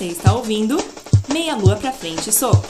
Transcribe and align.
Você 0.00 0.06
está 0.06 0.32
ouvindo 0.32 0.82
Meia 1.30 1.54
Lua 1.54 1.76
pra 1.76 1.92
Frente 1.92 2.32
Soco. 2.32 2.66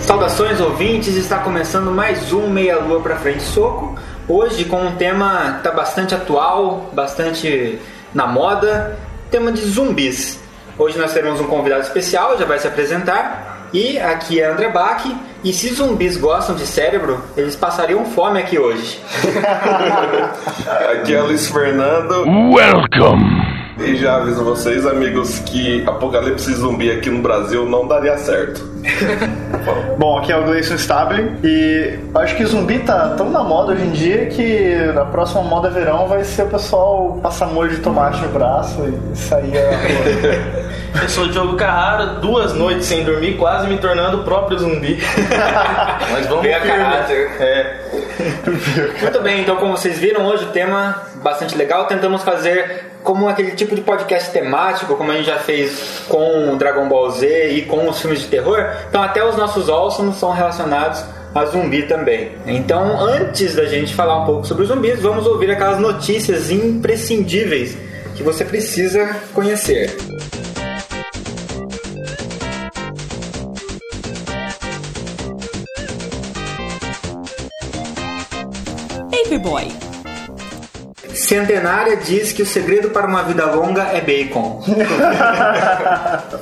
Saudações 0.00 0.58
ouvintes, 0.58 1.14
está 1.16 1.40
começando 1.40 1.90
mais 1.90 2.32
um 2.32 2.48
Meia 2.48 2.78
Lua 2.78 3.02
pra 3.02 3.18
Frente 3.18 3.42
Soco. 3.42 3.94
Hoje 4.26 4.64
com 4.64 4.80
um 4.80 4.96
tema 4.96 5.50
que 5.50 5.56
está 5.58 5.70
bastante 5.70 6.14
atual, 6.14 6.88
bastante 6.94 7.78
na 8.14 8.26
moda, 8.26 8.98
tema 9.30 9.52
de 9.52 9.60
zumbis. 9.60 10.47
Hoje 10.78 10.96
nós 10.96 11.12
teremos 11.12 11.40
um 11.40 11.46
convidado 11.48 11.82
especial, 11.82 12.38
já 12.38 12.44
vai 12.44 12.56
se 12.56 12.68
apresentar. 12.68 13.68
E 13.72 13.98
aqui 13.98 14.40
é 14.40 14.46
André 14.46 14.70
Bach. 14.70 15.04
E 15.42 15.52
se 15.52 15.74
zumbis 15.74 16.16
gostam 16.16 16.54
de 16.54 16.64
cérebro, 16.64 17.20
eles 17.36 17.56
passariam 17.56 18.04
fome 18.04 18.38
aqui 18.38 18.58
hoje. 18.58 19.00
Aqui 20.92 21.14
é 21.14 21.22
o 21.22 21.26
Luiz 21.26 21.48
Fernando. 21.48 22.24
Welcome. 22.52 23.48
E 23.78 23.94
já 23.96 24.16
aviso 24.16 24.42
vocês, 24.42 24.84
amigos, 24.84 25.38
que 25.40 25.84
apocalipse 25.86 26.52
zumbi 26.54 26.90
aqui 26.90 27.08
no 27.10 27.22
Brasil 27.22 27.64
não 27.64 27.86
daria 27.86 28.18
certo. 28.18 28.60
Bom, 29.96 30.18
aqui 30.18 30.32
é 30.32 30.36
o 30.36 30.44
Gleison 30.44 30.74
Stable 30.74 31.32
e 31.44 31.98
acho 32.16 32.36
que 32.36 32.44
zumbi 32.44 32.80
tá 32.80 33.14
tão 33.16 33.30
na 33.30 33.44
moda 33.44 33.72
hoje 33.72 33.84
em 33.84 33.90
dia 33.90 34.26
que 34.26 34.74
na 34.94 35.04
próxima 35.04 35.42
moda 35.42 35.70
verão 35.70 36.08
vai 36.08 36.24
ser 36.24 36.42
o 36.42 36.48
pessoal 36.48 37.20
passar 37.22 37.46
molho 37.46 37.70
de 37.70 37.78
tomate 37.78 38.20
no 38.20 38.28
braço 38.30 38.82
e 38.82 39.16
sair 39.16 39.56
a... 39.56 40.58
Eu 41.02 41.08
sou 41.08 41.24
o 41.24 41.28
Diogo 41.28 41.56
Carrara, 41.56 42.06
duas 42.20 42.54
noites 42.54 42.86
sem 42.86 43.04
dormir, 43.04 43.36
quase 43.36 43.66
me 43.68 43.78
tornando 43.78 44.20
o 44.20 44.24
próprio 44.24 44.58
zumbi. 44.58 44.98
Mas 46.10 46.26
vamos 46.26 46.42
Veio 46.42 46.56
a 46.56 46.60
firme. 46.60 46.76
caráter. 46.78 47.30
É. 47.40 47.76
Muito 49.02 49.20
bem, 49.20 49.42
então 49.42 49.56
como 49.56 49.76
vocês 49.76 49.98
viram 49.98 50.26
hoje 50.26 50.44
o 50.44 50.48
tema 50.48 51.02
bastante 51.16 51.56
legal, 51.56 51.86
tentamos 51.86 52.22
fazer 52.22 52.86
como 53.04 53.28
aquele 53.28 53.52
tipo 53.52 53.74
de 53.74 53.80
podcast 53.80 54.30
temático, 54.30 54.96
como 54.96 55.10
a 55.12 55.14
gente 55.14 55.26
já 55.26 55.38
fez 55.38 56.02
com 56.08 56.52
o 56.52 56.56
Dragon 56.56 56.88
Ball 56.88 57.10
Z 57.10 57.50
e 57.50 57.62
com 57.62 57.88
os 57.88 58.00
filmes 58.00 58.20
de 58.20 58.26
terror. 58.26 58.66
Então 58.88 59.02
até 59.02 59.24
os 59.24 59.36
nossos 59.36 59.68
Awesome 59.68 60.12
são 60.14 60.32
relacionados 60.32 61.04
a 61.34 61.44
zumbi 61.44 61.82
também. 61.82 62.32
Então 62.46 63.00
antes 63.00 63.54
da 63.54 63.66
gente 63.66 63.94
falar 63.94 64.22
um 64.22 64.26
pouco 64.26 64.46
sobre 64.46 64.64
os 64.64 64.68
zumbis, 64.68 65.00
vamos 65.00 65.26
ouvir 65.26 65.50
aquelas 65.50 65.78
notícias 65.78 66.50
imprescindíveis 66.50 67.76
que 68.16 68.22
você 68.22 68.44
precisa 68.44 69.16
conhecer. 69.32 69.96
Paperboy. 79.38 79.72
Centenária 81.14 81.96
diz 81.96 82.32
que 82.32 82.42
o 82.42 82.46
segredo 82.46 82.90
para 82.90 83.06
uma 83.06 83.22
vida 83.22 83.46
longa 83.46 83.82
é 83.82 84.00
bacon. 84.00 84.62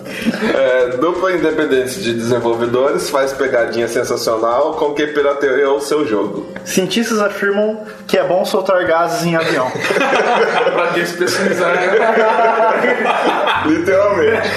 É, 0.54 0.96
dupla 0.96 1.32
independente 1.32 2.00
de 2.00 2.14
desenvolvedores 2.14 3.10
faz 3.10 3.32
pegadinha 3.32 3.86
sensacional 3.86 4.74
com 4.74 4.92
quem 4.94 5.12
pirateou 5.12 5.76
o 5.76 5.80
seu 5.80 6.06
jogo. 6.06 6.46
Cientistas 6.64 7.18
afirmam 7.18 7.84
que 8.06 8.16
é 8.16 8.24
bom 8.24 8.44
soltar 8.44 8.84
gases 8.86 9.24
em 9.24 9.36
avião. 9.36 9.70
pra 10.74 10.86
despressurizar. 10.90 11.76
Literalmente. 13.66 14.48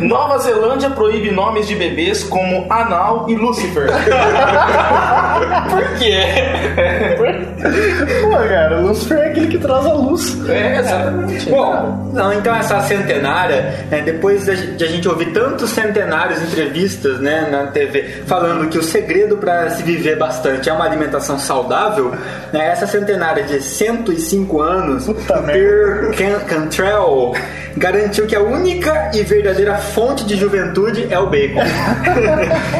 Nova 0.00 0.38
Zelândia 0.38 0.90
proíbe 0.90 1.30
nomes 1.30 1.66
de 1.66 1.74
bebês 1.74 2.22
como 2.24 2.66
Anal 2.70 3.26
e 3.28 3.34
Lucifer. 3.34 3.88
Por 5.70 5.98
quê? 5.98 6.22
Pô, 8.22 8.30
cara, 8.48 8.80
o 8.80 8.88
Lucifer 8.88 9.18
é 9.18 9.26
aquele 9.30 9.46
que 9.48 9.58
traz 9.58 9.86
a 9.86 9.92
luz. 9.92 10.48
É, 10.48 10.78
exatamente. 10.78 11.50
Bom, 11.50 12.10
não, 12.12 12.32
então 12.32 12.54
essa 12.54 12.80
centenária, 12.82 13.74
né, 13.90 14.02
depois 14.02 14.44
de 14.44 14.84
a 14.84 14.88
gente 14.88 15.08
ouvir 15.08 15.32
tantos 15.32 15.70
centenários 15.70 16.40
entrevistas 16.42 17.18
né, 17.20 17.48
na 17.50 17.66
TV 17.68 18.22
falando 18.26 18.68
que 18.68 18.78
o 18.78 18.82
segredo 18.82 19.36
para 19.36 19.70
se 19.70 19.82
viver 19.82 20.16
bastante 20.18 20.68
é 20.68 20.72
uma 20.72 20.84
alimentação 20.84 21.38
saudável, 21.38 22.12
né, 22.52 22.68
essa 22.70 22.86
centenária 22.86 23.42
de 23.44 23.60
105 23.62 24.60
anos, 24.60 25.06
Puta 25.06 25.38
Per 25.42 26.10
Can- 26.16 26.40
Cantrell, 26.46 27.32
garantiu 27.76 28.26
que 28.26 28.36
a 28.36 28.40
única 28.40 29.10
e 29.14 29.22
verdadeira 29.22 29.76
fonte 29.84 30.24
de 30.24 30.36
juventude 30.36 31.06
é 31.10 31.18
o 31.18 31.26
bacon. 31.26 31.60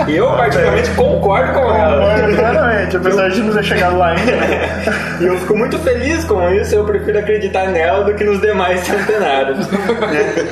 e 0.09 0.17
eu 0.17 0.27
particularmente 0.33 0.91
concordo 0.91 1.53
com 1.53 1.73
ela. 1.75 2.29
Exatamente, 2.29 2.97
apesar 2.97 3.31
de 3.31 3.41
não 3.43 3.55
ter 3.55 3.63
chegado 3.65 3.97
lá 3.99 4.09
ainda. 4.09 4.33
E 5.21 5.27
eu 5.27 5.39
fico 5.39 5.57
muito 5.57 5.79
feliz 5.79 6.25
com 6.25 6.51
isso, 6.51 6.75
eu 6.75 6.85
prefiro 6.85 7.21
acreditar 7.21 7.69
nela 7.69 8.03
do 8.03 8.15
que 8.15 8.25
nos 8.25 8.41
demais 8.41 8.81
centenários. 8.81 9.59
né? 9.69 9.79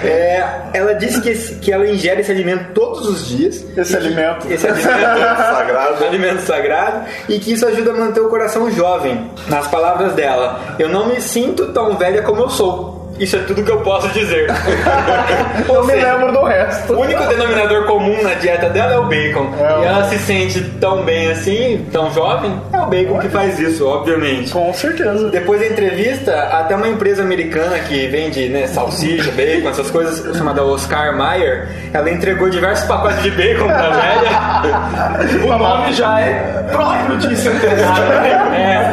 É, 0.04 0.44
ela 0.74 0.94
disse 0.94 1.20
que, 1.20 1.30
esse- 1.30 1.54
que 1.56 1.72
ela 1.72 1.86
ingere 1.86 2.20
esse 2.20 2.30
alimento 2.30 2.72
todos 2.72 3.08
os 3.08 3.26
dias. 3.26 3.64
Esse 3.76 3.96
alimento. 3.96 4.46
Esse 4.50 4.66
alimento 4.68 4.88
Sagrado. 4.88 6.04
alimento 6.04 6.40
sagrado 6.42 7.02
e 7.28 7.38
que 7.40 7.52
isso 7.52 7.66
ajuda 7.66 7.90
a 7.90 7.94
manter 7.94 8.20
o 8.20 8.28
coração 8.28 8.70
jovem. 8.70 9.30
Nas 9.48 9.66
palavras 9.66 10.12
dela, 10.14 10.60
eu 10.78 10.88
não 10.88 11.06
me 11.08 11.20
sinto 11.20 11.72
tão 11.72 11.96
velha 11.96 12.22
como 12.22 12.42
eu 12.42 12.50
sou. 12.50 13.01
Isso 13.18 13.36
é 13.36 13.40
tudo 13.40 13.62
que 13.62 13.70
eu 13.70 13.80
posso 13.80 14.08
dizer. 14.08 14.48
Eu 15.68 15.74
Ou 15.76 15.84
me 15.86 15.94
lembro 15.94 16.32
do 16.32 16.42
resto. 16.44 16.92
o 16.94 17.00
único 17.00 17.22
denominador 17.26 17.84
comum 17.84 18.20
na 18.22 18.34
dieta 18.34 18.68
dela 18.70 18.94
é 18.94 18.98
o 18.98 19.04
bacon. 19.04 19.52
É, 19.58 19.82
e 19.82 19.84
ela 19.84 20.04
se 20.08 20.18
sente 20.18 20.60
tão 20.80 21.02
bem 21.04 21.30
assim, 21.30 21.86
tão 21.92 22.10
jovem, 22.12 22.52
é 22.72 22.78
o 22.78 22.86
bacon 22.86 23.18
que 23.20 23.28
faz 23.28 23.58
isso, 23.58 23.86
obviamente. 23.86 24.50
Com 24.52 24.72
certeza. 24.72 25.28
Depois 25.30 25.60
da 25.60 25.66
entrevista, 25.66 26.32
até 26.52 26.74
uma 26.74 26.88
empresa 26.88 27.22
americana 27.22 27.78
que 27.80 28.08
vende 28.08 28.48
né, 28.48 28.66
salsicha, 28.66 29.30
bacon, 29.32 29.68
essas 29.68 29.90
coisas, 29.90 30.36
chamada 30.36 30.62
Oscar 30.64 31.16
Mayer, 31.16 31.68
ela 31.92 32.10
entregou 32.10 32.48
diversos 32.50 32.86
pacotes 32.86 33.22
de 33.22 33.30
bacon 33.30 33.66
pra 33.66 33.90
velha. 35.30 35.44
O 35.54 35.58
nome 35.58 35.92
já 35.92 36.20
é 36.20 36.64
próprio 36.72 37.18
de 37.18 37.36
centenário. 37.36 38.04
né? 38.20 38.92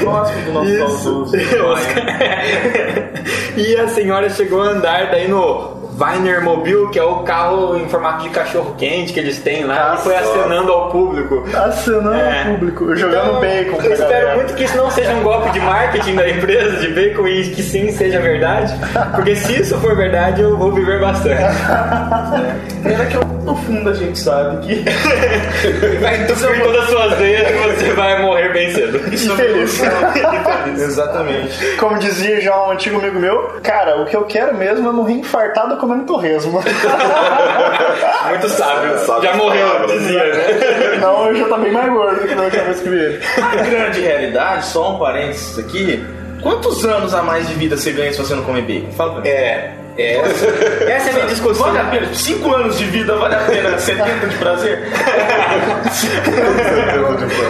Próximo 0.00 0.42
do 0.42 0.52
nosso 0.52 1.26
saudoso. 1.28 1.36
e 3.56 3.76
a 3.76 3.88
senhora 3.88 4.28
chegou 4.30 4.62
a 4.62 4.68
andar 4.68 5.10
daí 5.10 5.28
no 5.28 5.75
Viner 5.96 6.42
Mobile, 6.42 6.90
que 6.90 6.98
é 6.98 7.02
o 7.02 7.20
carro 7.20 7.76
em 7.76 7.88
formato 7.88 8.22
de 8.24 8.28
cachorro 8.30 8.74
quente 8.76 9.12
que 9.14 9.20
eles 9.20 9.38
têm 9.38 9.64
lá, 9.64 9.94
e 9.98 10.02
foi 10.02 10.14
acenando 10.14 10.70
ao 10.70 10.90
público. 10.90 11.42
Acenando 11.56 12.12
É. 12.14 12.42
ao 12.42 12.50
público, 12.54 12.94
jogando 12.96 13.28
Então, 13.28 13.40
bacon. 13.40 13.82
Eu 13.82 13.92
espero 13.92 14.10
galera. 14.10 14.34
muito 14.36 14.54
que 14.54 14.64
isso 14.64 14.76
não 14.76 14.90
seja 14.90 15.12
um 15.14 15.22
golpe 15.22 15.50
de 15.50 15.60
marketing 15.60 16.14
da 16.16 16.28
empresa 16.28 16.76
de 16.80 16.88
bacon 16.88 17.26
e 17.26 17.50
que 17.50 17.62
sim 17.62 17.90
seja 17.92 18.20
verdade. 18.20 18.74
Porque 19.14 19.34
se 19.36 19.60
isso 19.60 19.78
for 19.78 19.96
verdade, 19.96 20.42
eu 20.42 20.56
vou 20.56 20.70
viver 20.72 21.00
bastante. 21.00 21.42
Pena 22.82 23.04
que 23.06 23.16
no 23.44 23.56
fundo 23.56 23.90
a 23.90 23.94
gente 23.94 24.18
sabe 24.18 24.66
que 24.66 24.84
Vai 26.00 26.22
entupir 26.22 26.62
todas 26.62 26.82
as 26.84 26.90
suas 26.90 27.14
veias 27.18 27.48
e 27.50 27.52
você 27.54 27.92
vai 27.94 28.20
morrer 28.22 28.52
bem 28.52 28.70
cedo. 28.72 28.98
Infeliz. 28.98 29.80
Exatamente. 30.78 31.76
Como 31.78 31.98
dizia 31.98 32.40
já 32.40 32.66
um 32.66 32.70
antigo 32.72 32.98
amigo 32.98 33.18
meu, 33.18 33.50
cara, 33.62 34.02
o 34.02 34.06
que 34.06 34.16
eu 34.16 34.24
quero 34.24 34.54
mesmo 34.56 34.88
é 34.88 34.92
morrer 34.92 35.14
infartado 35.14 35.76
comendo 35.86 36.04
torresmo. 36.04 36.60
Muito 38.28 38.48
sábio. 38.48 38.98
Sábio 38.98 39.22
Já 39.22 39.36
morreu, 39.36 39.86
dizia, 39.86 40.24
né? 40.24 40.98
Não, 41.00 41.26
eu 41.28 41.36
já 41.36 41.48
tá 41.48 41.56
bem 41.58 41.72
mais 41.72 41.92
gordo 41.92 42.20
do 42.20 42.28
que 42.28 42.34
na 42.34 42.42
última 42.42 42.64
vez 42.64 42.80
que 42.80 42.88
vi 42.88 42.96
ele. 42.96 43.20
A 43.40 43.56
grande 43.56 44.00
realidade, 44.00 44.66
só 44.66 44.94
um 44.94 44.98
parênteses 44.98 45.58
aqui, 45.58 46.04
quantos 46.42 46.84
anos 46.84 47.14
a 47.14 47.22
mais 47.22 47.46
de 47.48 47.54
vida 47.54 47.76
você 47.76 47.92
ganha 47.92 48.12
se 48.12 48.18
você 48.18 48.34
não 48.34 48.42
comer 48.42 48.62
bacon? 48.62 48.92
Fala 48.92 49.12
pra 49.12 49.22
mim. 49.22 49.28
É. 49.28 49.74
é 49.96 50.16
essa, 50.16 50.46
essa 50.90 51.08
é 51.08 51.10
a 51.10 51.14
minha 51.14 51.26
discussão. 51.26 51.66
Vale 51.66 51.78
a 51.78 51.84
pena? 51.84 52.14
5 52.14 52.54
anos 52.54 52.78
de 52.78 52.84
vida 52.86 53.14
vale 53.16 53.34
a 53.34 53.38
pena 53.38 53.78
70 53.78 54.26
de 54.26 54.36
prazer? 54.38 54.82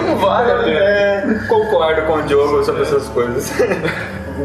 Não 0.06 0.16
vale 0.18 0.52
a 0.52 0.58
pena. 0.58 0.78
É, 0.78 1.24
concordo 1.48 2.02
com 2.02 2.12
o 2.14 2.22
Diogo 2.22 2.64
sobre 2.64 2.82
essas 2.82 3.08
coisas. 3.08 3.50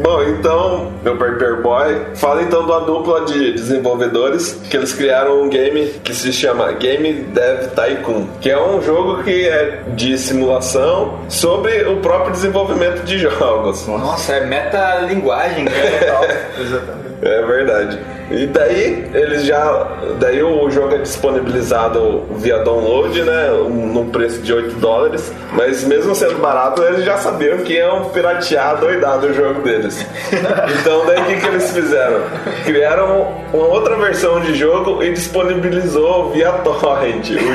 Bom, 0.00 0.22
então, 0.22 0.92
meu 1.02 1.16
Paper 1.16 1.60
Boy, 1.60 2.06
fala 2.14 2.42
então 2.42 2.64
de 2.64 2.70
uma 2.70 2.80
dupla 2.80 3.24
de 3.26 3.52
desenvolvedores 3.52 4.58
que 4.70 4.76
eles 4.76 4.92
criaram 4.92 5.42
um 5.42 5.48
game 5.50 5.86
que 6.02 6.14
se 6.14 6.32
chama 6.32 6.72
Game 6.72 7.12
Dev 7.12 7.68
Tycoon, 7.74 8.26
que 8.40 8.50
é 8.50 8.60
um 8.60 8.80
jogo 8.80 9.22
que 9.22 9.46
é 9.46 9.82
de 9.88 10.16
simulação 10.16 11.20
sobre 11.28 11.84
o 11.84 11.96
próprio 11.96 12.32
desenvolvimento 12.32 13.04
de 13.04 13.18
jogos. 13.18 13.86
Nossa, 13.86 14.34
é 14.34 14.46
metalinguagem, 14.46 15.64
né? 15.64 15.72
Exatamente. 16.58 17.11
É 17.24 17.42
verdade. 17.42 17.98
E 18.32 18.46
daí 18.46 19.08
eles 19.14 19.44
já. 19.44 19.86
Daí 20.18 20.42
o 20.42 20.68
jogo 20.70 20.94
é 20.94 20.98
disponibilizado 20.98 22.24
via 22.36 22.58
download, 22.58 23.22
né? 23.22 23.52
um- 23.52 23.92
Num 23.92 24.08
preço 24.10 24.40
de 24.42 24.52
8 24.52 24.74
dólares. 24.76 25.32
Mas 25.52 25.84
mesmo 25.84 26.14
sendo 26.14 26.40
barato, 26.40 26.82
eles 26.82 27.04
já 27.04 27.18
sabiam 27.18 27.58
que 27.58 27.74
iam 27.74 28.06
piratear 28.06 28.78
doidado 28.78 29.26
o 29.28 29.34
jogo 29.34 29.60
deles. 29.62 29.82
deles. 29.82 30.06
Então 30.80 31.04
daí 31.06 31.20
o 31.20 31.24
que, 31.26 31.36
que 31.36 31.46
eles 31.46 31.70
fizeram? 31.72 32.20
Criaram 32.64 33.28
uma 33.52 33.66
outra 33.66 33.94
versão 33.96 34.40
de 34.40 34.54
jogo 34.54 35.02
e 35.02 35.12
disponibilizou 35.12 36.30
via 36.32 36.50
torrent 36.52 37.28
o 37.30 37.34
jogo. 37.34 37.52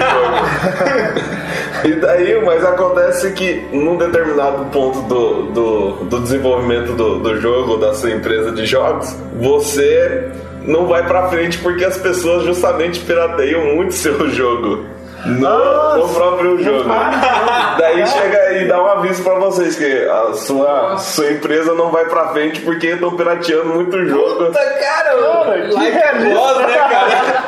e 1.83 1.91
daí, 1.93 2.41
mas 2.45 2.63
acontece 2.63 3.31
que 3.31 3.67
num 3.71 3.97
determinado 3.97 4.65
ponto 4.65 5.01
do, 5.01 5.43
do, 5.51 5.91
do 6.05 6.19
desenvolvimento 6.21 6.93
do, 6.93 7.19
do 7.19 7.41
jogo, 7.41 7.77
da 7.77 7.93
sua 7.93 8.11
empresa 8.11 8.51
de 8.51 8.65
jogos, 8.65 9.15
você 9.39 9.56
não 10.63 10.85
vai 10.85 11.05
pra 11.05 11.29
frente 11.29 11.57
porque 11.59 11.83
as 11.85 11.97
pessoas 11.97 12.43
justamente 12.43 12.99
pirateiam 12.99 13.75
muito 13.75 13.93
seu 13.95 14.29
jogo. 14.29 14.85
No, 15.25 15.97
no 15.97 16.13
próprio 16.13 16.63
jogo. 16.63 16.89
Daí 17.77 18.05
chega 18.05 18.53
e 18.53 18.67
dá 18.67 18.81
um 18.81 18.87
aviso 18.87 19.23
pra 19.23 19.33
vocês 19.35 19.75
que 19.75 20.07
a 20.07 20.33
sua, 20.33 20.97
sua 20.97 21.31
empresa 21.31 21.73
não 21.73 21.89
vai 21.89 22.05
pra 22.05 22.29
frente 22.29 22.61
porque 22.61 22.87
estão 22.87 23.15
pirateando 23.15 23.65
muito 23.65 23.97
o 23.97 24.05
jogo. 24.07 24.45
Puta, 24.45 24.59
cara, 24.59 25.15
que 25.67 25.73
like 25.73 26.33
boss, 26.33 26.57
né, 26.59 26.77
cara? 26.77 27.45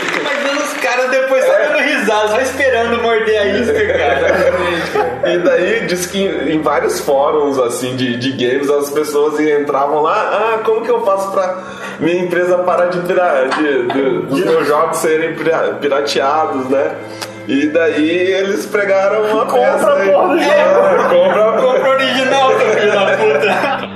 Fico 0.00 0.20
imaginando 0.20 0.62
os 0.62 0.72
caras 0.74 1.10
depois 1.10 1.44
só 1.44 1.52
dando 1.52 1.78
risada, 1.78 2.28
só 2.28 2.40
esperando 2.40 3.02
morder 3.02 3.40
a 3.40 3.46
isca, 3.46 3.86
cara. 3.98 4.95
E 5.26 5.38
daí 5.38 5.86
diz 5.86 6.06
que 6.06 6.18
em 6.24 6.60
vários 6.62 7.00
fóruns 7.00 7.58
assim 7.58 7.96
de, 7.96 8.16
de 8.16 8.32
games 8.32 8.68
as 8.70 8.90
pessoas 8.90 9.38
entravam 9.40 10.02
lá, 10.02 10.14
ah, 10.14 10.58
como 10.64 10.82
que 10.82 10.90
eu 10.90 11.04
faço 11.04 11.30
pra 11.32 11.56
minha 12.00 12.22
empresa 12.22 12.58
parar 12.58 12.86
de, 12.86 13.00
pira, 13.00 13.48
de, 13.56 13.86
de- 13.88 14.18
dos 14.26 14.44
meus 14.44 14.66
jogos 14.66 14.98
serem 14.98 15.34
pira- 15.34 15.76
pirateados, 15.80 16.68
né? 16.68 16.94
E 17.48 17.66
daí 17.68 18.10
eles 18.32 18.66
pregaram 18.66 19.22
uma 19.30 19.46
Compra 19.46 19.72
peça 19.72 19.92
aí. 19.94 20.08
a 20.08 20.12
porra 20.12 20.28
do 20.28 20.38
jogo. 20.40 20.50
É, 20.52 21.08
compra 21.08 21.52
Compra 21.62 21.90
original, 21.90 22.50
filho 22.58 22.92
da 22.92 23.06
puta. 23.16 23.86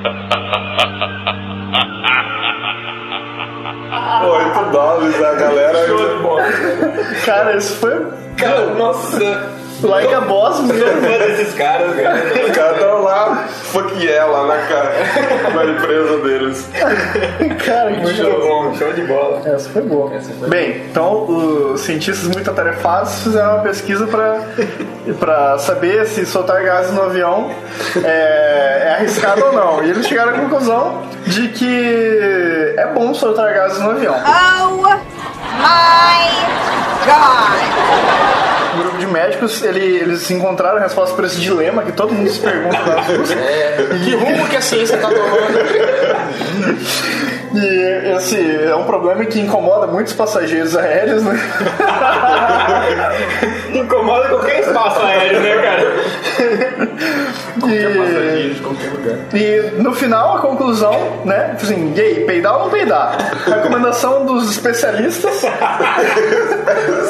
8 4.22 4.70
dólares 4.70 5.22
a 5.22 5.34
galera. 5.34 5.78
Cara, 7.24 7.56
isso 7.56 7.76
foi 7.76 8.06
Cara, 8.36 8.66
nossa, 8.74 9.18
like 9.82 10.12
a 10.12 10.20
boss 10.22 10.60
mesmo. 10.60 10.84
fã 11.00 11.18
desses 11.18 11.54
caras, 11.54 11.94
cara. 11.96 12.16
Os 12.46 12.56
caras 12.56 12.76
estão 12.76 13.02
lá, 13.02 13.44
fuck 13.48 14.04
yeah, 14.04 14.30
lá 14.30 14.46
na, 14.46 14.56
ca- 14.66 15.54
na 15.54 15.64
empresa 15.64 16.18
deles. 16.18 16.68
Cara, 17.64 17.92
que 17.92 18.00
Muito 18.00 18.16
show. 18.16 18.40
bom, 18.40 18.74
show 18.76 18.92
de 18.92 19.02
bola. 19.02 19.42
Essa 19.44 19.68
foi 19.70 19.82
boa. 19.82 20.10
Bem, 20.48 20.82
então 20.90 21.24
os 21.72 21.80
cientistas 21.80 22.28
muito 22.28 22.50
atarefados 22.50 23.22
fizeram 23.22 23.54
uma 23.54 23.62
pesquisa 23.62 24.06
para 24.06 25.58
saber 25.58 26.06
se 26.06 26.24
soltar 26.26 26.62
gases 26.62 26.92
no 26.92 27.02
avião 27.02 27.50
é, 28.04 28.82
é 28.86 28.94
arriscado 28.98 29.44
ou 29.46 29.52
não. 29.52 29.82
E 29.84 29.90
eles 29.90 30.06
chegaram 30.06 30.34
à 30.34 30.38
conclusão 30.38 31.02
de 31.26 31.48
que 31.48 32.74
é 32.76 32.86
bom 32.94 33.12
soltar 33.14 33.52
gases 33.54 33.78
no 33.80 33.90
avião. 33.90 34.14
Oh 34.14 34.76
my 34.82 36.30
god! 37.06 38.59
Um 38.74 38.78
grupo 38.82 38.98
de 38.98 39.06
médicos 39.06 39.62
ele- 39.62 39.96
eles 39.98 40.30
encontraram 40.30 40.78
a 40.78 40.80
resposta 40.80 41.14
para 41.16 41.26
esse 41.26 41.40
dilema 41.40 41.82
que 41.82 41.92
todo 41.92 42.12
mundo 42.14 42.30
se 42.30 42.40
pergunta 42.40 42.76
ruas. 42.78 43.30
Que 44.04 44.14
rumo 44.14 44.46
que 44.48 44.56
a 44.56 44.60
ciência 44.60 44.96
tá 44.98 45.08
tomando? 45.08 45.60
E 47.54 48.14
esse 48.16 48.64
é 48.64 48.74
um 48.76 48.84
problema 48.84 49.24
que 49.24 49.40
incomoda 49.40 49.86
muitos 49.86 50.12
passageiros 50.12 50.76
aéreos, 50.76 51.22
né? 51.24 51.34
Incomoda 53.74 54.28
qualquer 54.28 54.60
espaço 54.60 55.00
aéreo, 55.00 55.40
né, 55.40 55.56
cara? 55.56 55.80
E, 57.68 58.54
de 58.54 58.60
qualquer 58.60 58.90
lugar. 58.90 59.16
e 59.34 59.82
no 59.82 59.92
final 59.94 60.36
a 60.36 60.40
conclusão, 60.40 61.20
né? 61.24 61.56
Assim, 61.60 61.92
gay, 61.92 62.24
peidar 62.24 62.54
ou 62.54 62.60
não 62.60 62.70
peidar? 62.70 63.16
Recomendação 63.46 64.24
dos 64.24 64.50
especialistas 64.50 65.44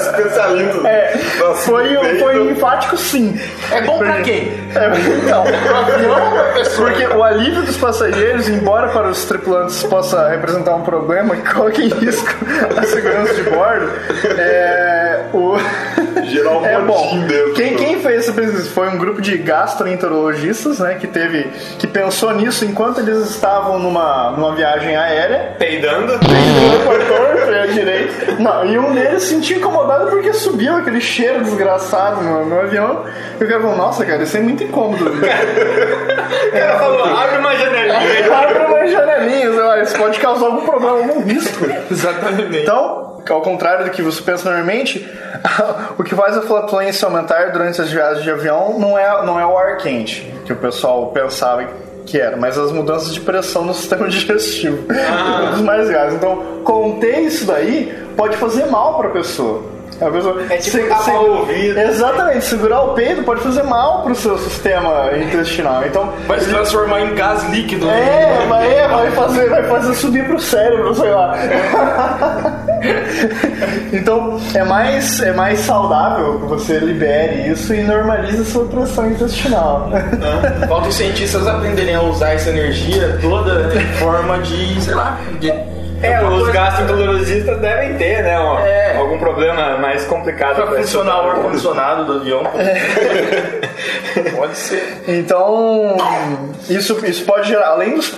Especialista. 0.00 0.88
é, 0.88 1.18
Nossa, 1.38 1.62
foi, 1.62 1.94
foi 2.18 2.50
enfático 2.50 2.96
sim. 2.96 3.38
É 3.70 3.82
bom 3.82 3.98
pra 3.98 4.20
quem? 4.22 4.52
É, 4.74 4.90
então, 5.24 5.44
avião 5.44 6.30
pra 6.30 6.44
pessoa? 6.54 6.90
porque 6.90 7.06
o 7.06 7.22
alívio 7.22 7.62
dos 7.62 7.76
passageiros, 7.76 8.48
embora 8.48 8.88
para 8.88 9.08
os 9.08 9.24
tripulantes 9.24 9.82
possa 9.84 10.29
representar 10.30 10.74
um 10.74 10.82
problema 10.82 11.36
que 11.36 11.52
coloque 11.52 11.82
em 11.82 11.88
risco 12.00 12.34
a 12.76 12.82
segurança 12.84 13.34
de 13.34 13.42
bordo, 13.42 13.90
é, 14.38 15.24
o, 15.32 15.56
Gerar 16.24 16.58
um 16.58 16.66
é 16.66 16.80
bom. 16.80 17.24
dentro. 17.26 17.54
Quem, 17.54 17.76
quem 17.76 18.00
fez 18.00 18.24
essa 18.24 18.32
pesquisa 18.32 18.70
foi 18.70 18.88
um 18.88 18.98
grupo 18.98 19.20
de 19.20 19.36
gastroenterologistas, 19.38 20.78
né, 20.78 20.96
que 21.00 21.06
teve, 21.06 21.44
que 21.78 21.86
pensou 21.86 22.32
nisso 22.32 22.64
enquanto 22.64 23.00
eles 23.00 23.30
estavam 23.30 23.78
numa, 23.78 24.30
numa 24.32 24.54
viagem 24.54 24.96
aérea. 24.96 25.54
Peidando. 25.58 26.14
A 26.14 27.66
direito. 27.66 28.40
Não, 28.40 28.64
e 28.64 28.78
um 28.78 28.94
deles 28.94 29.22
se 29.22 29.30
sentiu 29.30 29.58
incomodado 29.58 30.10
porque 30.10 30.32
subiu 30.32 30.76
aquele 30.76 31.00
cheiro 31.00 31.42
desgraçado 31.44 32.22
no, 32.22 32.46
no 32.46 32.60
avião. 32.60 33.04
E 33.40 33.44
o 33.44 33.48
cara 33.48 33.60
falou, 33.60 33.76
nossa, 33.76 34.04
cara, 34.04 34.22
isso 34.22 34.36
é 34.36 34.40
muito 34.40 34.64
incômodo. 34.64 35.10
O 36.30 36.52
cara 36.52 36.78
falou, 36.78 37.04
abre 37.04 37.38
uma 37.38 37.56
janelinha. 37.56 38.34
Abre 38.34 38.58
uma 38.58 38.86
janelinha, 38.86 39.52
sei 39.52 39.62
lá, 39.62 39.82
isso 39.82 39.96
pode 39.96 40.19
causar 40.20 40.46
algum 40.46 40.64
problema, 40.64 40.98
algum 40.98 41.22
risco. 41.22 41.64
Exatamente. 41.90 42.58
Então, 42.58 43.22
ao 43.28 43.42
contrário 43.42 43.84
do 43.84 43.90
que 43.90 44.02
você 44.02 44.22
pensa 44.22 44.48
normalmente, 44.48 45.08
o 45.98 46.04
que 46.04 46.14
faz 46.14 46.36
a 46.36 46.42
flatulência 46.42 47.06
aumentar 47.06 47.52
durante 47.52 47.80
as 47.80 47.90
viagens 47.90 48.22
de 48.22 48.30
avião 48.30 48.78
não 48.78 48.98
é, 48.98 49.24
não 49.24 49.38
é 49.38 49.46
o 49.46 49.56
ar 49.56 49.76
quente, 49.78 50.32
que 50.44 50.52
o 50.52 50.56
pessoal 50.56 51.08
pensava 51.08 51.66
que 52.06 52.20
era, 52.20 52.36
mas 52.36 52.58
as 52.58 52.72
mudanças 52.72 53.14
de 53.14 53.20
pressão 53.20 53.64
no 53.64 53.72
sistema 53.74 54.08
digestivo. 54.08 54.86
Dos 55.52 55.60
mais 55.62 55.88
graves. 55.88 56.14
Então, 56.14 56.62
conter 56.64 57.20
isso 57.20 57.46
daí 57.46 57.96
pode 58.16 58.36
fazer 58.36 58.66
mal 58.66 58.96
para 58.96 59.08
a 59.08 59.12
pessoa. 59.12 59.79
A 60.00 60.10
pessoa 60.10 60.42
É 60.48 60.56
tipo 60.56 60.88
tapar 60.88 61.14
o 61.16 61.38
ouvido. 61.40 61.78
Exatamente, 61.78 62.44
segurar 62.44 62.80
o 62.82 62.94
peito 62.94 63.22
pode 63.22 63.42
fazer 63.42 63.62
mal 63.64 64.02
pro 64.02 64.14
seu 64.14 64.38
sistema 64.38 65.10
intestinal. 65.16 65.84
Então, 65.84 66.12
Vai 66.26 66.40
se 66.40 66.48
transformar 66.48 67.02
em 67.02 67.14
gás 67.14 67.44
líquido. 67.50 67.88
é, 67.88 68.46
vai, 68.48 68.74
é, 68.74 68.88
vai, 68.88 69.10
fazer, 69.10 69.48
vai 69.50 69.62
fazer 69.64 69.94
subir 69.94 70.24
pro 70.26 70.40
cérebro, 70.40 70.94
sei 70.94 71.10
lá. 71.10 71.34
então 73.92 74.40
é 74.54 74.64
mais, 74.64 75.20
é 75.20 75.32
mais 75.32 75.60
saudável 75.60 76.40
que 76.40 76.46
você 76.46 76.78
libere 76.78 77.50
isso 77.50 77.74
e 77.74 77.82
normalize 77.82 78.40
a 78.40 78.44
sua 78.44 78.64
pressão 78.66 79.10
intestinal. 79.10 79.90
Falta 80.68 80.88
os 80.88 80.94
cientistas 80.94 81.46
aprenderem 81.46 81.94
a 81.94 82.02
usar 82.02 82.32
essa 82.32 82.50
energia 82.50 83.18
toda 83.20 83.72
em 83.74 83.86
forma 83.98 84.38
de, 84.38 84.80
sei 84.82 84.94
lá, 84.94 85.18
de 85.38 85.52
É, 86.02 86.24
os 86.24 86.48
gastroenterologistas 86.48 87.58
devem 87.58 87.94
ter, 87.96 88.22
né? 88.22 88.38
ó, 88.38 88.58
É. 88.60 88.96
Algum 88.96 89.18
problema 89.18 89.76
mais 89.78 90.04
complicado. 90.04 90.56
pra 90.56 90.66
pra 90.66 90.78
funcionar 90.78 91.26
o 91.26 91.30
ar-condicionado 91.30 92.04
do 92.04 92.12
avião. 92.20 92.42
Pode 94.36 94.56
ser. 94.56 95.02
Então, 95.08 95.96
isso, 96.68 97.04
isso 97.06 97.24
pode 97.24 97.48
gerar, 97.48 97.68
além 97.68 97.94
dos, 97.94 98.12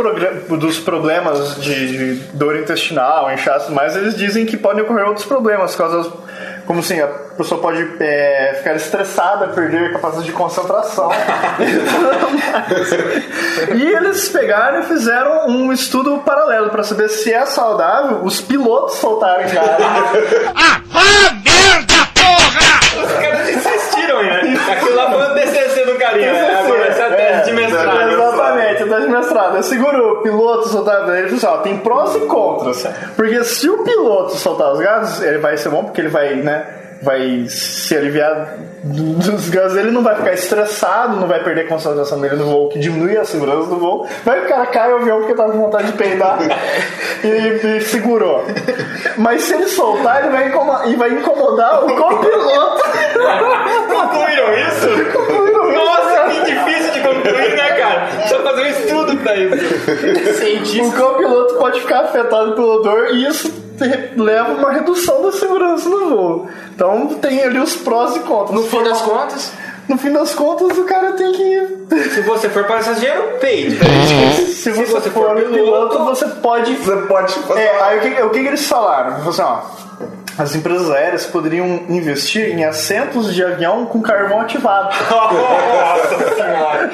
dos 0.48 0.78
problemas 0.78 1.60
de, 1.60 2.14
de 2.14 2.14
dor 2.32 2.56
intestinal, 2.56 3.32
inchaço 3.32 3.64
e 3.64 3.66
tudo 3.66 3.74
mais, 3.76 3.96
eles 3.96 4.16
dizem 4.16 4.44
que 4.46 4.56
podem 4.56 4.82
ocorrer 4.82 5.06
outros 5.06 5.26
problemas, 5.26 5.76
causas, 5.76 6.10
como 6.66 6.80
assim, 6.80 7.00
a 7.00 7.06
pessoa 7.06 7.60
pode 7.60 7.96
é, 8.00 8.54
ficar 8.58 8.74
estressada, 8.76 9.48
perder 9.48 9.86
a 9.86 9.92
capacidade 9.92 10.26
de 10.26 10.32
concentração. 10.32 11.10
e 13.74 13.82
eles 13.82 14.28
pegaram 14.28 14.80
e 14.80 14.82
fizeram 14.84 15.46
um 15.48 15.72
estudo 15.72 16.18
paralelo 16.18 16.70
para 16.70 16.82
saber 16.82 17.08
se 17.08 17.32
é 17.32 17.44
saudável 17.46 18.20
os 18.22 18.40
pilotos 18.40 18.96
soltarem 18.96 19.48
gás. 19.52 19.76
Os 23.04 23.12
caras 23.12 23.48
insistiram, 23.48 24.22
né? 24.22 24.40
Aquilo 24.72 24.94
lá 24.94 25.10
foi 25.10 25.22
o 25.22 25.34
TCC 25.34 25.84
do 25.84 25.94
carinha, 25.98 26.32
né? 26.32 26.60
Agora 26.60 26.86
essa 26.86 27.02
É, 27.02 27.10
tese 27.10 27.50
de 27.50 27.56
mestrado. 27.56 28.11
Exatamente, 28.92 28.94
a 28.94 28.96
tese 28.96 29.06
de 29.06 29.12
mestrado. 29.12 29.56
É 29.56 29.62
seguro 29.62 30.12
o 30.18 30.22
piloto 30.22 30.68
soltar 30.68 31.08
ele 31.16 31.28
falou 31.28 31.36
assim, 31.36 31.46
ó, 31.46 31.56
tem 31.58 31.78
prós 31.78 32.14
e 32.14 32.20
contras. 32.20 32.86
Porque 33.16 33.42
se 33.44 33.68
o 33.68 33.78
piloto 33.84 34.36
soltar 34.36 34.72
os 34.72 34.78
gases, 34.80 35.22
ele 35.22 35.38
vai 35.38 35.56
ser 35.56 35.68
bom 35.70 35.84
porque 35.84 36.00
ele 36.00 36.08
vai, 36.08 36.34
né? 36.36 36.66
Vai 37.02 37.46
se 37.48 37.96
aliviar 37.96 38.54
dos 38.84 39.48
gases, 39.50 39.76
ele 39.76 39.90
não 39.90 40.04
vai 40.04 40.14
ficar 40.14 40.32
estressado, 40.34 41.16
não 41.16 41.26
vai 41.26 41.42
perder 41.42 41.62
a 41.62 41.68
concentração 41.68 42.20
dele 42.20 42.36
no 42.36 42.44
voo, 42.44 42.68
que 42.68 42.78
diminui 42.78 43.16
a 43.16 43.24
segurança 43.24 43.66
do 43.68 43.76
voo. 43.76 44.06
Vai 44.24 44.38
que 44.38 44.46
o 44.46 44.48
cara 44.48 44.66
cai 44.66 44.92
o 44.92 44.96
avião 44.98 45.18
porque 45.18 45.34
tá 45.34 45.44
com 45.46 45.58
vontade 45.58 45.86
de 45.90 45.92
peidar 45.98 46.38
e, 47.24 47.26
e 47.78 47.80
segurou. 47.80 48.44
Mas 49.18 49.42
se 49.42 49.54
ele 49.54 49.66
soltar, 49.66 50.20
ele 50.22 50.30
vai, 50.32 50.46
incomo- 50.46 50.84
e 50.86 50.94
vai 50.94 51.10
incomodar 51.10 51.84
o 51.84 51.88
copiloto. 51.96 52.82
Concluíram 53.88 54.54
isso? 54.68 54.88
Nossa, 55.74 56.22
que 56.30 56.52
difícil 56.52 56.92
de 56.92 57.00
concluir, 57.00 57.56
né, 57.56 57.68
cara? 57.72 58.08
Precisa 58.22 58.42
fazer 58.42 58.62
um 58.62 58.66
estudo 58.66 59.16
pra 59.18 59.36
isso. 59.36 60.38
Cientista. 60.38 60.82
O 60.82 60.92
copiloto 60.92 61.54
pode 61.54 61.80
ficar 61.80 62.00
afetado 62.04 62.54
pela 62.54 62.82
dor 62.82 63.14
e 63.14 63.26
isso 63.26 63.52
leva 64.16 64.52
a 64.52 64.54
uma 64.54 64.72
redução 64.72 65.22
da 65.22 65.32
segurança 65.32 65.88
no 65.88 66.08
voo. 66.08 66.48
Então 66.74 67.08
tem 67.20 67.42
ali 67.42 67.58
os 67.58 67.76
prós 67.76 68.16
e 68.16 68.20
contras. 68.20 68.52
No 68.52 68.66
fim 68.68 68.82
das 68.82 69.02
contas, 69.02 69.52
no 69.92 69.98
fim 69.98 70.12
das 70.12 70.34
contas 70.34 70.76
o 70.78 70.84
cara 70.84 71.12
tem 71.12 71.32
que. 71.32 71.82
Se 72.10 72.20
você 72.22 72.48
for 72.48 72.64
passageiro, 72.64 73.38
paid. 73.40 73.78
Se 74.46 74.70
você, 74.70 74.84
você 74.92 75.10
for 75.10 75.28
for 75.28 75.36
piloto, 75.36 75.52
piloto, 75.54 76.04
você 76.04 76.26
pode. 76.26 76.74
Você 76.76 76.96
pode 77.02 77.32
fazer. 77.34 77.60
É, 77.60 77.82
aí 77.82 77.98
o 77.98 78.00
que, 78.00 78.22
o 78.22 78.30
que 78.30 78.38
eles 78.38 78.66
falaram? 78.66 79.16
Assim, 79.28 79.42
ó. 79.42 79.60
As 80.38 80.54
empresas 80.54 80.90
aéreas 80.90 81.26
poderiam 81.26 81.66
investir 81.90 82.58
em 82.58 82.64
assentos 82.64 83.34
de 83.34 83.44
avião 83.44 83.84
com 83.84 84.00
carvão 84.00 84.40
ativado. 84.40 84.88
Nossa 85.12 86.34
senhora. 86.34 86.90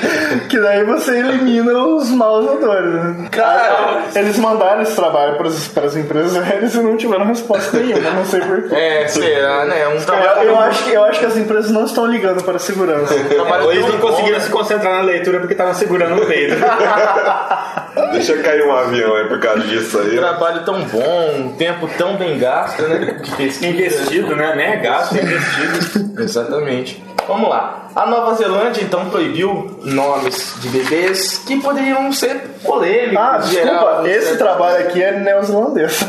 Que 0.49 0.59
daí 0.59 0.85
você 0.85 1.19
elimina 1.19 1.73
os 1.87 2.11
maus 2.11 2.51
odores. 2.51 2.93
né? 2.95 3.29
Cara. 3.31 4.03
Eles 4.17 4.37
mandaram 4.39 4.83
esse 4.83 4.97
trabalho 4.97 5.37
para 5.37 5.47
as, 5.49 5.69
para 5.69 5.87
as 5.87 5.95
empresas 5.95 6.37
aéreas 6.37 6.75
e 6.75 6.79
não 6.79 6.97
tiveram 6.97 7.27
resposta 7.27 7.79
nenhuma, 7.79 8.11
não 8.11 8.25
sei 8.25 8.41
porquê. 8.41 8.75
É, 8.75 9.07
será, 9.07 9.65
né? 9.67 9.87
Um 9.87 9.93
Eu, 9.93 10.05
trabalho. 10.05 10.43
eu 10.49 10.59
acho, 10.59 10.85
que- 10.85 10.93
eu 10.93 11.05
acho 11.05 11.21
que 11.21 11.27
as 11.27 11.37
empresas 11.37 11.71
não 11.71 11.85
estão 11.85 12.07
ligando 12.07 12.43
para 12.43 12.57
a 12.57 12.59
segurança. 12.59 12.88
trabalho 13.29 13.65
Ou 13.65 13.73
eles 13.73 13.87
não 13.87 13.99
conseguiram 13.99 14.39
né? 14.39 14.45
se 14.45 14.51
concentrar 14.51 14.95
na 14.95 15.03
leitura 15.03 15.39
porque 15.39 15.55
estavam 15.55 15.75
segurando 15.75 16.23
o 16.23 16.27
peito. 16.27 16.57
Deixa 18.13 18.37
cair 18.39 18.65
um 18.67 18.73
avião 18.73 19.15
aí 19.15 19.29
por 19.29 19.41
causa 19.41 19.61
disso 19.63 19.99
aí. 19.99 20.17
trabalho 20.17 20.65
tão 20.65 20.83
bom, 20.85 21.31
um 21.37 21.57
tempo 21.57 21.89
tão 21.99 22.17
bem 22.17 22.39
gasto, 22.39 22.83
né? 22.83 23.21
Investido, 23.39 24.37
né? 24.37 24.55
Nem 24.57 24.67
é 24.67 24.77
gasto, 24.77 25.17
é 25.17 25.23
investido. 25.23 26.21
Exatamente. 26.23 27.03
Vamos 27.27 27.51
lá. 27.51 27.88
A 27.99 28.07
Nova 28.07 28.33
Zelândia 28.35 28.81
então 28.81 29.11
proibiu 29.11 29.77
nomes 29.83 30.55
de 30.61 30.69
bebês 30.69 31.39
que 31.39 31.61
poderiam 31.61 32.13
ser 32.13 32.37
polêmicos. 32.65 33.19
Ah, 33.19 33.41
em 33.43 33.49
geral, 33.51 33.75
desculpa, 33.75 34.03
né? 34.03 34.17
esse 34.17 34.37
trabalho 34.37 34.79
aqui 34.87 35.03
é 35.03 35.19
neozelandês. 35.19 36.01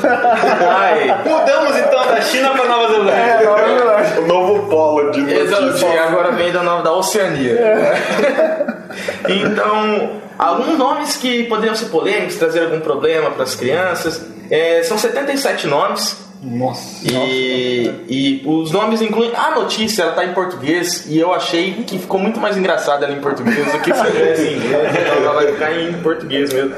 Ai, 0.70 1.08
Mudamos 1.26 1.76
então 1.78 2.06
da 2.06 2.22
China 2.22 2.52
para 2.52 2.66
Nova 2.66 2.88
Zelândia. 2.90 3.12
É, 3.12 3.44
é 3.44 3.74
verdade. 3.76 4.20
O 4.20 4.28
novo 4.28 4.70
polo 4.70 5.10
de 5.10 5.34
Exato, 5.34 5.64
notícias. 5.64 6.00
agora 6.00 6.32
vem 6.34 6.52
da, 6.52 6.62
nova- 6.62 6.84
da 6.84 6.94
Oceania. 6.94 7.58
então, 9.28 10.22
alguns 10.38 10.78
nomes 10.78 11.16
que 11.18 11.46
poderiam 11.46 11.74
ser 11.76 11.86
polêmicos, 11.86 12.36
trazer 12.36 12.66
algum 12.66 12.82
problema 12.82 13.32
para 13.32 13.44
as 13.44 13.56
crianças. 13.56 14.22
É, 14.52 14.84
são 14.84 14.96
77 14.96 15.66
nomes. 15.66 16.29
Nossa. 16.42 17.06
E, 17.06 17.92
e 18.08 18.42
os 18.46 18.72
nomes 18.72 19.02
incluem. 19.02 19.32
A 19.36 19.52
notícia 19.56 20.04
ela 20.04 20.14
tá 20.14 20.24
em 20.24 20.34
português 20.34 21.06
e 21.08 21.20
eu 21.20 21.34
achei 21.34 21.74
que 21.84 22.00
ficou 22.00 22.20
muito 22.20 22.40
mais 22.40 22.56
engraçada 22.56 23.06
ela 23.06 23.14
em 23.14 23.20
português 23.20 23.70
do 23.72 23.80
que 23.80 23.94
se 23.94 24.06
tivesse 24.06 24.44
em 24.44 24.58
inglês. 24.58 24.96
Então 25.02 25.16
ela 25.24 25.34
vai 25.34 25.48
ficar 25.52 25.78
em 25.78 25.94
português 26.02 26.54
mesmo. 26.54 26.74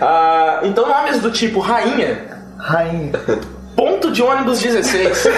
Ah, 0.00 0.60
então, 0.62 0.88
nomes 0.88 1.20
do 1.20 1.30
tipo 1.30 1.60
Rainha, 1.60 2.40
Rainha. 2.56 3.12
Ponto 3.76 4.10
de 4.10 4.22
ônibus 4.22 4.60
16. 4.60 5.28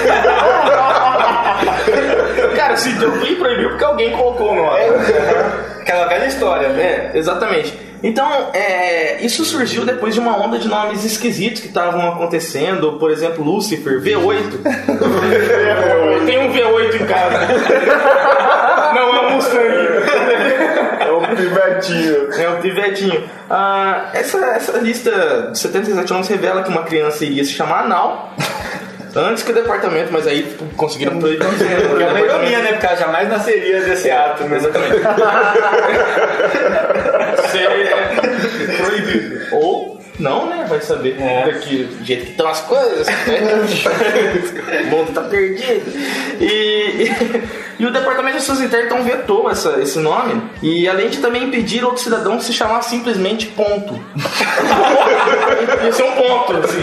Cara, 2.57 2.76
se 2.76 2.90
eu 3.02 3.12
fui 3.21 3.35
proibiu 3.37 3.71
porque 3.71 3.85
alguém 3.85 4.12
colocou 4.12 4.52
o 4.52 4.54
nome. 4.54 4.78
Aquela 5.81 6.07
velha 6.07 6.26
história, 6.26 6.69
né? 6.71 6.83
É, 6.83 7.11
exatamente. 7.14 7.76
Então, 8.04 8.50
é, 8.52 9.16
isso 9.25 9.42
surgiu 9.46 9.87
depois 9.87 10.12
de 10.12 10.20
uma 10.20 10.37
onda 10.37 10.58
de 10.58 10.68
nomes 10.68 11.06
esquisitos 11.06 11.62
que 11.62 11.68
estavam 11.68 12.06
acontecendo. 12.06 12.99
Por 12.99 13.11
exemplo, 13.11 13.42
Lucifer, 13.42 13.99
V8. 13.99 14.61
Eu 16.12 16.26
tenho 16.26 16.42
um 16.42 16.52
V8 16.52 17.00
em 17.00 17.06
casa. 17.06 17.38
Não 18.94 19.16
é 19.16 19.20
um 19.23 19.30
Mustang. 19.30 19.64
É 21.00 21.11
um 21.12 21.34
pivetinho. 21.34 22.28
É 22.38 22.50
um 22.50 22.61
pivetinho. 22.61 23.25
Ah, 23.49 24.11
essa, 24.12 24.38
essa 24.49 24.76
lista 24.76 25.49
de 25.52 25.58
77 25.58 26.12
nomes 26.12 26.28
revela 26.28 26.62
que 26.62 26.68
uma 26.68 26.82
criança 26.82 27.25
iria 27.25 27.42
se 27.42 27.52
chamar 27.52 27.84
Anal. 27.84 28.34
Antes 29.16 29.42
que 29.44 29.50
o 29.50 29.54
departamento, 29.54 30.12
mas 30.12 30.26
aí 30.26 30.42
tipo, 30.42 30.66
conseguiram 30.75 31.18
proibir. 31.18 31.46
Que 31.56 32.02
é 32.02 32.06
uma 32.06 32.20
ironia, 32.20 32.58
né? 32.58 32.73
Porque 32.73 32.84
ela 32.84 32.96
jamais 32.96 33.28
nasceria 33.30 33.80
desse 33.80 34.11
ato, 34.11 34.44
né? 34.44 34.56
Exatamente. 34.58 35.00
Ou 37.54 38.03
não, 40.18 40.47
né? 40.49 40.64
Vai 40.68 40.80
saber 40.80 41.16
daqui, 41.16 41.85
do 41.85 42.04
jeito 42.04 42.25
que 42.25 42.30
estão 42.33 42.47
as 42.47 42.61
coisas. 42.61 43.06
Né? 43.06 44.83
o 44.85 44.87
mundo 44.87 45.12
tá 45.12 45.23
perdido. 45.23 45.92
E, 46.40 47.11
e, 47.80 47.87
o 47.87 47.90
Departamento 47.90 48.37
de 48.37 48.42
Assuntos 48.42 48.62
Internos 48.62 48.87
então 48.87 49.02
vetou 49.02 49.50
essa, 49.50 49.80
esse 49.80 49.99
nome. 49.99 50.40
E 50.62 50.88
além 50.88 51.09
de 51.09 51.18
também 51.18 51.44
impedir 51.44 51.85
outro 51.85 52.02
cidadão 52.02 52.37
de 52.37 52.44
se 52.44 52.52
chamar 52.52 52.83
simplesmente 52.83 53.47
ponto. 53.47 53.99
Isso 55.88 56.02
é 56.02 56.04
um 56.04 56.12
ponto, 56.12 56.52
assim. 56.59 56.83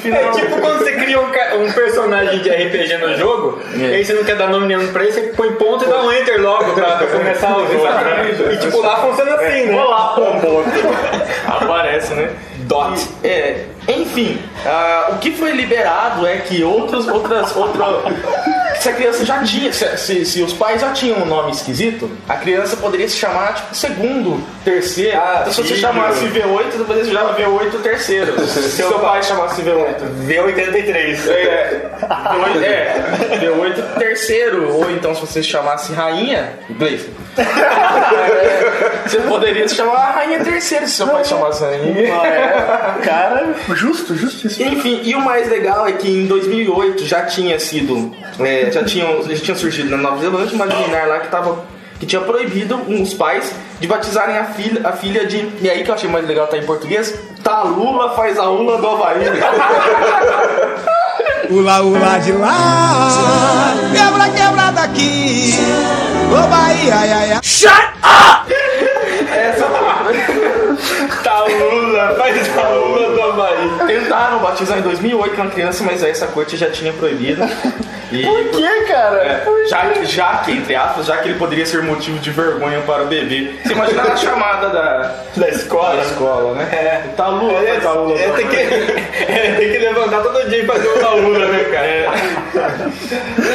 Final. 0.00 0.20
É 0.20 0.30
tipo 0.32 0.60
quando 0.60 0.78
você 0.80 0.92
cria 0.92 1.20
um, 1.20 1.64
um 1.64 1.72
personagem 1.72 2.40
de 2.40 2.50
RPG 2.50 2.98
no 2.98 3.16
jogo, 3.16 3.60
É. 3.74 3.78
e 3.78 3.94
aí 3.94 4.04
você 4.04 4.12
não 4.12 4.24
quer 4.24 4.36
dar 4.36 4.48
nome 4.48 4.66
nenhum 4.66 4.92
pra 4.92 5.02
ele, 5.02 5.12
você 5.12 5.20
põe 5.34 5.52
ponto 5.52 5.84
e 5.84 5.88
dá 5.88 6.02
um 6.02 6.12
enter 6.12 6.40
logo 6.42 6.72
pra, 6.74 6.96
pra 6.96 7.06
começar 7.06 7.56
o 7.56 7.66
jogo. 7.66 7.84
Né? 7.84 8.52
E 8.52 8.56
tipo, 8.58 8.80
lá 8.80 8.98
funciona 8.98 9.34
assim, 9.34 9.64
né? 9.66 9.80
Olá, 9.80 10.14
ponto. 10.14 10.64
Aparece, 11.46 12.14
né? 12.14 12.30
Dot. 12.66 13.08
É, 13.22 13.66
enfim, 13.88 14.38
ah, 14.66 15.10
o 15.12 15.18
que 15.18 15.32
foi 15.32 15.52
liberado 15.52 16.26
é 16.26 16.38
que 16.38 16.62
outros, 16.62 17.06
outras, 17.08 17.54
outra, 17.56 17.84
se 18.80 18.88
a 18.88 18.92
criança 18.92 19.24
já 19.24 19.42
tinha, 19.42 19.72
se, 19.72 19.96
se- 19.96 20.24
se 20.24 20.42
os 20.42 20.52
pais 20.52 20.80
já 20.80 20.92
tinham 20.92 21.18
um 21.18 21.26
nome 21.26 21.52
esquisito, 21.52 22.10
a 22.28 22.36
criança 22.36 22.76
poderia 22.76 23.08
se 23.08 23.16
chamar 23.16 23.54
tipo 23.54 23.74
segundo, 23.74 24.42
terceiro. 24.64 25.16
Ah, 25.16 25.38
então, 25.42 25.52
se 25.52 25.62
você 25.62 25.76
chamasse 25.76 26.24
V8, 26.26 26.70
você 26.72 26.78
poderia 26.84 27.04
se 27.04 27.10
chamar 27.12 27.36
V8 27.36 27.82
terceiro. 27.82 28.40
se 28.46 28.70
seu 28.70 28.98
pai 28.98 29.22
chamasse 29.22 29.62
V8. 29.62 30.26
V83. 30.26 31.30
É, 31.30 31.90
V8, 32.02 32.62
é, 32.62 33.38
V8 33.40 33.98
terceiro, 33.98 34.72
ou 34.74 34.90
então 34.90 35.14
se 35.14 35.20
você 35.20 35.42
se 35.42 35.48
chamasse 35.48 35.92
rainha, 35.92 36.58
inglês. 36.68 37.06
É, 38.14 39.08
você 39.08 39.18
poderia 39.20 39.68
se 39.68 39.74
chamar 39.74 40.12
rainha 40.12 40.42
terceira 40.42 40.86
se 40.86 40.92
seu 40.94 41.06
pai 41.08 41.24
chamasse 41.24 41.62
rainha. 41.62 42.14
Cara, 43.02 43.54
justo, 43.74 44.14
justíssimo. 44.14 44.72
Enfim, 44.72 45.00
e 45.02 45.14
o 45.14 45.20
mais 45.20 45.48
legal 45.48 45.86
é 45.86 45.92
que 45.92 46.08
em 46.08 46.26
2008 46.26 47.04
já 47.04 47.22
tinha 47.26 47.58
sido, 47.58 48.14
é, 48.40 48.53
já 48.70 48.84
tinham, 48.84 49.22
já 49.22 49.36
tinha 49.36 49.56
surgido 49.56 49.90
na 49.90 49.96
Nova 49.96 50.20
Zelândia 50.20 50.54
uma 50.54 50.64
liminar 50.66 51.08
lá 51.08 51.20
que 51.20 51.28
tava 51.28 51.64
que 51.98 52.06
tinha 52.06 52.20
proibido 52.20 52.76
os 52.88 53.14
pais 53.14 53.52
de 53.80 53.86
batizarem 53.86 54.36
a 54.36 54.44
filha, 54.44 54.86
a 54.86 54.92
filha 54.92 55.26
de. 55.26 55.48
E 55.60 55.70
aí 55.70 55.84
que 55.84 55.90
eu 55.90 55.94
achei 55.94 56.08
mais 56.08 56.26
legal 56.26 56.46
tá 56.46 56.56
em 56.58 56.64
português. 56.64 57.14
Talula 57.42 58.14
faz 58.14 58.38
a 58.38 58.48
ula 58.48 58.78
do 58.78 58.88
Havaí. 58.88 59.24
Ula, 61.50 61.82
ula 61.82 62.18
de 62.20 62.32
lá, 62.32 63.74
quebra, 63.92 64.30
quebra 64.30 64.72
daqui. 64.72 65.52
Ô 66.32 66.48
Bahia, 66.48 66.94
ai, 66.96 67.12
ai, 67.12 67.32
ai. 67.32 67.40
Taula, 71.22 72.14
faz 72.16 72.48
taula 72.48 73.10
do 73.10 73.22
Havaí. 73.22 73.70
Tentaram 73.86 74.38
batizar 74.40 74.78
em 74.78 74.82
2008 74.82 75.40
uma 75.40 75.50
criança, 75.50 75.84
mas 75.84 76.02
aí 76.02 76.10
essa 76.10 76.26
corte 76.26 76.56
já 76.56 76.70
tinha 76.70 76.92
proibido. 76.92 77.42
E, 78.12 78.22
Por 78.22 78.44
que, 78.50 78.82
cara? 78.84 79.44
já, 79.68 79.92
já 80.04 80.36
que, 80.38 80.52
entre 80.52 80.74
aspas, 80.76 81.06
já 81.06 81.16
que 81.18 81.28
ele 81.30 81.38
poderia 81.38 81.64
ser 81.66 81.82
motivo 81.82 82.18
de 82.18 82.30
vergonha 82.30 82.80
para 82.82 83.02
o 83.02 83.06
bebê. 83.06 83.54
Você 83.64 83.72
imagina 83.72 84.02
a 84.02 84.16
chamada 84.16 84.68
da, 84.68 85.14
Da 85.36 85.48
escola. 85.48 85.96
da 85.96 86.02
escola, 86.02 86.54
né? 86.54 86.68
É. 86.72 87.02
Tá 87.16 87.28
lula, 87.28 87.58
É, 87.58 87.80
tá 87.80 87.92
lula. 87.92 88.18
é, 88.18 88.28
tem, 88.30 88.46
que, 88.48 88.56
é, 88.56 89.54
tem 89.58 89.72
que 89.72 89.78
levantar 89.78 90.20
todo 90.22 90.48
dia 90.48 90.62
e 90.62 90.66
fazer 90.66 90.86
o 90.88 91.00
taula, 91.00 91.38
né, 91.46 91.64
cara? 91.64 92.94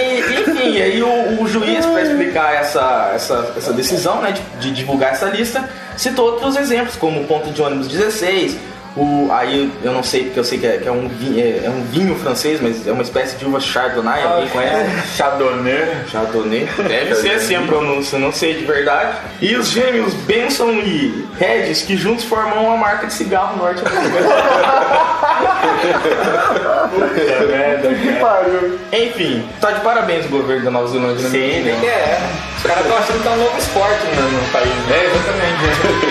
E, 0.02 0.22
e 0.70 0.82
aí 0.82 1.02
o, 1.02 1.42
o 1.42 1.48
juiz, 1.48 1.86
para 1.86 2.02
explicar 2.02 2.54
essa, 2.54 3.12
essa, 3.14 3.54
essa 3.58 3.74
decisão, 3.74 4.22
né, 4.22 4.32
de, 4.32 4.42
de 4.60 4.72
divulgar 4.72 5.12
essa 5.12 5.28
lista, 5.28 5.70
citou 5.98 6.26
outros 6.26 6.56
exemplos, 6.56 6.96
como 6.96 7.22
o 7.22 7.26
ponto 7.26 7.52
de 7.52 7.62
ônibus 7.62 7.88
16, 7.88 8.58
o, 8.96 9.30
aí 9.32 9.72
eu 9.84 9.94
não 9.94 10.04
sei, 10.04 10.26
porque 10.26 10.40
eu 10.40 10.44
sei 10.44 10.58
que 10.58 10.68
é, 10.68 10.78
que 10.78 10.88
é 10.88 10.92
um, 10.92 11.08
vinho, 11.08 11.40
é, 11.40 11.66
é 11.66 11.70
um 11.70 11.84
vinho 11.84 12.16
francês, 12.16 12.60
mas 12.62 12.88
é 12.88 12.92
uma 12.92 13.04
espécie 13.04 13.38
de 13.38 13.46
uva 13.46 13.60
chardonnay, 13.60 14.24
alguém 14.24 14.50
conhece? 14.50 14.90
Chardonnay. 15.18 15.88
Chardonnay. 16.12 16.68
Deve 16.88 17.16
ser 17.16 17.32
assim 17.32 17.56
a 17.56 17.62
pronúncia, 17.62 18.18
não 18.18 18.32
sei 18.32 18.56
de 18.56 18.66
verdade. 18.66 19.18
E 19.42 19.56
os 19.56 19.70
gêmeos 19.70 20.14
Benson 20.14 20.72
e 20.72 21.28
Regis, 21.38 21.84
que 21.84 21.96
juntos 21.96 22.26
formam 22.26 22.66
uma 22.66 22.78
marca 22.78 23.08
de 23.08 23.14
cigarro 23.14 23.58
norte-americano. 23.58 24.30
Que 26.90 28.18
pariu. 28.20 28.80
Enfim, 28.92 29.48
tá 29.62 29.72
de 29.72 29.80
parabéns 29.82 30.26
o 30.26 30.30
governo 30.30 30.66
da 30.66 30.72
Nova 30.72 30.88
Zelândia. 30.88 31.30
minha 31.30 31.30
Sim, 31.30 31.64
que 31.80 31.86
é. 31.88 32.20
Os 32.58 32.64
caras 32.64 32.82
estão 32.84 32.98
achando 32.98 33.22
que 33.22 33.28
é 33.28 33.32
um 33.32 33.38
novo 33.38 33.56
esporte 33.58 34.06
no, 34.16 34.32
no 34.32 34.40
país. 34.52 34.68
né? 34.68 34.74
É, 34.92 35.06
exatamente. 35.06 36.09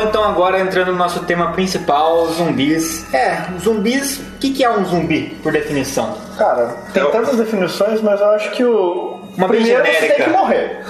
Pessoal. 0.00 0.08
Então 0.08 0.24
agora 0.24 0.60
entrando 0.60 0.92
no 0.92 0.98
nosso 0.98 1.20
tema 1.24 1.52
principal, 1.52 2.26
zumbis. 2.28 3.12
É, 3.14 3.38
zumbis. 3.58 4.18
O 4.18 4.38
que, 4.40 4.50
que 4.52 4.64
é 4.64 4.70
um 4.70 4.84
zumbi, 4.84 5.38
por 5.42 5.52
definição? 5.52 6.14
Cara, 6.38 6.74
tem 6.92 7.02
Eu- 7.02 7.10
tantas 7.10 7.36
definições, 7.36 8.00
mas 8.00 8.20
eu 8.20 8.30
acho 8.30 8.50
que 8.52 8.64
o. 8.64 9.09
Uma 9.36 9.48
primeiro 9.48 9.84
você 9.84 10.08
tem 10.08 10.24
que 10.24 10.30
morrer. 10.30 10.80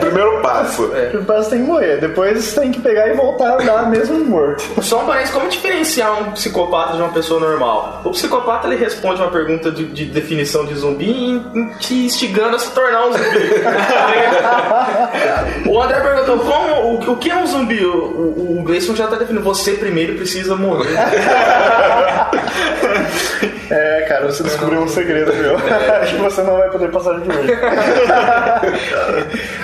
Primeiro 0.00 0.40
passo. 0.40 0.88
Primeiro 0.88 1.24
você 1.24 1.50
tem 1.50 1.60
que 1.60 1.66
morrer. 1.66 1.96
Depois 1.98 2.44
você 2.44 2.60
tem 2.60 2.70
que 2.70 2.80
pegar 2.80 3.08
e 3.08 3.14
voltar 3.14 3.50
a 3.50 3.62
andar 3.62 3.90
mesmo 3.90 4.18
morto. 4.24 4.62
Só 4.82 5.02
um 5.02 5.06
parênteses, 5.06 5.34
como 5.34 5.48
diferenciar 5.48 6.22
um 6.22 6.32
psicopata 6.32 6.96
de 6.96 7.02
uma 7.02 7.12
pessoa 7.12 7.40
normal? 7.40 8.02
O 8.04 8.10
psicopata 8.10 8.66
ele 8.66 8.76
responde 8.76 9.20
uma 9.20 9.30
pergunta 9.30 9.70
de, 9.70 9.86
de 9.86 10.06
definição 10.06 10.64
de 10.64 10.74
zumbi 10.74 11.42
te 11.80 12.06
instigando 12.06 12.56
a 12.56 12.58
se 12.58 12.70
tornar 12.70 13.06
um 13.06 13.12
zumbi. 13.12 13.38
o 15.68 15.82
André 15.82 16.00
perguntou 16.00 16.38
como, 16.38 16.74
o, 16.74 17.12
o 17.12 17.16
que 17.16 17.30
é 17.30 17.36
um 17.36 17.46
zumbi? 17.46 17.84
O, 17.84 17.96
o, 17.96 18.60
o 18.60 18.62
Gleison 18.62 18.94
já 18.94 19.06
tá 19.06 19.16
definindo, 19.16 19.44
você 19.44 19.72
primeiro 19.72 20.14
precisa 20.14 20.56
morrer. 20.56 20.88
É, 23.70 24.06
cara, 24.08 24.26
você 24.26 24.42
descobriu 24.42 24.80
um 24.80 24.88
segredo, 24.88 25.32
meu. 25.34 25.56
Acho 25.56 26.16
que 26.16 26.22
você 26.22 26.42
não 26.42 26.56
vai 26.56 26.70
poder 26.70 26.90
passar 26.90 27.07
de 27.14 27.28
hoje. 27.30 27.58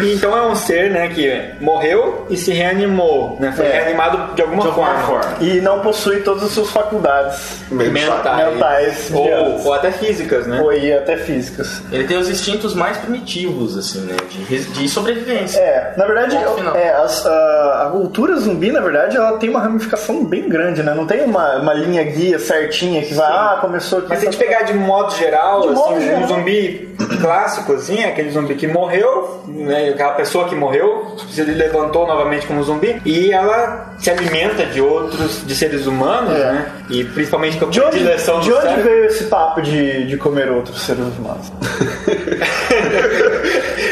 Então 0.00 0.36
é 0.36 0.42
um 0.46 0.54
ser, 0.54 0.90
né, 0.90 1.08
que 1.08 1.54
morreu 1.60 2.26
e 2.28 2.36
se 2.36 2.52
reanimou, 2.52 3.36
né? 3.40 3.52
Foi 3.56 3.64
É. 3.66 3.72
reanimado 3.72 4.34
de 4.34 4.42
alguma, 4.42 4.62
De 4.62 4.68
alguma 4.68 4.94
forma. 4.98 5.22
forma. 5.22 5.36
E 5.40 5.60
não 5.60 5.80
possui 5.80 6.20
todas 6.20 6.42
as 6.44 6.50
suas 6.50 6.70
faculdades. 6.70 7.62
Mentais. 7.70 8.52
Mentais, 8.54 9.10
Ou, 9.12 9.64
ou 9.66 9.72
até 9.74 9.90
físicas, 9.90 10.46
né? 10.46 10.60
Ou 10.60 10.70
até 10.70 11.16
físicas. 11.16 11.80
Ele 11.90 12.04
tem 12.04 12.16
os 12.18 12.28
instintos 12.28 12.74
mais 12.74 12.96
primitivos, 12.98 13.76
assim, 13.78 14.00
né? 14.00 14.16
De, 14.30 14.64
de 14.64 14.88
sobrevivência. 14.88 15.58
É, 15.60 15.94
na 15.96 16.04
verdade, 16.06 16.36
é, 16.74 16.90
as- 16.90 17.24
a, 17.26 17.84
a 17.86 17.90
cultura 17.90 18.36
zumbi, 18.36 18.70
na 18.72 18.80
verdade, 18.80 19.16
ela 19.16 19.38
tem 19.38 19.48
uma 19.50 19.60
ramificação 19.60 20.24
bem 20.24 20.48
grande, 20.48 20.82
né? 20.82 20.92
Não 20.94 21.06
tem 21.06 21.22
uma, 21.22 21.56
uma 21.56 21.74
linha 21.74 22.02
guia 22.04 22.38
certinha 22.38 23.02
que 23.02 23.14
vai, 23.14 23.30
ah, 23.30 23.58
começou 23.60 24.00
aqui. 24.00 24.08
Mas 24.10 24.18
se 24.20 24.28
a 24.28 24.30
gente 24.30 24.38
pegar 24.40 24.62
de 24.62 24.74
modo 24.74 25.14
geral, 25.16 25.62
De 25.62 25.68
assim, 25.68 25.74
modo 25.76 25.94
um 25.94 26.00
geral. 26.00 26.28
zumbi 26.28 26.94
clássico, 27.34 27.72
assim, 27.72 27.98
é 28.00 28.08
aquele 28.08 28.30
zumbi 28.30 28.54
que 28.54 28.66
morreu, 28.66 29.42
né, 29.48 29.88
aquela 29.90 30.12
pessoa 30.12 30.48
que 30.48 30.54
morreu, 30.54 31.16
se 31.30 31.42
levantou 31.42 32.06
novamente 32.06 32.46
como 32.46 32.62
zumbi, 32.62 33.00
e 33.04 33.32
ela 33.32 33.94
se 33.98 34.08
alimenta 34.10 34.64
de 34.66 34.80
outros, 34.80 35.44
de 35.44 35.54
seres 35.54 35.86
humanos, 35.86 36.32
É. 36.34 36.52
né? 36.52 36.66
E 36.90 37.02
principalmente 37.04 37.56
com 37.58 37.66
a 37.66 37.70
De 37.70 37.80
onde, 37.80 37.98
de 37.98 38.08
onde 38.08 38.20
cérebro. 38.52 38.82
veio 38.84 39.04
esse 39.06 39.24
papo 39.24 39.60
de, 39.62 40.06
de 40.06 40.16
comer 40.16 40.48
outros 40.50 40.80
seres 40.82 41.00
humanos? 41.18 41.50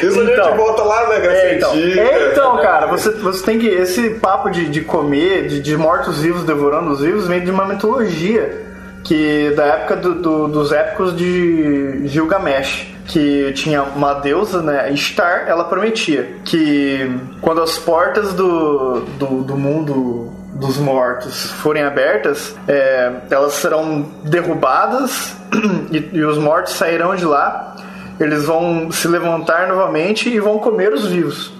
Isso 0.02 0.20
a 0.20 0.24
Então. 0.24 0.44
gente 0.46 0.56
volta 0.56 0.82
lá 0.82 1.08
na 1.08 1.18
Grécia 1.18 1.42
É, 1.48 1.56
então. 1.56 1.72
É, 1.74 2.30
então, 2.32 2.56
cara, 2.58 2.86
você, 2.86 3.10
você 3.12 3.44
tem 3.44 3.58
que. 3.58 3.66
Esse 3.68 4.10
papo 4.10 4.50
de, 4.50 4.68
de 4.68 4.80
comer, 4.82 5.46
de, 5.48 5.60
de 5.60 5.76
mortos-vivos 5.76 6.44
devorando 6.44 6.90
os 6.90 7.00
vivos, 7.00 7.26
vem 7.28 7.40
de 7.40 7.50
uma 7.50 7.64
mitologia 7.66 8.62
que 9.04 9.50
da 9.56 9.64
época 9.64 9.96
do- 9.96 10.14
do- 10.14 10.48
dos 10.48 10.72
épicos 10.72 11.16
de 11.16 12.02
Gilgamesh. 12.06 12.88
Que 13.12 13.52
tinha 13.52 13.82
uma 13.82 14.14
deusa, 14.14 14.62
né? 14.62 14.90
Ishtar, 14.90 15.44
ela 15.46 15.64
prometia 15.64 16.36
que 16.44 17.14
quando 17.40 17.60
as 17.60 17.78
portas 17.78 18.32
do, 18.32 19.00
do, 19.18 19.42
do 19.42 19.56
mundo 19.56 20.32
dos 20.54 20.78
mortos 20.78 21.50
forem 21.50 21.82
abertas, 21.82 22.56
é, 22.66 23.12
elas 23.30 23.54
serão 23.54 24.02
derrubadas 24.24 25.36
e, 25.92 26.10
e 26.12 26.24
os 26.24 26.38
mortos 26.38 26.72
sairão 26.72 27.14
de 27.14 27.24
lá 27.24 27.76
eles 28.20 28.44
vão 28.44 28.90
se 28.90 29.08
levantar 29.08 29.66
novamente 29.68 30.28
e 30.28 30.38
vão 30.38 30.58
comer 30.58 30.92
os 30.92 31.06
vivos. 31.06 31.52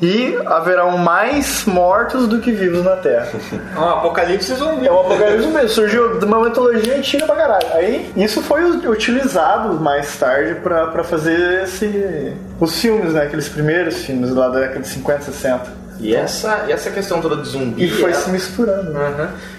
E 0.00 0.38
haverão 0.46 0.96
mais 0.96 1.64
mortos 1.64 2.28
do 2.28 2.40
que 2.40 2.52
vivos 2.52 2.84
na 2.84 2.96
Terra. 2.96 3.28
É 3.74 3.78
um 3.78 3.88
apocalipse 3.90 4.54
zumbi. 4.54 4.86
É 4.86 4.92
o 4.92 5.00
apocalipse 5.00 5.46
mesmo, 5.48 5.68
surgiu 5.68 6.18
de 6.18 6.24
uma 6.24 6.42
mitologia 6.42 6.96
antiga 6.96 7.26
pra 7.26 7.36
caralho. 7.36 7.66
Aí 7.74 8.10
isso 8.16 8.42
foi 8.42 8.64
utilizado 8.64 9.74
mais 9.74 10.16
tarde 10.16 10.56
pra, 10.56 10.88
pra 10.88 11.04
fazer 11.04 11.62
esse, 11.62 12.32
os 12.58 12.80
filmes, 12.80 13.12
né? 13.12 13.22
Aqueles 13.24 13.48
primeiros 13.48 13.96
filmes 14.04 14.30
lá 14.30 14.48
da 14.48 14.60
década 14.60 14.80
de 14.80 14.88
50, 14.88 15.22
60. 15.22 15.88
E 16.00 16.14
essa, 16.14 16.64
e 16.68 16.72
essa 16.72 16.90
questão 16.90 17.20
toda 17.20 17.36
de 17.36 17.48
zumbi. 17.48 17.84
E 17.84 17.90
foi 17.90 18.12
ela, 18.12 18.20
se 18.20 18.30
misturando. 18.30 18.96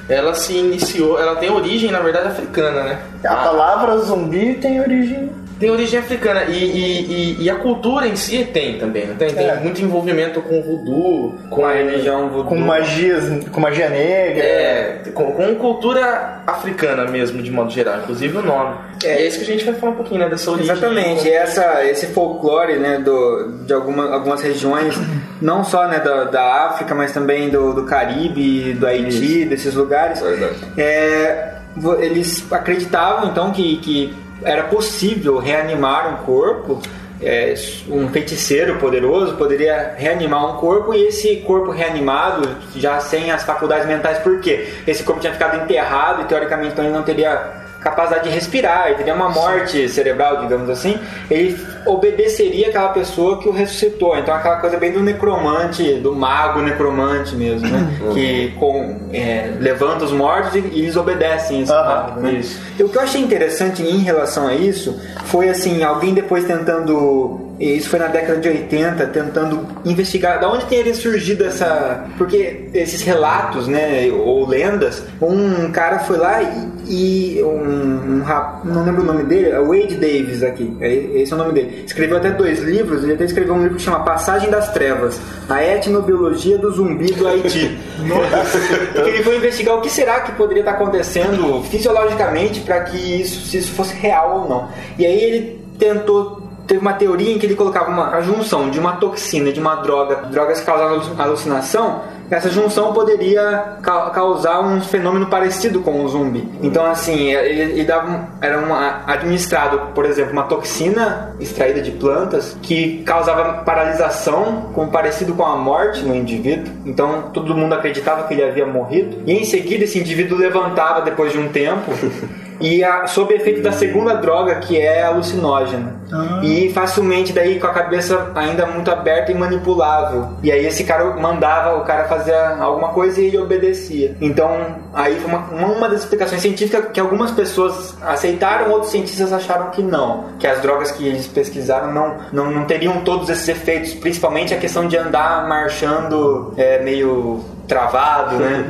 ela 0.08 0.34
se 0.34 0.54
iniciou, 0.54 1.20
ela 1.20 1.36
tem 1.36 1.50
origem, 1.50 1.92
na 1.92 2.00
verdade, 2.00 2.30
africana, 2.30 2.84
né? 2.84 3.00
A 3.26 3.36
palavra 3.36 3.98
zumbi 3.98 4.56
tem 4.56 4.80
origem. 4.80 5.30
Tem 5.60 5.70
origem 5.70 6.00
africana 6.00 6.46
e, 6.46 6.54
e, 6.54 7.06
e, 7.40 7.44
e 7.44 7.50
a 7.50 7.56
cultura 7.56 8.08
em 8.08 8.16
si 8.16 8.46
tem 8.46 8.78
também, 8.78 9.08
não 9.08 9.16
tem? 9.16 9.30
Tem 9.34 9.46
É. 9.50 9.56
muito 9.56 9.82
envolvimento 9.82 10.42
com 10.42 10.60
o 10.60 10.64
voodoo, 10.64 11.36
Com 11.50 11.66
a 11.66 11.74
religião 11.74 12.30
voodoo. 12.30 12.46
Com 12.46 12.56
magias, 12.58 13.26
com 13.52 13.60
magia 13.60 13.90
negra. 13.90 14.42
É, 14.44 15.02
com, 15.14 15.34
com 15.34 15.56
cultura 15.56 16.42
africana 16.48 17.06
mesmo, 17.06 17.42
de 17.44 17.52
modo 17.52 17.70
geral, 17.72 18.00
inclusive 18.00 18.38
o 18.38 18.42
nome. 18.42 18.76
É, 19.04 19.26
isso 19.28 19.38
que 19.40 19.44
a 19.44 19.48
gente 19.48 19.66
vai 19.66 19.74
falar 19.76 19.92
um 19.94 19.96
pouquinho, 19.96 20.20
né, 20.22 20.30
dessa 20.30 20.50
origem. 20.52 20.72
Exatamente, 20.72 21.28
e 21.28 21.32
essa, 21.32 21.86
esse 21.86 22.08
folclore 22.08 22.78
né, 22.78 22.98
do, 23.00 23.60
de 23.66 23.74
alguma, 23.74 24.14
algumas 24.14 24.42
regiões, 24.42 24.96
não 25.42 25.64
só 25.64 25.88
né, 25.88 26.00
da, 26.00 26.24
da 26.26 26.66
África, 26.68 26.96
mas 26.96 27.12
também 27.12 27.50
do, 27.50 27.74
do 27.74 27.84
Caribe, 27.84 28.74
do 28.74 28.88
Haiti, 28.88 29.46
desses 29.46 29.74
lugares, 29.74 30.22
Verdade. 30.22 30.56
é, 30.78 31.56
eles 32.00 32.46
acreditavam 32.52 33.30
então 33.30 33.52
que, 33.52 33.78
que 33.78 34.14
era 34.44 34.64
possível 34.64 35.38
reanimar 35.38 36.14
um 36.14 36.26
corpo. 36.26 36.82
é, 37.22 37.54
um 37.90 38.08
feiticeiro 38.08 38.78
poderoso 38.78 39.36
poderia 39.36 39.94
reanimar 39.98 40.54
um 40.54 40.58
corpo 40.58 40.94
e 40.94 41.08
esse 41.08 41.36
corpo 41.38 41.70
reanimado, 41.70 42.48
já 42.76 43.00
sem 43.02 43.30
as 43.30 43.44
faculdades 43.44 43.86
mentais, 43.86 44.20
por 44.20 44.40
quê? 44.40 44.70
Esse 44.88 45.04
corpo 45.04 45.20
tinha 45.20 45.34
ficado 45.34 45.62
enterrado 45.62 46.22
e 46.22 46.26
teoricamente 46.26 46.72
então 46.72 46.86
ele 46.86 46.94
não 46.94 47.04
teria 47.04 47.69
capacidade 47.82 48.28
de 48.28 48.36
respirar, 48.36 48.88
ele 48.88 48.96
teria 48.96 49.14
uma 49.14 49.30
morte 49.30 49.88
cerebral, 49.88 50.42
digamos 50.42 50.70
assim, 50.70 51.00
ele 51.30 51.58
obedeceria 51.86 52.68
aquela 52.68 52.90
pessoa 52.90 53.40
que 53.40 53.48
o 53.48 53.52
ressuscitou. 53.52 54.18
Então 54.18 54.34
aquela 54.34 54.58
coisa 54.58 54.78
bem 54.78 54.92
do 54.92 55.02
necromante, 55.02 55.96
do 55.96 56.14
mago 56.14 56.62
necromante 56.62 57.36
mesmo, 57.36 57.68
né? 57.68 57.88
Que 58.14 58.52
com, 58.60 58.98
é, 59.14 59.54
levanta 59.60 60.06
os 60.06 60.12
mortos 60.12 60.56
e, 60.56 60.60
e 60.60 60.82
eles 60.82 60.96
obedecem 60.96 61.62
esse 61.62 61.72
Aham, 61.72 61.84
mago, 61.84 62.22
né? 62.22 62.34
isso. 62.34 62.60
E 62.78 62.84
o 62.84 62.90
que 62.90 62.98
eu 62.98 63.02
achei 63.02 63.22
interessante 63.22 63.82
em 63.82 64.00
relação 64.00 64.48
a 64.48 64.54
isso 64.54 65.00
foi 65.26 65.50
assim, 65.50 65.84
alguém 65.84 66.14
depois 66.14 66.46
tentando. 66.46 67.49
E 67.60 67.76
Isso 67.78 67.90
foi 67.90 68.00
na 68.00 68.08
década 68.08 68.40
de 68.40 68.48
80, 68.48 69.08
tentando 69.08 69.68
investigar 69.86 70.40
da 70.40 70.50
onde 70.50 70.66
teria 70.66 70.94
surgido 70.94 71.44
essa. 71.44 72.06
Porque 72.18 72.70
esses 72.74 73.02
relatos, 73.02 73.68
né, 73.68 74.10
ou 74.12 74.48
lendas, 74.48 75.04
um 75.22 75.70
cara 75.72 76.00
foi 76.00 76.18
lá 76.18 76.42
e, 76.42 77.38
e 77.38 77.44
um, 77.44 78.20
um 78.20 78.24
rap- 78.24 78.66
não 78.66 78.84
lembro 78.86 79.02
o 79.02 79.06
nome 79.06 79.24
dele, 79.24 79.50
é 79.50 79.60
Wade 79.60 79.96
Davis 79.96 80.42
aqui, 80.42 80.76
é, 80.80 80.94
esse 81.22 81.32
é 81.32 81.36
o 81.36 81.40
nome 81.40 81.54
dele. 81.54 81.84
Escreveu 81.86 82.18
até 82.18 82.32
dois 82.32 82.60
livros, 82.60 83.04
ele 83.04 83.14
até 83.14 83.26
escreveu 83.26 83.54
um 83.54 83.62
livro 83.64 83.76
que 83.76 83.82
chama 83.82 84.00
Passagem 84.00 84.50
das 84.50 84.72
Trevas, 84.72 85.20
a 85.50 85.64
etnobiologia 85.64 86.58
do 86.58 86.72
zumbi 86.72 87.12
do 87.12 87.28
Haiti. 87.28 87.78
Porque 88.94 89.10
ele 89.10 89.24
foi 89.24 89.36
investigar 89.38 89.76
o 89.76 89.82
que 89.82 89.90
será 89.90 90.22
que 90.22 90.32
poderia 90.34 90.62
estar 90.62 90.72
acontecendo 90.74 91.62
fisiologicamente 91.64 92.62
para 92.62 92.82
que 92.82 92.98
isso, 92.98 93.48
se 93.48 93.58
isso 93.58 93.72
fosse 93.74 93.94
real 93.96 94.42
ou 94.44 94.50
não. 94.50 94.70
E 94.98 95.06
aí 95.06 95.22
ele 95.24 95.60
tentou 95.78 96.49
teve 96.70 96.80
uma 96.80 96.94
teoria 96.94 97.34
em 97.36 97.40
que 97.40 97.46
ele 97.48 97.56
colocava 97.56 97.90
uma 97.90 98.16
a 98.16 98.22
junção 98.22 98.70
de 98.70 98.80
uma 98.80 98.94
toxina 98.94 99.52
de 99.52 99.60
uma 99.60 99.76
droga, 99.78 100.18
drogas 100.32 100.60
que 100.60 100.66
causam 100.66 101.02
alucinação, 101.18 102.02
essa 102.30 102.48
junção 102.50 102.94
poderia 102.94 103.78
ca- 103.82 104.12
causar 104.12 104.62
um 104.62 104.80
fenômeno 104.80 105.26
parecido 105.26 105.82
com 105.82 106.04
o 106.06 106.08
zumbi. 106.08 106.48
Então, 106.62 106.86
assim, 106.86 107.32
ele, 107.34 107.62
ele 107.74 107.84
dava 107.86 108.28
era 108.40 108.60
uma, 108.60 109.02
administrado, 109.08 109.80
por 109.96 110.06
exemplo, 110.06 110.32
uma 110.34 110.44
toxina 110.44 111.36
extraída 111.40 111.82
de 111.82 111.90
plantas 111.90 112.56
que 112.62 113.02
causava 113.04 113.64
paralisação, 113.64 114.70
com 114.76 114.88
parecido 114.90 115.34
com 115.34 115.44
a 115.44 115.56
morte 115.56 116.04
no 116.04 116.16
indivíduo. 116.16 116.72
Então, 116.86 117.32
todo 117.34 117.56
mundo 117.56 117.74
acreditava 117.74 118.24
que 118.28 118.34
ele 118.36 118.44
havia 118.44 118.68
morrido. 118.68 119.24
E 119.26 119.34
em 119.34 119.44
seguida, 119.44 119.86
esse 119.86 119.98
indivíduo 120.00 120.38
levantava 120.38 121.02
depois 121.02 121.32
de 121.32 121.40
um 121.40 121.48
tempo. 121.50 121.92
E 122.60 122.84
a, 122.84 123.08
sob 123.08 123.34
efeito 123.34 123.62
da 123.62 123.72
segunda 123.72 124.16
droga, 124.16 124.56
que 124.56 124.78
é 124.78 125.04
alucinógena. 125.04 126.00
E 126.44 126.72
facilmente 126.74 127.32
daí 127.32 127.60
com 127.60 127.68
a 127.68 127.74
cabeça 127.74 128.32
ainda 128.36 128.66
muito 128.66 128.90
aberta 128.92 129.32
e 129.32 129.36
manipulável. 129.36 130.30
E 130.44 130.52
aí 130.52 130.66
esse 130.66 130.84
cara 130.84 131.16
mandava 131.16 131.78
o 131.78 131.86
cara 131.86 132.06
fazer 132.06 132.34
alguma 132.60 132.90
coisa 132.90 133.22
e 133.22 133.28
ele 133.28 133.38
obedecia. 133.38 134.16
Então 134.20 134.76
aí 134.94 135.16
foi 135.20 135.30
uma, 135.30 135.40
uma 135.50 135.90
das 135.90 136.02
explicações 136.02 136.42
científicas 136.42 136.86
que 136.92 137.00
algumas 137.00 137.32
pessoas 137.32 137.96
aceitaram, 138.02 138.72
outros 138.72 138.92
cientistas 138.92 139.32
acharam 139.32 139.70
que 139.70 139.82
não. 139.82 140.26
Que 140.40 140.48
as 140.48 140.62
drogas 140.62 140.92
que 140.92 141.08
eles 141.08 141.28
pesquisaram 141.28 141.94
não, 141.94 142.18
não, 142.32 142.52
não 142.52 142.66
teriam 142.66 143.02
todos 143.02 143.30
esses 143.30 143.48
efeitos. 143.48 143.94
Principalmente 143.94 144.54
a 144.54 144.58
questão 144.58 144.88
de 144.88 144.98
andar 144.98 145.48
marchando 145.48 146.54
é, 146.58 146.82
meio 146.82 147.44
travado, 147.70 148.38
né? 148.38 148.66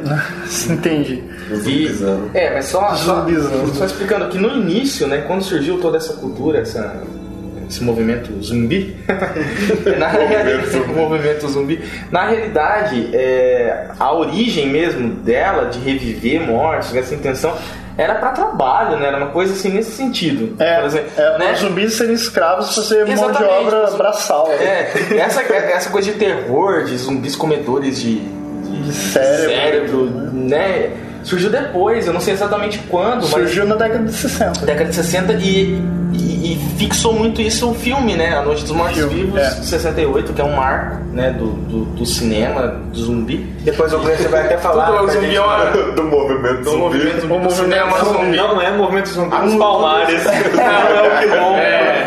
Entendi. 0.70 1.24
Zumbizando. 1.56 2.30
É, 2.34 2.54
mas 2.54 2.66
só, 2.66 2.94
só, 2.96 3.22
Zumbizão. 3.22 3.74
só 3.74 3.86
explicando 3.86 4.28
que 4.28 4.38
no 4.38 4.50
início, 4.50 5.08
né, 5.08 5.24
quando 5.26 5.42
surgiu 5.42 5.80
toda 5.80 5.98
essa 5.98 6.14
cultura, 6.14 6.60
essa, 6.60 7.02
esse 7.68 7.84
movimento 7.84 8.32
zumbi. 8.44 8.96
Na 9.98 10.10
realidade, 10.10 10.78
movimento 10.94 11.48
zumbi. 11.48 11.84
Na 12.12 12.28
realidade, 12.28 13.10
é, 13.16 13.88
a 13.98 14.14
origem 14.14 14.68
mesmo 14.68 15.16
dela, 15.16 15.70
de 15.70 15.80
reviver 15.80 16.42
mortos, 16.42 16.94
essa 16.94 17.16
intenção, 17.16 17.56
era 17.98 18.16
para 18.16 18.30
trabalho, 18.30 18.98
né? 18.98 19.08
Era 19.08 19.18
uma 19.18 19.28
coisa 19.28 19.54
assim 19.54 19.70
nesse 19.70 19.92
sentido. 19.92 20.56
É, 20.62 20.78
Por 20.78 20.86
exemplo, 20.86 21.10
é 21.18 21.38
né? 21.38 21.54
os 21.54 21.60
zumbis 21.60 21.94
serem 21.94 22.14
escravos 22.14 22.74
pra 22.74 22.84
ser 22.84 23.06
mão 23.08 23.32
de 23.32 23.44
obra 23.44 23.92
braçal. 23.92 24.48
né? 24.48 24.56
É, 24.56 25.18
essa, 25.18 25.42
essa 25.42 25.90
coisa 25.90 26.12
de 26.12 26.18
terror, 26.18 26.84
de 26.84 26.96
zumbis 26.98 27.36
comedores 27.36 28.00
De 28.00 28.39
cérebro. 28.92 29.50
cérebro, 29.50 30.06
né? 30.34 30.92
Surgiu 31.24 31.50
depois, 31.50 32.08
eu 32.08 32.14
não 32.14 32.22
sei 32.22 32.34
exatamente 32.34 32.80
quando, 32.90 33.22
mas 33.22 33.30
Surgiu 33.30 33.66
na 33.66 33.76
década 33.76 34.06
de 34.06 34.14
60. 34.14 34.66
década 34.66 34.90
de 34.90 34.96
60 34.96 35.34
e, 35.34 35.82
e, 36.14 36.29
e 36.54 36.56
fixou 36.78 37.14
muito 37.14 37.42
isso 37.42 37.70
o 37.70 37.74
filme, 37.74 38.16
né? 38.16 38.36
A 38.38 38.42
Noite 38.42 38.64
dos 38.64 38.72
Mortos 38.72 38.98
Vivos, 39.06 39.40
é. 39.40 39.50
68, 39.50 40.34
que 40.34 40.42
é 40.42 40.44
um 40.44 40.56
marco 40.56 40.98
né? 41.14 41.32
do, 41.32 41.48
do, 41.48 41.86
do 41.86 42.06
cinema, 42.06 42.68
do 42.92 43.00
zumbi. 43.00 43.38
Depois 43.62 43.92
o 43.94 44.00
Gleice 44.00 44.28
vai 44.28 44.46
até 44.46 44.58
falar. 44.58 44.86
Tudo 44.88 44.98
é 44.98 45.02
o 45.02 45.04
pra 45.06 45.14
zumbi, 45.14 45.26
gente- 45.28 45.38
olha. 45.40 45.70
Do 45.94 46.04
movimento 46.04 46.58
Do 46.64 46.70
zumbi. 46.72 46.78
movimento 46.84 47.22
zumbi 47.22 47.34
O 47.34 47.40
movimento 47.40 48.06
zumbi. 48.06 48.38
Não 48.38 48.62
é 48.62 48.72
movimento 48.72 49.10
zumbi 49.10 49.36
nos 49.38 49.56
palmares. 49.56 50.24
Não 50.56 50.64
é 50.64 51.08
o 51.08 51.20
que 51.20 51.28
bom. 51.28 51.56
É. 51.58 52.00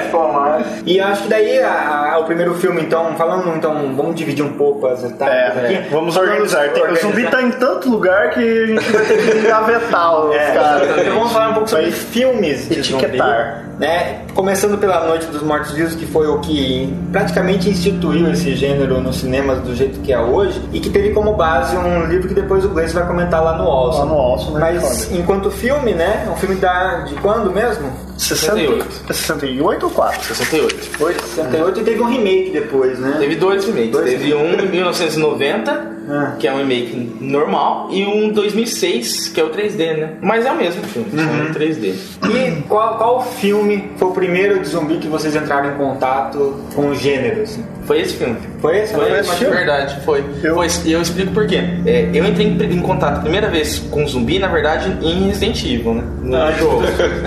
E 0.85 1.01
acho 1.01 1.23
que 1.23 1.29
daí 1.29 1.61
a- 1.63 2.13
a- 2.15 2.19
o 2.19 2.25
primeiro 2.25 2.55
filme, 2.55 2.83
então, 2.83 3.15
falando, 3.17 3.55
então, 3.57 3.95
vamos 3.97 4.15
dividir 4.15 4.45
um 4.45 4.53
pouco 4.53 4.87
as 4.87 5.03
etapas 5.05 5.33
É, 5.35 5.47
aqui. 5.49 5.75
é, 5.75 5.89
vamos 5.91 6.17
organizar. 6.17 6.69
Tem- 6.71 6.83
o 6.83 6.87
Organizar. 6.87 7.09
zumbi 7.09 7.25
tá 7.29 7.43
em 7.43 7.51
tanto 7.53 7.89
lugar 7.89 8.31
que 8.31 8.41
a 8.41 8.67
gente 8.67 8.91
vai 8.93 9.05
ter 9.05 9.19
que 9.33 9.39
engavetar 9.39 10.25
os 10.27 10.35
É, 10.35 10.51
caras. 10.53 10.99
então 11.01 11.15
vamos 11.15 11.33
falar 11.33 11.49
um 11.51 11.55
pouco 11.55 11.71
sobre 11.71 11.91
filmes 11.93 12.69
de 12.69 12.81
etiquetar. 12.81 13.63
zumbi, 13.65 13.79
né? 13.79 14.21
Começando 14.35 14.79
pela 14.79 15.07
Noite 15.07 15.27
dos 15.27 15.43
Mortos 15.43 15.73
Vivos, 15.73 15.95
que 15.95 16.07
foi 16.07 16.27
o 16.27 16.39
que 16.41 16.93
praticamente 17.13 17.69
instituiu 17.69 18.33
esse 18.33 18.55
gênero 18.55 18.99
nos 19.01 19.17
cinemas 19.17 19.61
do 19.61 19.75
jeito 19.75 20.01
que 20.01 20.11
é 20.11 20.19
hoje 20.19 20.59
e 20.73 20.81
que 20.81 20.89
teve 20.89 21.11
como 21.11 21.35
base 21.35 21.77
um 21.77 22.07
livro 22.07 22.29
que 22.29 22.35
depois 22.35 22.65
o 22.65 22.71
Gleice 22.71 22.95
vai 22.95 23.07
comentar 23.07 23.45
lá 23.45 23.59
no 23.59 23.65
Olson. 23.65 23.99
Lá 24.01 24.07
no 24.07 24.15
Olson, 24.15 24.51
né, 24.53 24.61
Mas 24.61 25.13
enquanto 25.13 25.51
filme, 25.51 25.93
né? 25.93 26.25
É 26.27 26.31
um 26.31 26.37
filme 26.37 26.55
da, 26.57 27.01
de 27.01 27.15
quando 27.17 27.53
mesmo? 27.53 27.93
68. 28.17 29.13
68 29.13 29.85
ou 29.85 29.91
4? 29.91 30.23
68. 30.35 30.75
Foi 30.97 31.15
68 31.15 31.81
e 31.81 31.85
teve 31.85 32.01
um 32.01 32.09
remake 32.09 32.51
depois, 32.53 32.99
né? 32.99 33.17
Teve 33.19 33.37
dois 33.37 33.67
remakes. 33.67 33.91
Dois 33.91 34.11
Teve 34.11 34.35
um 34.35 34.55
em 34.55 34.69
1990, 34.69 35.93
Ah. 36.09 36.37
que 36.39 36.47
é 36.49 36.53
um 36.53 36.59
remake 36.59 37.17
normal, 37.21 37.89
e 37.91 38.05
um 38.05 38.25
em 38.25 38.33
2006, 38.33 39.29
que 39.29 39.41
é 39.41 39.45
o 39.45 39.51
3D, 39.51 39.97
né? 39.97 40.13
Mas 40.21 40.45
é 40.47 40.53
o 40.53 40.57
mesmo 40.57 40.83
filme, 40.85 41.09
Uhum. 41.13 41.49
em 41.49 41.53
3D. 41.53 41.95
E 42.29 42.63
qual, 42.69 42.97
qual 42.99 43.23
filme 43.23 43.91
foi 43.97 44.09
o 44.09 44.13
primeiro 44.13 44.59
de 44.61 44.69
zumbi 44.69 44.99
que 44.99 45.09
vocês 45.09 45.35
entraram 45.37 45.73
em 45.75 45.77
contato 45.77 46.57
com 46.75 46.89
o 46.89 46.95
gênero? 46.95 47.43
Assim? 47.43 47.65
Foi 47.87 48.01
esse 48.01 48.15
filme. 48.15 48.37
Foi 48.63 48.79
esse? 48.79 48.95
Foi 48.95 49.11
Foi 49.11 49.19
esse 49.19 49.35
filme? 49.35 49.57
Verdade, 49.57 50.01
foi. 50.05 50.25
Eu- 50.43 50.55
Foi, 50.55 50.67
E 50.87 50.93
eu 50.93 51.03
explico 51.03 51.33
por 51.33 51.47
quê. 51.47 51.57
É, 51.85 52.09
eu 52.15 52.25
entrei 52.25 52.47
em, 52.47 52.75
em 52.77 52.81
contato 52.81 53.19
a 53.19 53.21
primeira 53.21 53.49
vez 53.51 53.81
com 53.91 54.07
zumbi, 54.07 54.39
na 54.39 54.47
verdade, 54.49 54.97
em 55.05 55.27
Resident 55.27 55.63
Evil, 55.65 55.95
né? 55.95 56.05
No 56.23 56.37
Ah, 56.37 56.53
jogo. 56.53 56.83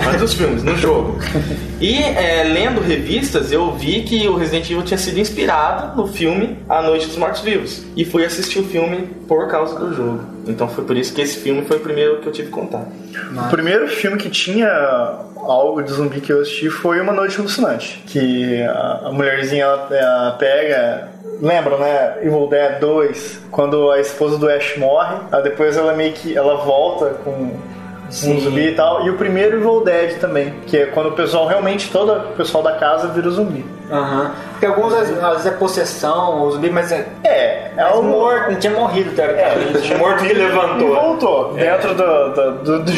Antes 0.08 0.20
dos 0.20 0.34
filmes, 0.34 0.62
no 0.64 0.74
jogo. 0.76 1.18
E 1.80 1.98
é, 2.02 2.42
lendo 2.44 2.80
revistas, 2.80 3.52
eu 3.52 3.70
vi 3.74 4.00
que 4.02 4.26
o 4.26 4.34
Resident 4.36 4.70
Evil 4.70 4.82
tinha 4.82 4.96
sido 4.98 5.20
inspirado 5.20 5.94
no 5.94 6.08
filme 6.08 6.58
A 6.68 6.80
Noite 6.82 7.06
dos 7.06 7.16
Mortos 7.18 7.42
Vivos. 7.42 7.82
E 7.94 8.04
fui 8.04 8.24
assistir 8.24 8.58
o 8.60 8.64
filme 8.64 9.08
por 9.28 9.46
causa 9.48 9.78
do 9.78 9.94
jogo. 9.94 10.20
Então 10.46 10.68
foi 10.68 10.84
por 10.84 10.96
isso 10.96 11.12
que 11.12 11.20
esse 11.20 11.38
filme 11.38 11.62
foi 11.62 11.76
o 11.76 11.80
primeiro 11.80 12.20
que 12.20 12.28
eu 12.28 12.32
tive 12.32 12.50
contato. 12.50 12.86
O 13.46 13.50
primeiro 13.50 13.88
filme 13.88 14.16
que 14.16 14.30
tinha 14.30 14.68
algo 15.36 15.82
de 15.82 15.92
zumbi 15.92 16.20
que 16.20 16.32
eu 16.32 16.40
assisti 16.40 16.70
foi 16.70 17.00
Uma 17.00 17.12
Noite 17.12 17.38
Alucinante. 17.38 18.02
Que 18.06 18.62
a, 18.62 19.10
mulherzinha 19.12 19.64
ela, 19.64 19.88
ela 19.90 20.30
pega. 20.32 21.08
Lembram, 21.40 21.78
né? 21.78 22.16
Evil 22.22 22.46
Dead 22.48 22.80
2, 22.80 23.40
quando 23.50 23.90
a 23.90 24.00
esposa 24.00 24.38
do 24.38 24.48
Ash 24.48 24.76
morre, 24.78 25.16
aí 25.30 25.42
depois 25.42 25.76
ela 25.76 25.92
meio 25.92 26.12
que. 26.12 26.36
ela 26.36 26.56
volta 26.64 27.10
com 27.24 27.54
um 28.24 28.40
zumbi 28.40 28.68
e 28.68 28.74
tal. 28.74 29.04
E 29.06 29.10
o 29.10 29.14
primeiro 29.16 29.56
Evil 29.58 29.82
Dead 29.84 30.18
também, 30.18 30.54
que 30.66 30.76
é 30.76 30.86
quando 30.86 31.08
o 31.08 31.12
pessoal 31.12 31.46
realmente, 31.46 31.90
todo 31.90 32.12
o 32.12 32.20
pessoal 32.36 32.62
da 32.62 32.72
casa 32.72 33.08
vira 33.08 33.28
zumbi. 33.30 33.64
Aham. 33.90 34.32
Porque 34.52 34.66
alguns 34.66 34.92
às 34.94 35.10
às 35.22 35.30
vezes 35.32 35.46
é 35.46 35.50
possessão 35.52 36.40
ou 36.40 36.50
zumbi, 36.50 36.70
mas 36.70 36.90
é. 36.90 37.06
É, 37.22 37.28
é 37.28 37.72
É 37.76 37.86
o 37.88 38.02
morto, 38.02 38.50
não 38.52 38.58
tinha 38.58 38.72
morrido, 38.72 39.10
teoricamente. 39.14 39.92
É, 39.92 39.96
morto 39.98 40.24
que 40.24 40.30
E 40.30 40.34
levantou. 40.34 40.94
voltou, 40.94 41.52
dentro 41.54 41.94
do, 41.94 42.28
do, 42.32 42.52
do, 42.64 42.82
do- 42.84 42.92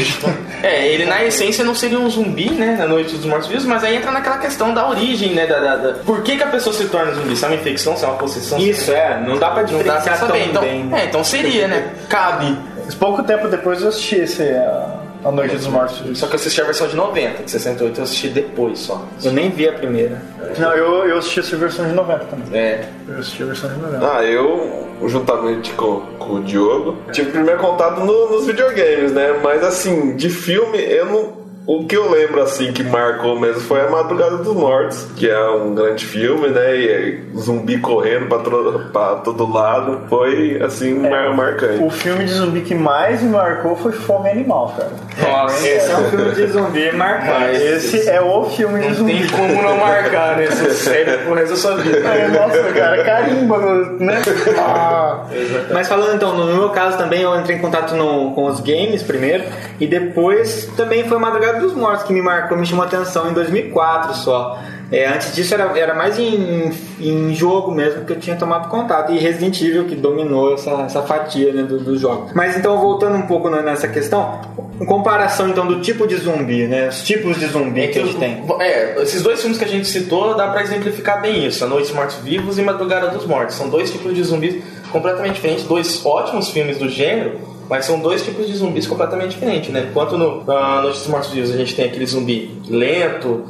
É, 0.62 0.86
ele 0.88 1.04
na 1.04 1.22
essência 1.24 1.62
não 1.64 1.74
seria 1.74 1.98
um 1.98 2.08
zumbi, 2.08 2.50
né? 2.50 2.76
Na 2.78 2.86
Noite 2.86 3.16
dos 3.16 3.26
Mortos 3.26 3.48
Vivos, 3.48 3.64
mas 3.66 3.84
aí 3.84 3.96
entra 3.96 4.10
naquela 4.12 4.38
questão 4.38 4.72
da 4.72 4.88
origem, 4.88 5.34
né? 5.34 5.46
Da, 5.46 5.58
da- 5.58 5.76
da- 5.76 5.92
Por 6.04 6.22
que, 6.22 6.36
que 6.36 6.42
a 6.42 6.46
pessoa 6.48 6.74
se 6.74 6.86
torna 6.86 7.12
zumbi? 7.12 7.36
Se 7.36 7.44
é 7.44 7.48
uma 7.48 7.56
infecção, 7.56 7.96
se 7.96 8.04
é 8.04 8.08
uma 8.08 8.16
possessão? 8.16 8.58
Isso, 8.58 8.90
é. 8.92 9.20
Não 9.26 9.36
dá 9.38 9.50
pra 9.50 9.62
Não 9.64 9.78
dá 9.82 9.84
pra 9.84 10.02
diferenciar 10.02 10.16
saber. 10.16 10.32
tão 10.32 10.40
Então, 10.50 10.62
bem. 10.62 10.84
né? 10.84 11.02
é, 11.02 11.04
então 11.06 11.22
seria, 11.24 11.68
né? 11.68 11.92
Cabe. 12.08 12.56
Pouco 12.98 13.22
tempo 13.22 13.48
depois 13.48 13.82
eu 13.82 13.88
assisti 13.88 14.16
esse, 14.20 14.42
a, 14.42 14.97
a 15.24 15.30
Noite 15.32 15.56
dos 15.56 15.66
Mortos. 15.66 16.18
Só 16.18 16.26
que 16.26 16.32
eu 16.32 16.36
assisti 16.36 16.60
a 16.60 16.64
versão 16.64 16.86
de 16.88 16.96
90, 16.96 17.42
de 17.42 17.50
68 17.50 17.98
eu 17.98 18.04
assisti 18.04 18.28
depois 18.28 18.78
só. 18.78 19.04
Eu 19.24 19.32
nem 19.32 19.50
vi 19.50 19.68
a 19.68 19.72
primeira. 19.72 20.20
Não, 20.58 20.72
eu, 20.74 21.04
eu 21.08 21.18
assisti 21.18 21.40
essa 21.40 21.56
versão 21.56 21.86
de 21.86 21.92
90 21.94 22.24
também. 22.26 22.58
É. 22.60 22.88
Eu 23.08 23.18
assisti 23.18 23.42
a 23.42 23.46
versão 23.46 23.70
de 23.70 23.76
90. 23.80 24.12
Ah, 24.12 24.24
eu, 24.24 24.88
juntamente 25.06 25.72
com, 25.72 26.00
com 26.18 26.34
o 26.34 26.42
Diogo, 26.42 26.96
tive 27.12 27.30
primeiro 27.32 27.60
contato 27.60 28.00
no- 28.00 28.30
nos 28.30 28.46
videogames, 28.46 29.12
né? 29.12 29.38
Mas 29.42 29.62
assim, 29.64 30.16
de 30.16 30.30
filme, 30.30 30.78
eu 30.78 31.06
não. 31.06 31.47
O 31.70 31.84
que 31.86 31.94
eu 31.94 32.10
lembro, 32.10 32.40
assim, 32.40 32.72
que 32.72 32.82
marcou 32.82 33.38
mesmo 33.38 33.60
foi 33.60 33.82
A 33.82 33.90
Madrugada 33.90 34.38
dos 34.38 34.54
Mortos, 34.56 35.06
que 35.14 35.28
é 35.28 35.50
um 35.50 35.74
grande 35.74 36.06
filme, 36.06 36.48
né? 36.48 36.74
E 36.74 36.88
é 36.88 37.18
zumbi 37.38 37.76
correndo 37.78 38.26
pra, 38.26 38.38
tro- 38.38 38.86
pra 38.90 39.16
todo 39.16 39.52
lado. 39.52 40.00
Foi, 40.08 40.58
assim, 40.62 40.94
mar- 40.94 41.36
marcante. 41.36 41.82
O 41.84 41.90
filme 41.90 42.24
de 42.24 42.32
zumbi 42.32 42.62
que 42.62 42.74
mais 42.74 43.22
me 43.22 43.28
marcou 43.28 43.76
foi 43.76 43.92
Fome 43.92 44.30
Animal, 44.30 44.74
cara. 44.78 44.92
Nossa, 45.30 45.68
Esse 45.68 45.90
é 45.92 45.96
um 45.98 46.04
filme 46.04 46.32
de 46.32 46.46
zumbi 46.46 46.92
marcado. 46.92 47.40
Mas 47.40 47.60
Esse 47.62 48.08
é 48.08 48.20
o 48.22 48.44
filme 48.46 48.80
de 48.80 48.88
não 48.88 48.94
zumbi. 48.94 49.12
tem 49.18 49.26
como 49.28 49.62
não 49.62 49.76
marcar, 49.76 50.38
né? 50.38 50.44
Essa 50.44 50.70
série 50.70 51.18
pro 51.18 51.34
resto 51.34 51.50
da 51.50 51.56
sua 51.56 51.74
vida. 51.76 51.98
É, 52.08 52.28
Nossa, 52.28 52.62
cara, 52.72 53.04
carimba, 53.04 53.58
né? 53.98 54.22
Ah, 54.58 55.26
Mas 55.72 55.86
falando 55.86 56.14
então, 56.14 56.34
no 56.34 56.46
meu 56.56 56.70
caso 56.70 56.96
também 56.96 57.20
eu 57.20 57.38
entrei 57.38 57.56
em 57.56 57.60
contato 57.60 57.94
no- 57.94 58.32
com 58.32 58.46
os 58.46 58.60
games 58.60 59.02
primeiro 59.02 59.44
e 59.78 59.86
depois 59.86 60.66
também 60.76 61.04
foi 61.06 61.18
Madrugada 61.18 61.57
dos 61.58 61.74
Mortos 61.74 62.04
que 62.04 62.12
me 62.12 62.22
marcou, 62.22 62.56
me 62.56 62.66
chamou 62.66 62.84
atenção 62.84 63.30
em 63.30 63.34
2004 63.34 64.14
só. 64.14 64.58
É, 64.90 65.06
antes 65.06 65.34
disso 65.34 65.52
era, 65.52 65.78
era 65.78 65.94
mais 65.94 66.18
em, 66.18 66.72
em 66.98 67.34
jogo 67.34 67.70
mesmo 67.70 68.06
que 68.06 68.12
eu 68.12 68.18
tinha 68.18 68.36
tomado 68.36 68.68
contato 68.70 69.12
e 69.12 69.18
Resident 69.18 69.60
Evil 69.60 69.84
que 69.84 69.94
dominou 69.94 70.54
essa, 70.54 70.70
essa 70.82 71.02
fatia 71.02 71.52
né, 71.52 71.62
do, 71.62 71.78
do 71.78 71.98
jogo. 71.98 72.30
Mas 72.34 72.56
então 72.56 72.78
voltando 72.80 73.16
um 73.16 73.26
pouco 73.26 73.50
né, 73.50 73.60
nessa 73.60 73.86
questão, 73.86 74.40
em 74.80 74.86
comparação 74.86 75.48
então 75.48 75.66
do 75.66 75.80
tipo 75.80 76.06
de 76.06 76.16
zumbi, 76.16 76.66
né, 76.66 76.88
os 76.88 77.02
tipos 77.02 77.38
de 77.38 77.46
zumbi 77.48 77.88
que 77.88 77.98
a 77.98 78.04
gente 78.04 78.16
tem. 78.16 78.42
É, 78.60 79.02
esses 79.02 79.22
dois 79.22 79.40
filmes 79.40 79.58
que 79.58 79.64
a 79.64 79.68
gente 79.68 79.86
citou 79.86 80.34
dá 80.34 80.48
pra 80.48 80.62
exemplificar 80.62 81.20
bem 81.20 81.46
isso: 81.46 81.62
A 81.64 81.66
Noite 81.66 81.88
dos 81.88 81.94
Mortos 81.94 82.16
Vivos 82.16 82.58
e 82.58 82.62
Madrugada 82.62 83.08
dos 83.08 83.26
Mortos. 83.26 83.56
São 83.56 83.68
dois 83.68 83.90
tipos 83.90 84.14
de 84.14 84.22
zumbis 84.22 84.62
completamente 84.90 85.34
diferentes, 85.34 85.64
dois 85.64 86.04
ótimos 86.04 86.48
filmes 86.48 86.78
do 86.78 86.88
gênero. 86.88 87.57
Mas 87.68 87.84
são 87.84 88.00
dois 88.00 88.24
tipos 88.24 88.46
de 88.46 88.54
zumbis 88.54 88.86
completamente 88.86 89.30
diferentes, 89.30 89.70
né? 89.70 89.88
Enquanto 89.90 90.16
no 90.16 90.42
Noite 90.44 90.98
dos 90.98 91.06
Mortos 91.06 91.30
Vivos 91.30 91.50
a 91.50 91.56
gente 91.56 91.74
tem 91.74 91.84
aquele 91.84 92.06
zumbi 92.06 92.50
lento, 92.68 93.44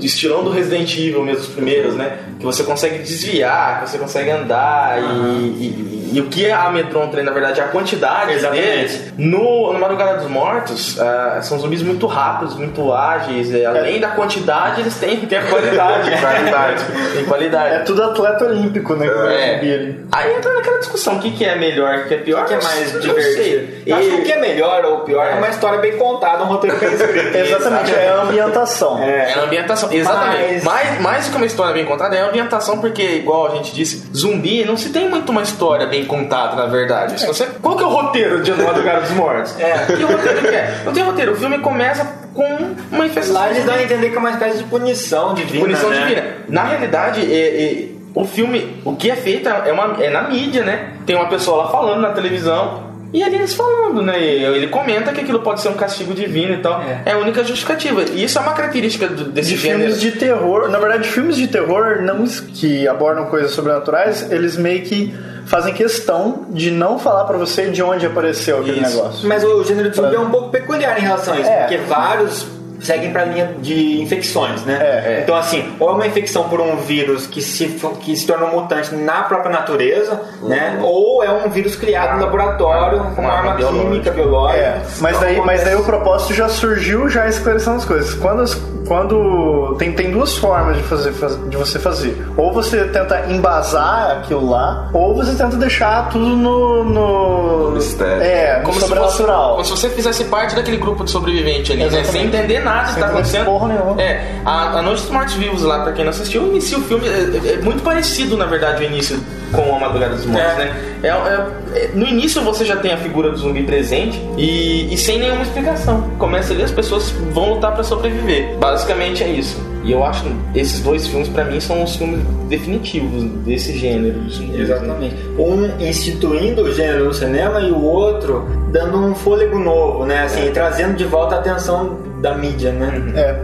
estilão 0.00 0.42
do 0.44 0.50
Resident 0.50 0.92
Evil 0.96 1.22
mesmo, 1.24 1.40
os 1.42 1.48
primeiros, 1.48 1.94
né? 1.94 2.18
Que 2.38 2.44
você 2.44 2.62
consegue 2.62 2.98
desviar, 2.98 3.82
que 3.84 3.90
você 3.90 3.98
consegue 3.98 4.30
andar 4.30 4.98
e, 5.02 5.04
e- 5.06 5.94
e 6.14 6.20
o 6.20 6.26
que 6.26 6.48
amedronta, 6.48 7.20
na 7.24 7.32
verdade, 7.32 7.58
é 7.60 7.64
a 7.64 7.68
quantidade 7.68 8.32
Exatamente. 8.34 8.64
deles. 8.66 9.12
No, 9.18 9.72
no 9.72 9.80
Madrugada 9.80 10.18
dos 10.18 10.30
Mortos, 10.30 11.00
ah, 11.00 11.40
são 11.42 11.58
zumbis 11.58 11.82
muito 11.82 12.06
rápidos, 12.06 12.54
muito 12.54 12.92
ágeis. 12.92 13.52
é, 13.52 13.64
além 13.66 13.98
da 13.98 14.08
quantidade, 14.10 14.80
eles 14.82 14.94
têm, 14.96 15.16
têm 15.26 15.38
a 15.38 15.42
qualidade. 15.42 16.10
qualidade. 16.20 16.84
Tem 17.14 17.24
qualidade. 17.24 17.74
é 17.74 17.78
tudo 17.80 18.04
atleta 18.04 18.44
olímpico, 18.44 18.94
né? 18.94 19.06
É. 19.06 19.54
zumbi. 19.54 20.00
Aí 20.12 20.36
entra 20.36 20.54
naquela 20.54 20.78
discussão: 20.78 21.16
o 21.16 21.18
que, 21.18 21.32
que 21.32 21.44
é 21.44 21.56
melhor, 21.56 21.98
o 21.98 22.04
que 22.08 22.14
é 22.14 22.18
pior? 22.18 22.42
O 22.42 22.46
que 22.46 22.54
é 22.54 22.62
mais 22.62 22.92
divertido? 22.92 23.68
Eu 23.84 23.96
acho 23.96 24.08
que 24.08 24.14
E- 24.14 24.20
o 24.20 24.24
que 24.24 24.32
é 24.32 24.40
melhor 24.40 24.84
ou 24.84 25.00
pior 25.00 25.26
é 25.26 25.34
uma 25.34 25.48
história 25.48 25.80
bem 25.80 25.96
contada, 25.96 26.44
um 26.44 26.46
roteiro 26.46 26.76
bem 26.78 26.92
escrito. 26.94 27.34
Exatamente, 27.36 27.92
é 27.92 28.08
a 28.10 28.22
ambientação. 28.22 29.02
É. 29.02 29.32
É 29.32 29.34
a 29.34 29.42
ambientação, 29.42 29.73
exatamente. 29.90 30.52
Mas- 30.54 30.64
Mais, 30.64 31.00
mais 31.00 31.24
do 31.26 31.30
que 31.32 31.36
uma 31.36 31.46
história 31.46 31.72
bem 31.74 31.84
contada, 31.84 32.14
é 32.16 32.22
a 32.22 32.28
ambientação, 32.28 32.78
porque, 32.78 33.02
igual 33.02 33.46
a 33.46 33.54
gente 33.56 33.72
disse, 33.74 34.08
zumbi 34.16 34.64
não 34.64 34.76
se 34.76 34.90
tem 34.90 35.08
muito 35.08 35.30
uma 35.30 35.42
história 35.42 35.86
bem 35.86 36.04
contada, 36.04 36.56
na 36.56 36.66
verdade. 36.66 37.20
Se 37.20 37.26
você, 37.26 37.46
qual 37.62 37.76
que 37.76 37.82
é 37.82 37.86
o 37.86 37.90
roteiro 37.90 38.42
de 38.42 38.52
Madrugada 38.52 39.00
dos 39.02 39.10
Mortos? 39.10 39.58
É. 39.58 39.84
Que 39.86 40.02
roteiro 40.02 40.40
que 40.40 40.46
é? 40.48 40.82
Não 40.84 40.92
tem 40.92 41.02
roteiro, 41.02 41.32
o 41.32 41.36
filme 41.36 41.58
começa 41.58 42.04
com 42.34 42.74
uma 42.90 43.06
infestação. 43.06 43.40
Lá 43.40 43.50
eles 43.50 43.64
dão 43.64 43.74
a 43.74 43.82
entender 43.82 44.10
que 44.10 44.16
é 44.16 44.18
uma 44.18 44.30
espécie 44.30 44.58
de 44.58 44.64
punição 44.64 45.34
divina. 45.34 45.64
Punição 45.64 45.90
né? 45.90 45.98
divina. 46.00 46.24
Na 46.48 46.64
realidade, 46.64 47.20
é- 47.20 47.62
é- 47.64 47.88
o 48.14 48.24
filme, 48.24 48.80
o 48.84 48.94
que 48.94 49.10
é 49.10 49.16
feito 49.16 49.48
é, 49.48 49.72
uma, 49.72 49.96
é 50.02 50.08
na 50.10 50.22
mídia, 50.22 50.62
né? 50.62 50.90
Tem 51.04 51.16
uma 51.16 51.28
pessoa 51.28 51.64
lá 51.64 51.70
falando 51.70 52.00
na 52.00 52.10
televisão 52.10 52.83
E 53.14 53.22
ali 53.22 53.36
eles 53.36 53.54
falando, 53.54 54.02
né? 54.02 54.20
Ele 54.22 54.66
comenta 54.66 55.12
que 55.12 55.20
aquilo 55.20 55.38
pode 55.40 55.60
ser 55.60 55.68
um 55.68 55.74
castigo 55.74 56.12
divino 56.12 56.54
e 56.54 56.58
tal. 56.58 56.82
É, 56.82 57.12
a 57.12 57.16
única 57.18 57.44
justificativa. 57.44 58.02
E 58.12 58.24
isso 58.24 58.36
é 58.38 58.40
uma 58.42 58.52
característica 58.54 59.06
do- 59.06 59.24
desse 59.26 59.50
de 59.50 59.56
gênero. 59.56 59.78
filmes 59.92 60.00
de 60.00 60.10
terror. 60.12 60.68
Na 60.68 60.80
verdade, 60.80 61.08
filmes 61.08 61.36
de 61.36 61.46
terror 61.46 62.02
não 62.02 62.24
que 62.26 62.88
abordam 62.88 63.26
coisas 63.26 63.52
sobrenaturais, 63.52 64.30
eles 64.32 64.56
meio 64.56 64.82
que 64.82 65.14
fazem 65.46 65.72
questão 65.72 66.46
de 66.50 66.70
não 66.72 66.98
falar 66.98 67.24
pra 67.24 67.36
você 67.38 67.70
de 67.70 67.82
onde 67.82 68.04
apareceu 68.04 68.58
aquele 68.60 68.80
Isso. 68.80 68.96
negócio. 68.96 69.28
Mas 69.28 69.44
o 69.44 69.62
gênero 69.62 69.90
de 69.90 69.96
zumbi 69.96 70.16
é 70.16 70.18
um 70.18 70.30
pouco 70.30 70.50
peculiar 70.50 70.98
em 70.98 71.02
relação 71.02 71.34
a 71.34 71.38
isso, 71.38 71.48
É. 71.50 71.58
porque 71.60 71.76
vários 71.78 72.46
seguem 72.84 73.12
pra 73.12 73.24
linha 73.24 73.54
de 73.58 74.00
infecções, 74.00 74.62
né? 74.64 74.78
É, 74.80 74.84
é. 74.84 75.20
Então, 75.22 75.34
assim, 75.36 75.64
ou 75.80 75.90
é 75.90 75.92
uma 75.92 76.06
infecção 76.06 76.48
por 76.48 76.60
um 76.60 76.76
vírus 76.76 77.26
que 77.26 77.40
se, 77.42 77.66
que 78.00 78.16
se 78.16 78.26
torna 78.26 78.46
um 78.46 78.60
mutante 78.60 78.94
na 78.94 79.22
própria 79.22 79.50
natureza, 79.50 80.20
né? 80.42 80.78
Ou 80.82 81.22
é 81.24 81.30
um 81.30 81.48
vírus 81.50 81.74
criado 81.76 82.16
no 82.18 82.24
laboratório 82.24 82.98
com 83.14 83.20
uma 83.22 83.24
Uma 83.24 83.32
arma 83.32 83.54
biológica. 83.54 83.84
química, 83.90 84.10
biológica. 84.10 84.58
É, 84.60 84.82
mas 85.00 85.18
daí, 85.18 85.40
mas 85.40 85.64
daí 85.64 85.74
o 85.74 85.84
propósito 85.84 86.34
já 86.34 86.48
surgiu 86.48 87.08
já 87.08 87.26
esclarecendo 87.28 87.76
as 87.76 87.84
coisas. 87.84 88.14
Quando, 88.14 88.42
as- 88.42 88.54
quando 88.86 89.76
tem, 89.78 89.92
tem 89.92 90.10
duas 90.10 90.36
formas 90.36 90.76
de, 90.76 90.82
fazer, 90.82 91.12
faz- 91.12 91.38
de 91.48 91.56
você 91.56 91.78
fazer. 91.78 92.22
Ou 92.36 92.52
você 92.52 92.84
tenta 92.84 93.24
embasar 93.30 94.18
aquilo 94.18 94.48
lá, 94.50 94.90
ou 94.92 95.14
você 95.14 95.34
tenta 95.34 95.56
deixar 95.56 96.08
tudo 96.10 96.24
no. 96.36 96.84
no 96.84 97.70
Mistério. 97.72 98.22
É, 98.22 98.58
no 98.58 98.62
Como 98.64 98.74
se, 98.74 98.80
fosse, 98.80 98.88
sobrenatural. 98.94 99.50
como 99.52 99.64
se 99.64 99.70
você 99.70 99.88
fizesse 99.90 100.24
parte 100.24 100.54
daquele 100.54 100.76
grupo 100.76 101.02
de 101.04 101.10
sobrevivente 101.10 101.72
ali, 101.72 101.80
né? 101.80 101.86
Exatamente. 101.86 102.12
Sem 102.12 102.26
entender 102.26 102.60
nada 102.60 102.73
que 102.80 102.92
Sem 102.92 103.02
tá 103.02 103.08
acontecendo. 103.08 103.44
porra 103.46 103.68
nenhuma. 103.68 104.00
É, 104.02 104.32
a, 104.44 104.78
a 104.78 104.82
Noite 104.82 105.02
dos 105.02 105.10
Mortos 105.10 105.34
Vivos 105.34 105.62
lá, 105.62 105.80
pra 105.82 105.92
quem 105.92 106.04
não 106.04 106.10
assistiu, 106.10 106.46
inicia 106.48 106.78
o 106.78 106.82
filme. 106.82 107.06
É, 107.08 107.54
é 107.54 107.56
muito 107.62 107.82
parecido, 107.82 108.36
na 108.36 108.46
verdade, 108.46 108.82
o 108.82 108.86
início 108.86 109.18
com 109.52 109.74
a 109.74 109.78
Madrugada 109.78 110.14
dos 110.16 110.26
Mortos, 110.26 110.52
É. 110.52 110.56
né? 110.56 110.74
É, 111.02 111.08
é- 111.08 111.46
é- 111.84 111.90
no 111.94 112.06
início 112.06 112.42
você 112.42 112.64
já 112.64 112.76
tem 112.76 112.92
a 112.92 112.96
figura 112.96 113.30
do 113.30 113.36
zumbi 113.36 113.62
presente 113.62 114.20
e, 114.36 114.92
e 114.92 114.96
sem 114.98 115.18
nenhuma 115.18 115.42
explicação. 115.42 116.10
Começa 116.18 116.52
ali, 116.52 116.62
as 116.62 116.72
pessoas 116.72 117.10
vão 117.32 117.54
lutar 117.54 117.72
pra 117.72 117.84
sobreviver. 117.84 118.56
Basicamente 118.58 119.22
é 119.22 119.28
isso. 119.28 119.56
E 119.84 119.92
eu 119.92 120.02
acho 120.02 120.24
que 120.24 120.34
esses 120.58 120.80
dois 120.80 121.06
filmes, 121.06 121.28
pra 121.28 121.44
mim, 121.44 121.60
são 121.60 121.82
os 121.84 121.94
filmes 121.94 122.20
definitivos 122.48 123.22
desse 123.44 123.76
gênero. 123.78 124.22
Exatamente. 124.54 125.14
Um 125.38 125.78
instituindo 125.78 126.62
o 126.62 126.72
gênero 126.72 127.04
no 127.04 127.12
cinema 127.14 127.60
e 127.60 127.70
o 127.70 127.82
outro 127.82 128.48
dando 128.72 128.96
um 128.98 129.14
fôlego 129.14 129.58
novo, 129.58 130.06
né? 130.06 130.22
Assim, 130.22 130.50
trazendo 130.52 130.96
de 130.96 131.04
volta 131.04 131.36
a 131.36 131.38
atenção 131.38 131.98
da 132.24 132.34
mídia, 132.34 132.72
né? 132.72 133.12
É. 133.14 133.38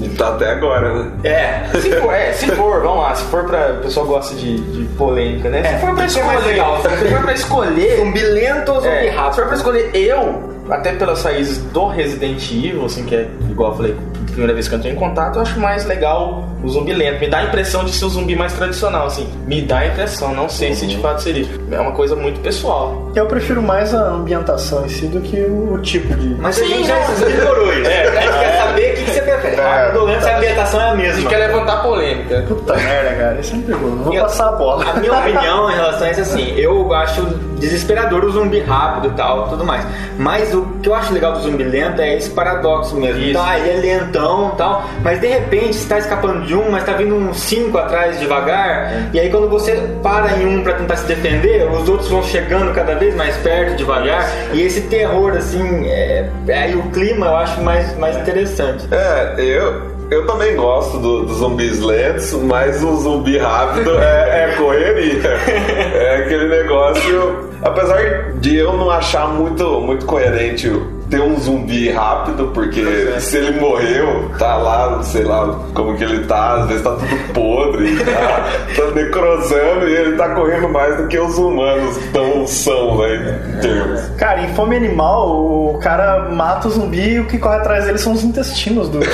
E 0.00 0.08
tá 0.10 0.28
até 0.28 0.50
agora, 0.50 0.94
né? 0.94 1.10
É. 1.24 1.78
Se 1.78 1.90
for, 2.00 2.14
é, 2.14 2.32
se 2.32 2.46
for, 2.52 2.80
vamos 2.80 3.02
lá, 3.02 3.14
se 3.14 3.24
for 3.24 3.44
pra. 3.44 3.72
O 3.72 3.82
pessoal 3.82 4.06
gosta 4.06 4.34
de, 4.36 4.58
de 4.58 4.84
polêmica, 4.94 5.50
né? 5.50 5.60
É, 5.60 5.64
se 5.64 5.80
for 5.80 5.94
pra 5.94 6.04
é 6.04 6.06
escolher. 6.06 6.46
legal? 6.46 6.82
Se 6.82 6.88
for 6.88 7.22
pra 7.22 7.32
escolher. 7.34 7.96
Zumbi 7.96 8.20
lento 8.20 8.72
ou 8.72 8.80
zumbi 8.80 8.88
É, 9.08 9.10
se 9.10 9.36
for 9.36 9.46
pra 9.46 9.56
escolher 9.56 9.90
eu, 9.92 10.50
até 10.70 10.92
pelas 10.92 11.22
raízes 11.24 11.58
do 11.58 11.86
Resident 11.88 12.50
Evil, 12.50 12.84
assim, 12.86 13.04
que 13.04 13.16
é 13.16 13.28
igual 13.50 13.72
eu 13.72 13.76
falei, 13.76 13.96
primeira 14.32 14.52
vez 14.54 14.66
que 14.68 14.74
eu 14.74 14.78
entrei 14.78 14.92
em 14.92 14.96
contato, 14.96 15.36
eu 15.36 15.42
acho 15.42 15.58
mais 15.60 15.84
legal 15.86 16.44
o 16.62 16.68
zumbi 16.68 16.92
lento. 16.92 17.20
Me 17.20 17.28
dá 17.28 17.38
a 17.38 17.44
impressão 17.44 17.84
de 17.84 17.92
ser 17.92 18.04
o 18.04 18.08
zumbi 18.08 18.34
mais 18.36 18.52
tradicional, 18.52 19.06
assim. 19.06 19.28
Me 19.46 19.62
dá 19.62 19.78
a 19.78 19.86
impressão, 19.86 20.34
não 20.34 20.48
sei 20.48 20.74
se 20.74 20.86
de 20.86 20.98
fato 20.98 21.22
seria. 21.22 21.46
É 21.70 21.78
uma 21.80 21.92
coisa 21.92 22.14
muito 22.16 22.40
pessoal. 22.40 23.10
Eu 23.14 23.26
prefiro 23.26 23.62
mais 23.62 23.94
a 23.94 24.02
ambientação 24.08 24.84
em 24.84 24.88
si 24.88 25.06
do 25.06 25.20
que 25.20 25.40
o, 25.40 25.78
tipo 25.82 26.14
de. 26.14 26.34
Mas 26.40 26.58
a 26.58 26.62
Sim, 26.62 26.68
gente 26.68 26.88
já 26.88 26.94
não. 27.00 27.12
explorou 27.28 27.72
isso. 27.72 27.90
É. 27.90 28.08
a 28.08 28.20
gente 28.22 28.38
quer 28.38 28.58
saber 28.58 28.92
o 28.92 28.94
que, 28.96 29.02
que 29.04 29.10
você 29.10 29.22
prefere. 29.22 29.96
Ou 29.98 30.04
lento, 30.04 30.22
se 30.22 30.28
a 30.30 30.36
ambientação 30.36 30.80
é 30.80 30.84
a 30.84 30.86
A 30.92 30.96
gente 30.96 31.02
mesma. 31.06 31.30
quer 31.30 31.36
levantar 31.38 31.82
polêmica. 31.82 32.44
Puta 32.48 32.74
merda, 32.76 33.14
cara. 33.16 33.40
Isso 33.40 33.54
é 33.54 33.56
um 33.58 33.62
perigoso. 33.62 33.96
Vou 33.96 34.14
Eu- 34.14 34.22
passar 34.22 34.48
a 34.48 34.52
bola. 34.52 34.84
A 34.90 34.94
minha 34.94 35.12
opinião 35.12 35.70
em 35.70 35.74
relação 35.74 36.06
a 36.06 36.10
isso 36.10 36.20
é 36.20 36.22
assim, 36.22 36.54
eu 36.56 36.92
acho 36.94 37.22
desesperador 37.62 38.24
o 38.24 38.30
zumbi 38.30 38.60
rápido 38.60 39.08
e 39.08 39.16
tal, 39.16 39.48
tudo 39.48 39.64
mais. 39.64 39.86
Mas 40.18 40.52
o 40.52 40.62
que 40.82 40.88
eu 40.88 40.94
acho 40.94 41.12
legal 41.12 41.32
do 41.32 41.40
zumbi 41.40 41.62
lento 41.62 42.00
é 42.00 42.16
esse 42.16 42.28
paradoxo 42.30 42.96
mesmo. 42.96 43.22
Isso. 43.22 43.38
Ah, 43.40 43.58
ele 43.58 43.70
é 43.88 43.94
lentão 43.96 44.50
e 44.52 44.56
tal, 44.56 44.84
mas 45.02 45.20
de 45.20 45.28
repente 45.28 45.74
você 45.76 45.88
tá 45.88 45.98
escapando 45.98 46.44
de 46.44 46.54
um, 46.54 46.70
mas 46.70 46.84
tá 46.84 46.92
vindo 46.92 47.14
uns 47.14 47.38
cinco 47.40 47.78
atrás 47.78 48.18
devagar, 48.18 48.92
e 49.14 49.20
aí 49.20 49.30
quando 49.30 49.48
você 49.48 49.80
para 50.02 50.32
em 50.38 50.46
um 50.46 50.62
pra 50.62 50.74
tentar 50.74 50.96
se 50.96 51.06
defender, 51.06 51.66
os 51.70 51.88
outros 51.88 52.08
vão 52.10 52.22
chegando 52.22 52.72
cada 52.74 52.94
vez 52.96 53.14
mais 53.14 53.36
perto, 53.36 53.76
devagar, 53.76 54.28
e 54.52 54.60
esse 54.62 54.82
terror, 54.82 55.32
assim, 55.36 55.86
é, 55.88 56.28
aí 56.48 56.74
o 56.74 56.82
clima 56.90 57.26
eu 57.26 57.36
acho 57.36 57.60
mais, 57.62 57.96
mais 57.96 58.16
interessante. 58.16 58.86
É, 58.90 59.34
eu, 59.38 59.92
eu 60.10 60.26
também 60.26 60.56
gosto 60.56 60.98
do- 60.98 61.24
dos 61.26 61.38
zumbis 61.38 61.78
lentos, 61.80 62.32
mas 62.34 62.82
o 62.82 62.96
zumbi 62.96 63.38
rápido 63.38 63.96
é, 63.98 64.50
é 64.50 64.54
correria. 64.56 65.22
É 66.02 66.16
aquele 66.16 66.48
negócio. 66.48 67.51
Apesar 67.62 68.32
de 68.34 68.56
eu 68.56 68.76
não 68.76 68.90
achar 68.90 69.28
muito, 69.28 69.80
muito 69.80 70.04
coerente 70.04 70.70
ter 71.12 71.20
um 71.20 71.38
zumbi 71.38 71.90
rápido, 71.90 72.50
porque 72.54 72.82
se 73.20 73.36
ele 73.36 73.60
morreu, 73.60 74.30
tá 74.38 74.56
lá, 74.56 75.02
sei 75.02 75.24
lá 75.24 75.60
como 75.74 75.94
que 75.94 76.02
ele 76.02 76.24
tá, 76.24 76.54
às 76.54 76.68
vezes 76.68 76.82
tá 76.82 76.92
tudo 76.92 77.32
podre, 77.34 77.96
tá, 78.02 78.48
tá 78.74 78.90
necrosando 78.94 79.88
e 79.88 79.94
ele 79.94 80.16
tá 80.16 80.30
correndo 80.30 80.70
mais 80.70 80.96
do 80.96 81.08
que 81.08 81.18
os 81.18 81.36
humanos 81.36 81.98
tão 82.14 82.46
são, 82.46 82.96
né? 82.96 83.38
Em 83.46 83.60
termos. 83.60 84.00
Cara, 84.16 84.40
em 84.40 84.54
fome 84.54 84.74
animal, 84.74 85.28
o 85.28 85.78
cara 85.82 86.30
mata 86.30 86.68
o 86.68 86.70
zumbi 86.70 87.10
e 87.10 87.20
o 87.20 87.26
que 87.26 87.36
corre 87.36 87.56
atrás 87.56 87.84
dele 87.84 87.98
são 87.98 88.14
os 88.14 88.24
intestinos 88.24 88.88
do. 88.88 89.00
você, 89.00 89.10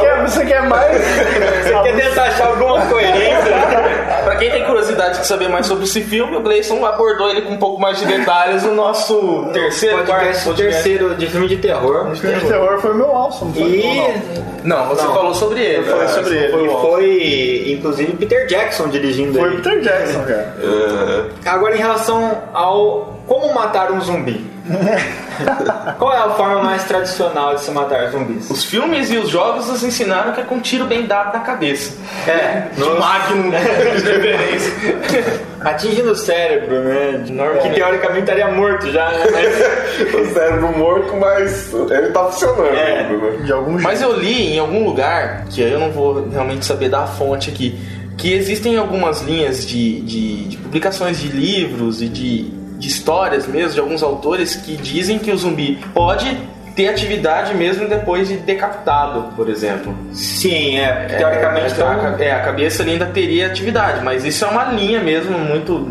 quer, 0.00 0.22
você 0.22 0.46
quer 0.46 0.62
mais? 0.68 0.96
Você 0.96 1.74
quer 1.82 1.96
tentar 1.96 2.22
achar 2.22 2.46
alguma 2.46 2.86
coerência? 2.86 4.01
Pra 4.24 4.36
quem 4.36 4.50
tem 4.50 4.64
curiosidade 4.64 5.20
de 5.20 5.26
saber 5.26 5.48
mais 5.48 5.66
sobre 5.66 5.84
esse 5.84 6.00
filme, 6.02 6.36
o 6.36 6.40
Gleison 6.42 6.84
abordou 6.84 7.28
ele 7.30 7.42
com 7.42 7.52
um 7.54 7.58
pouco 7.58 7.80
mais 7.80 7.98
de 7.98 8.06
detalhes 8.06 8.62
no 8.62 8.74
nosso 8.74 9.48
terceiro, 9.52 9.98
podcast, 10.04 10.54
terceiro 10.54 11.14
de 11.14 11.26
filme 11.26 11.48
de 11.48 11.56
terror. 11.56 12.08
O 12.10 12.16
filme 12.16 12.38
de 12.38 12.46
terror 12.46 12.80
foi 12.80 12.90
o 12.92 12.94
meu 12.94 13.10
alça, 13.16 13.44
não 13.44 13.52
foi? 13.52 13.62
E, 13.62 14.42
Não, 14.64 14.86
você 14.86 15.02
Não. 15.02 15.14
falou 15.14 15.34
sobre 15.34 15.60
ele. 15.60 15.78
Eu 15.78 15.84
falei 15.90 16.04
É, 16.04 16.08
sobre 16.08 16.36
ele. 16.36 16.52
Foi 16.52 16.64
e 16.64 16.70
foi, 16.80 17.72
inclusive, 17.72 18.12
Peter 18.12 18.46
Jackson 18.46 18.88
dirigindo 18.88 19.38
Foi 19.38 19.48
ele. 19.48 19.56
Peter 19.56 19.80
Jackson, 19.80 20.20
cara. 20.22 20.54
É, 20.62 21.48
Agora, 21.48 21.74
em 21.74 21.78
relação 21.78 22.42
ao 22.54 23.18
como 23.26 23.52
matar 23.54 23.90
um 23.90 24.00
zumbi. 24.00 24.51
Qual 25.98 26.12
é 26.12 26.18
a 26.18 26.30
forma 26.30 26.62
mais 26.62 26.84
tradicional 26.84 27.54
de 27.54 27.62
se 27.62 27.70
matar 27.70 28.10
zumbis? 28.10 28.48
Os 28.50 28.64
filmes 28.64 29.10
e 29.10 29.18
os 29.18 29.28
jogos 29.28 29.66
nos 29.68 29.82
ensinaram 29.82 30.32
que 30.32 30.40
é 30.40 30.44
com 30.44 30.56
um 30.56 30.60
tiro 30.60 30.86
bem 30.86 31.06
dado 31.06 31.32
na 31.32 31.40
cabeça. 31.40 31.96
É, 32.26 32.68
De 32.74 32.80
Magnum, 32.80 33.50
de 33.50 33.56
referência. 33.56 35.40
atingindo 35.60 36.12
o 36.12 36.16
cérebro, 36.16 36.80
né? 36.80 37.24
Normalmente. 37.28 37.68
Que 37.68 37.74
teoricamente 37.74 38.20
estaria 38.20 38.48
morto 38.48 38.90
já, 38.90 39.10
né? 39.10 39.24
Mas 39.32 40.14
o 40.14 40.32
cérebro 40.32 40.78
morto, 40.78 41.16
mas 41.16 41.72
ele 41.90 42.08
tá 42.10 42.24
funcionando. 42.26 42.66
É. 42.66 43.08
né? 43.08 43.38
De 43.44 43.52
algum 43.52 43.72
jeito. 43.72 43.84
Mas 43.84 44.00
eu 44.00 44.16
li 44.16 44.54
em 44.54 44.58
algum 44.58 44.84
lugar, 44.84 45.44
que 45.50 45.62
aí 45.62 45.72
eu 45.72 45.80
não 45.80 45.90
vou 45.90 46.28
realmente 46.28 46.64
saber 46.64 46.88
da 46.88 47.06
fonte 47.06 47.50
aqui, 47.50 47.78
que 48.16 48.32
existem 48.32 48.76
algumas 48.76 49.22
linhas 49.22 49.66
de, 49.66 50.00
de, 50.02 50.44
de 50.48 50.56
publicações 50.58 51.18
de 51.18 51.28
livros 51.28 52.00
e 52.02 52.08
de, 52.08 52.61
de 52.82 52.88
histórias 52.88 53.46
mesmo, 53.46 53.74
de 53.74 53.80
alguns 53.80 54.02
autores, 54.02 54.56
que 54.56 54.76
dizem 54.76 55.16
que 55.16 55.30
o 55.30 55.36
zumbi 55.36 55.78
pode 55.94 56.36
ter 56.74 56.88
atividade 56.88 57.54
mesmo 57.54 57.88
depois 57.88 58.28
de 58.28 58.38
decapitado, 58.38 59.34
por 59.36 59.48
exemplo. 59.48 59.94
Sim, 60.12 60.78
é. 60.78 60.92
porque 60.92 61.16
Teoricamente, 61.16 61.66
é, 61.66 61.74
então, 61.74 61.88
a, 61.88 62.22
é, 62.22 62.32
a 62.32 62.40
cabeça 62.40 62.82
ali 62.82 62.92
ainda 62.92 63.06
teria 63.06 63.46
atividade, 63.46 64.02
mas 64.02 64.24
isso 64.24 64.44
é 64.44 64.48
uma 64.48 64.64
linha 64.64 65.00
mesmo 65.00 65.38
muito 65.38 65.88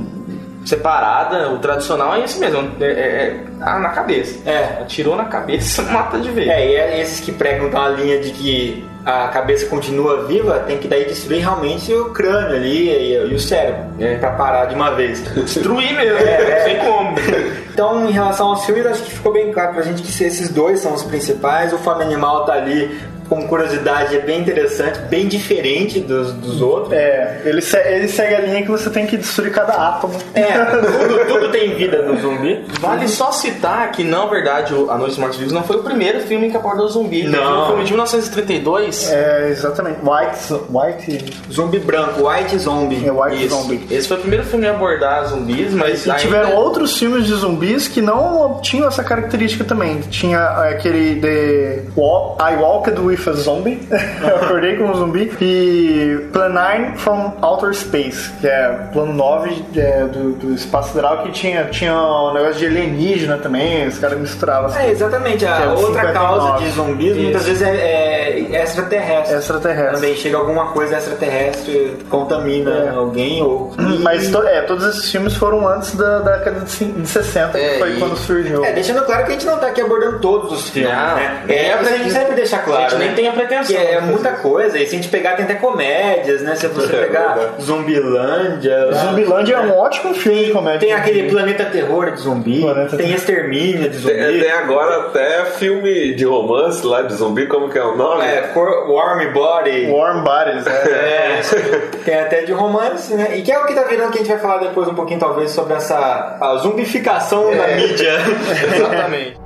separada. 0.65 1.49
O 1.49 1.59
tradicional 1.59 2.15
é 2.15 2.19
isso 2.21 2.39
mesmo, 2.39 2.71
é, 2.79 2.85
é- 2.85 2.89
é- 2.89 3.43
ah, 3.61 3.79
na 3.79 3.89
cabeça. 3.89 4.37
É. 4.49 4.81
Atirou 4.81 5.15
na 5.15 5.25
cabeça, 5.25 5.81
mata 5.91 6.19
de 6.19 6.29
vez. 6.31 6.47
É, 6.49 6.67
e 6.67 6.75
é 6.75 7.01
esses 7.01 7.19
que 7.19 7.31
pregam 7.31 7.67
então 7.67 7.81
a 7.81 7.89
linha 7.89 8.19
de 8.19 8.31
que 8.31 8.85
a 9.03 9.29
cabeça 9.29 9.65
continua 9.65 10.25
viva, 10.27 10.59
tem 10.67 10.77
que 10.77 10.87
daí 10.87 11.05
destruir 11.05 11.39
realmente 11.41 11.91
o 11.91 12.11
crânio 12.11 12.55
ali 12.55 12.87
e, 12.89 13.13
e 13.31 13.33
o 13.33 13.39
cérebro, 13.39 13.85
É. 13.99 14.15
pra 14.17 14.31
parar 14.31 14.65
de 14.65 14.75
uma 14.75 14.91
vez. 14.91 15.21
Destruir 15.33 15.95
mesmo, 15.95 16.17
É. 16.19 16.55
não 16.57 16.63
sei 16.63 16.75
como. 16.77 17.61
Então, 17.71 18.05
em 18.07 18.11
relação 18.11 18.47
aos 18.49 18.65
filmes, 18.65 18.85
acho 18.85 19.01
que 19.01 19.11
ficou 19.11 19.31
bem 19.31 19.49
claro 19.53 19.73
pra 19.73 19.81
gente 19.81 20.03
que 20.03 20.09
esses 20.23 20.49
dois 20.49 20.81
são 20.81 20.93
os 20.93 21.03
principais. 21.03 21.71
O 21.71 21.77
Fome 21.77 22.03
Animal 22.03 22.43
tá 22.45 22.51
ali 22.53 22.99
como 23.31 23.47
curiosidade, 23.47 24.13
é 24.17 24.19
bem 24.19 24.41
interessante, 24.41 24.99
bem 25.09 25.25
diferente 25.25 26.01
dos, 26.01 26.33
dos 26.33 26.61
outros. 26.61 26.91
É, 26.91 27.43
ele, 27.45 27.61
se- 27.61 27.77
ele 27.77 28.09
segue 28.09 28.35
a 28.35 28.41
linha 28.41 28.61
que 28.61 28.69
você 28.69 28.89
tem 28.89 29.07
que 29.07 29.15
destruir 29.15 29.53
cada 29.53 29.71
átomo. 29.71 30.13
É, 30.33 30.51
tudo, 30.65 31.25
tudo 31.29 31.49
tem 31.49 31.73
vida 31.75 32.01
no 32.01 32.19
zumbi. 32.19 32.65
Vale 32.81 33.07
só 33.07 33.31
citar 33.31 33.89
que, 33.93 34.03
na 34.03 34.25
verdade, 34.25 34.73
A 34.89 34.97
Noite 34.97 35.11
dos 35.11 35.17
Mortos 35.17 35.37
Vivos 35.37 35.53
não 35.53 35.63
foi 35.63 35.77
o 35.77 35.83
primeiro 35.83 36.19
filme 36.19 36.51
que 36.51 36.57
abordou 36.57 36.87
o 36.87 36.89
zumbi. 36.89 37.23
Não. 37.23 37.39
Foi 37.41 37.61
um 37.61 37.65
filme 37.67 37.83
de 37.85 37.91
1932. 37.93 39.09
É, 39.09 39.47
exatamente. 39.49 39.99
White. 40.03 40.61
White. 40.69 41.33
Zumbi 41.53 41.79
branco, 41.79 42.27
White 42.27 42.57
Zombie. 42.59 43.07
É 43.07 43.11
White 43.13 43.45
Isso. 43.45 43.55
Zombie. 43.55 43.87
Esse 43.89 44.09
foi 44.09 44.17
o 44.17 44.19
primeiro 44.19 44.43
filme 44.43 44.67
a 44.67 44.71
abordar 44.71 45.25
zumbis, 45.27 45.73
mas 45.73 46.05
E 46.05 46.09
ainda- 46.09 46.21
tiveram 46.21 46.53
outros 46.55 46.97
filmes 46.99 47.25
de 47.25 47.33
zumbis 47.35 47.87
que 47.87 48.01
não 48.01 48.59
tinham 48.61 48.89
essa 48.89 49.05
característica 49.05 49.63
também. 49.63 50.01
Tinha 50.09 50.43
aquele 50.69 51.15
The 51.21 51.83
Walk, 51.95 52.41
I 52.43 52.55
Walked 52.57 52.99
with 52.99 53.20
Zombie. 53.33 53.79
eu 54.21 54.35
acordei 54.37 54.75
com 54.77 54.85
um 54.85 54.93
zumbi. 54.95 55.31
E 55.41 56.27
Plan 56.31 56.49
9 56.49 56.97
from 56.97 57.33
Outer 57.41 57.73
Space, 57.73 58.31
que 58.41 58.47
é 58.47 58.69
plano 58.91 59.13
9 59.13 59.63
é, 59.75 60.03
do, 60.05 60.31
do 60.33 60.53
espaço 60.53 60.89
sideral, 60.89 61.23
que 61.23 61.31
tinha, 61.31 61.65
tinha 61.65 61.93
um 61.95 62.33
negócio 62.33 62.55
de 62.55 62.65
alienígena 62.67 63.37
também, 63.37 63.87
os 63.87 63.97
caras 63.99 64.19
misturavam 64.19 64.65
assim. 64.67 64.79
É, 64.79 64.91
exatamente. 64.91 65.45
A 65.45 65.59
é 65.61 65.67
outra 65.67 66.01
59. 66.01 66.13
causa 66.13 66.63
de 66.63 66.69
zumbis 66.71 67.17
muitas 67.17 67.41
Isso. 67.47 67.49
vezes 67.49 67.61
é, 67.67 68.39
é 68.55 68.63
extraterrestre. 68.63 69.35
Extraterrestre. 69.37 69.95
Também 69.95 70.15
chega 70.15 70.37
alguma 70.37 70.67
coisa 70.67 70.97
extraterrestre, 70.97 71.97
contamina 72.09 72.71
É. 72.71 72.89
alguém 72.95 73.41
ou. 73.41 73.73
Mas 74.01 74.29
to- 74.29 74.43
é, 74.47 74.61
todos 74.61 74.85
esses 74.87 75.11
filmes 75.11 75.35
foram 75.35 75.67
antes 75.67 75.95
da, 75.95 76.19
da 76.19 76.37
década 76.37 76.61
de 76.61 76.71
cin- 76.71 76.91
de 76.93 77.07
60, 77.07 77.57
É, 77.57 77.69
que 77.73 77.79
foi 77.79 77.91
e- 77.95 77.99
quando 77.99 78.15
surgiu. 78.17 78.63
É, 78.65 78.71
deixando 78.73 79.03
claro 79.05 79.23
que 79.25 79.29
a 79.29 79.33
gente 79.33 79.45
não 79.45 79.57
tá 79.57 79.67
aqui 79.67 79.81
abordando 79.81 80.19
todos 80.19 80.51
os 80.51 80.69
filmes, 80.69 80.91
Não, 80.91 81.15
né? 81.15 81.43
É, 81.49 81.73
a 81.73 81.79
a 81.79 81.83
gente 81.83 82.11
sempre 82.11 82.35
deixa 82.35 82.57
claro. 82.59 82.95
A 82.95 82.99
gente 82.99 83.10
nem 83.11 83.15
né? 83.15 83.15
tem 83.15 83.27
a 83.27 83.31
pretensão 83.33 83.75
Que 83.75 83.81
é 83.81 83.95
fazer 83.99 84.11
muita 84.11 84.31
coisa, 84.33 84.79
e 84.79 84.85
se 84.85 84.95
a 84.95 84.97
gente 84.97 85.09
pegar, 85.09 85.35
tem 85.35 85.45
até 85.45 85.55
comédias, 85.55 86.41
né? 86.41 86.55
Se 86.55 86.67
você 86.67 86.95
É 86.95 87.01
pegar 87.05 87.33
verdade. 87.35 87.63
Zumbilândia. 87.63 88.85
lá, 88.85 88.93
Zumbilândia 88.93 89.53
é 89.55 89.59
um 89.59 89.77
ótimo 89.77 90.13
filme 90.13 90.45
de 90.45 90.51
comédia. 90.51 90.79
Tem 90.79 90.93
aquele 90.93 91.29
Planeta 91.29 91.65
Terror 91.65 92.11
de 92.11 92.21
zumbi, 92.21 92.61
Planeta 92.61 92.97
tem. 92.97 93.11
Extermínio 93.13 93.89
de 93.89 93.97
zumbi. 93.97 94.13
Tem, 94.15 94.39
tem 94.39 94.51
agora 94.51 95.07
até 95.07 95.45
filme 95.45 96.13
de 96.15 96.25
romance 96.25 96.85
lá 96.85 97.01
de 97.03 97.13
zumbi, 97.13 97.47
como 97.47 97.69
que 97.69 97.77
é 97.77 97.83
o 97.83 97.95
nome? 97.95 98.23
É, 98.25 98.41
Cor- 98.53 98.89
Warm 98.91 99.31
Body. 99.33 99.89
Warm 99.91 100.23
Bodies, 100.23 100.65
é. 100.67 101.41
É, 101.51 102.03
tem 102.03 102.19
até 102.19 102.41
de 102.43 102.51
romance, 102.51 103.13
né? 103.13 103.37
E 103.37 103.41
que 103.41 103.51
é 103.51 103.59
o 103.59 103.65
que 103.65 103.73
tá 103.73 103.83
virando 103.83 104.11
que 104.11 104.19
a 104.19 104.21
gente 104.21 104.31
vai 104.31 104.39
falar 104.39 104.57
depois 104.59 104.87
um 104.87 104.93
pouquinho, 104.95 105.19
talvez, 105.19 105.51
sobre 105.51 105.73
essa 105.75 106.37
a 106.41 106.55
zumbificação 106.57 107.55
da 107.55 107.67
mídia. 107.67 108.13
Exatamente. 108.75 109.37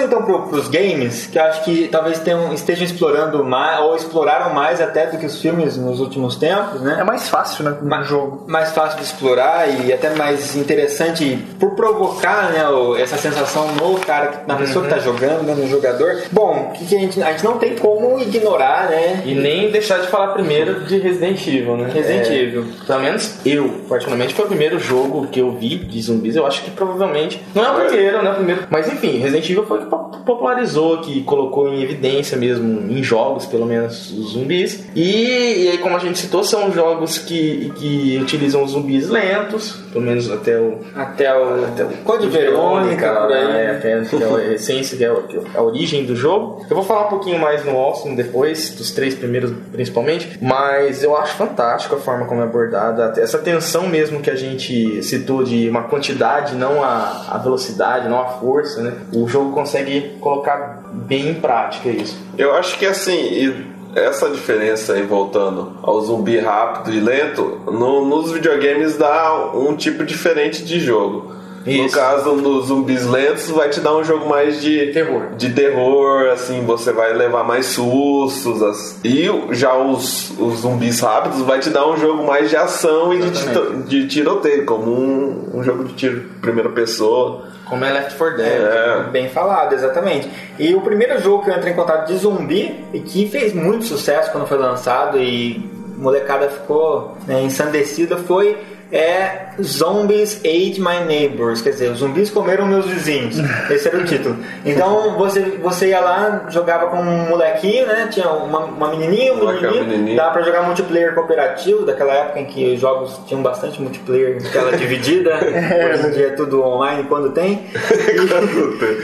Passando 0.00 0.06
então 0.06 0.22
pro, 0.24 0.42
pros 0.48 0.68
games, 0.68 1.26
que 1.26 1.38
eu 1.38 1.42
acho 1.42 1.64
que 1.64 1.88
talvez 1.88 2.18
tenham, 2.20 2.52
estejam 2.52 2.84
explorando 2.84 3.44
mais, 3.44 3.80
ou 3.80 3.96
exploraram 3.96 4.54
mais 4.54 4.80
até 4.80 5.06
do 5.06 5.18
que 5.18 5.26
os 5.26 5.40
filmes 5.40 5.76
nos 5.76 6.00
últimos 6.00 6.36
tempos, 6.36 6.80
né? 6.80 6.96
É 7.00 7.04
mais 7.04 7.28
fácil, 7.28 7.64
né? 7.64 7.76
Ma- 7.82 8.00
Um 8.00 8.04
jogo. 8.04 8.44
mais 8.46 8.70
fácil 8.72 8.98
de 8.98 9.04
explorar 9.04 9.68
e 9.68 9.92
até 9.92 10.10
mais 10.14 10.56
interessante 10.56 11.38
por 11.58 11.74
provocar 11.74 12.50
né, 12.50 12.60
essa 13.00 13.16
sensação 13.16 13.68
no 13.74 13.98
cara, 14.00 14.42
na 14.46 14.56
pessoa 14.56 14.84
que 14.84 14.90
tá 14.90 14.98
jogando, 14.98 15.42
né, 15.42 15.54
no 15.54 15.68
jogador. 15.68 16.22
Bom, 16.32 16.72
que, 16.74 16.84
que 16.86 16.96
a, 16.96 16.98
gente, 16.98 17.22
a 17.22 17.32
gente 17.32 17.44
não 17.44 17.58
tem 17.58 17.76
como 17.76 18.18
ignorar, 18.20 18.88
né? 18.88 19.22
E 19.26 19.34
nem 19.34 19.70
deixar 19.70 19.98
de 19.98 20.06
falar 20.08 20.28
primeiro 20.28 20.80
de 20.84 20.98
Resident 20.98 21.46
Evil, 21.46 21.76
né? 21.76 21.90
Resident 21.92 22.26
É, 22.28 22.34
Evil. 22.34 22.66
Pelo 22.86 23.00
menos 23.00 23.34
eu, 23.44 23.68
particularmente, 23.88 24.34
foi 24.34 24.44
o 24.44 24.48
primeiro 24.48 24.78
jogo 24.78 25.26
que 25.28 25.40
eu 25.40 25.52
vi 25.52 25.76
de 25.76 26.00
zumbis. 26.02 26.36
Eu 26.36 26.46
acho 26.46 26.62
que 26.62 26.70
provavelmente. 26.70 27.42
Não 27.54 27.64
é 27.64 27.70
o 27.70 27.86
primeiro, 27.86 28.22
não 28.22 28.30
é 28.30 28.32
o 28.32 28.36
primeiro. 28.36 28.62
Mas 28.70 28.88
enfim, 28.88 29.18
Resident 29.18 29.48
Evil 29.50 29.66
foi 29.66 29.78
o 29.78 29.82
que 29.82 29.86
po- 29.88 29.89
popularizou, 29.90 30.98
que 30.98 31.22
colocou 31.22 31.72
em 31.72 31.82
evidência 31.82 32.36
mesmo, 32.36 32.90
em 32.90 33.02
jogos, 33.02 33.46
pelo 33.46 33.66
menos, 33.66 34.10
os 34.10 34.32
zumbis. 34.32 34.86
E, 34.94 35.64
e 35.64 35.68
aí, 35.68 35.78
como 35.78 35.96
a 35.96 35.98
gente 35.98 36.18
citou, 36.18 36.44
são 36.44 36.72
jogos 36.72 37.18
que, 37.18 37.72
que 37.76 38.18
utilizam 38.22 38.66
zumbis 38.66 39.08
lentos, 39.08 39.82
pelo 39.92 40.04
menos 40.04 40.30
até 40.30 40.58
o. 40.58 40.78
Até 40.94 41.36
o, 41.36 41.64
Até 41.64 41.84
o 41.84 41.88
Code 42.04 42.28
Verônica, 42.28 43.12
por 43.12 43.32
aí. 43.32 43.56
É, 43.56 43.70
até 43.70 44.00
que 44.02 44.22
é 44.22 44.26
a 44.26 44.52
essência, 44.52 44.96
que 44.96 45.04
é 45.04 45.14
que 45.28 45.36
é 45.36 45.40
a 45.54 45.62
origem 45.62 46.04
do 46.04 46.14
jogo. 46.14 46.64
Eu 46.68 46.76
vou 46.76 46.84
falar 46.84 47.06
um 47.06 47.10
pouquinho 47.10 47.38
mais 47.38 47.64
no 47.64 47.76
Awesome 47.76 48.16
depois, 48.16 48.70
dos 48.70 48.90
três 48.90 49.14
primeiros 49.14 49.52
principalmente, 49.72 50.38
mas 50.40 51.02
eu 51.02 51.16
acho 51.16 51.34
fantástico 51.36 51.94
a 51.94 51.98
forma 51.98 52.26
como 52.26 52.40
é 52.40 52.44
abordada, 52.44 53.12
essa 53.20 53.38
tensão 53.38 53.88
mesmo 53.88 54.20
que 54.20 54.30
a 54.30 54.36
gente 54.36 55.02
citou 55.02 55.42
de 55.42 55.68
uma 55.68 55.84
quantidade, 55.84 56.54
não 56.54 56.82
a, 56.82 57.26
a 57.30 57.38
velocidade, 57.38 58.08
não 58.08 58.20
a 58.20 58.26
força, 58.26 58.82
né? 58.82 58.92
O 59.14 59.28
jogo 59.28 59.52
consegue 59.52 60.16
colocar 60.20 60.82
bem 60.92 61.30
em 61.30 61.34
prática 61.34 61.88
isso. 61.88 62.16
Eu 62.36 62.54
acho 62.54 62.78
que 62.78 62.86
assim, 62.86 63.12
e 63.12 63.69
essa 63.94 64.28
diferença 64.30 64.94
aí, 64.94 65.02
voltando 65.02 65.72
ao 65.82 66.00
zumbi 66.00 66.38
rápido 66.38 66.92
e 66.94 67.00
lento, 67.00 67.60
no- 67.70 68.04
nos 68.04 68.30
videogames 68.32 68.96
dá 68.96 69.50
um 69.54 69.74
tipo 69.74 70.04
diferente 70.04 70.64
de 70.64 70.78
jogo. 70.80 71.32
No 71.66 71.70
Isso. 71.72 71.94
caso 71.94 72.36
dos 72.36 72.68
zumbis 72.68 73.04
lentos, 73.06 73.50
vai 73.50 73.68
te 73.68 73.80
dar 73.80 73.94
um 73.94 74.02
jogo 74.02 74.26
mais 74.26 74.62
de 74.62 74.86
Terror. 74.94 75.34
de 75.36 75.50
terror, 75.50 76.28
assim, 76.32 76.64
você 76.64 76.90
vai 76.90 77.12
levar 77.12 77.44
mais 77.44 77.66
sustos. 77.66 78.96
E 79.04 79.26
já 79.50 79.76
os, 79.76 80.32
os 80.38 80.60
zumbis 80.60 81.00
rápidos 81.00 81.42
vai 81.42 81.58
te 81.58 81.68
dar 81.68 81.86
um 81.86 81.98
jogo 81.98 82.24
mais 82.26 82.48
de 82.48 82.56
ação 82.56 83.12
e 83.12 83.18
de, 83.18 83.82
de 83.86 84.08
tiroteio, 84.08 84.64
como 84.64 84.90
um, 84.90 85.50
um 85.58 85.62
jogo 85.62 85.84
de 85.84 85.92
tiro 85.94 86.22
primeira 86.40 86.70
pessoa. 86.70 87.42
Como 87.70 87.84
é 87.84 87.92
Left 87.92 88.16
4 88.16 88.36
Dead. 88.36 88.48
É, 88.48 89.02
Bem 89.10 89.28
falado, 89.30 89.72
exatamente. 89.72 90.28
E 90.58 90.74
o 90.74 90.80
primeiro 90.80 91.18
jogo 91.20 91.44
que 91.44 91.50
eu 91.50 91.56
entrei 91.56 91.72
em 91.72 91.76
contato 91.76 92.08
de 92.08 92.18
zumbi, 92.18 92.84
e 92.92 92.98
que 93.00 93.28
fez 93.28 93.54
muito 93.54 93.84
sucesso 93.84 94.30
quando 94.32 94.46
foi 94.46 94.58
lançado 94.58 95.18
e 95.18 95.70
molecada 95.96 96.48
ficou 96.48 97.16
né, 97.26 97.40
ensandecida, 97.42 98.16
foi 98.16 98.58
é 98.92 99.48
Zombies 99.62 100.38
Ate 100.38 100.80
My 100.80 101.04
Neighbors, 101.06 101.62
quer 101.62 101.70
dizer, 101.70 101.90
os 101.92 101.98
zumbis 101.98 102.30
comeram 102.30 102.66
meus 102.66 102.86
vizinhos. 102.86 103.36
Esse 103.70 103.88
era 103.88 103.98
o 103.98 104.04
título. 104.04 104.36
Então 104.64 105.16
você, 105.16 105.40
você 105.62 105.88
ia 105.88 106.00
lá, 106.00 106.46
jogava 106.48 106.86
com 106.86 106.96
um 106.98 107.28
molequinho, 107.28 107.86
né? 107.86 108.08
Tinha 108.10 108.28
uma, 108.28 108.60
uma 108.60 108.88
menininha, 108.88 109.32
um 109.34 109.46
menininho, 109.46 109.84
menininho. 109.86 110.16
dava 110.16 110.32
pra 110.32 110.42
jogar 110.42 110.62
multiplayer 110.62 111.14
cooperativo, 111.14 111.84
daquela 111.84 112.12
época 112.14 112.40
em 112.40 112.44
que 112.46 112.74
os 112.74 112.80
jogos 112.80 113.20
tinham 113.26 113.42
bastante 113.42 113.80
multiplayer 113.80 114.36
em 114.38 114.50
tela 114.50 114.76
dividida. 114.76 115.34
Hoje 115.94 116.06
em 116.06 116.10
dia 116.10 116.26
é 116.28 116.30
tudo 116.30 116.62
online 116.62 117.04
quando 117.08 117.30
tem. 117.30 117.66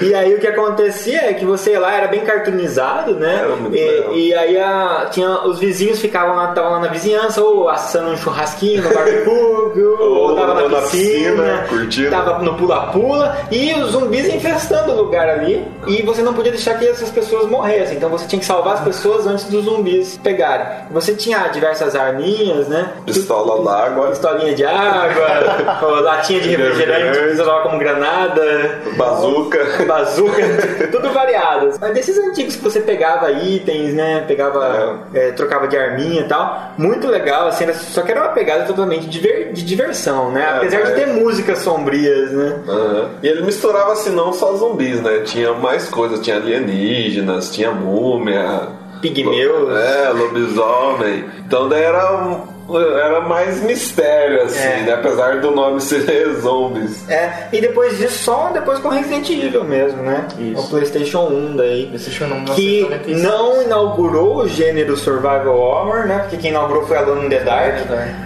E, 0.00 0.06
e 0.06 0.14
aí 0.14 0.34
o 0.34 0.38
que 0.38 0.46
acontecia 0.46 1.30
é 1.30 1.34
que 1.34 1.44
você 1.44 1.72
ia 1.72 1.80
lá, 1.80 1.94
era 1.94 2.08
bem 2.08 2.20
cartoonizado, 2.20 3.14
né? 3.14 3.42
E, 3.72 4.28
e 4.28 4.34
aí 4.34 4.58
a- 4.58 5.08
tinha, 5.10 5.28
os 5.46 5.58
vizinhos 5.58 6.00
ficavam 6.00 6.34
lá, 6.36 6.48
estavam 6.48 6.72
lá 6.72 6.80
na 6.80 6.88
vizinhança, 6.88 7.40
ou 7.42 7.68
assando 7.68 8.10
um 8.10 8.16
churrasquinho 8.16 8.82
no 8.82 8.92
barbecue, 8.92 9.26
ou, 9.82 10.30
Ou 10.30 10.34
tava 10.36 10.54
na, 10.54 10.68
na 10.68 10.80
piscina, 10.82 11.42
piscina, 11.42 11.66
curtindo. 11.68 12.10
tava 12.10 12.38
no 12.40 12.54
pula-pula, 12.54 13.36
e 13.50 13.72
os 13.74 13.90
zumbis 13.92 14.26
infestando 14.32 14.92
o 14.92 14.96
lugar 14.96 15.28
ali, 15.28 15.66
e 15.86 16.02
você 16.02 16.22
não 16.22 16.34
podia 16.34 16.52
deixar 16.52 16.74
que 16.78 16.86
essas 16.86 17.10
pessoas 17.10 17.48
morressem, 17.50 17.96
então 17.96 18.08
você 18.08 18.26
tinha 18.26 18.40
que 18.40 18.46
salvar 18.46 18.74
as 18.74 18.80
pessoas 18.80 19.26
antes 19.26 19.44
dos 19.46 19.64
zumbis 19.64 20.18
pegarem. 20.22 20.66
Você 20.90 21.14
tinha 21.14 21.38
diversas 21.48 21.94
arminhas, 21.96 22.68
né? 22.68 22.90
pistola 23.04 23.62
d'água, 23.64 24.08
Pistolinha 24.08 24.54
de 24.54 24.64
água, 24.64 26.00
latinha 26.00 26.40
de 26.40 26.48
refrigerante 26.56 27.18
você 27.18 27.42
usava 27.42 27.62
como 27.62 27.78
granada, 27.78 28.80
bazuca. 28.96 29.58
bazuca, 29.86 30.42
tudo 30.90 31.10
variado. 31.12 31.72
Mas 31.80 31.94
desses 31.94 32.18
antigos 32.18 32.56
que 32.56 32.62
você 32.62 32.80
pegava 32.80 33.30
itens, 33.32 33.94
né? 33.94 34.24
Pegava, 34.26 35.00
é, 35.14 35.30
trocava 35.32 35.66
de 35.68 35.76
arminha 35.76 36.20
e 36.22 36.24
tal. 36.24 36.72
Muito 36.78 37.06
legal, 37.08 37.48
assim, 37.48 37.72
só 37.72 38.02
que 38.02 38.10
era 38.12 38.20
uma 38.22 38.30
pegada 38.30 38.64
totalmente 38.64 39.06
diver- 39.08 39.52
de 39.52 39.64
diversão, 39.66 40.30
né? 40.32 40.40
É, 40.42 40.56
Apesar 40.56 40.78
de 40.78 40.84
mas- 40.84 40.94
ter 40.94 41.06
músicas 41.08 41.58
sombrias, 41.58 42.30
né? 42.32 42.60
Aham. 42.68 43.10
E 43.22 43.26
ele 43.28 43.42
misturava 43.42 43.92
assim 43.92 44.10
não 44.10 44.32
só 44.32 44.54
zumbis, 44.54 45.00
né? 45.02 45.20
Tinha 45.24 45.52
mais 45.52 45.88
coisas, 45.88 46.20
tinha 46.20 46.36
alienígenas, 46.36 47.50
tinha 47.50 47.70
múmia, 47.72 48.68
Pigmeus. 49.02 49.76
é, 49.76 50.10
lobisomem. 50.10 51.24
Então 51.46 51.68
daí 51.68 51.82
era 51.82 52.16
um- 52.26 52.55
era 52.68 53.20
mais 53.20 53.62
mistério, 53.62 54.42
assim, 54.42 54.58
É. 54.58 54.82
né? 54.82 54.92
Apesar 54.94 55.40
do 55.40 55.50
nome 55.50 55.80
ser 55.80 56.34
zombies. 56.40 57.08
É, 57.08 57.48
e 57.52 57.60
depois 57.60 57.96
disso, 57.98 58.24
só 58.24 58.50
depois 58.52 58.78
com 58.78 58.88
Resident 58.88 59.28
Evil 59.30 59.64
mesmo, 59.64 60.02
né? 60.02 60.26
Isso. 60.38 60.60
O 60.62 60.68
PlayStation 60.68 61.26
1 61.28 61.56
daí. 61.56 61.86
PlayStation 61.86 62.24
1, 62.24 62.44
que 62.54 62.62
1996. 62.82 63.22
não 63.22 63.62
inaugurou 63.62 64.36
o 64.38 64.48
gênero 64.48 64.96
survival 64.96 65.56
horror, 65.56 66.06
né? 66.06 66.18
Porque 66.20 66.36
quem 66.36 66.50
inaugurou 66.50 66.86
foi 66.86 66.96
Alone 66.96 67.26
in 67.26 67.28
the 67.28 67.40
Dark, 67.40 67.76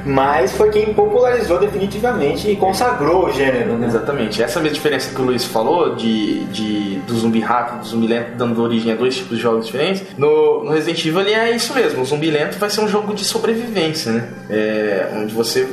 mas 0.04 0.52
foi 0.52 0.70
quem 0.70 0.92
popularizou 0.94 1.58
definitivamente 1.58 2.50
e 2.50 2.56
consagrou 2.56 3.26
o 3.26 3.32
gênero, 3.32 3.74
né? 3.76 3.86
Exatamente. 3.86 4.42
Essa 4.42 4.60
mesma 4.60 4.74
diferença 4.74 5.14
que 5.14 5.20
o 5.20 5.24
Luiz 5.24 5.44
falou 5.44 5.94
de, 5.94 6.44
de 6.46 6.98
do 7.06 7.14
zumbi 7.16 7.40
rápido, 7.40 7.80
do 7.80 7.86
zumbi 7.86 8.06
lento, 8.06 8.36
dando 8.36 8.62
origem 8.62 8.92
a 8.92 8.96
dois 8.96 9.16
tipos 9.16 9.36
de 9.36 9.42
jogos 9.42 9.66
diferentes. 9.66 10.02
No, 10.16 10.64
no 10.64 10.70
Resident 10.72 11.04
Evil 11.04 11.20
ele 11.20 11.32
é 11.32 11.50
isso 11.50 11.74
mesmo. 11.74 12.02
O 12.02 12.04
zumbi 12.04 12.30
lento 12.30 12.58
vai 12.58 12.70
ser 12.70 12.80
um 12.80 12.88
jogo 12.88 13.14
de 13.14 13.24
sobrevivência, 13.24 14.12
né? 14.12 14.28
É, 14.48 15.10
onde 15.14 15.34
você 15.34 15.66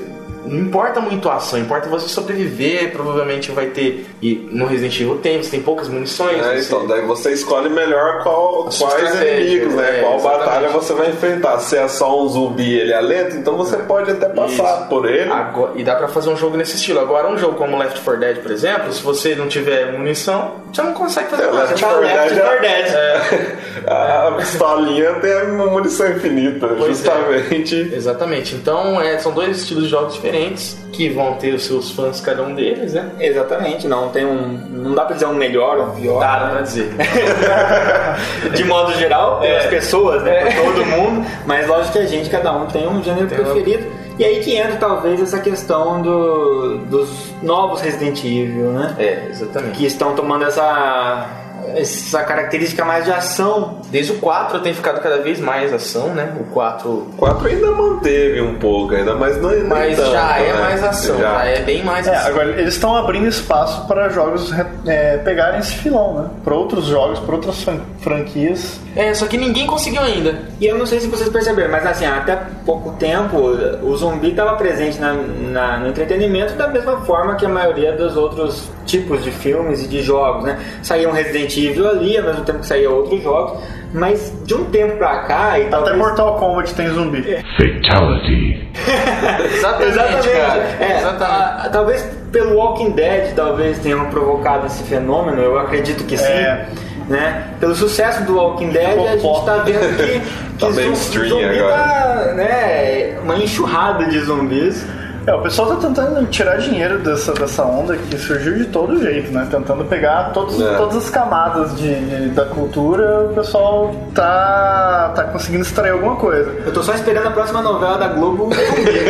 não 0.48 0.60
importa 0.60 1.00
muito 1.00 1.30
a 1.30 1.36
ação, 1.36 1.60
importa 1.60 1.88
você 1.89 2.08
sobreviver. 2.08 2.91
Provavelmente 2.91 3.52
vai 3.52 3.68
ter 3.68 4.06
e 4.22 4.48
no 4.52 4.66
Resident 4.66 5.00
Evil 5.00 5.18
tem, 5.18 5.41
você 5.41 5.52
tem 5.52 5.62
poucas 5.62 5.88
munições. 5.88 6.43
É, 6.45 6.58
você- 6.58 6.66
então, 6.74 6.88
daí 6.88 7.02
você 7.06 7.32
escolhe 7.34 7.70
melhor 7.70 8.24
qual, 8.24 8.68
A 8.68 8.72
quais 8.78 9.16
inimigos, 9.22 9.74
né? 9.76 10.00
é, 10.00 10.02
qual 10.02 10.16
exatamente. 10.16 10.45
batalha 10.45 10.70
você 10.70 10.93
vai 10.93 11.10
enfrentar. 11.10 11.60
Se 11.60 11.78
é 11.78 11.88
só 11.88 12.22
um 12.24 12.28
zumbi 12.28 12.64
e 12.64 12.80
ele 12.80 12.93
é 12.93 13.02
lento, 13.02 13.36
então 13.38 13.56
você 13.58 13.78
pode 13.78 14.12
até 14.12 14.28
passar 14.30 14.80
Isso. 14.82 14.88
por 14.89 15.10
ele. 15.10 15.32
Agora- 15.32 15.72
e 15.76 15.84
dá 15.84 15.95
pra 15.95 16.08
fazer 16.08 16.30
um 16.30 16.38
jogo 16.38 16.58
nesse 16.58 16.76
estilo. 16.76 17.00
Agora, 17.00 17.28
um 17.30 17.38
jogo 17.38 17.56
como 17.56 17.78
Left 17.78 18.00
4 18.02 18.20
Dead, 18.20 18.38
por 18.38 18.52
exemplo, 18.52 18.91
se 18.93 19.02
você 19.04 19.36
não 19.36 19.48
tiver 19.48 19.91
munição, 19.91 20.56
você 20.72 20.82
não 20.82 20.93
consegue 20.93 21.30
fazer 21.30 21.43
É, 21.43 21.45
nada. 21.48 21.58
Left 21.64 21.80
Tá 21.82 21.88
4 21.88 22.02
Left 22.04 22.30
Dead 22.34 22.41
4 22.43 22.66
é- 22.66 22.84
Dead. 22.84 23.58
A 23.88 24.34
pistolinha 24.38 25.14
tem 25.16 25.34
uma 25.52 25.68
munição 25.68 26.10
infinita, 26.12 26.68
Pois 26.68 26.82
é. 26.84 26.88
justamente. 26.88 27.91
Exatamente. 27.93 28.56
Então, 28.56 29.00
é, 29.02 29.18
são 29.20 29.32
dois 29.32 29.58
estilos 29.58 29.84
de 29.86 29.89
jogos 29.89 30.16
diferentes. 30.16 30.37
Diferentes, 30.38 30.78
que 30.94 31.10
vão 31.10 31.34
ter 31.36 31.54
os 31.54 31.66
seus 31.66 31.92
fãs, 31.92 32.22
cada 32.22 32.44
um 32.44 32.54
deles, 32.56 32.94
né? 32.94 33.10
Exatamente, 33.20 33.88
não 33.88 34.10
tem 34.10 34.26
um. 34.26 34.48
Não 34.72 34.94
dá 34.96 35.06
pra 35.06 35.14
dizer 35.16 35.26
um 35.28 35.34
melhor 35.34 35.78
ou 35.78 35.88
um 35.88 35.92
pior. 35.92 36.20
Dá, 36.20 36.40
dá 36.40 36.50
pra 36.52 36.62
dizer. 36.62 36.90
De 38.54 38.64
modo 38.64 38.94
geral, 38.94 39.40
pelas 39.40 39.66
É. 39.66 39.68
pessoas, 39.68 40.24
né? 40.24 40.50
É. 40.50 40.52
Por 40.62 40.74
todo 40.74 40.86
mundo. 40.86 41.26
Mas 41.46 41.68
lógico 41.68 41.94
que 41.94 42.00
a 42.00 42.06
gente, 42.06 42.30
cada 42.30 42.52
um 42.54 42.66
tem 42.68 42.88
um 42.88 43.04
gênero 43.04 43.28
Tem 43.28 43.38
preferido. 43.38 43.86
E 44.20 44.26
aí 44.26 44.40
que 44.40 44.56
entra 44.56 44.78
talvez 44.78 45.22
essa 45.22 45.40
questão 45.40 46.02
do, 46.02 46.78
dos 46.90 47.10
novos 47.44 47.82
Resident 47.82 48.18
Evil, 48.24 48.72
né? 48.72 48.96
É, 48.98 49.28
exatamente. 49.30 49.78
Que 49.78 49.86
estão 49.86 50.16
tomando 50.16 50.44
essa, 50.46 51.28
essa 51.76 52.24
característica 52.24 52.84
mais 52.86 53.05
de 53.05 53.11
ação. 53.11 53.82
Desde 53.89 54.13
o 54.13 54.20
4 54.20 54.59
tem 54.61 54.74
ficado 54.74 55.01
cada 55.01 55.18
vez 55.18 55.39
mais 55.39 55.74
ação, 55.74 56.09
né? 56.09 56.34
O 56.39 56.43
4. 56.45 56.89
O 56.89 57.13
4 57.18 57.47
ainda 57.47 57.72
manteve 57.72 58.41
um 58.41 58.55
pouco, 58.55 58.93
ainda, 58.95 59.15
mas 59.15 59.41
não 59.41 59.49
nem 59.51 59.63
Mas 59.63 59.97
tanto, 59.97 60.11
já 60.11 60.38
é 60.39 60.53
né? 60.53 60.59
mais 60.61 60.84
ação, 60.84 61.20
já, 61.20 61.45
é 61.45 61.61
bem 61.61 61.84
mais 61.84 62.07
É, 62.07 62.15
ação. 62.15 62.28
agora 62.32 62.49
eles 62.49 62.74
estão 62.74 62.95
abrindo 62.95 63.28
espaço 63.28 63.86
para 63.88 64.09
jogos 64.09 64.51
é, 64.86 65.18
pegarem 65.18 65.59
esse 65.59 65.74
filão, 65.74 66.13
né? 66.22 66.30
Para 66.43 66.55
outros 66.55 66.86
jogos, 66.86 67.20
para 67.20 67.36
outras 67.36 67.61
fran- 67.63 67.82
franquias. 67.99 68.80
É, 68.95 69.13
só 69.13 69.26
que 69.28 69.38
ninguém 69.38 69.68
conseguiu 69.68 70.01
ainda. 70.01 70.39
E 70.59 70.65
eu 70.65 70.78
não 70.78 70.86
sei 70.86 70.99
se 70.99 71.07
vocês 71.07 71.30
perceberam, 71.30 71.70
mas 71.72 71.86
assim, 71.86 72.05
até 72.05 72.36
pouco 72.65 72.91
tempo 72.93 73.38
o 73.38 73.95
zumbi 73.95 74.30
estava 74.32 74.55
presente 74.55 74.99
na, 74.99 75.13
na- 75.13 75.78
no 75.80 75.88
entretenimento 75.89 76.53
da 76.53 76.68
mesma 76.68 77.01
forma 77.01 77.36
que 77.36 77.45
a 77.45 77.49
maioria 77.49 77.91
dos 77.93 78.18
outros 78.18 78.70
tipos 78.86 79.24
de 79.24 79.32
filmes 79.32 79.84
e 79.84 79.88
de 79.88 80.01
jogos, 80.01 80.45
né? 80.45 80.57
Saía 80.82 81.07
um 81.07 81.11
Resident 81.11 81.57
Evil 81.58 81.89
ali, 81.89 82.18
ao 82.18 82.24
mesmo 82.24 82.43
tempo 82.45 82.60
que 82.60 82.68
saía 82.68 82.89
outros 82.89 83.22
jogos, 83.24 83.60
mas 83.93 84.34
de 84.45 84.53
um 84.53 84.66
tempo 84.66 84.97
pra 84.97 85.20
cá, 85.24 85.58
e 85.58 85.64
Até 85.64 85.70
talvez... 85.72 85.97
Mortal 85.97 86.36
Kombat 86.38 86.74
tem 86.76 86.88
zumbi. 86.89 87.22
Fatality. 87.58 88.68
Exatamente, 89.55 89.91
Exatamente. 89.91 90.30
cara. 90.30 90.64
É, 90.80 90.97
Exatamente. 90.99 91.24
a- 91.66 91.70
talvez 91.72 92.10
pelo 92.32 92.55
Walking 92.55 92.91
Dead 92.91 93.34
talvez 93.36 93.80
tenham 93.80 94.05
provocado 94.10 94.68
esse 94.68 94.84
fenômeno, 94.84 95.41
eu 95.41 95.58
acredito 95.58 96.03
que 96.05 96.18
sim. 96.18 96.26
É. 96.26 96.66
Né? 97.08 97.45
Pelo 97.62 97.74
sucesso 97.74 98.26
do 98.26 98.36
Walking 98.36 98.70
Dead, 98.70 98.99
a 98.99 99.16
gente 99.18 99.45
tá 99.45 99.58
vendo 99.60 99.95
que, 99.95 100.20
que 100.20 100.60
Tá 100.60 100.70
zumbi 100.70 101.60
agora. 101.60 101.74
tá, 101.74 102.34
né, 102.36 103.18
uma 103.24 103.38
enxurrada 103.38 104.05
de 104.08 104.20
zumbis. 104.20 104.86
É, 105.28 105.34
o 105.34 105.41
pessoal 105.41 105.75
tá 105.75 105.88
tentando 105.88 106.25
tirar 106.28 106.55
dinheiro 106.57 106.99
dessa, 106.99 107.34
dessa 107.34 107.61
onda 107.61 107.97
que 107.97 108.17
surgiu 108.17 108.53
de 108.59 108.63
todo 108.67 108.97
jeito, 109.01 109.30
né? 109.34 109.45
Tentando 109.51 109.84
pegar 109.84 110.32
todos, 110.32 110.57
É. 110.61 110.75
todas 110.78 110.95
as 110.95 111.09
camadas 111.09 111.75
de, 111.75 111.93
de- 111.95 112.30
da 112.30 112.45
cultura, 112.45 113.25
o 113.25 113.34
pessoal 113.34 113.93
tá, 114.15 115.11
tá 115.13 115.23
conseguindo 115.25 115.63
extrair 115.63 115.91
alguma 115.91 116.15
coisa. 116.15 116.49
Eu 116.65 116.71
tô 116.71 116.82
só 116.82 116.93
esperando 116.93 117.28
a 117.28 117.32
próxima 117.32 117.61
novela 117.61 117.97
da 117.97 118.07
Globo. 118.07 118.49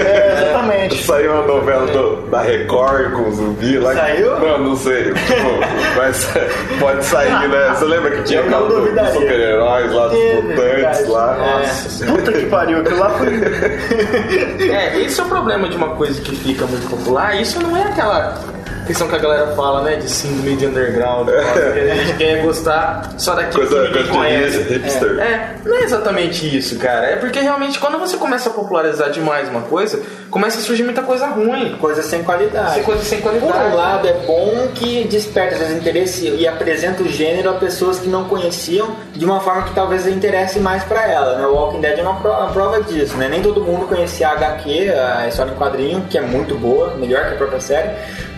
É, 0.07 0.33
exatamente. 0.41 1.03
Saiu 1.03 1.33
uma 1.33 1.45
novela 1.45 1.85
do- 1.85 2.27
da 2.31 2.41
Record 2.41 3.11
com 3.13 3.31
zumbi 3.31 3.77
lá. 3.77 3.91
que- 3.93 3.99
Saiu? 3.99 4.39
Não, 4.39 4.57
não 4.57 4.75
sei. 4.75 5.13
Tipo, 5.13 5.97
mas 5.97 6.33
pode 6.79 7.05
sair, 7.05 7.47
né? 7.47 7.69
Você 7.75 7.85
lembra 7.85 8.11
que 8.11 8.23
tinha 8.23 8.39
aquela 8.41 8.67
do- 8.67 8.81
dos 8.91 9.09
super-heróis 9.13 9.91
lá, 9.93 10.07
dos 10.07 10.17
Teve, 10.17 10.41
mutantes 10.41 11.07
lá? 11.09 11.37
É. 11.37 11.59
Nossa 11.59 11.89
senhora. 11.89 12.17
Puta 12.17 12.31
que 12.33 12.45
pariu, 12.47 12.79
aquilo 12.79 12.99
lá 12.99 13.09
foi. 13.11 13.27
É, 14.67 14.99
esse 15.01 15.19
é 15.19 15.23
o 15.23 15.27
problema 15.27 15.67
de 15.69 15.75
uma 15.77 15.89
coisa 15.89 16.06
que 16.15 16.35
fica 16.35 16.65
muito 16.65 16.89
popular. 16.89 17.39
Isso 17.39 17.61
não 17.61 17.75
é 17.75 17.83
aquela 17.83 18.37
questão 18.85 19.07
que 19.07 19.15
a 19.15 19.19
galera 19.19 19.47
fala, 19.55 19.81
né? 19.83 19.97
De 19.97 20.09
síndrome 20.09 20.55
de 20.55 20.65
underground. 20.65 21.27
que 21.27 21.79
a 21.79 21.95
gente 21.95 22.17
quer 22.17 22.41
gostar 22.41 23.13
só 23.17 23.35
daquilo 23.35 23.67
Coisa, 23.67 23.87
que 23.87 23.93
coisa 23.93 24.09
conhece. 24.11 24.57
hipster. 24.61 25.19
É, 25.19 25.55
não 25.65 25.75
é 25.75 25.83
exatamente 25.83 26.57
isso, 26.57 26.77
cara. 26.79 27.05
É 27.07 27.15
porque 27.17 27.39
realmente 27.39 27.79
quando 27.79 27.99
você 27.99 28.15
começa 28.17 28.49
a 28.49 28.53
popularizar 28.53 29.11
demais 29.11 29.49
uma 29.49 29.61
coisa, 29.63 30.01
começa 30.29 30.59
a 30.59 30.61
surgir 30.61 30.83
muita 30.83 31.01
coisa 31.01 31.27
ruim. 31.27 31.75
Coisa 31.79 32.01
sem 32.01 32.23
qualidade. 32.23 32.75
Sem 32.75 32.83
coisa 32.83 33.03
sem 33.03 33.21
Por 33.21 33.31
qualidade. 33.31 33.73
um 33.73 33.75
lado, 33.75 34.07
é 34.07 34.13
bom 34.25 34.67
que 34.73 35.03
desperta 35.05 35.55
às 35.55 35.61
vezes 35.61 35.77
interesse 35.77 36.27
e 36.27 36.47
apresenta 36.47 37.03
o 37.03 37.07
gênero 37.07 37.49
a 37.49 37.53
pessoas 37.53 37.99
que 37.99 38.07
não 38.07 38.25
conheciam 38.25 38.95
de 39.13 39.25
uma 39.25 39.39
forma 39.39 39.63
que 39.63 39.73
talvez 39.73 40.07
interesse 40.07 40.59
mais 40.59 40.83
pra 40.83 41.07
ela. 41.07 41.37
Né? 41.37 41.45
O 41.47 41.53
Walking 41.53 41.81
Dead 41.81 41.99
é 41.99 42.01
uma 42.01 42.15
prova 42.51 42.81
disso. 42.83 43.15
Né? 43.17 43.27
Nem 43.29 43.41
todo 43.41 43.61
mundo 43.61 43.87
conhecia 43.87 44.29
a 44.29 44.31
HQ, 44.33 44.89
a 44.89 45.27
história 45.27 45.51
em 45.51 45.55
quadrinho, 45.55 46.01
que 46.09 46.17
é 46.17 46.21
muito 46.21 46.55
boa, 46.55 46.95
melhor 46.95 47.27
que 47.27 47.33
a 47.33 47.37
própria 47.37 47.59
série. 47.61 47.89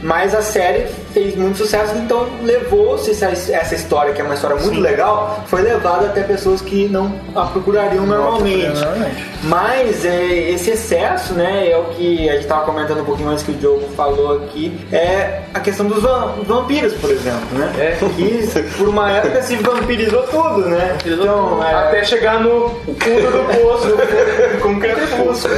Mas 0.01 0.33
a 0.33 0.41
série 0.41 0.85
fez 1.13 1.35
muito 1.35 1.57
sucesso, 1.57 1.95
então 1.97 2.27
levou-se 2.43 3.11
essa, 3.11 3.25
essa 3.53 3.75
história, 3.75 4.13
que 4.13 4.21
é 4.21 4.23
uma 4.23 4.33
história 4.35 4.55
muito 4.57 4.79
legal, 4.79 5.43
foi 5.47 5.61
levada 5.61 6.05
até 6.07 6.21
pessoas 6.23 6.61
que 6.61 6.87
não 6.87 7.13
a 7.35 7.45
procurariam 7.47 8.05
normalmente. 8.05 8.79
Normalmente. 8.79 9.25
Mas 9.43 10.05
é, 10.05 10.25
esse 10.51 10.71
excesso, 10.71 11.33
né, 11.33 11.69
é 11.71 11.77
o 11.77 11.85
que 11.95 12.29
a 12.29 12.33
gente 12.33 12.41
estava 12.43 12.65
comentando 12.65 13.01
um 13.01 13.05
pouquinho 13.05 13.29
antes 13.29 13.43
que 13.43 13.51
o 13.51 13.55
Diogo 13.55 13.87
falou 13.95 14.37
aqui, 14.37 14.77
é 14.91 15.41
a 15.53 15.59
questão 15.59 15.87
dos 15.87 16.01
va- 16.03 16.35
vampiros, 16.45 16.93
por 16.93 17.09
exemplo, 17.09 17.57
né? 17.57 17.71
É. 17.77 17.97
Que 18.15 18.63
por 18.77 18.89
uma 18.89 19.11
época 19.11 19.41
se 19.41 19.55
vampirizou 19.57 20.23
tudo, 20.23 20.61
né? 20.69 20.97
Então, 21.05 21.63
é, 21.63 21.73
Até 21.73 22.03
chegar 22.03 22.39
no 22.41 22.69
fundo 22.69 23.31
do 23.31 23.59
poço. 23.61 23.89
com 24.61 24.79
crepúsculo. 24.79 25.53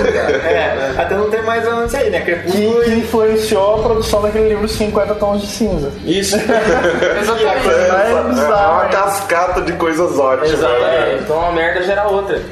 É, 0.45 0.93
até 0.97 1.15
não 1.15 1.29
tem 1.29 1.41
mais 1.43 1.67
onde 1.67 1.91
sair, 1.91 2.09
né? 2.09 2.19
Que, 2.21 2.31
Crepúsculo 2.31 2.81
que 2.83 2.89
e 2.91 2.99
influenciou 2.99 3.75
a 3.75 3.83
produção 3.83 4.21
daquele 4.31 4.49
livro 4.49 4.67
50 4.67 5.15
Tons 5.15 5.41
de 5.41 5.47
Cinza. 5.47 5.91
Isso. 6.05 6.35
É, 6.35 6.39
Exatamente. 7.21 7.69
É 7.69 8.11
é 8.11 8.23
bizarro, 8.29 8.73
uma 8.73 8.85
cascata 8.85 9.61
de 9.61 9.73
coisas 9.73 10.17
ótimas. 10.17 10.51
Exatamente. 10.53 10.81
né? 10.83 11.19
Então 11.21 11.37
uma 11.37 11.51
merda 11.51 11.83
gera 11.83 12.07
outra. 12.07 12.41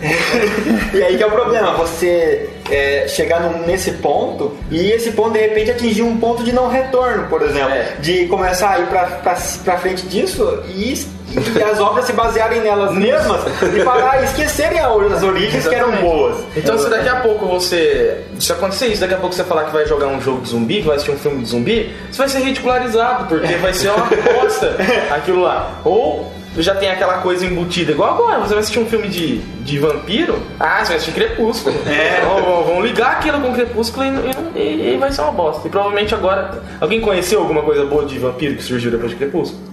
E 0.94 1.04
aí 1.04 1.18
que 1.18 1.24
é 1.24 1.28
o 1.28 1.32
problema, 1.32 1.74
você 1.74 2.50
é, 2.70 3.06
chegar 3.08 3.40
num- 3.42 3.66
nesse 3.66 3.92
ponto 3.94 4.56
e 4.72 4.92
esse 4.92 5.12
ponto 5.12 5.32
de 5.34 5.40
repente 5.40 5.70
atingir 5.72 6.02
um 6.02 6.18
ponto 6.18 6.44
de 6.44 6.52
não 6.52 6.68
retorno, 6.68 7.28
por 7.28 7.42
exemplo. 7.44 7.72
É. 7.72 7.94
De 8.00 8.26
começar 8.26 8.72
a 8.72 8.80
ir 8.80 8.88
pra, 8.88 9.04
pra, 9.06 9.38
pra 9.64 9.78
frente 9.78 10.06
disso 10.08 10.64
e, 10.70 10.94
e 11.58 11.64
as 11.64 11.80
obras 11.80 12.06
se 12.06 12.14
basearem 12.14 12.62
nelas 12.62 12.94
mesmas 12.94 13.42
e 13.76 13.84
parar 13.84 14.24
esquecerem 14.24 14.80
as 14.80 15.24
origens 15.24 15.68
que 15.68 15.76
eram 15.76 15.90
Exatamente. 15.90 16.02
boas. 16.16 16.38
Então 16.56 16.78
se 16.78 16.90
daqui 16.90 17.10
a 17.10 17.18
pouco 17.18 17.46
você. 17.46 18.24
Se 18.40 18.52
acontecer 18.52 18.88
isso, 18.88 19.02
daqui 19.02 19.14
a 19.14 19.18
pouco 19.18 19.36
você 19.36 19.44
falar 19.44 19.66
que 19.66 19.72
vai 19.72 19.86
jogar 19.86 20.08
um 20.08 20.20
jogo 20.22 20.42
de 20.42 20.50
zumbi, 20.50 20.76
que 20.82 20.88
vai 20.88 20.96
assistir 20.96 21.12
um 21.12 21.18
filme 21.20 21.44
de 21.44 21.50
zumbi, 21.50 21.94
você 22.12 22.18
vai 22.18 22.30
ser 22.30 22.40
ridicularizado, 22.40 23.26
porque 23.26 23.54
vai 23.56 23.74
ser 23.74 23.90
uma 23.90 24.06
bosta 24.34 24.76
aquilo 25.12 25.42
lá. 25.42 25.72
Ou 25.86 26.32
já 26.58 26.74
tem 26.76 26.90
aquela 26.90 27.20
coisa 27.20 27.46
embutida, 27.46 27.92
igual 27.92 28.10
agora, 28.16 28.40
você 28.40 28.50
vai 28.50 28.60
assistir 28.60 28.80
um 28.80 28.86
filme 28.88 29.08
de, 29.08 29.38
de 29.38 29.78
vampiro, 29.78 30.42
ah, 30.60 30.80
você 30.80 30.88
vai 30.88 30.96
assistir 30.98 31.12
Crepúsculo. 31.14 31.76
É. 31.88 32.26
Vão, 32.26 32.64
vão 32.64 32.82
ligar 32.82 33.12
aquilo 33.14 33.40
com 33.40 33.54
Crepúsculo 33.54 34.04
e, 34.06 34.60
e- 34.60 34.94
e 34.96 34.98
vai 34.98 35.12
ser 35.12 35.22
uma 35.22 35.32
bosta. 35.32 35.68
E 35.68 35.72
provavelmente 35.72 36.14
agora. 36.16 36.62
Alguém 36.82 37.00
conheceu 37.02 37.40
alguma 37.40 37.62
coisa 37.62 37.86
boa 37.86 38.04
de 38.06 38.18
vampiro 38.18 38.56
que 38.56 38.64
surgiu 38.64 38.90
depois 38.92 39.12
de 39.12 39.18
Crepúsculo? 39.18 39.69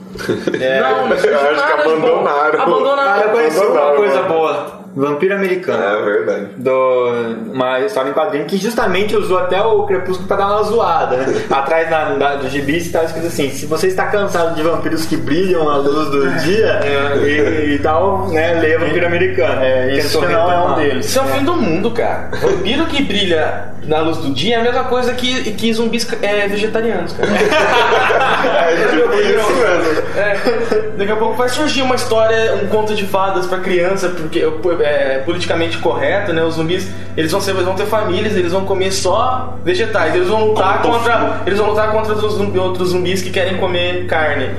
Não, 0.81 1.09
não 1.09 1.17
eu 1.17 1.51
acho 1.51 1.67
que 1.67 1.73
abandonaram. 1.73 2.63
Abandonaram. 2.63 3.05
Cara, 3.05 3.27
eu 3.27 3.31
conheci 3.31 3.65
uma 3.65 3.93
coisa 3.93 4.23
mano. 4.23 4.29
boa. 4.29 4.76
Vampiro 4.97 5.35
americano. 5.35 5.83
É 5.83 6.03
verdade. 6.03 6.47
do, 6.57 7.09
uma 7.53 7.81
história 7.81 8.09
em 8.09 8.15
quadrinho 8.15 8.47
que 8.47 8.57
justamente 8.57 9.15
usou 9.15 9.39
até 9.39 9.61
o 9.61 9.83
Crepúsculo 9.85 10.27
pra 10.27 10.39
dar 10.39 10.47
uma 10.47 10.63
zoada, 10.63 11.17
né? 11.19 11.43
Atrás 11.51 11.91
na, 11.91 12.17
na- 12.17 12.35
do 12.37 12.49
gibi 12.49 12.79
está 12.79 13.05
escrito 13.05 13.27
assim: 13.27 13.51
se 13.51 13.67
você 13.67 13.89
está 13.89 14.07
cansado 14.07 14.55
de 14.55 14.63
vampiros 14.63 15.05
que 15.05 15.17
brilham 15.17 15.69
à 15.69 15.77
luz 15.77 16.11
do 16.11 16.31
dia 16.41 16.81
e, 17.23 17.75
e 17.75 17.79
tal, 17.81 18.29
né? 18.29 18.55
Leia 18.61 18.79
Vampiro 18.79 19.07
Americano. 19.07 19.63
É, 19.63 19.95
esse 19.95 20.15
Tentou 20.15 20.23
final 20.29 20.51
é 20.51 20.61
um 20.61 20.75
deles. 20.77 21.07
Isso 21.07 21.19
é 21.19 21.23
o 21.23 21.27
fim 21.27 21.45
do 21.45 21.55
mundo, 21.55 21.91
cara. 21.91 22.31
Vampiro 22.41 22.87
que 22.87 23.03
brilha 23.03 23.77
na 23.85 24.01
luz 24.01 24.17
do 24.17 24.33
dia 24.33 24.57
é 24.57 24.61
a 24.61 24.63
mesma 24.63 24.85
coisa 24.85 25.13
que, 25.13 25.53
que 25.53 25.73
zumbis 25.73 26.09
é, 26.23 26.49
vegetarianos, 26.49 27.13
cara. 27.13 27.31
É 27.31 28.75
isso 28.75 29.53
mesmo. 29.55 30.03
É, 30.17 30.91
daqui 30.97 31.13
a 31.13 31.17
pouco 31.17 31.35
vai 31.35 31.49
surgir 31.49 31.83
uma 31.83 31.95
história, 31.95 32.55
um 32.63 32.67
conto 32.67 32.95
de 32.95 33.05
fadas 33.07 33.47
pra 33.47 33.59
criança, 33.59 34.09
porque 34.09 34.45
é 34.87 35.23
politicamente 35.25 35.79
correto, 35.79 36.33
né? 36.33 36.43
Os 36.43 36.55
zumbis, 36.55 36.89
eles 37.17 37.33
vão, 37.33 37.41
ser, 37.41 37.53
eles 37.53 37.65
vão 37.65 37.75
ter 37.75 37.87
famílias, 37.87 38.37
eles 38.37 38.53
vão 38.53 38.65
comer 38.65 38.91
só 38.93 39.59
vegetais, 39.65 40.15
eles 40.15 40.29
vão 40.29 40.49
lutar 40.49 40.83
contra, 40.83 41.41
eles 41.47 41.59
vão 41.59 41.71
lutar 41.71 41.91
contra 41.93 42.15
os 42.15 42.35
zumbi- 42.35 42.59
outros 42.59 42.91
zumbis 42.91 43.23
que 43.23 43.31
querem 43.31 43.57
comer 43.57 44.07
carne. 44.07 44.51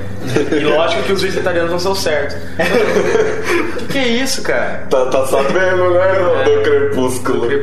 E 0.52 0.64
lógico 0.64 1.02
que 1.04 1.12
os 1.12 1.22
vegetarianos 1.22 1.70
não 1.70 1.78
são 1.78 1.94
certos. 1.94 2.36
O 2.36 3.86
que, 3.88 3.92
que 3.92 3.98
é 3.98 4.08
isso, 4.08 4.42
cara? 4.42 4.82
Tá, 4.90 5.06
tá 5.06 5.24
sabendo, 5.26 5.90
né? 5.90 6.44
Do, 6.44 6.56
do 6.56 6.62
crepúsculo. 6.62 7.48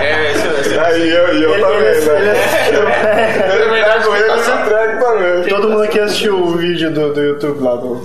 É, 0.00 0.32
esse, 0.32 0.46
esse, 0.60 0.78
Aí 0.78 1.08
eu, 1.10 1.34
e 1.34 1.42
eu 1.42 1.52
Ele- 1.54 1.62
também, 1.62 1.78
ele- 1.78 1.98
ele 1.98 2.84
né? 2.84 3.54
Ele 3.54 3.70
me 3.72 3.80
dá 3.80 4.00
com 4.02 4.14
ele, 4.16 4.28
eu 4.30 4.38
se 4.38 4.50
entrego 4.50 5.04
também. 5.04 5.48
Todo 5.48 5.68
mundo 5.70 5.82
aqui 5.82 5.98
assistiu 6.00 6.36
o 6.42 6.56
vídeo 6.56 6.90
do, 6.92 7.12
do 7.12 7.20
YouTube 7.20 7.62
lá 7.62 7.76
do 7.76 7.96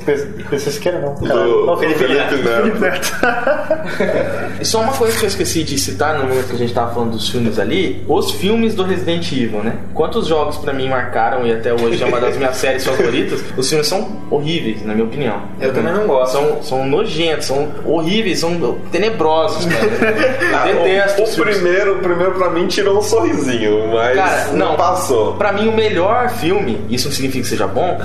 PC 0.49 0.72
Siqueira, 0.72 0.99
não? 0.99 1.16
Cara, 1.16 1.39
Do 1.43 1.66
não, 1.66 1.78
Felipe 1.78 2.07
Neto. 2.07 2.38
Felipe 2.38 2.80
Neto. 2.80 3.03
E 4.60 4.66
só 4.66 4.82
uma 4.82 4.93
coisa 4.93 5.18
que 5.18 5.26
eu 5.26 5.28
esqueci 5.28 5.64
de 5.64 5.78
citar 5.78 6.18
no 6.18 6.26
momento 6.26 6.47
que 6.47 6.56
a 6.56 6.58
gente 6.58 6.74
tava 6.74 6.93
falando 6.93 7.12
dos 7.12 7.30
filmes 7.30 7.60
ali, 7.60 8.04
os 8.08 8.32
filmes 8.32 8.74
do 8.76 8.84
Resident 8.84 9.30
Evil, 9.32 9.62
né? 9.64 9.74
Quantos 9.93 10.28
jogos 10.28 10.58
pra 10.58 10.72
mim 10.74 10.88
marcaram 10.88 11.45
e 11.45 11.51
até 11.51 11.74
hoje 11.74 12.01
é 12.01 12.06
uma 12.06 12.20
das 12.20 12.38
minhas 12.38 12.56
séries 12.58 12.86
favoritas, 12.86 13.43
os 13.58 13.68
filmes 13.68 13.88
são 13.88 14.08
horríveis, 14.32 14.84
na 14.86 14.93
minha 14.93 15.06
opinião. 15.06 15.41
Eu 15.60 15.74
também 15.74 15.93
não 15.93 16.08
gosto. 16.08 16.34
São, 16.34 16.64
são 16.64 16.86
nojentos, 16.88 17.45
são 17.47 17.68
horríveis, 17.86 18.39
são 18.39 18.78
tenebrosos, 18.91 19.66
cara. 19.66 19.84
Eu 20.70 20.84
detesto 20.84 21.22
O 21.22 21.24
os 21.26 21.36
filmes. 21.36 21.56
primeiro, 21.58 21.95
o 21.95 21.99
primeiro 21.99 22.32
pra 22.34 22.49
mim 22.49 22.68
tirou 22.68 22.97
um 22.99 23.01
sorrisinho, 23.01 23.88
mas 23.93 24.16
Cara, 24.16 24.45
não, 24.54 24.70
não. 24.70 24.76
passou. 24.76 25.34
Pra 25.34 25.51
mim, 25.51 25.68
o 25.68 25.76
melhor 25.76 26.30
filme, 26.30 26.80
isso 26.89 27.08
não 27.08 27.14
significa 27.16 27.43
que 27.43 27.49
seja 27.49 27.68
bom, 27.68 27.97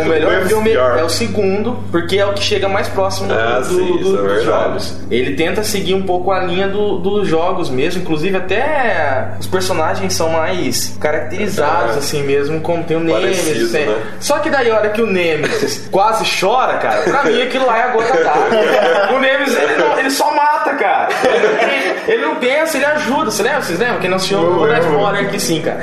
o 0.00 0.04
melhor 0.08 0.42
filme 0.46 0.72
é 0.72 1.02
o 1.02 1.08
segundo, 1.08 1.78
porque 1.90 2.16
é 2.18 2.26
o 2.26 2.32
que 2.32 2.42
chega 2.42 2.68
mais 2.68 2.86
próximo 2.88 3.32
Ah, 3.32 3.58
do- 3.60 3.64
sim, 3.66 3.96
do- 3.98 4.03
isso 4.04 4.18
é 4.18 4.34
dos 4.34 4.44
jogos. 4.44 4.96
Ele 5.10 5.34
tenta 5.34 5.62
seguir 5.64 5.94
um 5.94 6.02
pouco 6.02 6.30
a 6.30 6.40
linha 6.40 6.68
do- 6.68 6.98
dos 6.98 7.26
jogos 7.28 7.70
mesmo, 7.70 8.02
inclusive 8.02 8.36
até 8.36 9.28
os 9.40 9.46
personagens 9.46 10.12
são 10.12 10.30
mais 10.30 10.96
caracterizados 11.00 11.96
É. 11.96 11.98
assim 11.98 12.22
mesmo, 12.22 12.60
como 12.60 12.84
tem 12.84 12.96
o 12.96 13.00
Nemesis. 13.00 13.72
Tem- 13.72 13.86
né? 13.86 13.96
Só 14.20 14.38
que 14.38 14.50
daí 14.50 14.70
a 14.70 14.76
hora 14.76 14.88
que 14.90 15.02
o 15.02 15.06
Nemesis 15.06 15.88
quase 15.92 16.24
chora, 16.40 16.74
cara, 16.78 17.02
pra 17.02 17.24
mim 17.24 17.42
aquilo 17.42 17.66
lá 17.66 17.78
é 17.78 17.82
a 17.82 17.88
gota 17.88 18.12
d'água. 18.24 19.16
O 19.16 19.18
Nemesis, 19.20 19.56
ele, 19.56 19.76
não- 19.76 19.98
ele 19.98 20.10
só 20.10 20.34
mata, 20.34 20.70
cara. 20.74 21.08
Ele, 21.24 22.12
ele 22.14 22.22
não 22.26 22.36
pensa, 22.36 22.76
ele 22.76 22.84
ajuda. 22.86 23.30
Você 23.30 23.42
lembra? 23.42 23.62
Vocês 23.62 23.78
lembram? 23.78 23.98
Quem 24.00 24.10
não 24.10 24.16
assistiu, 24.16 24.42
eu 24.42 24.54
vou 24.54 24.66
dar 24.68 24.80
spoiler 24.80 25.26
aqui 25.26 25.40
sim, 25.40 25.60
cara. 25.62 25.80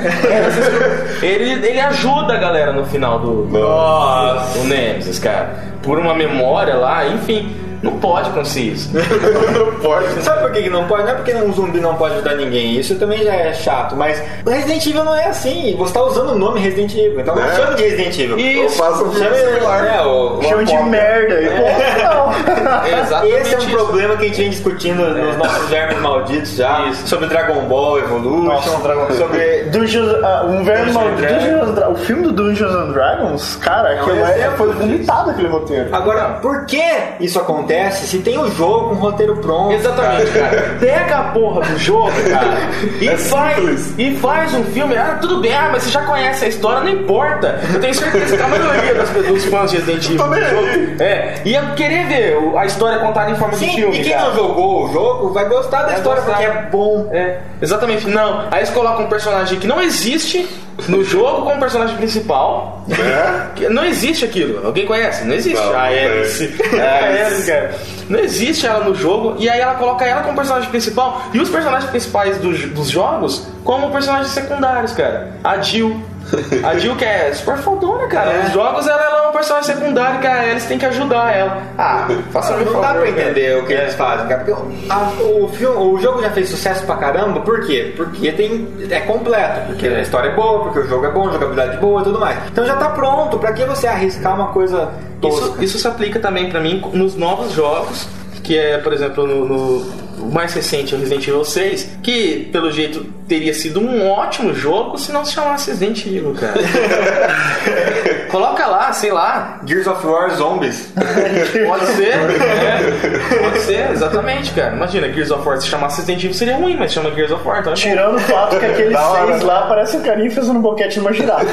Ele, 1.22 1.66
ele 1.66 1.80
ajuda 1.80 2.34
a 2.34 2.36
galera 2.38 2.72
no 2.72 2.84
final 2.84 3.18
do, 3.18 3.46
Nossa. 3.50 4.58
o 4.58 4.64
Nemesis, 4.64 5.18
cara. 5.18 5.50
Por 5.82 5.98
uma 5.98 6.14
memória 6.14 6.74
lá, 6.76 7.06
enfim. 7.08 7.54
Não 7.82 7.98
pode 7.98 8.30
acontecer 8.30 8.60
isso. 8.60 8.90
Não 9.52 9.72
pode. 9.80 10.22
Sabe 10.22 10.42
por 10.42 10.52
que 10.52 10.70
não 10.70 10.86
pode? 10.86 11.02
Não 11.02 11.10
é 11.10 11.14
porque 11.14 11.34
um 11.34 11.52
zumbi 11.52 11.80
não 11.80 11.94
pode 11.96 12.14
ajudar 12.14 12.36
ninguém. 12.36 12.78
Isso 12.78 12.94
também 12.96 13.22
já 13.24 13.34
é 13.34 13.52
chato. 13.52 13.96
Mas 13.96 14.22
o 14.46 14.50
Resident 14.50 14.86
Evil 14.86 15.04
não 15.04 15.16
é 15.16 15.26
assim. 15.26 15.74
Você 15.78 15.92
tá 15.92 16.02
usando 16.02 16.30
o 16.30 16.38
nome 16.38 16.60
Resident 16.60 16.94
Evil. 16.94 17.20
Então 17.20 17.34
não 17.34 17.42
É. 17.44 17.54
chame 17.56 17.74
de 17.76 17.82
Resident 17.82 18.18
Evil. 18.18 18.38
Eu 18.38 18.68
faço 18.70 19.04
um 19.04 19.12
similar. 19.12 19.84
é, 19.86 20.00
o, 20.02 20.38
o 20.38 20.42
Chama 20.44 20.64
de 20.64 20.76
merda. 20.84 21.34
Pô, 21.34 22.62
não. 22.62 22.84
É 22.86 23.00
exatamente 23.02 23.36
Esse 23.40 23.54
é 23.54 23.58
um 23.58 23.60
isso. 23.62 23.70
problema 23.70 24.16
que 24.16 24.24
a 24.24 24.28
gente 24.28 24.38
vem 24.40 24.50
discutindo 24.50 25.02
nos 25.02 25.36
nossos 25.36 25.68
vermes 25.68 25.98
malditos 26.00 26.54
já. 26.56 26.86
Isso. 26.86 27.08
Sobre 27.08 27.26
Dragon 27.26 27.60
Ball 27.62 27.98
Evolution. 27.98 28.42
Nossa, 28.44 28.78
Dragon 28.82 29.06
Ball. 29.06 29.16
Sobre. 29.16 29.62
Dungeons, 29.64 30.24
ah, 30.24 30.44
um 30.48 30.62
verme 30.64 30.92
maldito. 30.92 31.90
O 31.90 31.94
filme 31.96 32.22
do 32.22 32.32
Dungeons 32.32 32.72
and 32.74 32.92
Dragons, 32.92 33.56
cara, 33.56 33.90
aquilo 34.00 34.18
é, 34.24 34.50
foi 34.56 34.72
vomitado 34.72 35.30
aquele 35.30 35.48
roteiro. 35.48 35.88
Agora, 35.94 36.38
por 36.40 36.64
que 36.66 36.82
isso 37.20 37.38
acontece 37.40 37.71
se 37.90 38.18
tem 38.18 38.38
o 38.38 38.50
jogo 38.50 38.90
com 38.90 38.94
o 38.94 38.98
roteiro 38.98 39.36
pronto? 39.36 39.72
Exatamente, 39.74 40.30
cara. 40.32 40.76
Pega 40.80 41.16
a 41.18 41.22
porra 41.24 41.60
do 41.62 41.78
jogo, 41.78 42.10
cara, 42.30 42.58
e, 43.00 43.08
É 43.08 43.16
faz, 43.16 43.56
simples. 43.56 43.94
e 43.98 44.16
faz 44.16 44.54
um 44.54 44.64
filme. 44.64 44.96
Ah, 44.96 45.18
tudo 45.20 45.40
bem, 45.40 45.54
ah, 45.54 45.68
mas 45.72 45.82
você 45.84 45.90
já 45.90 46.02
conhece 46.02 46.44
a 46.44 46.48
história, 46.48 46.80
não 46.80 46.88
importa. 46.90 47.60
Eu 47.72 47.80
tenho 47.80 47.94
certeza 47.94 48.36
que 48.36 48.42
a 48.42 48.48
maioria 48.48 48.94
das 48.94 49.08
pessoas, 49.10 49.26
dos 49.26 49.44
fãs 49.46 49.70
de 49.70 49.76
Resident 49.78 50.04
Evil, 50.04 50.26
do 50.28 50.34
jogo, 50.40 51.02
é, 51.02 51.34
ia 51.44 51.62
querer 51.76 52.06
ver 52.06 52.38
a 52.56 52.66
história 52.66 52.98
contada 52.98 53.30
em 53.30 53.34
forma 53.36 53.54
de 53.54 53.60
Sim, 53.60 53.74
filme. 53.74 53.98
e 53.98 54.02
quem 54.02 54.12
cara. 54.12 54.28
não 54.30 54.34
jogou 54.36 54.84
o 54.84 54.92
jogo 54.92 55.32
vai 55.32 55.44
gostar 55.48 55.82
da 55.82 55.86
Vai 55.88 55.96
história 55.96 56.22
gostar. 56.22 56.36
porque 56.38 56.58
é 56.58 56.62
bom. 56.70 57.08
É, 57.12 57.38
exatamente. 57.60 58.06
Não, 58.08 58.46
aí 58.50 58.58
eles 58.60 58.70
colocam 58.70 59.04
um 59.04 59.08
personagem 59.08 59.58
que 59.58 59.66
não 59.66 59.80
existe 59.80 60.48
no 60.88 61.04
jogo 61.04 61.42
como 61.42 61.60
personagem 61.60 61.96
principal. 61.96 62.84
É? 62.90 63.68
Não 63.68 63.84
existe 63.84 64.24
aquilo. 64.24 64.66
Alguém 64.66 64.86
conhece? 64.86 65.24
Não 65.24 65.34
existe. 65.34 65.56
Não, 65.56 65.68
a 65.70 65.72
não 65.72 65.80
Alice. 65.80 66.48
conheço. 66.48 66.80
A 66.82 67.24
Alice, 67.26 67.46
cara. 67.50 67.74
Não 68.08 68.18
existe 68.18 68.66
ela 68.66 68.84
no 68.84 68.94
jogo. 68.94 69.36
E 69.38 69.48
aí 69.48 69.60
ela 69.60 69.74
coloca 69.74 70.04
ela 70.04 70.22
como 70.22 70.34
personagem 70.34 70.68
principal. 70.70 71.22
E 71.32 71.38
os 71.38 71.48
personagens 71.48 71.88
principais 71.90 72.38
do- 72.38 72.52
dos 72.68 72.88
jogos 72.88 73.46
como 73.64 73.90
personagens 73.90 74.28
secundários, 74.32 74.92
cara. 74.92 75.32
A 75.44 75.58
Jill. 75.60 76.00
A 76.64 76.78
Jill 76.78 76.96
que 76.96 77.04
é 77.04 77.32
super 77.34 77.58
fodona, 77.58 78.06
cara. 78.06 78.30
É. 78.30 78.42
Nos 78.44 78.52
jogos 78.52 78.86
ela, 78.86 79.02
ela 79.02 79.24
é 79.24 79.28
um 79.28 79.32
personagem 79.32 79.74
secundário 79.74 80.20
que 80.20 80.26
a 80.26 80.40
Alice 80.40 80.66
tem 80.66 80.78
que 80.78 80.86
ajudar 80.86 81.34
ela. 81.36 81.62
Ah, 81.76 82.06
faça 82.30 82.56
não 82.56 82.80
dá 82.80 82.94
pra 82.94 83.08
entender 83.08 83.58
o 83.58 83.66
que 83.66 83.72
eles 83.72 83.94
fazem, 83.94 84.26
cara. 84.28 84.44
Porque 84.44 84.62
a- 84.90 85.10
o, 85.22 85.48
filme, 85.48 85.76
o 85.76 85.98
jogo 85.98 86.22
já 86.22 86.30
fez 86.30 86.48
sucesso 86.48 86.84
pra 86.86 86.96
caramba, 86.96 87.40
por 87.40 87.66
quê? 87.66 87.92
Porque 87.96 88.32
tem, 88.32 88.68
é 88.90 89.00
completo, 89.00 89.66
porque 89.66 89.86
a 89.88 90.00
história 90.00 90.28
é 90.28 90.34
boa, 90.34 90.62
porque 90.64 90.78
o 90.80 90.88
jogo 90.88 91.04
é 91.06 91.10
bom, 91.10 91.28
a 91.28 91.32
jogabilidade 91.32 91.76
é 91.76 91.80
boa 91.80 92.00
e 92.00 92.04
tudo 92.04 92.18
mais. 92.20 92.38
Então 92.50 92.64
já 92.64 92.76
tá 92.76 92.88
pronto, 92.90 93.38
pra 93.38 93.52
que 93.52 93.64
você 93.64 93.86
arriscar 93.86 94.34
uma 94.34 94.48
coisa 94.48 94.90
tosca? 95.20 95.46
Isso, 95.46 95.64
isso 95.64 95.78
se 95.78 95.88
aplica 95.88 96.18
também 96.18 96.48
pra 96.50 96.60
mim 96.60 96.82
nos 96.92 97.14
novos 97.16 97.52
jogos, 97.52 98.06
que 98.42 98.56
é, 98.58 98.78
por 98.78 98.92
exemplo, 98.92 99.26
no, 99.26 99.44
no- 99.46 100.01
o 100.22 100.32
mais 100.32 100.54
recente, 100.54 100.94
o 100.94 100.98
Resident 100.98 101.26
Evil 101.28 101.44
6, 101.44 101.98
que 102.02 102.48
pelo 102.52 102.70
jeito 102.70 103.04
teria 103.28 103.52
sido 103.54 103.80
um 103.80 104.08
ótimo 104.10 104.54
jogo 104.54 104.96
se 104.98 105.12
não 105.12 105.24
se 105.24 105.32
chamasse 105.32 105.70
Resident 105.70 106.06
Evil, 106.06 106.34
cara. 106.38 106.54
Coloca 108.30 108.66
lá, 108.66 108.92
sei 108.94 109.12
lá, 109.12 109.60
Gears 109.66 109.86
of 109.86 110.06
War 110.06 110.30
Zombies. 110.34 110.90
pode 110.96 111.86
ser, 111.88 112.14
é, 112.14 113.38
pode 113.42 113.58
ser, 113.60 113.90
exatamente, 113.90 114.52
cara. 114.52 114.74
Imagina, 114.74 115.12
Gears 115.12 115.30
of 115.30 115.46
War 115.46 115.60
se 115.60 115.66
chamasse 115.68 115.98
Resident 115.98 116.24
Evil 116.24 116.34
seria 116.34 116.56
ruim, 116.56 116.76
mas 116.78 116.92
chama 116.92 117.10
Gears 117.10 117.30
of 117.30 117.46
War, 117.46 117.60
então 117.60 117.72
é. 117.72 117.76
Tirando 117.76 118.16
o 118.16 118.20
fato 118.20 118.58
que 118.58 118.64
aqueles 118.64 118.92
Da 119.02 119.06
hora. 119.08 119.26
seis 119.32 119.42
lá 119.42 119.66
parece 119.66 119.96
um 119.96 120.02
carinha 120.02 120.30
fazendo 120.30 120.58
um 120.58 120.62
boquete 120.62 120.98
numa 120.98 121.12
girafa. 121.12 121.44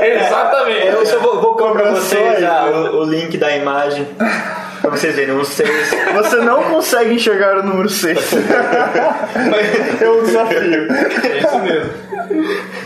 Exatamente. 0.00 0.86
Eu 0.86 1.06
só 1.06 1.18
vou, 1.18 1.40
vou 1.40 1.54
pôr 1.56 1.72
pra 1.72 1.90
vocês 1.90 2.36
aí. 2.36 2.44
ah, 2.44 2.66
o, 2.92 2.98
o 3.00 3.04
link 3.04 3.36
da 3.36 3.54
imagem. 3.56 4.06
Pra 4.82 4.90
vocês 4.90 5.14
verem, 5.16 5.34
os 5.36 5.48
seis. 5.48 5.70
Você 6.12 6.36
não 6.36 6.62
consegue 6.64 7.14
enxergar 7.14 7.56
o 7.58 7.62
número 7.62 7.88
6. 7.88 8.18
é 10.02 10.10
um 10.10 10.22
desafio. 10.24 10.88
É 10.92 11.38
isso 11.38 11.58
mesmo. 11.60 11.92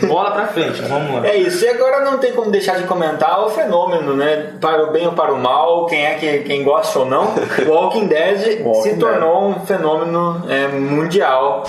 Bola 0.07 0.31
pra 0.31 0.47
frente, 0.47 0.81
vamos 0.83 1.15
lá. 1.15 1.27
É 1.27 1.37
isso, 1.37 1.63
e 1.65 1.69
agora 1.69 2.01
não 2.05 2.17
tem 2.19 2.33
como 2.33 2.51
deixar 2.51 2.77
de 2.77 2.83
comentar 2.83 3.39
o 3.43 3.49
fenômeno, 3.49 4.15
né? 4.15 4.51
Para 4.61 4.83
o 4.83 4.91
bem 4.91 5.07
ou 5.07 5.13
para 5.13 5.33
o 5.33 5.39
mal, 5.39 5.85
quem 5.87 6.05
é 6.05 6.13
que 6.15 6.39
quem 6.39 6.63
gosta 6.63 6.99
ou 6.99 7.05
não, 7.05 7.33
Walking 7.65 8.07
Dead 8.07 8.61
Walking 8.65 8.81
se 8.83 8.89
Dead. 8.89 8.99
tornou 8.99 9.49
um 9.49 9.65
fenômeno 9.65 10.45
é, 10.49 10.67
mundial 10.67 11.63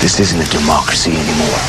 This 0.00 0.18
isn't 0.20 0.42
a 0.42 0.58
democracy 0.58 1.10
anymore. 1.10 1.62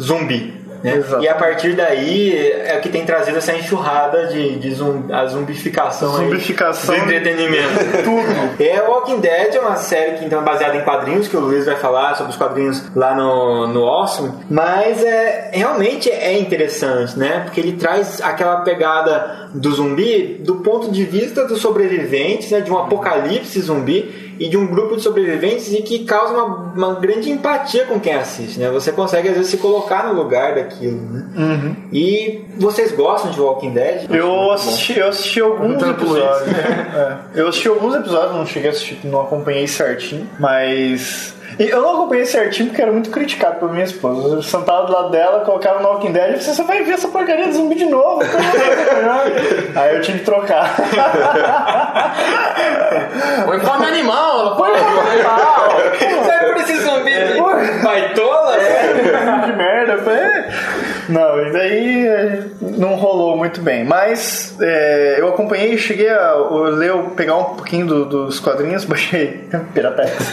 zumbi. 0.00 0.60
Né? 0.82 1.02
E 1.20 1.28
a 1.28 1.34
partir 1.34 1.74
daí 1.74 2.36
é 2.64 2.76
o 2.78 2.80
que 2.80 2.88
tem 2.88 3.04
trazido 3.04 3.38
essa 3.38 3.52
enxurrada 3.52 4.28
de, 4.28 4.56
de 4.58 4.74
zum- 4.74 5.12
a 5.12 5.26
zumbificação, 5.26 6.16
aí 6.16 6.24
Zumbificação. 6.24 6.94
do 6.94 7.00
entretenimento. 7.02 7.68
Tudo. 8.04 8.30
É, 8.60 8.80
Walking 8.82 9.20
Dead 9.20 9.54
é 9.54 9.60
uma 9.60 9.76
série 9.76 10.18
que 10.18 10.24
então 10.24 10.40
é 10.40 10.44
baseada 10.44 10.76
em 10.76 10.82
quadrinhos, 10.82 11.28
que 11.28 11.36
o 11.36 11.40
Luiz 11.40 11.64
vai 11.66 11.76
falar 11.76 12.14
sobre 12.14 12.32
os 12.32 12.36
quadrinhos 12.38 12.82
lá 12.94 13.14
no, 13.14 13.66
no 13.68 13.84
Awesome, 13.86 14.32
mas 14.50 15.02
é, 15.02 15.50
realmente 15.52 16.10
é 16.10 16.38
interessante, 16.38 17.18
né? 17.18 17.40
Porque 17.44 17.60
ele 17.60 17.72
traz 17.72 18.20
aquela 18.20 18.58
pegada 18.62 19.48
do 19.54 19.72
zumbi 19.72 20.40
do 20.44 20.56
ponto 20.56 20.90
de 20.90 21.04
vista 21.04 21.46
dos 21.46 21.60
sobreviventes, 21.60 22.50
né? 22.50 22.60
De 22.60 22.70
um 22.70 22.78
apocalipse 22.78 23.60
zumbi 23.60 24.29
e 24.40 24.48
de 24.48 24.56
um 24.56 24.66
grupo 24.66 24.96
de 24.96 25.02
sobreviventes 25.02 25.70
e 25.70 25.82
que 25.82 26.06
causa 26.06 26.32
uma, 26.32 26.44
uma 26.74 26.94
grande 26.94 27.30
empatia 27.30 27.84
com 27.84 28.00
quem 28.00 28.14
assiste, 28.14 28.58
né? 28.58 28.70
Você 28.70 28.90
consegue 28.90 29.28
às 29.28 29.36
vezes 29.36 29.50
se 29.50 29.58
colocar 29.58 30.06
no 30.06 30.14
lugar 30.14 30.54
daquilo, 30.54 30.98
né? 30.98 31.76
E 31.92 32.46
vocês 32.56 32.90
gostam 32.92 33.30
de 33.30 33.38
Walking 33.38 33.72
Dead? 33.72 34.10
Eu 34.10 34.50
assisti, 34.50 34.98
eu 34.98 35.08
assisti 35.08 35.40
alguns 35.42 35.82
Luiz. 35.82 35.90
episódios. 35.90 36.50
É. 36.90 37.18
Eu 37.34 37.48
assisti 37.48 37.68
alguns 37.68 37.94
episódios, 37.94 38.34
não 38.34 38.46
cheguei 38.46 38.70
a 38.70 38.72
assistir, 38.72 38.98
não 39.04 39.20
acompanhei 39.20 39.66
certinho, 39.68 40.28
mas. 40.40 41.34
E 41.60 41.68
Eu 41.68 41.82
não 41.82 41.92
acompanhei 41.92 42.24
certinho 42.24 42.68
porque 42.68 42.80
era 42.80 42.90
muito 42.90 43.10
criticado 43.10 43.56
por 43.56 43.70
minha 43.70 43.84
esposa. 43.84 44.36
Eu 44.36 44.42
sentava 44.42 44.86
do 44.86 44.92
lado 44.92 45.10
dela, 45.10 45.44
colocava 45.44 45.80
no 45.80 45.88
Walking 45.88 46.12
Dead 46.12 46.36
e 46.36 46.42
você 46.42 46.62
vai 46.62 46.82
ver 46.82 46.94
essa 46.94 47.08
porcaria 47.08 47.48
de 47.48 47.52
zumbi 47.52 47.74
de 47.74 47.84
novo. 47.84 48.22
Aí 49.76 49.96
eu 49.96 50.00
tive 50.00 50.20
que 50.20 50.24
trocar. 50.24 50.74
Põe 53.44 53.60
fome 53.60 53.86
animal, 53.86 54.40
ela 54.40 54.56
põe 54.56 54.70
animal. 54.70 56.24
Sai 56.24 56.46
por 56.46 56.56
esse 56.62 56.76
zumbi 56.78 57.12
baitola? 57.82 58.56
de 59.44 59.52
merda. 59.52 59.92
Eu 59.92 60.02
falei, 60.02 60.18
"É." 60.18 60.79
Não, 61.10 61.46
e 61.46 61.52
daí 61.52 62.06
eh, 62.06 62.42
não 62.60 62.94
rolou 62.94 63.36
muito 63.36 63.60
bem. 63.60 63.84
Mas 63.84 64.56
eh, 64.60 65.16
eu 65.18 65.28
acompanhei, 65.28 65.76
cheguei 65.78 66.08
a 66.10 66.34
ler, 66.74 66.92
pegar 67.16 67.36
um 67.36 67.44
pouquinho 67.56 67.86
do- 67.86 68.04
dos 68.04 68.38
quadrinhos, 68.40 68.84
baixei 68.86 69.48
Piratex. 69.74 70.30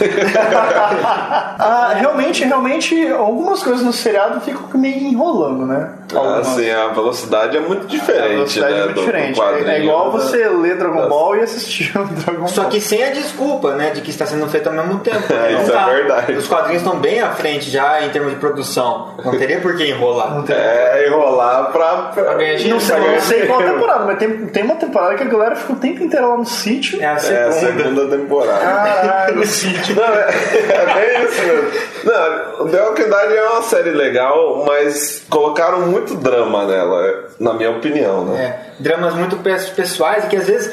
ah, 1.58 1.92
realmente, 1.96 2.44
realmente, 2.44 3.08
algumas 3.08 3.62
coisas 3.62 3.82
no 3.84 3.92
seriado 3.92 4.40
ficam 4.40 4.68
meio 4.80 4.96
enrolando, 4.98 5.66
né? 5.66 5.92
Algumas. 6.14 6.48
Assim, 6.48 6.70
a 6.70 6.88
velocidade 6.88 7.56
é 7.56 7.60
muito 7.60 7.84
A 7.84 7.88
diferente, 7.88 8.28
velocidade 8.34 8.72
né? 8.74 8.80
é 8.80 8.84
muito 8.84 8.94
do- 8.94 9.00
do 9.00 9.06
diferente. 9.06 9.40
É, 9.40 9.70
é 9.76 9.82
igual 9.82 10.06
né? 10.06 10.12
você 10.12 10.48
ler 10.48 10.76
Dragon 10.78 11.08
Ball 11.08 11.36
e 11.36 11.40
assistir 11.40 11.96
o 11.98 12.04
Dragon 12.24 12.46
Só 12.48 12.62
Ball. 12.62 12.70
que 12.70 12.80
sem 12.80 13.02
a 13.04 13.10
desculpa, 13.10 13.74
né, 13.74 13.90
de 13.90 14.00
que 14.00 14.10
está 14.10 14.24
sendo 14.26 14.46
feito 14.48 14.68
ao 14.68 14.74
mesmo 14.74 14.98
tempo. 15.00 15.32
É, 15.32 15.52
Não 15.52 15.62
isso 15.62 15.70
é 15.70 15.74
tá. 15.74 15.86
verdade. 15.86 16.32
Os 16.32 16.46
quadrinhos 16.48 16.82
estão 16.82 16.98
bem 16.98 17.20
à 17.20 17.30
frente 17.32 17.70
já 17.70 18.04
em 18.04 18.10
termos 18.10 18.30
de 18.32 18.38
produção. 18.38 19.14
Não 19.24 19.32
teria 19.36 19.60
por 19.60 19.76
que 19.76 19.84
enrolar. 19.88 20.34
É, 20.68 21.06
enrolar 21.08 21.70
pra, 21.72 21.96
pra 22.14 22.34
ganhar 22.34 22.56
dinheiro, 22.56 22.70
Não 22.74 22.80
sei, 22.80 22.98
não 22.98 23.20
sei 23.20 23.46
qual 23.46 23.62
temporada, 23.62 24.04
mas 24.04 24.18
tem, 24.18 24.46
tem 24.46 24.62
uma 24.62 24.76
temporada 24.76 25.14
que 25.14 25.22
a 25.22 25.26
galera 25.26 25.56
fica 25.56 25.72
o 25.72 25.76
tempo 25.76 26.02
inteiro 26.04 26.28
lá 26.28 26.36
no 26.36 26.44
sítio. 26.46 27.00
É 27.02 27.06
a 27.06 27.10
É 27.10 27.14
a 27.14 27.18
segunda. 27.18 27.52
segunda 27.52 28.16
temporada. 28.16 28.58
Caralho. 28.60 29.38
Não, 29.96 30.04
é, 30.14 30.28
é 30.28 30.94
bem 30.94 31.24
isso 31.24 31.42
mesmo. 31.42 31.70
Não, 32.04 32.68
The 32.68 32.82
Walking 32.82 33.02
Dead 33.10 33.32
é 33.32 33.48
uma 33.50 33.62
série 33.62 33.90
legal, 33.90 34.64
mas 34.66 35.24
colocaram 35.28 35.80
muito 35.82 36.14
drama 36.14 36.64
nela, 36.66 37.24
na 37.38 37.52
minha 37.54 37.70
opinião, 37.70 38.24
né? 38.24 38.42
É, 38.44 38.67
dramas 38.78 39.14
muito 39.14 39.36
pe- 39.38 39.56
pessoais 39.74 40.24
e 40.24 40.28
que 40.28 40.36
às 40.36 40.46
vezes 40.46 40.70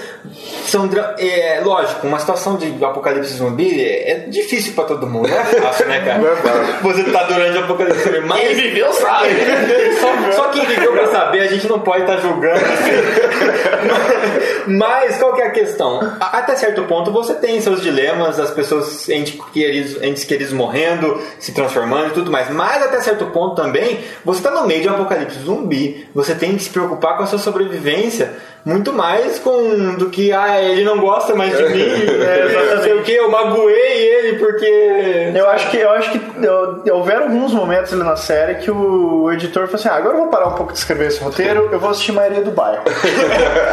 são 0.65 0.89
é, 1.17 1.61
lógico, 1.63 2.05
uma 2.07 2.19
situação 2.19 2.57
de 2.57 2.83
apocalipse 2.83 3.33
zumbi 3.33 3.81
é, 3.83 4.11
é 4.11 4.19
difícil 4.27 4.73
pra 4.73 4.83
todo 4.85 5.07
mundo, 5.07 5.27
não 5.29 5.37
é 5.37 5.43
fácil, 5.45 5.85
né, 5.87 6.01
cara? 6.03 6.21
É 6.27 6.35
fácil. 6.35 6.73
Você 6.83 7.03
tá 7.11 7.23
durante 7.23 7.57
o 7.57 7.63
apocalipse 7.63 8.03
zumbi, 8.03 8.19
mas 8.21 8.39
Quem 8.41 8.55
viveu 8.55 8.91
sabe. 8.93 9.29
só, 9.99 10.31
só 10.43 10.49
quem 10.49 10.65
viveu 10.65 10.91
pra 10.93 11.07
saber, 11.07 11.41
a 11.41 11.47
gente 11.47 11.67
não 11.67 11.79
pode 11.79 12.01
estar 12.01 12.17
julgando. 12.17 12.55
assim. 12.55 14.65
Mas 14.67 15.17
qual 15.17 15.33
que 15.35 15.41
é 15.43 15.47
a 15.47 15.51
questão? 15.51 15.99
Até 16.19 16.55
certo 16.55 16.83
ponto 16.85 17.11
você 17.11 17.35
tem 17.35 17.59
seus 17.61 17.81
dilemas, 17.81 18.39
as 18.39 18.49
pessoas, 18.51 19.07
entes 19.09 19.39
queridos, 19.53 20.01
entes 20.01 20.23
queridos 20.23 20.51
morrendo, 20.53 21.21
se 21.39 21.51
transformando 21.53 22.07
e 22.07 22.11
tudo 22.13 22.31
mais. 22.31 22.49
Mas 22.49 22.81
até 22.81 22.99
certo 23.01 23.27
ponto 23.27 23.55
também, 23.55 23.99
você 24.23 24.41
tá 24.41 24.49
no 24.51 24.65
meio 24.65 24.81
de 24.81 24.89
um 24.89 24.93
apocalipse 24.93 25.37
zumbi. 25.39 26.07
Você 26.15 26.33
tem 26.33 26.55
que 26.57 26.63
se 26.63 26.69
preocupar 26.71 27.15
com 27.17 27.23
a 27.23 27.27
sua 27.27 27.37
sobrevivência 27.39 27.94
experiência 27.95 28.33
muito 28.65 28.91
mais 28.91 29.37
com 29.37 29.93
do 29.95 30.09
que, 30.09 30.31
ah, 30.33 30.59
ele 30.59 30.83
não 30.83 30.99
gosta 30.99 31.35
mais 31.35 31.55
de 31.55 31.63
mim, 31.65 31.81
é, 32.25 32.75
não 32.75 32.81
sei 32.81 32.93
o 32.95 33.03
que, 33.03 33.11
eu 33.13 33.29
magoei 33.29 34.07
ele 34.07 34.39
porque. 34.39 35.31
Eu 35.35 35.47
acho 35.49 35.69
que, 35.69 35.77
eu 35.77 35.91
acho 35.91 36.11
que 36.11 36.21
eu- 36.43 36.81
houveram 36.95 37.23
alguns 37.23 37.53
momentos 37.53 37.93
ali 37.93 38.01
na 38.03 38.15
série 38.15 38.55
que 38.55 38.71
o 38.71 39.31
editor 39.31 39.67
falou 39.67 39.75
assim: 39.75 39.87
ah, 39.89 39.95
agora 39.95 40.15
eu 40.15 40.21
vou 40.21 40.29
parar 40.29 40.47
um 40.47 40.53
pouco 40.53 40.73
de 40.73 40.79
escrever 40.79 41.07
esse 41.07 41.23
roteiro, 41.23 41.69
eu 41.71 41.79
vou 41.79 41.91
assistir 41.91 42.11
Maria 42.11 42.41
do 42.41 42.51
Bairro. 42.51 42.83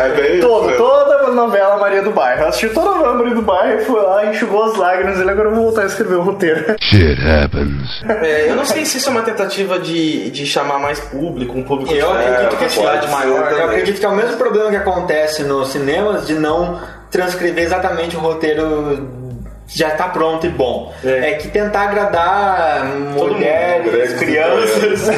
É. 0.02 0.40
Todo, 0.40 0.66
né? 0.66 0.74
toda 0.76 1.14
a 1.26 1.30
novela 1.30 1.76
Maria 1.78 2.02
do 2.02 2.10
Bairro. 2.10 2.42
Eu 2.42 2.48
assisti 2.48 2.68
toda 2.70 2.88
a 2.90 2.94
novela 2.96 3.14
Maria 3.14 3.34
do 3.34 3.42
Bairro 3.42 3.80
e 3.80 3.84
foi 3.84 4.02
lá, 4.02 4.26
enxugou 4.26 4.64
as 4.64 4.76
lágrimas 4.76 5.18
e 5.18 5.22
ele 5.22 5.30
agora 5.30 5.48
eu 5.48 5.54
vou 5.54 5.64
voltar 5.64 5.82
a 5.82 5.86
escrever 5.86 6.16
o 6.16 6.22
roteiro. 6.22 6.74
Shit 6.80 7.18
happens. 7.22 8.02
É, 8.08 8.50
eu 8.50 8.56
não 8.56 8.64
sei 8.64 8.84
se 8.84 8.98
isso 8.98 9.08
é 9.08 9.12
uma 9.12 9.22
tentativa 9.22 9.78
de, 9.78 10.30
de 10.30 10.44
chamar 10.46 10.78
mais 10.78 11.00
público, 11.00 11.56
um 11.56 11.62
público 11.62 11.92
Eu 11.92 12.12
de 12.12 12.18
acredito 12.18 12.56
que 12.58 12.68
sim. 12.68 12.80
cidade 12.80 13.08
maior. 13.10 13.52
Eu 13.52 13.64
acredito 13.64 14.00
que 14.00 14.04
é 14.06 14.08
o 14.08 14.14
mesmo 14.16 14.36
problema 14.36 14.70
que 14.70 14.76
acontece 14.82 15.42
nos 15.42 15.68
cinemas 15.68 16.26
de 16.26 16.34
não 16.34 16.80
transcrever 17.10 17.64
exatamente 17.64 18.16
o 18.16 18.20
roteiro 18.20 19.22
já 19.68 19.88
está 19.88 20.08
pronto 20.08 20.44
e 20.46 20.50
bom. 20.50 20.92
É, 21.04 21.30
É. 21.30 21.34
que 21.34 21.48
tentar 21.48 21.82
agradar 21.88 22.84
mulheres, 22.84 23.90
Gregos 23.90 24.12
e 24.12 24.16
crianças 24.24 25.08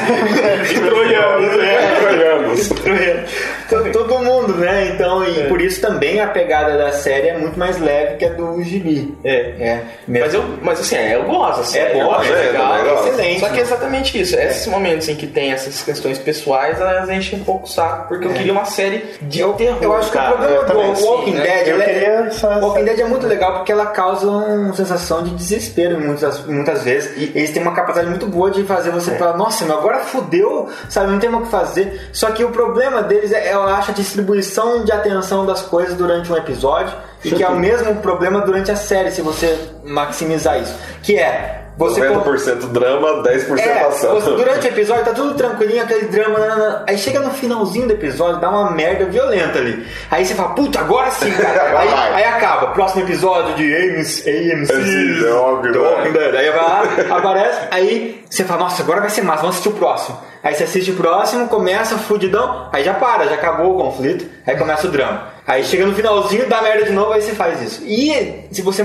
e 0.70 0.80
troianos, 0.80 1.56
né? 1.56 1.96
Troianos. 2.00 2.68
Troianos. 2.68 3.30
To- 3.68 3.90
Todo 3.92 4.18
mundo, 4.18 4.33
né? 4.56 4.90
Então, 4.94 5.24
e 5.26 5.48
por 5.48 5.60
isso 5.60 5.80
também 5.80 6.20
a 6.20 6.26
pegada 6.26 6.76
da 6.76 6.92
série 6.92 7.28
é 7.28 7.38
muito 7.38 7.58
mais 7.58 7.78
leve 7.80 8.16
que 8.16 8.24
a 8.24 8.30
do 8.30 8.62
gibi. 8.62 9.16
É. 9.24 9.34
É, 9.58 9.82
mesmo. 10.06 10.24
Mas, 10.24 10.34
eu, 10.34 10.44
mas 10.62 10.80
assim, 10.80 10.96
é, 10.96 11.14
eu 11.16 11.24
gosto. 11.24 11.60
Assim, 11.60 11.78
É 11.78 11.92
bom, 11.92 12.00
eu 12.00 12.10
acho 12.14 12.32
é 12.32 12.36
legal. 12.36 12.72
legal. 12.74 13.06
excelente. 13.06 13.40
Só 13.40 13.48
que 13.48 13.58
é 13.58 13.62
exatamente 13.62 14.20
isso. 14.20 14.36
Esses 14.36 14.66
momentos 14.66 15.08
em 15.08 15.14
que 15.16 15.26
tem 15.26 15.52
essas 15.52 15.82
questões 15.82 16.18
pessoais, 16.18 16.80
elas 16.80 17.08
enchem 17.10 17.40
um 17.40 17.44
pouco 17.44 17.64
o 17.66 17.68
saco, 17.68 18.08
porque 18.08 18.26
eu 18.26 18.32
queria 18.32 18.52
uma 18.52 18.64
série 18.64 19.04
de 19.22 19.38
terror. 19.54 19.78
Eu 19.82 19.94
acho 19.96 20.10
que 20.10 20.16
cara. 20.18 20.34
o 20.34 20.38
problema 20.38 20.60
Eu 20.60 20.64
do 20.86 20.92
assim, 20.92 21.06
Walking 21.06 21.32
né? 21.34 21.42
Dead, 21.42 21.66
Eu 21.68 21.74
ela 21.74 21.84
é- 21.84 21.86
queria 21.86 22.30
só- 22.30 22.58
Walking 22.60 22.84
Dead 22.84 23.00
é 23.00 23.04
muito 23.04 23.26
legal 23.26 23.54
porque 23.54 23.72
ela 23.72 23.86
causa 23.86 24.26
uma 24.28 24.74
sensação 24.74 25.22
de 25.22 25.30
desespero 25.30 26.00
muitas, 26.00 26.44
muitas 26.46 26.82
vezes. 26.82 27.12
E 27.16 27.32
eles 27.34 27.50
têm 27.50 27.62
uma 27.62 27.74
capacidade 27.74 28.08
muito 28.10 28.26
boa 28.26 28.50
de 28.50 28.64
fazer 28.64 28.90
você 28.90 29.12
É. 29.12 29.14
falar, 29.16 29.36
nossa, 29.36 29.64
mas 29.64 29.76
agora 29.76 29.98
fudeu, 29.98 30.68
sabe, 30.88 31.10
não 31.10 31.18
tem 31.18 31.28
mais 31.30 31.42
o 31.42 31.46
que 31.46 31.50
fazer. 31.52 32.08
Só 32.12 32.30
que 32.30 32.44
o 32.44 32.50
problema 32.50 33.02
deles 33.02 33.32
é, 33.32 33.52
eu 33.54 33.62
acho, 33.62 33.90
a 33.90 33.94
distribuição 33.94 34.43
de 34.84 34.92
atenção 34.92 35.46
das 35.46 35.62
coisas 35.62 35.94
durante 35.94 36.30
um 36.32 36.36
episódio. 36.36 36.94
E 37.24 37.30
que 37.30 37.42
é 37.42 37.48
o 37.48 37.56
mesmo 37.56 37.96
problema 37.96 38.42
durante 38.42 38.70
a 38.70 38.76
série, 38.76 39.10
se 39.10 39.22
você 39.22 39.58
maximizar 39.82 40.60
isso. 40.60 40.74
Que 41.02 41.16
é, 41.18 41.62
você... 41.78 42.02
90% 42.02 42.66
drama, 42.70 43.22
10% 43.22 43.58
É, 43.58 43.80
ação. 43.86 44.14
você- 44.14 44.30
durante 44.32 44.66
o 44.66 44.68
episódio 44.70 45.04
tá 45.06 45.12
tudo 45.14 45.32
tranquilinho, 45.34 45.82
aquele 45.82 46.06
drama. 46.08 46.38
nanana. 46.38 46.84
Aí 46.86 46.98
chega 46.98 47.20
no 47.20 47.30
finalzinho 47.30 47.86
do 47.86 47.94
episódio, 47.94 48.40
dá 48.40 48.50
uma 48.50 48.70
merda 48.72 49.06
violenta 49.06 49.58
ali. 49.58 49.86
Aí 50.10 50.24
você 50.26 50.34
fala, 50.34 50.50
puta, 50.50 50.80
agora 50.80 51.10
sim, 51.12 51.30
cara. 51.32 51.78
aí, 51.80 51.88
aí 51.88 52.24
acaba, 52.24 52.66
próximo 52.72 53.02
episódio 53.04 53.54
de 53.54 53.74
AMC, 53.74 54.28
AMC 54.28 55.22
The 55.22 55.32
Walking 55.32 55.72
Dead. 55.72 56.12
Dead. 56.12 56.34
Aí 56.36 56.50
vai 56.50 56.62
lá, 56.62 56.82
aparece, 57.16 57.60
aí 57.70 58.22
você 58.28 58.44
fala, 58.44 58.64
nossa, 58.64 58.82
agora 58.82 59.00
vai 59.00 59.08
ser 59.08 59.22
massa, 59.22 59.40
vamos 59.40 59.56
assistir 59.56 59.70
o 59.70 59.72
próximo. 59.78 60.18
Aí 60.44 60.54
você 60.54 60.64
assiste 60.64 60.90
o 60.90 60.94
próximo, 60.94 61.48
começa 61.48 61.96
fudidão, 61.96 62.68
aí 62.70 62.84
já 62.84 62.92
para, 62.92 63.26
já 63.26 63.34
acabou 63.34 63.74
o 63.74 63.78
conflito, 63.78 64.26
aí 64.46 64.54
começa 64.54 64.86
o 64.86 64.90
drama. 64.90 65.28
Aí 65.46 65.64
chega 65.64 65.86
no 65.86 65.94
finalzinho, 65.94 66.46
dá 66.46 66.60
merda 66.60 66.84
de 66.84 66.92
novo, 66.92 67.12
aí 67.12 67.22
você 67.22 67.32
faz 67.32 67.62
isso. 67.62 67.82
E 67.86 68.44
se 68.52 68.60
você 68.60 68.84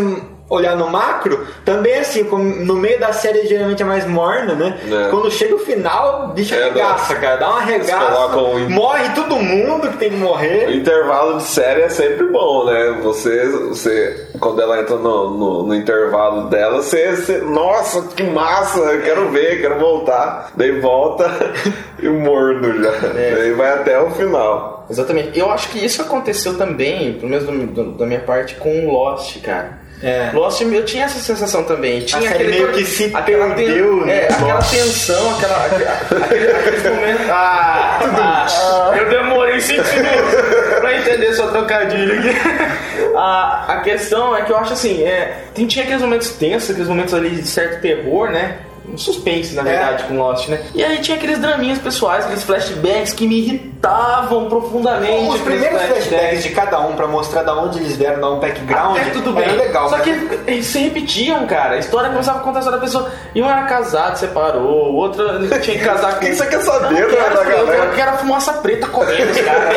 olhar 0.50 0.76
no 0.76 0.90
macro, 0.90 1.46
também 1.64 1.94
é 1.94 2.00
assim, 2.00 2.24
no 2.24 2.74
meio 2.76 3.00
da 3.00 3.14
série 3.14 3.46
geralmente 3.48 3.82
é 3.84 3.86
mais 3.86 4.06
morna, 4.08 4.56
né? 4.56 4.80
É. 4.92 5.10
Quando 5.10 5.30
chega 5.32 5.56
o 5.56 5.60
final, 5.60 6.26
o 6.26 6.28
bicho 6.34 6.56
É, 6.56 6.64
arregaça, 6.64 7.16
cara, 7.16 7.36
dá 7.38 7.50
uma 7.50 7.62
colocam 7.62 8.52
o- 8.56 8.70
morre 8.70 9.10
todo 9.14 9.36
mundo 9.36 9.90
que 9.90 9.98
tem 9.98 10.10
que 10.10 10.16
O 10.16 10.20
morrer. 10.20 10.76
intervalo 10.76 11.38
de 11.38 11.44
série 11.44 11.82
é 11.84 11.90
sempre 11.90 12.26
bom, 12.28 12.66
né? 12.66 12.98
Você, 13.04 13.48
você 13.68 14.28
quando 14.40 14.62
ela 14.62 14.80
entra 14.80 14.96
no, 14.96 15.30
no, 15.38 15.64
no 15.68 15.76
intervalo 15.76 16.50
dela, 16.50 16.78
você, 16.82 17.16
você- 17.16 17.38
Nossa, 17.40 18.02
que 18.16 18.24
massa! 18.24 18.80
eu 18.80 19.02
Quero 19.04 19.30
ver, 19.30 19.62
quero 19.62 19.80
voltar. 19.80 20.52
Daí 20.56 20.80
volta 20.80 21.30
e 22.02 22.08
morno 22.10 22.82
já. 22.84 22.90
É. 23.20 23.36
Daí 23.36 23.54
vai 23.54 23.74
até 23.74 24.00
o 24.00 24.10
final. 24.12 24.86
Exatamente. 24.90 25.38
Eu 25.38 25.52
acho 25.52 25.70
que 25.70 25.84
isso 25.84 26.02
aconteceu 26.02 26.58
também, 26.58 27.14
pelo 27.14 27.30
menos 27.30 27.46
da 27.98 28.06
minha 28.06 28.20
parte, 28.20 28.56
com 28.56 28.92
Lost, 28.92 29.40
cara. 29.42 29.79
É. 30.02 30.30
Lost, 30.34 30.62
eu 30.62 30.86
tinha 30.86 31.06
essa 31.06 31.20
sensação 31.20 31.64
também. 31.64 32.00
Tinha 32.02 32.30
aquele 32.30 32.52
meio 32.52 32.72
que 32.72 32.86
se 32.86 33.12
aquela 33.14 33.54
perdeu, 33.54 33.98
ten- 34.00 34.06
né? 34.06 34.14
É, 34.24 34.34
aquela 34.34 34.60
tensão, 34.62 35.36
aquela, 35.36 35.66
aquele, 35.66 35.84
aquele- 35.86 36.52
aqueles 36.52 36.84
momentos. 36.84 37.30
Ah, 37.30 38.00
ah, 38.52 38.94
eu 38.98 39.10
demorei 39.10 39.60
5 39.60 39.84
minutos 39.94 40.80
pra 40.80 40.98
entender 40.98 41.34
sua 41.34 41.48
trocadilha 41.52 42.14
aqui. 42.20 42.30
A, 43.16 43.66
a 43.74 43.80
questão 43.82 44.36
é 44.38 44.44
que 44.44 44.52
eu 44.52 44.58
acho 44.58 44.72
assim, 44.74 45.04
é, 45.04 45.40
tem, 45.54 45.66
tinha 45.68 45.84
aqueles 45.84 46.02
momentos 46.02 46.30
tensos, 46.32 46.70
aqueles 46.70 46.88
momentos 46.88 47.14
ali 47.14 47.32
de 47.32 47.46
certo 47.46 47.82
terror, 47.82 48.30
né? 48.30 48.56
Um 48.94 48.98
suspense, 48.98 49.54
na 49.56 49.62
verdade, 49.64 50.04
com 50.04 50.18
Lost, 50.18 50.48
né? 50.50 50.62
E 50.74 50.84
aí 50.84 50.98
tinha 51.00 51.18
aqueles 51.18 51.38
draminhas 51.40 51.78
pessoais, 51.80 52.26
aqueles 52.26 52.44
flashbacks 52.44 53.14
que 53.14 53.28
me 53.28 53.40
irritavam 53.40 54.50
profundamente. 54.50 55.30
Os 55.36 55.42
primeiros 55.42 55.82
flashbacks 55.82 56.44
de 56.44 56.50
cada 56.50 56.80
um 56.82 56.96
pra 56.96 57.08
mostrar 57.08 57.44
da 57.44 57.54
onde 57.56 57.80
eles 57.80 57.96
vieram, 57.96 58.20
dar 58.20 58.32
um 58.32 58.40
background, 58.40 58.98
até 59.00 59.10
tudo 59.12 59.32
bem. 59.34 59.50
legal. 59.56 59.90
Só 59.90 59.98
mas- 59.98 60.04
que 60.06 60.10
eles 60.48 60.66
se 60.66 60.80
repetiam, 60.80 61.46
cara. 61.46 61.76
A 61.76 61.78
história 61.80 62.10
começava 62.10 62.40
a 62.40 62.42
contar 62.42 62.60
a 62.60 62.62
história 62.62 62.80
da 62.80 62.86
pessoa. 62.86 63.12
E 63.36 63.42
um 63.42 63.50
era 63.50 63.64
casado, 63.64 64.18
separou, 64.18 64.92
o 64.92 64.96
outro 64.96 65.24
tinha 65.62 65.78
que 65.78 65.86
casar 65.86 66.20
com. 66.20 66.26
O 66.30 66.30
que 66.30 66.36
você 66.36 66.46
quer 66.48 66.62
saber, 66.62 66.86
Não, 66.86 66.92
né, 66.92 67.06
quero, 67.08 67.36
da 67.36 67.42
eu 67.42 67.46
quero, 67.46 67.66
galera? 67.66 67.86
eu 67.86 67.94
quero 67.96 68.18
fumaça 68.18 68.54
preta 68.54 68.88
comendo 68.88 69.32
os 69.32 69.42
caras. 69.42 69.76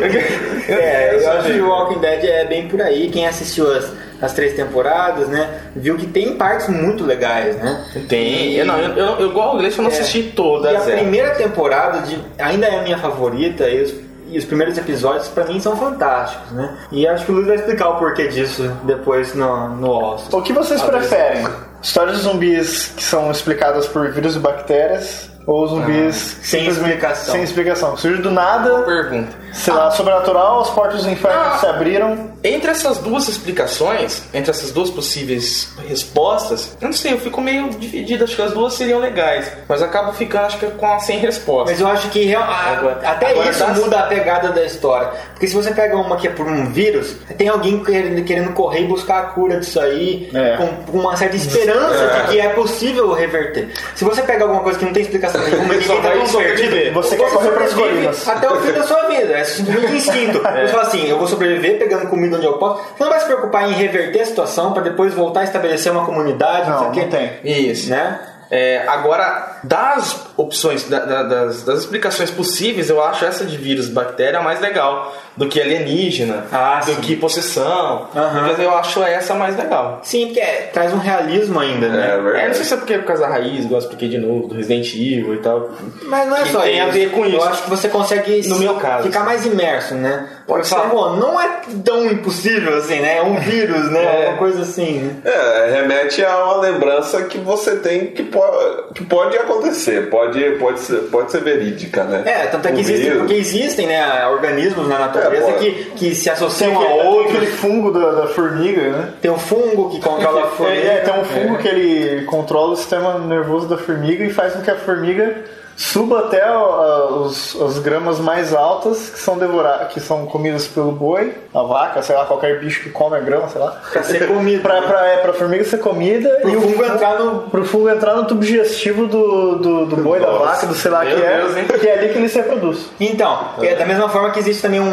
É, 0.66 1.14
eu 1.22 1.30
acho 1.32 1.52
que 1.52 1.60
o 1.60 1.68
Walking 1.68 1.98
Dead 2.00 2.24
é 2.24 2.44
bem 2.46 2.68
por 2.68 2.80
aí. 2.80 3.10
Quem 3.10 3.26
assistiu 3.26 3.70
as, 3.70 3.84
as 4.22 4.32
três 4.32 4.54
temporadas, 4.54 5.28
né, 5.28 5.60
viu 5.76 5.96
que 5.96 6.06
tem 6.06 6.36
partes 6.36 6.68
muito 6.68 7.04
legais, 7.04 7.56
né? 7.56 7.84
Tem. 8.08 8.52
E- 8.52 8.58
Eu, 8.58 8.66
não, 8.66 8.78
eu, 8.78 8.90
eu, 8.96 9.06
eu 9.20 9.26
igual 9.30 9.54
o 9.54 9.58
Gleice, 9.58 9.78
eu 9.78 9.84
não 9.84 9.90
É. 9.90 9.94
assisti 9.94 10.20
E 10.20 10.30
a 10.30 10.36
todas. 10.36 10.88
é. 10.88 10.96
primeira 10.96 11.30
temporada 11.34 12.00
de, 12.00 12.18
ainda 12.38 12.66
é 12.66 12.78
a 12.78 12.82
minha 12.82 12.98
favorita 12.98 13.68
e 13.68 13.82
os, 13.82 13.94
e 14.30 14.38
os 14.38 14.44
primeiros 14.44 14.76
episódios 14.78 15.28
pra 15.28 15.44
mim 15.44 15.60
são 15.60 15.76
fantásticos, 15.76 16.50
né? 16.52 16.76
E 16.90 17.06
acho 17.06 17.24
que 17.26 17.32
o 17.32 17.34
Luiz 17.34 17.46
vai 17.46 17.56
explicar 17.56 17.90
o 17.90 17.96
porquê 17.98 18.28
disso 18.28 18.70
depois 18.84 19.34
no, 19.34 19.68
no 19.76 19.90
Oscar. 19.90 20.40
O 20.40 20.42
que 20.42 20.52
vocês 20.52 20.82
preferem? 20.82 21.46
Histórias 21.82 22.16
de 22.16 22.22
zumbis 22.22 22.92
que 22.96 23.02
são 23.02 23.30
explicadas 23.30 23.86
por 23.86 24.10
vírus 24.10 24.36
e 24.36 24.38
bactérias 24.38 25.30
ou 25.46 25.66
zumbis 25.66 26.14
sem 26.42 26.60
simplesmente 26.60 26.94
explicação. 26.94 27.32
Sem 27.34 27.42
explicação. 27.42 27.96
Surge 27.98 28.22
do 28.22 28.30
nada, 28.30 28.78
Pergunta. 28.82 29.28
sei 29.52 29.74
lá, 29.74 29.90
sobrenatural, 29.90 30.62
as 30.62 30.70
portas 30.70 31.02
do 31.04 31.10
inferno 31.10 31.38
Ah. 31.44 31.58
se 31.58 31.66
abriram. 31.66 32.30
Entre 32.44 32.70
essas 32.70 32.98
duas 32.98 33.26
explicações, 33.26 34.22
entre 34.34 34.50
essas 34.50 34.70
duas 34.70 34.90
possíveis 34.90 35.68
respostas, 35.88 36.76
eu 36.80 36.88
não 36.88 36.92
sei, 36.92 37.14
eu 37.14 37.18
fico 37.18 37.40
meio 37.40 37.70
dividido. 37.70 38.24
Acho 38.24 38.36
que 38.36 38.42
as 38.42 38.52
duas 38.52 38.74
seriam 38.74 38.98
legais, 39.00 39.50
mas 39.66 39.80
acabo 39.82 40.12
ficando, 40.12 40.44
acho 40.44 40.58
que 40.58 40.66
com 40.66 40.86
a 40.86 40.98
sem 40.98 41.18
resposta. 41.18 41.70
Mas 41.70 41.80
eu 41.80 41.86
acho 41.86 42.08
que 42.10 42.34
a- 42.34 42.44
Agora- 42.44 43.00
até 43.02 43.30
agora 43.30 43.50
isso 43.50 43.66
muda 43.68 44.00
a 44.00 44.02
pegada 44.02 44.50
da 44.50 44.62
história. 44.64 45.10
Porque 45.32 45.46
se 45.46 45.54
você 45.54 45.72
pega 45.72 45.96
uma 45.96 46.16
que 46.18 46.28
é 46.28 46.30
por 46.30 46.46
um 46.46 46.66
vírus, 46.70 47.16
tem 47.38 47.48
alguém 47.48 47.82
querendo, 47.82 48.22
querendo 48.24 48.52
correr 48.52 48.82
e 48.82 48.86
buscar 48.86 49.20
a 49.20 49.22
cura 49.28 49.58
disso 49.58 49.80
aí, 49.80 50.28
É. 50.34 50.56
com, 50.58 50.66
com 50.92 50.98
uma 50.98 51.16
certa 51.16 51.36
esperança 51.36 52.06
de 52.24 52.30
que 52.32 52.40
é 52.40 52.48
possível 52.50 53.10
reverter. 53.12 53.68
Se 53.94 54.04
você 54.04 54.20
pega 54.22 54.44
alguma 54.44 54.60
coisa 54.62 54.78
que 54.78 54.84
não 54.84 54.92
tem 54.92 55.02
explicação 55.02 55.40
como 55.48 55.72
ninguém 55.72 56.02
tá 56.02 56.10
perdido, 56.36 56.92
Você 56.94 57.16
quer 57.16 57.30
correr 57.30 57.50
pras 57.52 57.70
sobrevive 57.70 57.94
colinas. 57.96 58.28
Até 58.28 58.50
o 58.50 58.60
fim 58.60 58.72
da 58.72 58.82
sua 58.82 59.02
vida, 59.08 59.32
é 59.32 59.44
simplesmente 59.44 59.94
instinto. 59.96 60.38
Você 60.42 60.68
fala 60.68 60.82
assim, 60.82 61.08
eu 61.08 61.18
vou 61.18 61.26
sobreviver 61.26 61.78
pegando 61.78 62.06
comida 62.08 62.33
onde 62.34 62.46
eu 62.46 62.58
posso. 62.58 62.82
Você 62.96 63.04
não 63.04 63.10
vai 63.10 63.20
se 63.20 63.26
preocupar 63.26 63.68
em 63.68 63.72
reverter 63.72 64.20
a 64.20 64.26
situação 64.26 64.72
pra 64.72 64.82
depois 64.82 65.14
voltar 65.14 65.40
a 65.40 65.44
estabelecer 65.44 65.92
uma 65.92 66.04
comunidade, 66.04 66.68
não, 66.70 66.84
Não, 66.84 66.92
não 66.92 67.08
tem. 67.08 67.70
Isso. 67.70 67.90
Né? 67.90 68.20
É, 68.50 68.86
agora, 68.86 69.58
das 69.64 70.12
opções, 70.36 70.84
da- 70.88 71.04
da- 71.04 71.22
das, 71.22 71.62
das 71.62 71.80
explicações 71.80 72.30
possíveis, 72.30 72.90
eu 72.90 73.02
acho 73.02 73.24
essa 73.24 73.44
de 73.44 73.56
vírus, 73.56 73.88
bactéria 73.88 74.40
mais 74.40 74.60
legal 74.60 75.14
do 75.36 75.48
que 75.48 75.60
alienígena, 75.60 76.44
Ah, 76.52 76.80
do 76.84 76.92
sim. 76.92 77.00
que 77.00 77.16
possessão. 77.16 78.08
Mas 78.14 78.58
eu 78.58 78.74
acho 78.76 79.02
essa 79.02 79.34
mais 79.34 79.56
legal. 79.56 80.00
Sim, 80.02 80.26
porque 80.26 80.40
é- 80.40 80.70
traz 80.72 80.92
um 80.92 80.98
realismo 80.98 81.58
ainda, 81.60 81.86
É 81.86 81.90
né? 81.90 82.42
É, 82.42 82.46
não 82.48 82.54
sei 82.54 82.64
se 82.64 82.74
é 82.74 82.76
porque 82.76 82.94
é 82.94 82.98
por 82.98 83.06
causa 83.06 83.22
da 83.22 83.28
raiz, 83.28 83.64
igual 83.64 83.80
eu 83.80 83.84
expliquei 83.84 84.08
de 84.08 84.18
novo, 84.18 84.48
do 84.48 84.54
Resident 84.54 84.92
Evil 84.94 85.34
e 85.34 85.38
tal. 85.38 85.70
Mas 86.02 86.28
não 86.28 86.36
é 86.36 86.42
Que 86.42 86.52
só 86.52 86.60
tem 86.60 86.78
isso. 86.78 86.82
a 86.88 86.90
ver 86.90 87.10
com 87.10 87.24
Eu 87.24 87.30
isso. 87.38 87.48
acho 87.48 87.62
que 87.64 87.70
você 87.70 87.88
consegue 87.88 88.48
No 88.48 88.58
meu 88.58 88.74
caso, 88.76 89.04
ficar 89.04 89.20
sim. 89.20 89.26
mais 89.26 89.46
imerso, 89.46 89.94
né? 89.94 90.28
Pode 90.46 90.66
ser. 90.66 90.74
pô, 90.90 91.10
não 91.16 91.40
é 91.40 91.48
tão 91.84 92.04
impossível 92.06 92.76
assim, 92.76 93.00
né? 93.00 93.18
É 93.18 93.22
um 93.22 93.36
vírus, 93.36 93.90
né? 93.90 94.04
É. 94.24 94.28
Uma 94.28 94.36
coisa 94.38 94.62
assim, 94.62 94.98
né? 95.00 95.16
É, 95.24 95.70
remete 95.80 96.24
a 96.24 96.44
uma 96.44 96.60
lembrança 96.60 97.22
que 97.24 97.38
você 97.38 97.76
tem 97.76 98.08
que, 98.08 98.22
po- 98.22 98.92
que 98.94 99.04
pode 99.04 99.36
acontecer, 99.36 100.08
pode, 100.10 100.23
pode, 100.58 100.80
ser, 100.80 100.96
pode 101.10 101.30
ser 101.30 101.40
verídica, 101.42 102.04
né? 102.04 102.22
É, 102.24 102.46
tanto 102.46 102.68
é 102.68 102.72
que 102.72 102.80
existem, 102.80 103.18
porque 103.18 103.34
existem, 103.34 103.86
né, 103.86 104.26
organismos 104.26 104.88
na 104.88 104.98
natureza 104.98 105.50
É, 105.50 105.52
que, 105.54 105.72
que 105.96 106.14
se 106.14 106.24
Tem 106.24 106.32
associam 106.32 106.80
aquele, 106.80 107.00
a 107.00 107.04
outros. 107.04 107.36
aquele 107.36 107.46
fungo 107.52 107.90
da, 107.90 108.10
da 108.12 108.26
formiga, 108.28 108.82
né? 108.90 109.08
Tem 109.20 109.30
um 109.30 109.38
fungo 109.38 109.90
que 109.90 110.00
controla 110.00 110.44
a 110.44 110.46
formiga. 110.48 110.74
É, 110.84 111.00
tem 111.00 111.14
um 111.14 111.24
fungo 111.24 111.58
que 111.58 111.68
ele 111.68 112.24
controla 112.24 112.72
o 112.72 112.76
sistema 112.76 113.18
nervoso 113.18 113.66
da 113.66 113.76
formiga 113.76 114.24
e 114.24 114.30
faz 114.30 114.52
com 114.52 114.60
que 114.60 114.70
a 114.70 114.76
formiga 114.76 115.36
suba 115.76 116.20
até 116.20 116.44
os, 116.56 117.60
as 117.60 117.78
gramas 117.78 118.18
mais 118.18 118.54
altas 118.54 119.10
que 119.10 119.18
são 119.18 119.36
devoradas, 119.38 119.92
que 119.92 120.00
são 120.00 120.26
comidas 120.26 120.66
pelo 120.66 120.92
boi, 120.92 121.34
a 121.54 121.62
vaca, 121.62 122.02
sei 122.02 122.14
lá, 122.16 122.24
qualquer 122.26 122.60
bicho 122.60 122.82
que 122.82 122.90
come 122.90 123.16
a 123.16 123.20
grama, 123.20 123.48
sei 123.48 123.60
lá. 123.60 123.80
Pra 123.92 124.02
ser. 124.02 124.24
Pra, 124.62 124.82
pra, 124.82 125.06
é, 125.06 125.16
pra 125.18 125.32
formiga 125.32 125.64
ser 125.64 125.78
comida 125.78 126.28
Pro 126.40 126.50
e 126.50 126.56
o 126.56 126.60
fungo 126.60 126.74
fu- 126.74 126.84
entrar 126.84 127.18
no- 127.18 127.40
Pro 127.42 127.64
fungo 127.64 127.88
entrar 127.88 128.14
no 128.14 128.24
tubo 128.24 128.40
digestivo 128.40 129.06
do, 129.06 129.56
do, 129.58 129.86
do 129.86 129.96
boi, 129.96 130.18
da 130.20 130.26
Nossa, 130.26 130.44
vaca, 130.44 130.66
do 130.66 130.74
sei 130.74 130.90
lá 130.90 131.04
meu 131.04 131.16
que 131.16 131.22
é, 131.22 131.36
Deus, 131.38 131.56
hein? 131.56 131.64
que 131.66 131.86
é 131.86 131.98
ali 131.98 132.08
que 132.10 132.18
ele 132.18 132.28
se 132.28 132.38
reproduz. 132.38 132.86
Então, 132.98 133.48
é 133.60 133.74
da 133.74 133.86
mesma 133.86 134.08
forma 134.08 134.30
que 134.30 134.38
existe 134.40 134.62
também 134.62 134.80
um, 134.80 134.92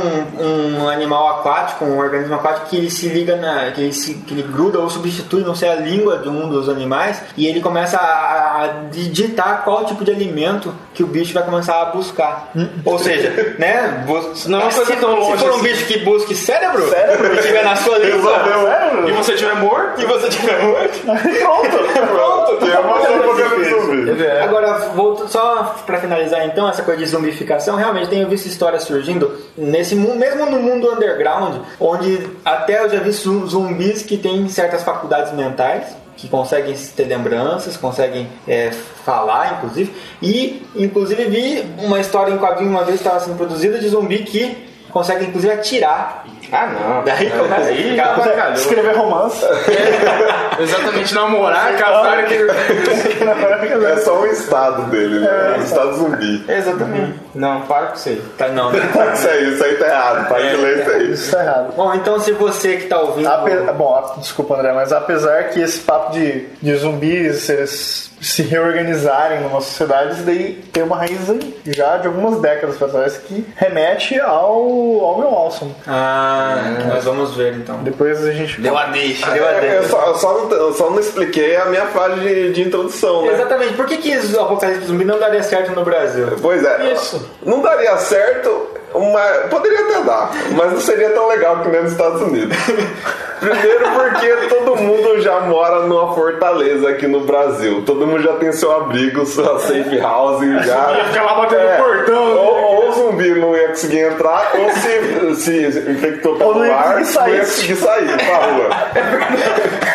um 0.81 0.89
animal 0.89 1.39
aquático, 1.39 1.85
um 1.85 1.97
organismo 1.99 2.35
aquático 2.35 2.67
que 2.67 2.77
ele 2.77 2.89
se 2.89 3.07
liga 3.09 3.35
na. 3.35 3.71
que 3.71 3.81
ele, 3.81 3.93
se, 3.93 4.13
que 4.15 4.33
ele 4.33 4.43
gruda 4.43 4.79
ou 4.79 4.89
substitui, 4.89 5.43
não 5.43 5.55
sei, 5.55 5.69
a 5.69 5.75
língua 5.75 6.17
de 6.19 6.29
um 6.29 6.49
dos 6.49 6.69
animais 6.69 7.21
e 7.37 7.47
ele 7.47 7.61
começa 7.61 7.97
a, 7.97 8.63
a 8.63 8.67
digitar 8.91 9.63
qual 9.63 9.85
tipo 9.85 10.03
de 10.03 10.11
alimento 10.11 10.70
que 10.93 11.03
o 11.03 11.07
bicho 11.07 11.33
vai 11.33 11.43
começar 11.43 11.81
a 11.81 11.85
buscar. 11.85 12.51
ou 12.85 12.99
seja, 12.99 13.55
né? 13.57 14.03
bus- 14.05 14.45
Não 14.47 14.61
é 14.61 14.71
se, 14.71 14.95
tão 14.97 15.15
longe 15.19 15.31
se 15.31 15.37
for 15.37 15.51
um 15.51 15.55
assim. 15.55 15.63
bicho 15.63 15.85
que 15.85 15.99
busque 15.99 16.35
cérebro, 16.35 16.89
Cérebro. 16.89 17.33
e 17.33 17.37
estiver 17.39 17.63
na 17.63 17.75
sua 17.75 17.95
Sério? 18.01 19.09
E 19.09 19.11
você 19.11 19.33
tiver 19.35 19.55
morto? 19.55 20.01
e 20.01 20.05
você 20.05 20.29
tiver 20.29 20.63
morto, 20.63 20.99
Pronto! 22.11 22.57
Que 22.57 22.71
é 22.71 22.79
uma 22.79 23.01
zumbi. 23.01 24.21
Agora, 24.43 24.91
só 25.27 25.75
pra 25.85 25.99
finalizar 25.99 26.45
então, 26.45 26.67
essa 26.69 26.83
coisa 26.83 26.99
de 27.03 27.07
zumbificação, 27.09 27.75
realmente 27.75 28.09
tenho 28.09 28.27
visto 28.27 28.45
histórias 28.47 28.83
surgindo 28.83 29.31
nesse 29.57 29.95
mundo, 29.95 30.15
mesmo 30.17 30.45
no 30.45 30.59
mundo 30.59 30.91
underground, 30.91 31.55
onde 31.79 32.27
até 32.43 32.83
eu 32.83 32.89
já 32.89 32.99
vi 32.99 33.11
zu- 33.11 33.47
zumbis 33.47 34.01
que 34.03 34.17
têm 34.17 34.47
certas 34.49 34.83
faculdades 34.83 35.33
mentais, 35.33 35.95
que 36.17 36.27
conseguem 36.27 36.75
ter 36.95 37.05
lembranças, 37.05 37.77
conseguem 37.77 38.27
é, 38.47 38.71
falar, 39.03 39.57
inclusive, 39.57 39.93
e 40.21 40.63
inclusive 40.75 41.25
vi 41.25 41.65
uma 41.83 41.99
história 41.99 42.33
em 42.33 42.37
quadrinho 42.37 42.69
uma 42.69 42.83
vez 42.83 43.01
que 43.01 43.07
estava 43.07 43.23
sendo 43.23 43.37
produzida 43.37 43.79
de 43.79 43.87
zumbi 43.89 44.19
que 44.19 44.70
consegue 44.91 45.25
inclusive 45.25 45.53
atirar. 45.53 46.25
Ah, 46.51 46.67
não. 46.67 47.03
Daí 47.03 47.29
começa 47.29 47.61
a 47.61 48.45
Aí. 48.47 48.53
Escrever 48.53 48.95
romance. 48.97 49.45
Exatamente, 50.59 51.13
namorar, 51.13 51.75
casar. 51.77 52.25
Que... 52.25 52.35
É 52.35 53.97
só 53.97 54.19
um 54.21 54.25
estado 54.25 54.83
dele, 54.89 55.19
né? 55.19 55.55
Um 55.57 55.61
estado 55.63 55.93
zumbi. 55.95 56.43
Exatamente. 56.47 57.19
Não, 57.33 57.61
para 57.61 57.87
com 57.87 57.95
isso 57.95 58.09
aí. 58.09 58.21
Tá, 58.37 58.47
não. 58.49 58.71
Isso 58.73 59.27
aí, 59.29 59.53
isso 59.53 59.63
aí 59.63 59.75
tá 59.75 59.87
errado, 59.87 60.27
para 60.27 60.41
de 60.49 60.55
ler 60.57 60.79
isso 60.81 60.89
aí. 60.91 61.11
Isso 61.11 61.31
tá 61.31 61.43
errado. 61.43 61.73
Bom, 61.75 61.93
então 61.93 62.19
se 62.19 62.31
você 62.33 62.77
que 62.77 62.87
tá 62.87 62.99
ouvindo. 62.99 63.27
Ape- 63.27 63.71
Bom, 63.73 64.13
desculpa 64.17 64.55
André, 64.55 64.73
mas 64.73 64.91
apesar 64.91 65.45
que 65.49 65.61
esse 65.61 65.79
papo 65.79 66.11
de, 66.11 66.47
de 66.61 66.75
zumbis 66.75 67.49
eles 67.49 68.11
se 68.21 68.43
reorganizarem 68.43 69.39
numa 69.41 69.61
sociedade, 69.61 70.13
isso 70.13 70.23
daí 70.23 70.63
tem 70.71 70.83
uma 70.83 70.95
raiz 70.97 71.27
aí, 71.29 71.59
já 71.65 71.97
de 71.97 72.05
algumas 72.07 72.39
décadas 72.39 72.77
pra 72.77 72.87
trás 72.87 73.17
que 73.17 73.43
remete 73.55 74.19
ao, 74.19 74.61
meu 75.17 75.29
Awesome. 75.29 75.75
Ah, 75.87 76.75
que 76.81 76.87
nós 76.87 77.03
vamos 77.03 77.35
ver 77.35 77.53
então. 77.53 77.77
Depois 77.83 78.23
a 78.25 78.31
gente. 78.31 78.59
Deu 78.61 78.77
a 78.77 78.85
deixa. 78.85 79.29
Deu 79.31 79.45
a 79.45 79.51
É, 79.51 79.59
deixa. 79.61 79.75
Eu 79.75 79.83
só, 79.89 80.05
eu 80.07 80.15
só 80.15 80.33
não, 80.33 80.51
eu 80.51 80.73
só 80.73 80.89
não 80.89 80.99
expliquei 80.99 81.55
a 81.55 81.65
minha 81.65 81.87
fase 81.87 82.19
de, 82.19 82.51
de 82.53 82.61
introdução, 82.63 83.25
né? 83.25 83.33
Exatamente. 83.33 83.73
Por 83.73 83.85
que, 83.85 83.97
que 83.97 84.15
o 84.17 84.41
Apocalipse 84.41 84.85
Zumbi 84.87 85.05
não 85.05 85.19
daria 85.19 85.43
certo 85.43 85.71
no 85.71 85.83
Brasil? 85.83 86.27
Pois 86.41 86.63
é. 86.63 86.93
Isso. 86.93 87.29
Não 87.43 87.61
daria 87.61 87.95
certo, 87.97 88.67
mas 88.93 89.49
poderia 89.49 89.79
até 89.85 90.01
dar, 90.01 90.31
mas 90.55 90.71
não 90.73 90.79
seria 90.81 91.09
tão 91.11 91.27
legal 91.27 91.59
que 91.61 91.69
nem 91.69 91.81
nos 91.83 91.91
Estados 91.91 92.21
Unidos. 92.21 92.55
Primeiro 93.41 93.85
porque 93.95 94.27
todo 94.49 94.75
mundo 94.75 95.19
já 95.19 95.39
mora 95.39 95.79
numa 95.87 96.13
fortaleza 96.13 96.87
aqui 96.89 97.07
no 97.07 97.21
Brasil. 97.21 97.81
Todo 97.87 98.05
mundo 98.05 98.21
já 98.21 98.33
tem 98.33 98.51
seu 98.51 98.71
abrigo, 98.75 99.25
sua 99.25 99.57
safe 99.59 99.97
house 99.97 100.41
já. 100.63 100.91
Ia 100.95 101.05
ficar 101.05 101.23
lá 101.23 101.33
batendo 101.41 101.61
É, 101.61 101.77
no 101.79 101.83
portão. 101.83 102.37
Ou, 102.37 102.55
ou 102.61 102.89
o 102.89 102.93
zumbi 102.93 103.29
não 103.39 103.55
ia 103.55 103.69
conseguir 103.69 103.99
entrar, 104.01 104.51
ou 104.53 104.69
se, 105.35 105.35
se 105.41 105.91
infectou 105.91 106.33
Ou 106.33 106.37
pelo 106.37 106.71
ar, 106.71 106.89
não 106.91 106.99
ia 106.99 107.05
sair. 107.05 107.39
conseguir 107.39 107.75
sair 107.77 108.17
pra 108.17 108.37
rua. 108.37 108.69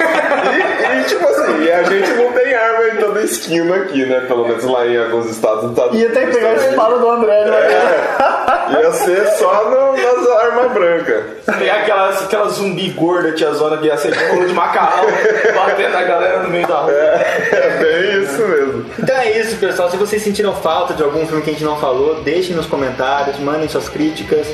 Tipo 1.06 1.24
assim, 1.28 1.62
e 1.64 1.72
a 1.72 1.82
gente 1.84 2.10
não 2.14 2.32
tem 2.32 2.54
arma 2.54 2.88
em 2.88 2.96
toda 2.96 3.20
esquina 3.22 3.76
aqui, 3.76 4.04
né? 4.06 4.20
Pelo 4.26 4.46
menos 4.48 4.64
lá 4.64 4.86
em 4.86 4.96
alguns 4.98 5.30
estados. 5.30 5.64
não 5.64 5.74
tá- 5.74 5.88
Ia 5.92 6.10
ter 6.10 6.26
que 6.26 6.32
pegar 6.34 6.50
a 6.50 6.54
espada 6.54 6.98
do 6.98 7.10
André, 7.10 7.44
né? 7.44 8.80
Ia 8.82 8.92
ser 8.92 9.26
só 9.38 9.70
no, 9.70 9.92
nas 9.96 10.28
armas 10.42 10.72
brancas. 10.72 11.24
Pegar 11.58 11.74
aquela, 11.76 12.10
aquela 12.10 12.48
zumbi 12.48 12.90
gorda, 12.90 13.32
tiazona 13.32 13.76
que 13.78 13.86
ia 13.86 13.96
ser 13.96 14.14
bolo 14.28 14.46
de 14.46 14.52
macarrão, 14.52 15.06
batendo 15.54 15.96
a 15.96 16.02
galera 16.02 16.42
no 16.42 16.48
meio 16.50 16.66
da 16.66 16.76
rua. 16.78 16.92
É 16.92 17.78
bem 17.80 18.22
isso 18.22 18.42
mesmo. 18.42 18.86
Então 18.98 19.16
é 19.16 19.38
isso, 19.38 19.56
pessoal. 19.56 19.88
Se 19.90 19.96
vocês 19.96 20.22
sentiram 20.22 20.54
falta 20.54 20.94
de 20.94 21.02
algum 21.02 21.24
filme 21.26 21.42
que 21.42 21.50
a 21.50 21.52
gente 21.52 21.64
não 21.64 21.78
falou, 21.78 22.16
deixem 22.22 22.56
nos 22.56 22.66
comentários, 22.66 23.38
mandem 23.38 23.68
suas 23.68 23.88
críticas. 23.88 24.46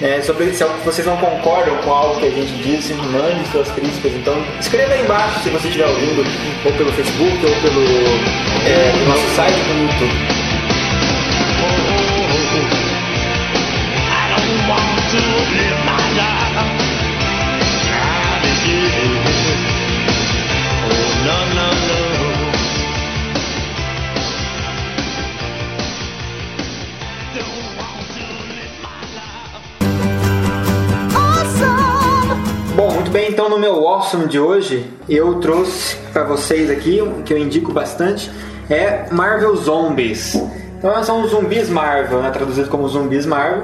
Né, 0.00 0.20
sobre 0.22 0.52
se 0.52 0.64
vocês 0.84 1.06
não 1.06 1.16
concordam 1.16 1.76
com 1.78 1.90
algo 1.90 2.20
que 2.20 2.26
a 2.26 2.30
gente 2.30 2.52
disse, 2.62 2.94
mandem 2.94 3.44
suas 3.50 3.70
críticas. 3.70 4.12
Então, 4.12 4.34
escreva 4.60 4.92
aí 4.92 5.02
embaixo 5.02 5.40
se 5.42 5.50
você 5.50 5.68
estiver 5.68 5.86
ouvindo, 5.86 6.24
ou 6.64 6.72
pelo 6.72 6.92
Facebook, 6.92 7.46
ou 7.46 7.54
pelo 7.62 7.84
é, 8.66 8.92
no 8.98 9.08
nosso 9.08 9.28
site, 9.34 9.58
no 9.58 9.82
YouTube. 9.90 10.35
Bem, 33.16 33.30
então 33.30 33.48
no 33.48 33.58
meu 33.58 33.88
Awesome 33.88 34.26
de 34.26 34.38
hoje, 34.38 34.86
eu 35.08 35.36
trouxe 35.36 35.96
pra 36.12 36.22
vocês 36.22 36.70
aqui, 36.70 37.00
que 37.24 37.32
eu 37.32 37.38
indico 37.38 37.72
bastante, 37.72 38.30
é 38.68 39.06
Marvel 39.10 39.56
Zombies. 39.56 40.34
Então 40.76 41.02
são 41.02 41.26
zumbis 41.26 41.70
Marvel, 41.70 42.20
né? 42.20 42.30
traduzido 42.30 42.68
como 42.68 42.86
zumbis 42.86 43.24
Marvel. 43.24 43.62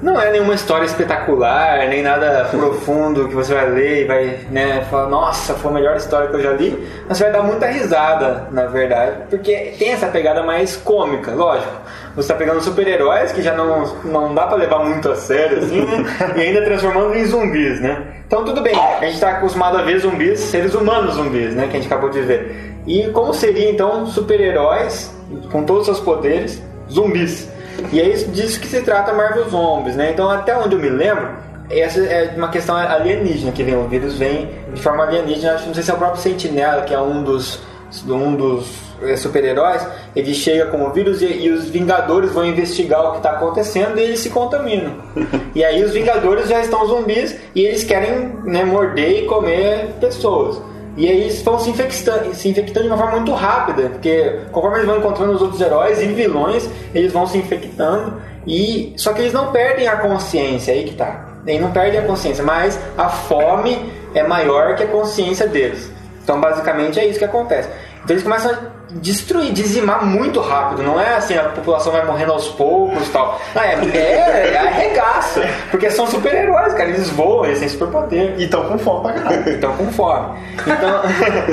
Não 0.00 0.18
é 0.18 0.32
nenhuma 0.32 0.54
história 0.54 0.86
espetacular, 0.86 1.90
nem 1.90 2.02
nada 2.02 2.48
profundo 2.50 3.28
que 3.28 3.34
você 3.34 3.52
vai 3.52 3.68
ler 3.68 4.04
e 4.04 4.06
vai 4.06 4.38
né, 4.50 4.82
falar, 4.90 5.10
nossa, 5.10 5.52
foi 5.52 5.72
a 5.72 5.74
melhor 5.74 5.96
história 5.98 6.28
que 6.28 6.36
eu 6.36 6.42
já 6.42 6.52
li. 6.52 6.88
Mas 7.06 7.18
você 7.18 7.24
vai 7.24 7.32
dar 7.34 7.42
muita 7.42 7.66
risada, 7.66 8.48
na 8.50 8.64
verdade, 8.64 9.24
porque 9.28 9.74
tem 9.78 9.92
essa 9.92 10.06
pegada 10.06 10.42
mais 10.42 10.74
cômica, 10.78 11.32
lógico. 11.32 11.70
Você 12.14 12.20
está 12.20 12.34
pegando 12.34 12.62
super-heróis 12.62 13.30
que 13.30 13.42
já 13.42 13.54
não, 13.54 13.94
não 14.06 14.34
dá 14.34 14.46
pra 14.46 14.56
levar 14.56 14.82
muito 14.82 15.10
a 15.10 15.16
sério, 15.16 15.58
assim, 15.58 15.84
né? 15.84 16.32
E 16.34 16.40
ainda 16.40 16.62
transformando 16.62 17.14
em 17.14 17.26
zumbis, 17.26 17.78
né? 17.78 18.19
Então 18.30 18.44
tudo 18.44 18.60
bem, 18.60 18.76
a 18.76 19.00
gente 19.06 19.14
está 19.14 19.30
acostumado 19.30 19.76
a 19.76 19.82
ver 19.82 19.98
zumbis, 19.98 20.38
seres 20.38 20.72
humanos 20.72 21.16
zumbis, 21.16 21.52
né? 21.52 21.66
Que 21.66 21.76
a 21.76 21.80
gente 21.80 21.92
acabou 21.92 22.10
de 22.10 22.20
ver. 22.20 22.76
E 22.86 23.08
como 23.08 23.34
seria 23.34 23.68
então 23.68 24.06
super-heróis 24.06 25.12
com 25.50 25.64
todos 25.64 25.88
os 25.88 25.96
seus 25.96 25.98
poderes, 25.98 26.62
zumbis? 26.88 27.48
E 27.90 28.00
é 28.00 28.08
isso 28.08 28.30
disso 28.30 28.60
que 28.60 28.68
se 28.68 28.82
trata 28.82 29.12
Marvel 29.12 29.50
Zombies, 29.50 29.96
né? 29.96 30.12
Então 30.12 30.30
até 30.30 30.56
onde 30.56 30.76
eu 30.76 30.78
me 30.80 30.88
lembro, 30.88 31.28
essa 31.68 31.98
é 32.04 32.32
uma 32.36 32.50
questão 32.50 32.76
alienígena 32.76 33.50
que 33.50 33.64
vem, 33.64 33.76
o 33.76 33.88
vírus 33.88 34.16
vem 34.16 34.48
de 34.72 34.80
forma 34.80 35.02
alienígena, 35.02 35.54
acho, 35.54 35.66
não 35.66 35.74
sei 35.74 35.82
se 35.82 35.90
é 35.90 35.94
o 35.94 35.98
próprio 35.98 36.22
Sentinela, 36.22 36.82
que 36.82 36.94
é 36.94 37.00
um 37.00 37.24
dos 37.24 37.60
um 38.08 38.34
dos 38.34 38.66
eh, 39.02 39.16
super-heróis, 39.16 39.86
ele 40.14 40.34
chega 40.34 40.66
com 40.66 40.84
o 40.84 40.90
vírus 40.90 41.22
e, 41.22 41.26
e 41.26 41.50
os 41.50 41.68
Vingadores 41.68 42.32
vão 42.32 42.44
investigar 42.44 43.04
o 43.08 43.10
que 43.12 43.16
está 43.18 43.30
acontecendo 43.30 43.98
e 43.98 44.02
eles 44.02 44.20
se 44.20 44.30
contaminam. 44.30 44.94
e 45.54 45.64
aí 45.64 45.82
os 45.82 45.92
Vingadores 45.92 46.48
já 46.48 46.60
estão 46.60 46.86
zumbis 46.86 47.36
e 47.54 47.62
eles 47.62 47.84
querem 47.84 48.32
né, 48.44 48.64
morder 48.64 49.24
e 49.24 49.26
comer 49.26 49.94
pessoas. 50.00 50.60
E 50.96 51.08
aí 51.08 51.20
eles 51.22 51.40
vão 51.42 51.58
se 51.58 51.70
infectando, 51.70 52.34
se 52.34 52.48
infectando 52.48 52.86
de 52.86 52.92
uma 52.92 52.98
forma 52.98 53.16
muito 53.16 53.32
rápida, 53.32 53.88
porque 53.90 54.40
conforme 54.50 54.78
eles 54.78 54.86
vão 54.86 54.98
encontrando 54.98 55.32
os 55.32 55.40
outros 55.40 55.60
heróis 55.60 56.00
e 56.02 56.06
vilões, 56.06 56.68
eles 56.94 57.12
vão 57.12 57.26
se 57.26 57.38
infectando. 57.38 58.20
E 58.46 58.92
só 58.96 59.12
que 59.12 59.20
eles 59.20 59.32
não 59.32 59.52
perdem 59.52 59.86
a 59.86 59.96
consciência, 59.96 60.74
aí 60.74 60.84
que 60.84 60.94
tá. 60.94 61.28
Eles 61.46 61.60
não 61.60 61.70
perdem 61.70 62.00
a 62.00 62.02
consciência, 62.02 62.44
mas 62.44 62.78
a 62.98 63.08
fome 63.08 63.78
é 64.14 64.22
maior 64.22 64.74
que 64.76 64.82
a 64.82 64.86
consciência 64.86 65.46
deles. 65.46 65.89
Então 66.22 66.40
basicamente 66.40 66.98
é 67.00 67.06
isso 67.06 67.18
que 67.18 67.24
acontece. 67.24 67.68
Então 68.02 68.14
eles 68.14 68.22
começam 68.22 68.50
a 68.50 68.56
destruir, 68.92 69.52
dizimar 69.52 70.04
muito 70.04 70.40
rápido. 70.40 70.82
Não 70.82 70.98
é 70.98 71.14
assim, 71.16 71.36
a 71.36 71.44
população 71.44 71.92
vai 71.92 72.04
morrendo 72.04 72.32
aos 72.32 72.48
poucos 72.48 73.06
e 73.06 73.10
tal. 73.10 73.38
Não, 73.54 73.62
é, 73.62 73.74
é, 73.94 74.50
é 74.54 74.58
arregaça. 74.58 75.42
Porque 75.70 75.90
são 75.90 76.06
super-heróis, 76.06 76.72
cara. 76.72 76.88
Eles 76.88 77.10
voam, 77.10 77.44
eles 77.44 77.60
têm 77.60 77.68
superpoder. 77.68 78.34
E 78.38 78.44
estão 78.44 78.64
com 78.64 78.78
fome 78.78 79.02
pra 79.02 79.12
caralho. 79.12 79.48
Estão 79.50 79.76
com 79.76 79.92
fome. 79.92 80.38
Então, 80.66 81.02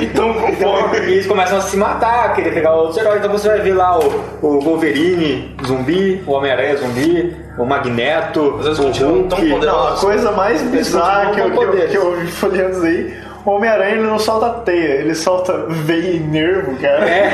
então, 0.00 0.34
com 0.34 0.52
fome. 0.56 0.98
E 1.00 1.12
eles 1.12 1.26
começam 1.26 1.58
a 1.58 1.60
se 1.60 1.76
matar, 1.76 2.34
querer 2.34 2.52
pegar 2.54 2.72
outros 2.74 2.96
heróis. 2.96 3.18
Então 3.18 3.30
você 3.30 3.48
vai 3.48 3.60
ver 3.60 3.74
lá 3.74 3.98
o, 3.98 4.24
o 4.42 4.60
Wolverine 4.60 5.54
zumbi, 5.66 6.24
o 6.26 6.32
Homem-Aranha 6.32 6.76
zumbi, 6.78 7.36
o 7.58 7.64
Magneto, 7.64 8.56
Às 8.58 8.64
vezes 8.64 8.78
o 8.80 8.82
continuam 8.84 9.28
tão 9.28 9.38
Hulk. 9.38 9.52
poderosos. 9.52 10.02
Não, 10.02 10.10
a 10.10 10.12
coisa 10.12 10.32
mais 10.32 10.62
bizarra 10.62 11.30
que 11.32 11.40
eu, 11.40 11.50
que, 11.50 11.58
eu, 11.58 11.88
que 11.88 11.96
eu 11.96 12.16
vi 12.16 12.26
folheando 12.28 12.86
aí. 12.86 13.27
O 13.44 13.50
Homem-Aranha 13.50 13.92
ele 13.94 14.02
não 14.06 14.18
solta 14.18 14.50
teia, 14.64 14.94
ele 15.00 15.14
solta 15.14 15.66
veia 15.68 16.16
e 16.16 16.20
nervo, 16.20 16.76
cara. 16.80 17.08
É. 17.08 17.30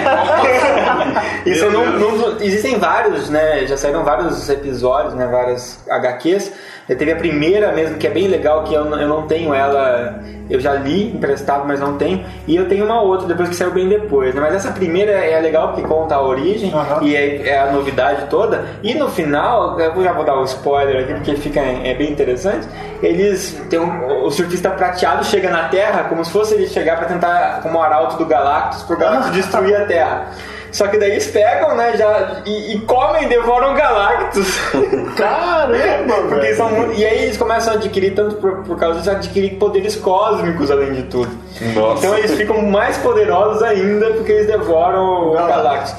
Isso 1.49 1.69
não, 1.71 1.87
não- 1.99 2.37
existem 2.41 2.79
vários, 2.79 3.29
né? 3.31 3.67
Já 3.67 3.77
saíram 3.77 4.05
vários 4.05 4.49
episódios, 4.49 5.15
né? 5.15 5.27
Várias 5.27 5.79
HQs. 5.89 6.53
Eu 6.89 6.99
teve 6.99 7.13
a 7.13 7.17
primeira 7.17 7.73
mesmo, 7.73 7.97
que 7.97 8.07
é 8.07 8.11
bem 8.11 8.29
legal, 8.29 8.63
que 8.65 8.75
eu, 8.75 8.85
não- 8.85 9.01
eu 9.01 9.09
não 9.09 9.23
tenho 9.27 9.55
ela. 9.55 10.21
Eu 10.51 10.61
já 10.61 10.75
li 10.75 11.07
emprestado, 11.15 11.65
mas 11.67 11.81
não 11.81 11.97
tenho. 11.97 12.23
E 12.47 12.55
eu 12.55 12.69
tenho 12.69 12.85
uma 12.85 13.01
outra, 13.01 13.27
depois 13.27 13.49
que 13.49 13.57
saiu 13.57 13.71
bem 13.71 13.89
depois, 13.89 14.35
né? 14.35 14.41
Mas 14.43 14.55
essa 14.55 14.71
primeira 14.73 15.13
é 15.13 15.41
legal 15.41 15.69
porque 15.69 15.81
conta 15.89 16.15
a 16.17 16.23
origem 16.23 16.71
Aham. 16.75 17.03
e 17.03 17.17
é, 17.17 17.49
é 17.49 17.59
a 17.61 17.73
novidade 17.73 18.27
toda. 18.29 18.67
E 18.83 18.93
no 18.95 19.09
final, 19.09 19.81
eu 19.81 20.03
já 20.05 20.13
vou 20.13 20.23
dar 20.25 20.39
um 20.39 20.45
spoiler 20.45 21.05
aqui 21.05 21.15
porque 21.15 21.35
fica 21.37 21.61
é 21.61 21.95
bem 21.95 22.11
interessante. 22.13 22.69
Eles 23.03 23.59
tem 23.71 23.79
um, 23.79 24.25
o 24.27 24.31
surfista 24.31 24.69
prateado 24.71 25.25
chega 25.25 25.49
na 25.49 25.69
Terra 25.71 26.05
como 26.05 26.23
se 26.23 26.31
fosse 26.31 26.55
ele 26.55 26.67
chegar 26.67 26.99
para 26.99 27.07
tentar 27.07 27.61
como 27.63 27.81
arauto 27.81 28.19
do 28.19 28.27
Galactus 28.27 28.83
pro 28.83 28.99
Galactus 28.99 29.33
destruir 29.33 29.75
a 29.75 29.87
Terra. 29.87 30.27
Só 30.75 30.89
que 30.89 30.99
daí 30.99 31.13
eles 31.13 31.29
pegam, 31.29 31.77
né, 31.77 31.97
já 31.97 32.43
e, 32.45 32.75
e 32.75 32.81
comem, 32.81 33.29
devoram 33.29 33.75
Galactus. 33.75 34.59
Caramba, 35.17 36.15
Porque 36.29 36.41
velho. 36.41 36.57
são 36.57 36.69
muito- 36.71 36.93
e 36.99 37.05
aí 37.05 37.23
eles 37.25 37.37
começam 37.37 37.73
a 37.75 37.77
adquirir 37.77 38.13
tanto 38.15 38.35
por, 38.37 38.57
por 38.65 38.77
causa 38.79 38.99
disso 38.99 39.11
adquirir 39.11 39.55
poderes 39.57 39.95
cósmicos 39.97 40.71
além 40.71 40.93
de 40.95 41.03
tudo. 41.05 41.31
Nossa. 41.75 42.05
Então 42.07 42.19
eles 42.19 42.35
ficam 42.35 42.61
mais 42.63 42.99
poderosos 42.99 43.63
ainda 43.63 44.11
porque 44.15 44.33
eles 44.33 44.47
devoram 44.49 45.29
o 45.31 45.33
Galactus. 45.35 45.95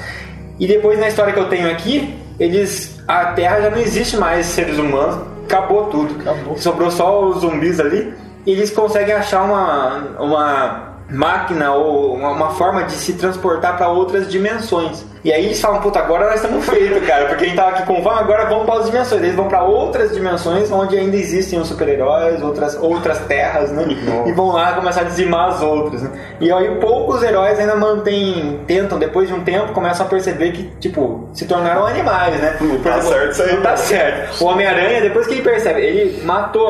E 0.60 0.66
depois 0.66 0.98
na 0.98 1.08
história 1.08 1.32
que 1.32 1.40
eu 1.40 1.48
tenho 1.48 1.70
aqui, 1.70 2.14
eles 2.38 3.00
a 3.08 3.26
Terra 3.32 3.60
já 3.62 3.70
não 3.70 3.78
existe 3.78 4.16
mais 4.16 4.44
seres 4.46 4.78
humanos, 4.78 5.16
acabou 5.46 5.84
tudo. 5.86 6.20
Acabou. 6.20 6.58
Sobrou 6.58 6.90
só 6.90 7.24
os 7.24 7.40
zumbis 7.40 7.80
ali. 7.80 8.12
E 8.44 8.52
eles 8.52 8.70
conseguem 8.70 9.14
achar 9.14 9.42
uma 9.42 10.16
uma 10.20 10.85
máquina 11.10 11.72
ou 11.72 12.14
uma, 12.14 12.50
forma 12.50 12.84
de 12.84 12.92
se 12.92 13.14
transportar 13.14 13.76
para 13.76 13.88
outras 13.88 14.30
dimensões. 14.30 15.04
E 15.26 15.32
aí 15.32 15.46
eles 15.46 15.60
falam, 15.60 15.80
puta, 15.80 15.98
agora 15.98 16.26
nós 16.26 16.36
estamos 16.36 16.64
feitos, 16.64 17.04
cara, 17.04 17.26
porque 17.26 17.42
a 17.42 17.46
gente 17.48 17.56
tava 17.56 17.70
aqui 17.70 17.82
com 17.84 18.00
fome, 18.00 18.20
agora 18.20 18.44
vamos 18.46 18.64
para 18.64 18.76
as 18.78 18.86
dimensões. 18.86 19.22
Eles 19.24 19.34
vão 19.34 19.48
para 19.48 19.64
outras 19.64 20.12
dimensões 20.14 20.70
onde 20.70 20.96
ainda 20.96 21.16
existem 21.16 21.58
os 21.58 21.66
super-heróis, 21.66 22.40
outras, 22.40 22.76
outras 22.80 23.18
terras, 23.26 23.72
né? 23.72 23.86
E 24.24 24.30
vão 24.30 24.52
lá 24.52 24.74
começar 24.74 25.00
a 25.00 25.04
dizimar 25.04 25.48
as 25.48 25.62
outras, 25.62 26.02
né? 26.02 26.10
E 26.40 26.52
aí 26.52 26.76
poucos 26.76 27.24
heróis 27.24 27.58
ainda 27.58 27.74
mantêm, 27.74 28.60
tentam, 28.68 29.00
depois 29.00 29.26
de 29.26 29.34
um 29.34 29.40
tempo, 29.40 29.72
começam 29.72 30.06
a 30.06 30.08
perceber 30.08 30.52
que, 30.52 30.62
tipo, 30.78 31.28
se 31.32 31.44
tornaram 31.44 31.84
animais, 31.84 32.40
né? 32.40 32.56
Não 32.60 32.78
tá 32.78 33.00
certo 33.02 33.32
isso 33.32 33.42
aí, 33.42 33.52
Não 33.56 33.62
tá 33.62 33.70
não. 33.70 33.76
certo. 33.78 34.44
O 34.44 34.46
Homem-Aranha, 34.46 35.00
depois 35.00 35.26
que 35.26 35.32
ele 35.32 35.42
percebe, 35.42 35.80
ele 35.80 36.22
matou, 36.22 36.68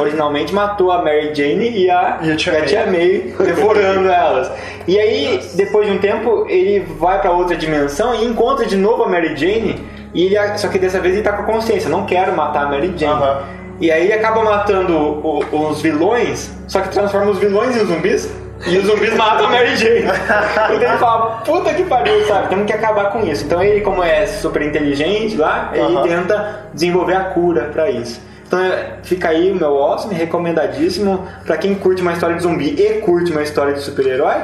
originalmente 0.00 0.54
matou 0.54 0.90
a 0.92 1.02
Mary 1.02 1.34
Jane 1.34 1.68
e 1.78 1.90
a, 1.90 2.20
E 2.22 2.32
a 2.32 2.36
Tia 2.36 2.62
Tia 2.62 2.86
May, 2.86 3.34
devorando 3.38 4.08
elas. 4.08 4.50
E 4.86 4.98
aí, 4.98 5.42
depois 5.52 5.86
de 5.86 5.92
um 5.92 5.98
tempo, 5.98 6.46
ele 6.48 6.80
vai 6.98 7.20
pra 7.20 7.32
outra 7.32 7.54
dimensão 7.54 7.97
e 8.14 8.24
encontra 8.24 8.66
de 8.66 8.76
novo 8.76 9.04
a 9.04 9.08
Mary 9.08 9.36
Jane. 9.36 9.86
E 10.14 10.24
ele, 10.34 10.58
só 10.58 10.68
que 10.68 10.78
dessa 10.78 10.98
vez 11.00 11.14
ele 11.14 11.22
tá 11.22 11.32
com 11.32 11.42
a 11.42 11.44
consciência, 11.44 11.88
não 11.90 12.06
quero 12.06 12.34
matar 12.34 12.64
a 12.66 12.68
Mary 12.70 12.92
Jane. 12.96 13.12
Aham. 13.12 13.42
E 13.80 13.90
aí 13.92 14.04
ele 14.04 14.12
acaba 14.14 14.42
matando 14.42 14.96
o- 14.96 15.44
os 15.70 15.80
vilões, 15.80 16.50
só 16.66 16.80
que 16.80 16.88
transforma 16.88 17.30
os 17.30 17.38
vilões 17.38 17.76
em 17.76 17.84
zumbis. 17.86 18.28
E 18.66 18.76
os 18.76 18.86
zumbis 18.86 19.14
matam 19.14 19.46
a 19.46 19.50
Mary 19.50 19.76
Jane. 19.76 20.02
Então 20.74 20.88
ele 20.90 20.98
fala, 20.98 21.36
puta 21.44 21.72
que 21.74 21.84
pariu, 21.84 22.24
sabe? 22.26 22.48
Temos 22.48 22.66
que 22.66 22.72
acabar 22.72 23.12
com 23.12 23.20
isso. 23.24 23.44
Então 23.44 23.62
ele, 23.62 23.82
como 23.82 24.02
é 24.02 24.26
super 24.26 24.62
inteligente 24.62 25.36
lá, 25.36 25.70
ele 25.72 25.82
Aham. 25.96 26.02
tenta 26.02 26.60
desenvolver 26.74 27.14
a 27.14 27.24
cura 27.26 27.70
pra 27.72 27.88
isso. 27.88 28.20
Então 28.46 28.58
é, 28.60 28.94
fica 29.04 29.28
aí 29.28 29.52
o 29.52 29.54
meu 29.54 29.76
awesome, 29.76 30.12
recomendadíssimo 30.14 31.24
pra 31.44 31.56
quem 31.56 31.74
curte 31.74 32.02
uma 32.02 32.12
história 32.14 32.34
de 32.34 32.42
zumbi 32.42 32.74
e 32.80 32.94
curte 33.02 33.30
uma 33.30 33.42
história 33.42 33.74
de 33.74 33.80
super-herói. 33.80 34.34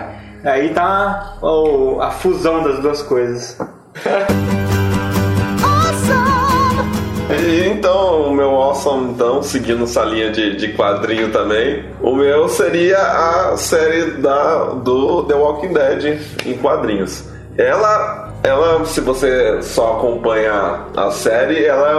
Aí 0.44 0.68
tá 0.70 1.36
o- 1.42 2.00
a 2.00 2.10
fusão 2.10 2.62
das 2.62 2.78
duas 2.80 3.02
coisas. 3.02 3.56
Então, 7.66 8.22
o 8.28 8.32
meu 8.34 8.50
awesome, 8.50 9.12
então, 9.12 9.42
seguindo 9.42 9.84
essa 9.84 10.02
linha 10.04 10.30
de, 10.30 10.56
de 10.56 10.72
quadrinho 10.74 11.30
também, 11.32 11.84
o 12.00 12.14
meu 12.14 12.48
seria 12.48 12.98
a 12.98 13.56
série 13.56 14.12
da, 14.12 14.64
do 14.74 15.24
The 15.24 15.34
Walking 15.34 15.72
Dead 15.72 16.20
em 16.46 16.54
quadrinhos. 16.58 17.24
Ela, 17.56 18.32
ela, 18.42 18.84
se 18.84 19.00
você 19.00 19.62
só 19.62 19.94
acompanha 19.98 20.80
a 20.96 21.10
série, 21.10 21.64
ela 21.64 21.90
é 21.90 21.96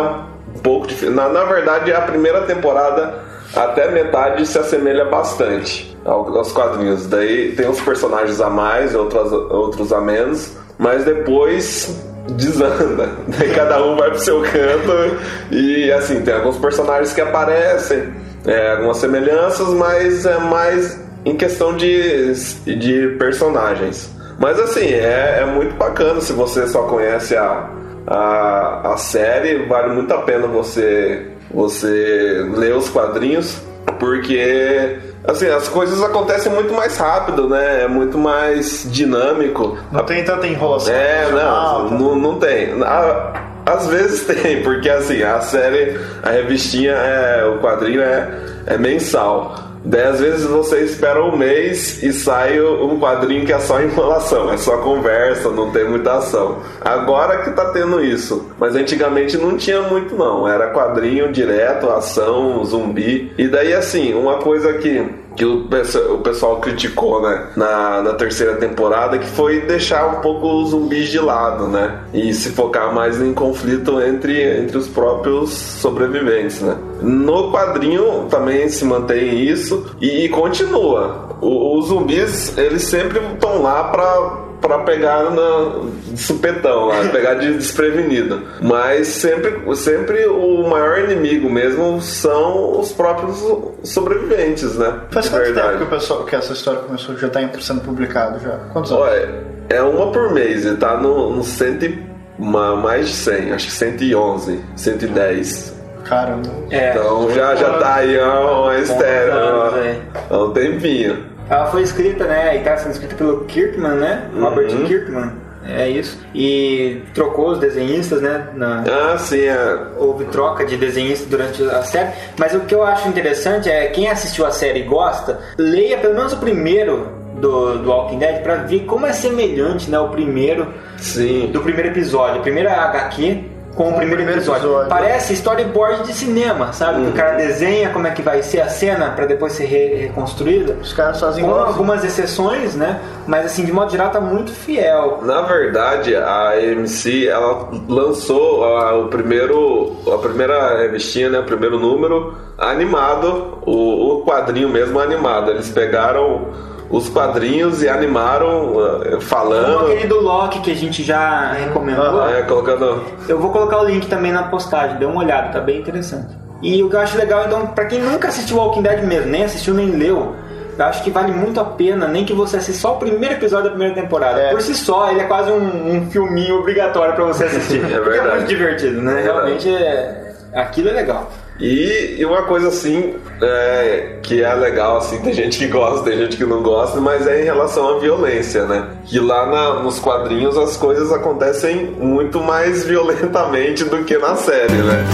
um 0.57 0.59
pouco 0.61 0.87
diferente. 0.87 1.15
Na, 1.15 1.27
na 1.29 1.43
verdade, 1.45 1.91
a 1.93 2.01
primeira 2.01 2.41
temporada 2.41 3.15
até 3.55 3.89
metade 3.89 4.45
se 4.45 4.57
assemelha 4.59 5.05
bastante 5.05 5.94
aos 6.05 6.51
quadrinhos. 6.51 7.07
Daí 7.07 7.53
tem 7.53 7.67
uns 7.67 7.81
personagens 7.81 8.39
a 8.39 8.49
mais, 8.49 8.93
outros, 8.95 9.31
outros 9.31 9.91
a 9.91 9.99
menos, 9.99 10.51
mas 10.77 11.03
depois 11.03 11.95
desanda. 12.31 13.09
Daí 13.27 13.53
cada 13.53 13.83
um 13.83 13.95
vai 13.95 14.11
pro 14.11 14.19
seu 14.19 14.41
canto 14.41 15.17
e 15.51 15.91
assim, 15.91 16.21
tem 16.21 16.33
alguns 16.33 16.57
personagens 16.57 17.13
que 17.13 17.21
aparecem, 17.21 18.13
é, 18.45 18.73
algumas 18.73 18.97
semelhanças, 18.97 19.69
mas 19.69 20.25
é 20.25 20.37
mais 20.37 20.99
em 21.25 21.35
questão 21.35 21.75
de, 21.75 22.33
de 22.65 23.15
personagens. 23.17 24.13
Mas 24.37 24.59
assim, 24.59 24.85
é, 24.85 25.39
é 25.41 25.45
muito 25.45 25.75
bacana 25.75 26.21
se 26.21 26.33
você 26.33 26.67
só 26.67 26.83
conhece 26.83 27.35
a, 27.35 27.69
a, 28.05 28.93
a 28.93 28.97
série, 28.97 29.65
vale 29.65 29.93
muito 29.93 30.13
a 30.13 30.19
pena 30.19 30.45
você, 30.45 31.25
você 31.51 32.45
ler 32.55 32.75
os 32.75 32.89
quadrinhos, 32.89 33.61
porque 33.99 34.97
assim, 35.27 35.47
as 35.49 35.67
coisas 35.67 36.01
acontecem 36.03 36.51
muito 36.51 36.73
mais 36.73 36.97
rápido, 36.97 37.47
né? 37.49 37.83
É 37.83 37.87
muito 37.87 38.17
mais 38.17 38.85
dinâmico. 38.91 39.77
Não 39.91 40.03
tem 40.03 40.23
tanta 40.23 40.47
enrolação. 40.47 40.93
É, 40.93 41.23
não, 41.23 41.29
emocional, 41.31 41.85
tá? 41.89 41.95
não, 41.95 42.15
não 42.15 42.39
tem. 42.39 42.83
A- 42.83 43.33
Às 43.65 43.87
vezes 43.87 44.25
tem, 44.41 44.61
porque 44.61 44.89
assim, 44.89 45.23
a 45.23 45.39
série, 45.41 45.99
a 46.21 46.29
revistinha, 46.29 46.93
é, 46.93 47.45
o 47.45 47.59
quadrinho 47.59 48.01
é, 48.01 48.29
é 48.67 48.77
mensal. 48.77 49.55
Daí 49.85 50.03
às 50.03 50.19
vezes 50.19 50.45
você 50.45 50.79
espera 50.79 51.23
um 51.23 51.37
mês 51.37 52.01
e 52.01 52.11
sai 52.11 52.59
um 52.59 52.99
quadrinho 52.99 53.45
que 53.45 53.53
é 53.53 53.59
só 53.59 53.79
enrolação, 53.79 54.51
é 54.51 54.57
só 54.57 54.77
conversa, 54.77 55.51
não 55.51 55.69
tem 55.71 55.87
muita 55.87 56.17
ação. 56.17 56.57
Agora 56.81 57.43
que 57.43 57.51
tá 57.51 57.65
tendo 57.65 58.03
isso, 58.03 58.49
mas 58.59 58.75
antigamente 58.75 59.37
não 59.37 59.55
tinha 59.55 59.81
muito 59.81 60.15
não, 60.15 60.47
era 60.47 60.71
quadrinho 60.71 61.31
direto, 61.31 61.89
ação, 61.89 62.65
zumbi. 62.65 63.31
E 63.37 63.47
daí 63.47 63.73
assim, 63.73 64.13
uma 64.15 64.37
coisa 64.37 64.73
que 64.73 65.07
que 65.35 65.45
o, 65.45 65.65
pesso- 65.65 66.13
o 66.13 66.19
pessoal 66.19 66.57
criticou, 66.61 67.21
né, 67.21 67.47
na, 67.55 68.01
na 68.01 68.13
terceira 68.13 68.55
temporada, 68.55 69.17
que 69.17 69.27
foi 69.27 69.61
deixar 69.61 70.07
um 70.07 70.21
pouco 70.21 70.47
os 70.61 70.69
zumbis 70.69 71.09
de 71.09 71.19
lado, 71.19 71.67
né, 71.67 71.99
e 72.13 72.33
se 72.33 72.49
focar 72.51 72.93
mais 72.93 73.21
em 73.21 73.33
conflito 73.33 73.99
entre, 74.01 74.41
entre 74.61 74.77
os 74.77 74.87
próprios 74.87 75.51
sobreviventes, 75.51 76.61
né. 76.61 76.77
No 77.01 77.51
quadrinho 77.51 78.25
também 78.29 78.67
se 78.69 78.85
mantém 78.85 79.39
isso 79.41 79.85
e, 80.01 80.25
e 80.25 80.29
continua. 80.29 81.35
O- 81.41 81.77
os 81.77 81.87
zumbis, 81.87 82.57
eles 82.57 82.83
sempre 82.83 83.19
estão 83.33 83.61
lá 83.61 83.83
pra 83.85 84.44
pra 84.67 84.79
pegar 84.79 85.29
na, 85.31 85.81
de 86.07 86.19
supetão 86.19 86.85
lá, 86.87 86.97
pegar 87.11 87.35
de 87.35 87.53
desprevenido. 87.53 88.41
Mas 88.61 89.07
sempre, 89.07 89.75
sempre 89.75 90.25
o 90.25 90.67
maior 90.67 90.99
inimigo 90.99 91.49
mesmo 91.49 92.01
são 92.01 92.79
os 92.79 92.91
próprios 92.91 93.43
sobreviventes, 93.83 94.75
né? 94.77 95.01
Faz 95.11 95.29
quanto 95.29 95.43
verdade. 95.43 95.67
tempo 95.67 95.77
que, 95.79 95.83
o 95.83 95.99
pessoal, 95.99 96.23
que 96.23 96.35
essa 96.35 96.53
história 96.53 96.81
começou? 96.81 97.17
Já 97.17 97.29
tá 97.29 97.39
sendo 97.59 97.81
publicado 97.81 98.39
já? 98.39 98.57
Quantos 98.73 98.91
anos? 98.91 99.03
Olha, 99.03 99.43
é 99.69 99.81
uma 99.81 100.11
por 100.11 100.31
mês, 100.31 100.65
ele 100.65 100.77
tá 100.77 100.97
no, 100.97 101.35
no 101.35 101.43
cento 101.43 101.85
e, 101.85 102.03
ma- 102.37 102.75
mais 102.75 103.07
de 103.09 103.13
100, 103.15 103.51
acho 103.53 103.65
que 103.67 103.71
111, 103.73 104.59
110. 104.75 105.75
Caramba. 106.03 106.49
É. 106.69 106.91
Então 106.91 107.31
já, 107.31 107.55
já 107.55 107.79
tá 107.79 107.95
aí 107.95 108.19
ó, 108.19 108.63
uma 108.65 108.77
estéreo, 108.77 109.33
anos, 109.33 109.73
ó, 109.73 109.77
é. 109.77 109.99
há 110.29 110.37
um 110.43 110.51
tempinho. 110.51 111.25
Ela 111.49 111.65
foi 111.67 111.81
escrita, 111.83 112.25
né? 112.25 112.57
E 112.57 112.59
tá 112.63 112.75
sendo 112.77 112.91
escrita 112.93 113.15
pelo 113.15 113.45
Kirkman, 113.45 113.95
né? 113.95 114.29
Robert 114.39 114.71
Uhum. 114.71 114.85
Kirkman. 114.85 115.31
É 115.67 115.89
isso. 115.89 116.19
E 116.33 117.01
trocou 117.13 117.49
os 117.51 117.59
desenhistas, 117.59 118.21
né? 118.21 118.49
Na, 118.53 118.83
Ah, 118.87 119.17
sim, 119.17 119.41
é. 119.45 119.77
houve 119.97 120.25
troca 120.25 120.63
de 120.63 120.77
desenhista 120.77 121.27
durante 121.27 121.63
a 121.63 121.81
série. 121.81 122.09
Mas 122.37 122.53
o 122.53 122.59
que 122.61 122.75
eu 122.75 122.83
acho 122.83 123.07
interessante 123.07 123.69
é 123.69 123.87
quem 123.87 124.07
assistiu 124.07 124.45
a 124.45 124.51
série 124.51 124.81
e 124.81 124.83
gosta, 124.83 125.39
leia 125.57 125.97
pelo 125.97 126.13
menos 126.13 126.33
o 126.33 126.37
primeiro 126.37 127.09
do, 127.39 127.79
do 127.79 127.89
Walking 127.89 128.19
Dead 128.19 128.43
pra 128.43 128.55
ver 128.57 128.81
como 128.81 129.07
é 129.07 129.11
semelhante, 129.13 129.89
né? 129.89 129.97
O 129.99 130.09
primeiro 130.09 130.71
Sim. 130.97 131.47
do 131.51 131.61
primeiro 131.61 131.89
episódio, 131.89 132.39
a 132.39 132.41
primeira 132.43 132.71
HQ 132.71 133.43
com 133.75 133.89
o 133.89 133.93
primeiro, 133.93 134.15
primeiro 134.15 134.39
episódio. 134.39 134.63
episódio. 134.67 134.89
Parece 134.89 135.33
storyboard 135.33 136.03
de 136.03 136.13
cinema, 136.13 136.71
sabe? 136.73 137.03
Que 137.03 137.09
o 137.09 137.13
cara 137.13 137.35
desenha 137.35 137.89
como 137.89 138.07
é 138.07 138.11
que 138.11 138.21
vai 138.21 138.41
ser 138.41 138.61
a 138.61 138.69
cena 138.69 139.09
pra 139.11 139.25
depois 139.25 139.53
ser 139.53 139.65
re- 139.65 139.95
reconstruída. 139.95 140.77
Os 140.81 140.93
caras 140.93 141.19
fazem 141.19 141.43
Com 141.43 141.51
algumas 141.53 142.03
exceções, 142.03 142.73
né? 142.75 143.01
Mas 143.27 143.45
assim, 143.47 143.65
de 143.65 143.71
modo 143.73 143.91
geral, 143.91 144.09
tá 144.11 144.21
muito 144.21 144.51
fiel. 144.51 145.19
Na 145.23 145.41
verdade, 145.41 146.15
a 146.15 146.51
AMC 146.51 147.27
ela 147.27 147.69
lançou 147.89 148.63
a, 148.63 148.95
o 148.97 149.07
primeiro, 149.09 149.97
a 150.13 150.17
primeira 150.19 150.77
revistinha, 150.77 151.29
né, 151.29 151.39
o 151.39 151.43
primeiro 151.43 151.77
número 151.77 152.33
animado, 152.57 153.59
o, 153.65 154.19
o 154.21 154.25
quadrinho 154.25 154.69
mesmo 154.69 154.99
animado. 154.99 155.51
Eles 155.51 155.69
pegaram 155.69 156.47
os 156.89 157.09
quadrinhos 157.09 157.81
e 157.81 157.89
animaram 157.89 158.73
eh, 159.03 159.09
Como 159.09 159.21
falando, 159.21 159.85
aquele 159.87 160.07
do 160.07 160.21
Loki 160.21 160.59
que 160.59 160.71
a 160.71 160.75
gente 160.75 161.03
já 161.03 161.53
recomendou. 161.53 162.27
é, 162.29 162.43
colocando 162.43 163.03
Eu 163.27 163.39
vou 163.39 163.51
colocar 163.51 163.79
o 163.81 163.85
link 163.85 164.07
também 164.07 164.31
na 164.31 164.43
postagem, 164.43 164.97
dê 164.97 165.05
uma 165.05 165.21
olhada, 165.21 165.49
tá 165.49 165.59
bem 165.59 165.79
interessante. 165.79 166.27
E 166.61 166.81
o 166.81 166.89
que 166.89 166.95
eu 166.95 166.99
acho 166.99 167.17
legal, 167.17 167.45
então, 167.45 167.67
pra 167.67 167.85
quem 167.85 168.01
nunca 168.01 168.29
assistiu 168.29 168.57
Walking 168.57 168.81
Dead 168.81 169.03
mesmo, 169.03 169.29
nem 169.29 169.43
assistiu 169.43 169.73
nem 169.73 169.91
leu, 169.91 170.35
eu 170.77 170.85
acho 170.85 171.03
que 171.03 171.09
vale 171.09 171.31
muito 171.31 171.59
a 171.59 171.63
pena, 171.65 172.07
nem 172.07 172.25
que 172.25 172.33
você 172.33 172.57
assista 172.57 172.81
só 172.81 172.95
o 172.95 172.99
primeiro 172.99 173.35
episódio 173.35 173.65
da 173.65 173.69
primeira 173.71 173.93
temporada. 173.93 174.39
É. 174.41 174.51
Por 174.51 174.61
si 174.61 174.73
só, 174.75 175.09
ele 175.09 175.21
é 175.21 175.23
quase 175.25 175.51
um, 175.51 175.95
um 175.95 176.09
filminho 176.09 176.59
obrigatório 176.59 177.13
pra 177.13 177.25
você 177.25 177.45
assistir. 177.45 177.79
Porque 177.81 177.93
é 177.93 177.99
verdade. 178.01 178.35
muito 178.37 178.47
divertido, 178.47 179.01
né? 179.01 179.19
É 179.21 179.23
Realmente, 179.23 179.73
é... 179.73 180.33
aquilo 180.53 180.89
é 180.89 180.93
legal. 180.93 181.31
E, 181.59 182.17
e 182.19 182.25
uma 182.25 182.41
coisa 182.43 182.67
assim 182.67 183.15
é, 183.41 184.17
que 184.21 184.43
é 184.43 184.53
legal, 184.53 184.97
assim, 184.97 185.21
tem 185.21 185.33
gente 185.33 185.57
que 185.57 185.67
gosta, 185.67 186.03
tem 186.09 186.17
gente 186.19 186.35
que 186.35 186.43
não 186.45 186.61
gosta, 186.61 186.99
mas 186.99 187.25
é 187.25 187.41
em 187.41 187.45
relação 187.45 187.95
à 187.95 187.99
violência, 187.99 188.65
né? 188.65 188.89
Que 189.05 189.19
lá 189.19 189.45
na- 189.45 189.79
nos 189.81 189.97
quadrinhos 189.99 190.57
as 190.57 190.75
coisas 190.75 191.13
acontecem 191.13 191.85
muito 191.97 192.41
mais 192.41 192.83
violentamente 192.87 193.85
do 193.85 194.03
que 194.03 194.17
na 194.17 194.35
série, 194.35 194.73
né? 194.73 195.05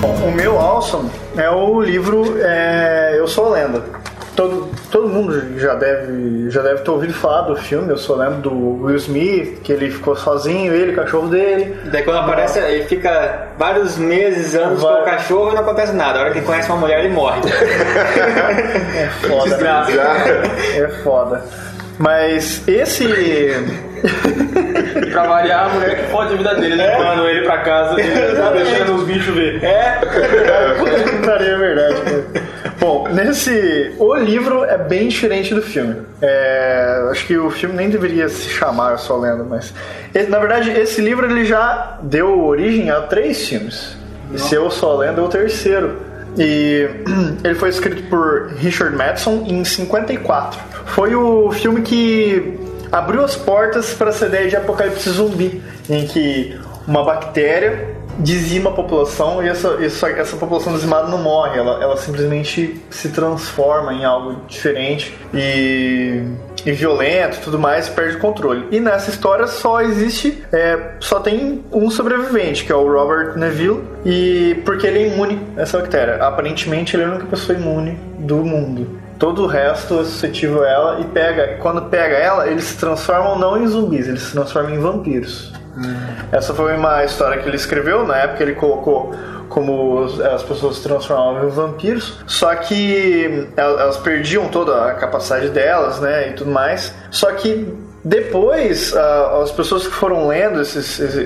Bom, 0.00 0.14
o 0.28 0.32
meu 0.32 0.58
Awesome 0.58 1.10
é 1.36 1.50
o 1.50 1.80
livro 1.80 2.36
é, 2.40 3.16
Eu 3.18 3.28
Sou 3.28 3.46
a 3.46 3.50
Lenda. 3.50 3.84
Todo, 4.34 4.68
todo 4.90 5.08
mundo 5.08 5.58
já 5.58 5.74
deve, 5.74 6.50
já 6.50 6.62
deve 6.62 6.82
ter 6.82 6.90
ouvido 6.90 7.12
falar 7.12 7.42
do 7.42 7.56
filme 7.56 7.90
Eu 7.90 7.96
Sou 7.96 8.20
a 8.20 8.24
Lenda 8.24 8.36
do 8.40 8.82
Will 8.84 8.96
Smith, 8.96 9.60
que 9.62 9.72
ele 9.72 9.90
ficou 9.90 10.14
sozinho, 10.16 10.72
ele, 10.72 10.92
o 10.92 10.96
cachorro 10.96 11.28
dele. 11.28 11.76
Daí 11.86 12.02
quando 12.02 12.18
aparece, 12.18 12.58
ele 12.58 12.84
fica 12.84 13.48
vários 13.58 13.96
meses, 13.96 14.54
anos 14.54 14.82
Vai. 14.82 14.94
com 14.96 15.02
o 15.02 15.04
cachorro 15.04 15.50
e 15.50 15.54
não 15.54 15.62
acontece 15.62 15.92
nada. 15.92 16.18
A 16.18 16.22
hora 16.22 16.30
que 16.30 16.38
ele 16.38 16.46
conhece 16.46 16.68
uma 16.68 16.78
mulher, 16.78 17.00
ele 17.04 17.12
morre. 17.14 17.40
É 18.96 19.08
foda. 19.28 19.50
Desgraça. 19.50 19.92
É 20.76 20.88
foda. 21.02 21.44
Mas 21.98 22.62
esse. 22.68 23.06
Pra 25.10 25.24
variar, 25.26 25.66
a 25.66 25.68
mulher 25.70 25.96
que 25.96 26.10
fode 26.10 26.34
a 26.34 26.36
vida 26.36 26.54
dele, 26.56 26.74
levando 26.76 27.26
ele 27.26 27.44
pra 27.46 27.58
casa, 27.58 27.96
tá 28.36 28.50
deixando 28.50 28.94
os 28.96 29.04
bichos 29.04 29.34
ver. 29.34 29.62
É, 29.64 29.98
Puta 30.78 31.04
que 31.04 31.26
pariu, 31.26 31.54
é 31.54 31.56
verdade. 31.58 31.94
cara. 32.02 32.24
Bom, 32.86 33.08
nesse. 33.08 33.96
O 33.98 34.14
livro 34.14 34.62
é 34.62 34.78
bem 34.78 35.08
diferente 35.08 35.52
do 35.52 35.60
filme. 35.60 36.02
É, 36.22 37.08
acho 37.10 37.26
que 37.26 37.36
o 37.36 37.50
filme 37.50 37.74
nem 37.74 37.90
deveria 37.90 38.28
se 38.28 38.48
chamar 38.48 38.92
Eu 38.92 38.98
Sou 38.98 39.16
a 39.16 39.28
Lenda, 39.28 39.42
mas. 39.42 39.74
na 40.28 40.38
verdade, 40.38 40.70
esse 40.70 41.00
livro 41.00 41.28
ele 41.28 41.44
já 41.44 41.98
deu 42.00 42.44
origem 42.44 42.88
a 42.88 43.00
três 43.00 43.48
filmes. 43.48 43.96
Esse 44.32 44.54
Eu 44.54 44.70
Sou 44.70 44.92
a 44.92 44.98
Lenda 44.98 45.20
é 45.20 45.24
o 45.24 45.28
terceiro. 45.28 45.96
E 46.38 46.88
ele 47.42 47.56
foi 47.56 47.70
escrito 47.70 48.08
por 48.08 48.52
Richard 48.56 48.94
Madison 48.94 49.44
em 49.48 49.64
54. 49.64 50.60
Foi 50.86 51.16
o 51.16 51.50
filme 51.50 51.82
que 51.82 52.56
abriu 52.92 53.24
as 53.24 53.34
portas 53.34 53.94
para 53.94 54.10
essa 54.10 54.26
ideia 54.26 54.48
de 54.48 54.54
apocalipse 54.54 55.10
zumbi, 55.10 55.60
em 55.90 56.06
que 56.06 56.56
uma 56.86 57.02
bactéria 57.02 57.95
dizima 58.18 58.70
a 58.70 58.72
população 58.72 59.42
e 59.42 59.48
essa, 59.48 59.78
essa, 59.82 60.08
essa 60.10 60.36
população 60.36 60.72
dizimada 60.72 61.08
não 61.08 61.18
morre, 61.18 61.58
ela, 61.58 61.82
ela 61.82 61.96
simplesmente 61.96 62.80
se 62.90 63.10
transforma 63.10 63.92
em 63.92 64.04
algo 64.04 64.40
diferente 64.48 65.16
e, 65.34 66.22
e 66.64 66.72
violento 66.72 67.40
tudo 67.42 67.58
mais, 67.58 67.88
perde 67.88 68.16
o 68.16 68.18
controle. 68.18 68.66
E 68.70 68.80
nessa 68.80 69.10
história 69.10 69.46
só 69.46 69.80
existe, 69.80 70.44
é, 70.52 70.94
só 71.00 71.20
tem 71.20 71.64
um 71.72 71.90
sobrevivente, 71.90 72.64
que 72.64 72.72
é 72.72 72.74
o 72.74 72.90
Robert 72.90 73.36
Neville, 73.36 73.82
e 74.04 74.60
porque 74.64 74.86
ele 74.86 74.98
é 74.98 75.06
imune 75.08 75.40
a 75.56 75.62
essa 75.62 75.78
bactéria. 75.78 76.16
Aparentemente 76.16 76.96
ele 76.96 77.02
é 77.02 77.06
a 77.06 77.10
única 77.10 77.26
pessoa 77.26 77.58
imune 77.58 77.98
do 78.18 78.36
mundo. 78.36 79.00
Todo 79.18 79.44
o 79.44 79.46
resto 79.46 80.00
é 80.00 80.04
suscetível 80.04 80.62
a 80.62 80.68
ela 80.68 81.00
e 81.00 81.04
pega. 81.04 81.56
Quando 81.60 81.82
pega 81.82 82.16
ela, 82.16 82.48
eles 82.48 82.64
se 82.64 82.76
transformam 82.76 83.38
não 83.38 83.62
em 83.62 83.66
zumbis, 83.66 84.06
eles 84.08 84.22
se 84.22 84.32
transformam 84.32 84.74
em 84.74 84.78
vampiros. 84.78 85.52
Essa 86.32 86.54
foi 86.54 86.74
uma 86.76 87.04
história 87.04 87.38
que 87.42 87.48
ele 87.48 87.56
escreveu, 87.56 88.06
na 88.06 88.16
época 88.16 88.42
ele 88.42 88.54
colocou 88.54 89.14
como 89.48 90.04
as 90.34 90.42
pessoas 90.42 90.76
se 90.76 90.82
transformavam 90.82 91.48
em 91.48 91.50
vampiros, 91.52 92.18
só 92.26 92.54
que 92.56 93.48
el- 93.56 93.78
elas 93.80 93.96
perdiam 93.98 94.48
toda 94.48 94.86
a 94.86 94.94
capacidade 94.94 95.48
delas, 95.50 96.00
né, 96.00 96.30
e 96.30 96.32
tudo 96.32 96.50
mais. 96.50 96.92
Só 97.10 97.30
que 97.32 97.72
depois, 98.04 98.94
as 99.42 99.50
pessoas 99.52 99.86
que 99.86 99.92
foram 99.92 100.28
lendo 100.28 100.60
esse, 100.62 100.78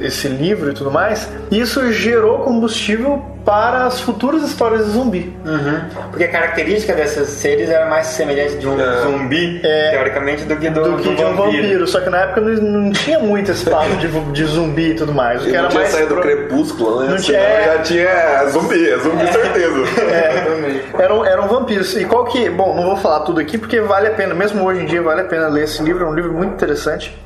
esse 0.04 0.28
livro 0.28 0.70
e 0.70 0.74
tudo 0.74 0.90
mais, 0.90 1.28
isso 1.50 1.92
gerou 1.92 2.38
combustível 2.40 3.22
para 3.44 3.86
as 3.86 4.00
futuras 4.00 4.42
histórias 4.42 4.84
de 4.86 4.90
zumbi. 4.92 5.34
Uhum. 5.44 5.80
Porque 6.10 6.24
a 6.24 6.28
característica 6.28 6.92
dessas 6.94 7.28
seres 7.28 7.68
era 7.70 7.86
mais 7.88 8.06
semelhante 8.08 8.56
de 8.58 8.68
um 8.68 8.78
É. 8.80 9.02
zumbi, 9.02 9.60
É. 9.64 9.90
teoricamente, 9.92 10.44
do 10.44 10.56
que 10.56 10.70
do, 10.70 10.82
do 10.82 10.96
que 10.98 11.08
do 11.08 11.14
de 11.16 11.24
um 11.24 11.34
vampiro. 11.34 11.62
vampiro. 11.62 11.86
Só 11.88 12.00
que 12.00 12.10
na 12.10 12.18
época 12.18 12.40
não, 12.42 12.52
não 12.82 12.92
tinha 12.92 13.18
muito 13.18 13.50
esse 13.50 13.68
papo 13.68 13.96
de, 13.96 14.08
de 14.08 14.44
zumbi 14.44 14.90
e 14.90 14.94
tudo 14.94 15.12
mais. 15.14 15.42
O 15.42 15.44
que 15.46 15.52
não 15.52 15.58
era 15.60 15.68
tinha 15.68 15.80
mais 15.80 15.92
saído 15.92 16.08
do 16.08 16.14
pro- 16.20 16.22
crepúsculo, 16.22 17.00
né? 17.00 17.08
Não 17.10 17.18
Senão 17.18 17.40
tinha- 17.40 17.62
já 17.64 17.78
tinha 17.82 18.02
é, 18.08 18.46
zumbi, 18.48 18.88
é 18.90 18.98
zumbi 18.98 19.26
certeza. 19.32 19.80
Eram, 20.98 21.24
eram 21.24 21.48
vampiros. 21.48 21.96
E 21.96 22.04
qual 22.04 22.24
que. 22.26 22.48
Bom, 22.50 22.74
não 22.74 22.84
vou 22.84 22.96
falar 22.96 23.20
tudo 23.20 23.40
aqui 23.40 23.56
porque 23.58 23.80
vale 23.80 24.08
a 24.08 24.10
pena, 24.12 24.34
mesmo 24.34 24.64
hoje 24.64 24.82
em 24.82 24.86
dia, 24.86 25.02
vale 25.02 25.22
a 25.22 25.24
pena 25.24 25.48
ler 25.48 25.64
esse 25.64 25.82
livro. 25.82 26.04
É 26.04 26.08
um 26.08 26.14
livro 26.14 26.32
muito 26.32 26.52
interessante. 26.54 27.16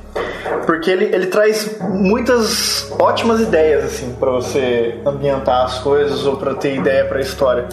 Porque 0.65 0.89
ele, 0.89 1.05
ele 1.05 1.27
traz 1.27 1.77
muitas 1.79 2.91
ótimas 2.99 3.39
ideias, 3.39 3.85
assim, 3.85 4.15
para 4.19 4.31
você 4.31 4.99
ambientar 5.05 5.65
as 5.65 5.79
coisas 5.79 6.25
ou 6.25 6.37
para 6.37 6.53
ter 6.55 6.75
ideia 6.75 7.05
para 7.05 7.19
a 7.19 7.21
história. 7.21 7.65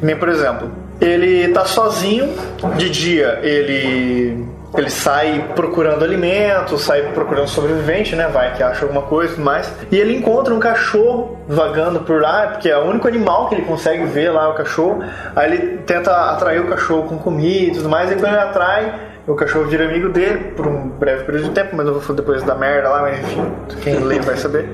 Nem, 0.00 0.16
por 0.16 0.28
exemplo, 0.28 0.70
ele 1.00 1.48
tá 1.48 1.64
sozinho, 1.64 2.34
de 2.76 2.90
dia 2.90 3.40
ele. 3.42 4.46
Ele 4.76 4.90
sai 4.90 5.52
procurando 5.56 6.04
alimento, 6.04 6.76
sai 6.76 7.00
procurando 7.14 7.48
sobrevivente, 7.48 8.14
né? 8.14 8.28
Vai 8.28 8.54
que 8.54 8.62
acha 8.62 8.84
alguma 8.84 9.00
coisa 9.00 9.32
e 9.32 9.36
tudo 9.36 9.44
mais. 9.44 9.72
E 9.90 9.96
ele 9.96 10.14
encontra 10.14 10.52
um 10.52 10.60
cachorro 10.60 11.38
vagando 11.48 12.00
por 12.00 12.20
lá, 12.20 12.48
porque 12.48 12.68
é 12.68 12.76
o 12.76 12.82
único 12.82 13.08
animal 13.08 13.48
que 13.48 13.54
ele 13.54 13.62
consegue 13.62 14.04
ver 14.04 14.28
lá, 14.30 14.50
o 14.50 14.52
cachorro. 14.52 15.02
Aí 15.34 15.50
ele 15.50 15.78
tenta 15.86 16.14
atrair 16.32 16.60
o 16.60 16.66
cachorro 16.66 17.04
com 17.04 17.16
comida 17.16 17.72
e 17.72 17.74
tudo 17.76 17.88
mais, 17.88 18.12
e 18.12 18.16
quando 18.16 18.34
ele 18.34 18.42
atrai, 18.42 18.92
o 19.28 19.34
cachorro 19.34 19.66
vira 19.66 19.84
amigo 19.84 20.08
dele 20.08 20.52
por 20.56 20.66
um 20.66 20.88
breve 20.88 21.24
período 21.24 21.48
de 21.48 21.50
tempo, 21.50 21.76
mas 21.76 21.86
eu 21.86 21.92
vou 21.92 22.00
falar 22.00 22.16
depois 22.16 22.42
da 22.42 22.54
merda 22.54 22.88
lá, 22.88 23.02
mas 23.02 23.18
enfim, 23.20 23.52
quem 23.82 23.98
lê 23.98 24.18
vai 24.20 24.36
saber. 24.38 24.66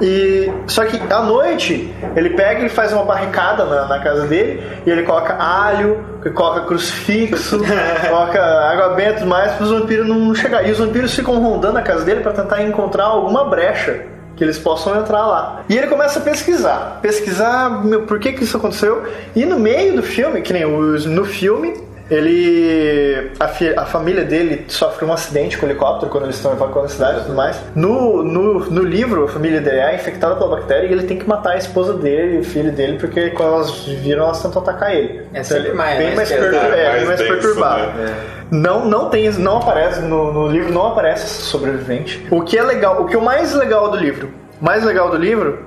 E 0.00 0.50
só 0.68 0.84
que 0.84 1.00
à 1.12 1.20
noite 1.20 1.92
ele 2.14 2.30
pega 2.30 2.64
e 2.64 2.68
faz 2.68 2.92
uma 2.92 3.04
barricada 3.04 3.64
na, 3.64 3.88
na 3.88 3.98
casa 3.98 4.26
dele 4.26 4.62
e 4.86 4.90
ele 4.90 5.02
coloca 5.02 5.34
alho, 5.34 5.98
coloca 6.32 6.60
crucifixo, 6.60 7.58
coloca 8.08 8.40
água 8.40 8.90
benta 8.90 9.10
e 9.10 9.14
tudo 9.14 9.26
mais 9.26 9.52
para 9.52 9.64
os 9.64 9.70
vampiros 9.70 10.06
não 10.06 10.32
chegar. 10.32 10.66
E 10.66 10.70
os 10.70 10.78
vampiros 10.78 11.12
ficam 11.14 11.40
rondando 11.40 11.78
a 11.78 11.82
casa 11.82 12.04
dele 12.04 12.20
para 12.20 12.32
tentar 12.32 12.62
encontrar 12.62 13.04
alguma 13.04 13.44
brecha 13.44 14.04
que 14.36 14.44
eles 14.44 14.56
possam 14.60 14.96
entrar 14.96 15.26
lá. 15.26 15.64
E 15.68 15.76
ele 15.76 15.88
começa 15.88 16.20
a 16.20 16.22
pesquisar, 16.22 17.00
pesquisar 17.02 17.84
meu, 17.84 18.02
por 18.02 18.20
que 18.20 18.32
que 18.32 18.44
isso 18.44 18.56
aconteceu. 18.56 19.02
E 19.34 19.44
no 19.44 19.58
meio 19.58 19.96
do 19.96 20.02
filme, 20.04 20.40
que 20.40 20.52
nem 20.52 20.64
no 20.64 21.24
filme, 21.24 21.87
ele. 22.10 23.30
A, 23.38 23.48
fi- 23.48 23.74
a 23.76 23.84
família 23.84 24.24
dele 24.24 24.64
sofre 24.68 25.04
um 25.04 25.12
acidente 25.12 25.56
com 25.58 25.66
o 25.66 25.68
helicóptero 25.68 26.10
quando 26.10 26.24
eles 26.24 26.36
estão 26.36 26.52
evacuando 26.52 26.86
a 26.86 26.90
cidade 26.90 27.18
e 27.18 27.22
tudo 27.22 27.34
mais. 27.34 27.60
No, 27.74 28.22
no, 28.22 28.60
no 28.70 28.82
livro, 28.82 29.24
a 29.24 29.28
família 29.28 29.60
dele 29.60 29.78
é 29.78 29.94
infectada 29.94 30.36
pela 30.36 30.56
bactéria 30.56 30.86
e 30.88 30.92
ele 30.92 31.04
tem 31.04 31.18
que 31.18 31.28
matar 31.28 31.52
a 31.52 31.56
esposa 31.56 31.94
dele 31.94 32.36
e 32.36 32.38
o 32.40 32.44
filho 32.44 32.72
dele, 32.72 32.98
porque 32.98 33.30
quando 33.30 33.54
elas 33.54 33.84
viram, 33.86 34.24
elas 34.24 34.42
tentam 34.42 34.62
atacar 34.62 34.94
ele. 34.94 35.22
É 35.32 35.42
sempre 35.42 35.68
ele 35.68 35.74
mais- 35.76 35.98
bem 35.98 36.14
mais 36.14 36.16
mais, 36.16 36.28
pesado, 36.28 36.50
pertur- 36.50 36.78
é, 36.78 36.88
mais 36.90 37.04
mais 37.06 37.20
denso, 37.20 37.32
perturbado. 37.32 37.82
né? 37.98 38.14
Não, 38.50 38.84
não 38.86 39.10
tem, 39.10 39.30
não 39.32 39.58
aparece 39.58 40.00
no, 40.00 40.32
no 40.32 40.48
livro, 40.48 40.72
não 40.72 40.86
aparece 40.86 41.26
esse 41.26 41.42
sobrevivente. 41.42 42.26
O 42.30 42.42
que 42.42 42.56
é 42.56 42.62
legal, 42.62 43.02
o 43.02 43.06
que 43.06 43.14
é 43.14 43.18
o 43.18 43.22
mais 43.22 43.54
legal 43.54 43.90
do 43.90 43.96
livro, 43.96 44.30
mais 44.60 44.82
legal 44.84 45.10
do 45.10 45.16
livro 45.16 45.66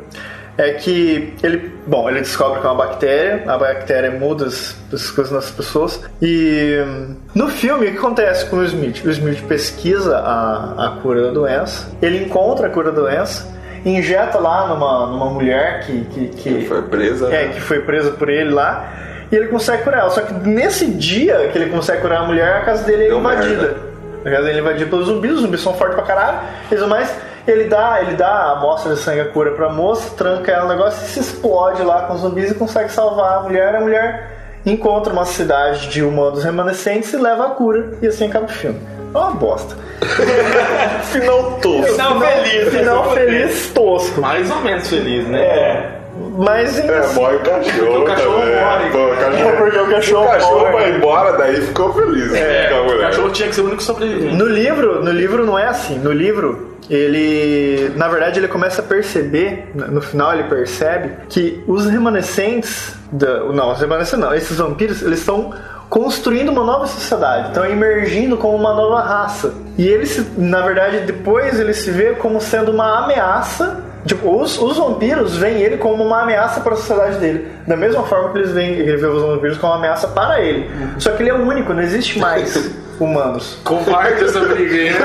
é 0.61 0.73
que 0.73 1.33
ele, 1.43 1.71
bom, 1.87 2.09
ele 2.09 2.19
descobre 2.21 2.59
que 2.61 2.67
é 2.67 2.69
uma 2.69 2.85
bactéria, 2.85 3.43
a 3.47 3.57
bactéria 3.57 4.11
muda 4.11 4.45
as, 4.45 4.75
as 4.93 5.09
coisas 5.09 5.31
nas 5.33 5.49
pessoas 5.51 5.99
e 6.21 6.77
hum, 6.85 7.15
no 7.35 7.47
filme 7.49 7.87
o 7.87 7.91
que 7.91 7.97
acontece 7.97 8.45
com 8.45 8.57
o 8.57 8.63
Smith? 8.65 9.03
O 9.05 9.09
Smith 9.09 9.41
pesquisa 9.47 10.17
a, 10.17 10.87
a 10.87 10.89
cura 11.01 11.23
da 11.23 11.31
doença, 11.31 11.89
ele 12.01 12.23
encontra 12.25 12.67
a 12.67 12.69
cura 12.69 12.91
da 12.91 13.01
doença, 13.01 13.47
injeta 13.85 14.37
lá 14.39 14.67
numa, 14.67 15.07
numa 15.07 15.29
mulher 15.31 15.85
que, 15.85 16.05
que, 16.05 16.27
que 16.27 16.65
Foi 16.67 16.81
presa. 16.83 17.27
é, 17.33 17.47
né? 17.47 17.53
que 17.53 17.61
foi 17.61 17.79
presa 17.81 18.11
por 18.11 18.29
ele 18.29 18.51
lá. 18.51 18.93
E 19.31 19.35
ele 19.35 19.47
consegue 19.47 19.83
curar 19.83 20.01
ela. 20.01 20.09
Só 20.09 20.21
que 20.21 20.33
nesse 20.33 20.85
dia 20.87 21.47
que 21.51 21.57
ele 21.57 21.69
consegue 21.71 22.01
curar 22.01 22.23
a 22.23 22.27
mulher, 22.27 22.57
a 22.57 22.61
casa 22.65 22.83
dele 22.83 23.05
é 23.05 23.07
Deu 23.07 23.19
invadida. 23.19 23.61
merda. 23.61 23.77
A 24.25 24.29
casa 24.29 24.43
dele 24.43 24.57
é 24.57 24.61
invadida 24.61 24.89
pelos 24.89 25.05
zumbis, 25.07 25.31
os 25.31 25.39
zumbis 25.41 25.61
são 25.61 25.73
fortes 25.73 25.95
pra 25.95 26.03
caralho. 26.03 26.39
E 26.69 26.75
tudo 26.75 26.87
mais. 26.89 27.09
Ele 27.47 27.65
dá, 27.65 28.01
ele 28.01 28.15
dá 28.15 28.27
a 28.27 28.51
amostra 28.53 28.93
de 28.93 28.99
sangue 28.99 29.21
a 29.21 29.25
cura 29.29 29.51
pra 29.51 29.69
moça, 29.69 30.15
tranca 30.15 30.51
ela 30.51 30.63
no 30.63 30.69
negócio 30.69 31.03
e 31.03 31.09
se 31.09 31.19
explode 31.19 31.81
lá 31.81 32.03
com 32.03 32.13
os 32.13 32.21
zumbis 32.21 32.51
e 32.51 32.55
consegue 32.55 32.91
salvar 32.91 33.37
a 33.37 33.41
mulher. 33.41 33.75
A 33.75 33.81
mulher 33.81 34.31
encontra 34.65 35.11
uma 35.11 35.25
cidade 35.25 35.87
de 35.89 36.03
humanos 36.03 36.43
remanescentes 36.43 37.11
e 37.13 37.17
leva 37.17 37.47
a 37.47 37.49
cura. 37.51 37.97
E 38.01 38.07
assim 38.07 38.27
acaba 38.27 38.45
o 38.45 38.49
filme. 38.49 38.79
É 39.13 39.17
uma 39.17 39.31
bosta. 39.31 39.75
Final 41.11 41.59
tosco. 41.59 41.91
Final 41.91 42.19
feliz. 42.19 42.69
Final 42.69 43.13
feliz 43.13 43.69
tosco. 43.71 44.21
Mais 44.21 44.49
ou 44.49 44.61
menos 44.61 44.87
feliz, 44.87 45.27
né? 45.27 45.41
É. 45.41 46.00
Mas 46.33 46.79
É, 46.79 47.13
morre 47.13 47.35
o 47.35 47.39
cachorro. 47.41 48.01
O 48.01 48.05
cachorro 48.05 48.39
também. 48.39 48.55
morre. 48.61 48.89
Pô, 48.91 49.05
o 49.05 49.17
cachorro, 49.17 49.57
Porque 49.57 49.77
o 49.79 49.87
cachorro 49.89 50.23
o 50.25 50.27
cachorro 50.29 50.59
morre. 50.59 50.71
vai 50.71 50.91
embora, 50.95 51.37
daí 51.37 51.61
ficou 51.61 51.93
feliz. 51.93 52.33
É, 52.33 52.71
o 52.79 52.99
cachorro 53.01 53.29
tinha 53.31 53.49
que 53.49 53.55
ser 53.55 53.61
o 53.61 53.65
único 53.65 53.83
sobrevivente. 53.83 54.35
No 54.35 54.45
livro, 54.45 55.03
no 55.03 55.11
livro 55.11 55.45
não 55.45 55.59
é 55.59 55.67
assim. 55.67 55.99
No 55.99 56.11
livro, 56.11 56.77
ele, 56.89 57.91
na 57.95 58.07
verdade, 58.07 58.39
ele 58.39 58.47
começa 58.47 58.81
a 58.81 58.85
perceber, 58.85 59.71
no 59.75 60.01
final 60.01 60.33
ele 60.33 60.43
percebe 60.43 61.11
que 61.27 61.61
os 61.67 61.85
remanescentes, 61.87 62.95
da, 63.11 63.39
não, 63.45 63.71
os 63.73 63.79
remanescentes 63.79 64.19
não, 64.25 64.33
esses 64.33 64.57
vampiros, 64.57 65.01
eles 65.01 65.19
estão 65.19 65.53
construindo 65.89 66.49
uma 66.49 66.63
nova 66.63 66.87
sociedade, 66.87 67.49
estão 67.49 67.65
emergindo 67.65 68.37
como 68.37 68.55
uma 68.55 68.73
nova 68.73 69.01
raça. 69.01 69.53
E 69.77 69.85
ele, 69.85 70.05
se, 70.05 70.25
na 70.37 70.61
verdade, 70.61 70.99
depois 71.01 71.59
ele 71.59 71.73
se 71.73 71.91
vê 71.91 72.11
como 72.13 72.39
sendo 72.39 72.71
uma 72.71 73.03
ameaça. 73.03 73.83
Tipo, 74.05 74.41
os, 74.41 74.59
os 74.59 74.77
vampiros 74.77 75.37
veem 75.37 75.61
ele 75.61 75.77
como 75.77 76.03
uma 76.03 76.23
ameaça 76.23 76.61
para 76.61 76.73
a 76.73 76.75
sociedade 76.75 77.17
dele. 77.19 77.47
Da 77.67 77.77
mesma 77.77 78.03
forma 78.03 78.31
que 78.31 78.39
eles 78.39 78.51
veem, 78.51 78.73
ele 78.73 78.97
vê 78.97 79.05
os 79.05 79.21
vampiros 79.21 79.57
como 79.57 79.73
uma 79.73 79.79
ameaça 79.79 80.07
para 80.07 80.41
ele. 80.41 80.69
Só 80.97 81.11
que 81.11 81.23
ele 81.23 81.29
é 81.29 81.33
o 81.33 81.41
único, 81.45 81.73
não 81.73 81.83
existe 81.83 82.17
mais 82.17 82.71
humanos. 82.99 83.59
Comparta 83.63 84.25
essa 84.25 84.39
briga 84.39 84.75
aí, 84.75 84.89
né? 84.89 84.99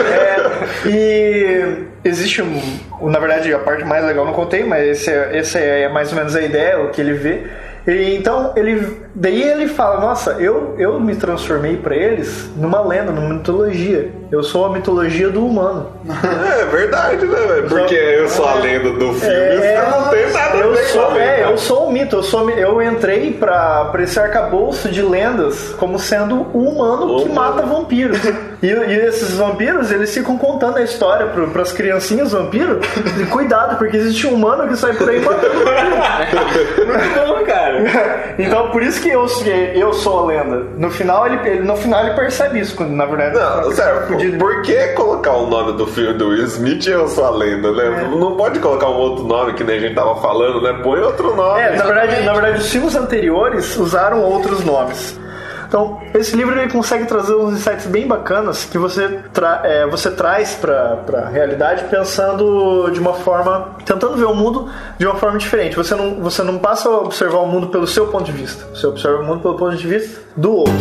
E 0.87 1.87
existe 2.05 2.43
um. 2.43 2.61
Na 3.03 3.19
verdade, 3.19 3.53
a 3.53 3.59
parte 3.59 3.85
mais 3.85 4.05
legal 4.05 4.25
eu 4.25 4.29
não 4.29 4.35
contei, 4.35 4.65
mas 4.65 4.87
esse 4.87 5.11
é, 5.11 5.39
essa 5.39 5.59
é 5.59 5.89
mais 5.89 6.11
ou 6.11 6.17
menos 6.17 6.35
a 6.35 6.41
ideia, 6.41 6.81
o 6.81 6.91
que 6.91 7.01
ele 7.01 7.13
vê. 7.13 7.45
E, 7.87 8.17
então, 8.17 8.53
ele, 8.57 9.01
daí 9.15 9.43
ele 9.43 9.69
fala: 9.69 10.01
Nossa, 10.01 10.33
eu, 10.33 10.75
eu 10.79 10.99
me 10.99 11.15
transformei 11.15 11.77
pra 11.77 11.95
eles 11.95 12.51
numa 12.57 12.81
lenda, 12.81 13.13
numa 13.13 13.35
mitologia. 13.35 14.11
Eu 14.31 14.43
sou 14.43 14.67
a 14.67 14.71
mitologia 14.73 15.29
do 15.31 15.47
humano. 15.47 15.87
É 16.61 16.65
verdade, 16.67 17.25
né, 17.27 17.39
velho? 17.47 17.69
Porque 17.69 17.95
eu 17.95 18.29
sou 18.29 18.45
a 18.49 18.55
lenda 18.55 18.91
do 18.91 19.13
filme, 19.15 19.35
É, 19.35 19.75
isso 19.79 19.97
não 20.01 20.09
tem 20.09 20.33
nada 20.33 20.55
a 20.55 20.59
eu 20.59 20.73
ver 20.73 20.93
com 20.93 20.99
a 21.01 21.03
sou, 21.03 21.11
é, 21.13 21.15
lenda. 21.37 21.51
eu 21.51 21.59
sou 21.59 21.87
um 21.89 21.93
mito. 21.93 22.17
Eu, 22.17 22.23
sou, 22.23 22.51
eu 22.51 22.83
entrei 22.83 23.33
pra, 23.33 23.85
pra 23.87 24.03
esse 24.03 24.19
arcabouço 24.19 24.89
de 24.91 25.01
lendas 25.03 25.75
como 25.79 25.99
sendo 25.99 26.47
o 26.53 26.69
humano 26.71 27.23
que 27.23 27.29
Humano. 27.31 27.35
mata 27.35 27.63
vampiros. 27.67 28.19
E, 28.63 28.67
e 28.67 28.95
esses 29.07 29.33
vampiros, 29.37 29.93
eles 29.93 30.13
ficam 30.13 30.37
contando 30.39 30.79
a 30.79 30.83
história 30.83 31.27
pro, 31.27 31.49
pras 31.51 31.73
criancinhas 31.73 32.33
vampiros. 32.33 32.85
E 33.21 33.27
cuidado, 33.27 33.77
porque 33.79 33.97
existe 33.97 34.27
um 34.27 34.35
humano 34.35 34.67
que 34.67 34.77
sai 34.77 34.93
por 34.95 35.09
aí 35.09 35.21
matando 35.21 35.55
vampiro. 35.55 36.87
Muito 36.87 37.27
bom, 37.39 37.45
cara. 37.45 37.77
Então, 38.39 38.71
por 38.71 38.83
isso 38.83 39.01
que 39.01 39.09
eu, 39.09 39.27
eu 39.75 39.93
sou 39.95 40.25
a 40.25 40.27
lenda. 40.27 40.67
No 40.77 40.91
final, 40.91 41.27
ele, 41.27 41.39
ele- 41.49 41.61
no 41.63 41.75
final, 41.75 42.05
ele 42.05 42.15
percebe 42.15 42.61
isso, 42.61 42.77
quando, 42.77 42.91
na 42.93 43.07
verdade. 43.07 43.35
Não, 43.35 43.71
sério, 43.73 44.03
Por 44.39 44.63
que 44.63 44.89
colocar 44.89 45.33
o 45.33 45.47
nome 45.47 45.73
do 45.73 45.87
filme 45.87 46.15
do 46.15 46.29
Will 46.29 46.45
Smith 46.45 46.87
e 46.87 46.91
eu 46.91 47.09
sou 47.09 47.25
a 47.25 47.31
lenda, 47.31 47.73
né? 47.73 48.05
É. 48.05 48.17
Não 48.17 48.37
pode 48.37 48.59
colocar 48.59 48.89
um 48.89 48.97
outro 48.97 49.25
nome 49.25 49.55
que 49.55 49.65
nem 49.65 49.77
a 49.77 49.81
gente 49.81 49.95
tava 49.95 50.17
falando, 50.21 50.61
né? 50.61 50.81
Põe 50.83 51.01
outro 51.01 51.35
nome. 51.35 51.61
É, 51.61 51.77
na 51.77 51.85
verdade, 51.85 52.23
na 52.23 52.33
verdade, 52.33 52.59
os 52.61 52.71
filmes 52.71 52.95
anteriores 52.95 53.77
usaram 53.77 54.23
outros 54.23 54.65
nomes. 54.65 55.19
Então, 55.69 56.01
esse 56.15 56.37
livro 56.37 56.59
ele 56.59 56.71
consegue 56.71 57.07
trazer 57.07 57.35
uns 57.35 57.55
insights 57.55 57.87
bem 57.87 58.07
bacanas 58.07 58.65
que 58.65 58.79
você, 58.79 59.21
tra 59.33 59.63
é, 59.65 59.87
você 59.87 60.11
traz 60.11 60.55
pra, 60.55 60.97
pra 61.05 61.29
realidade 61.29 61.85
pensando 61.91 62.89
de 62.91 63.01
uma 63.01 63.15
forma. 63.15 63.77
tentando 63.85 64.17
ver 64.17 64.27
o 64.27 64.35
mundo 64.35 64.71
de 64.99 65.07
uma 65.07 65.17
forma 65.17 65.39
diferente. 65.39 65.77
Você 65.77 65.95
não, 65.95 66.23
você 66.23 66.43
não 66.43 66.59
passa 66.59 66.89
a 66.89 66.99
observar 66.99 67.39
o 67.39 67.47
mundo 67.47 67.69
pelo 67.69 67.87
seu 67.87 68.07
ponto 68.07 68.25
de 68.25 68.33
vista, 68.33 68.65
você 68.75 68.87
observa 68.87 69.21
o 69.21 69.25
mundo 69.25 69.41
pelo 69.41 69.57
ponto 69.57 69.77
de 69.77 69.87
vista 69.87 70.21
do 70.37 70.53
outro. 70.53 70.75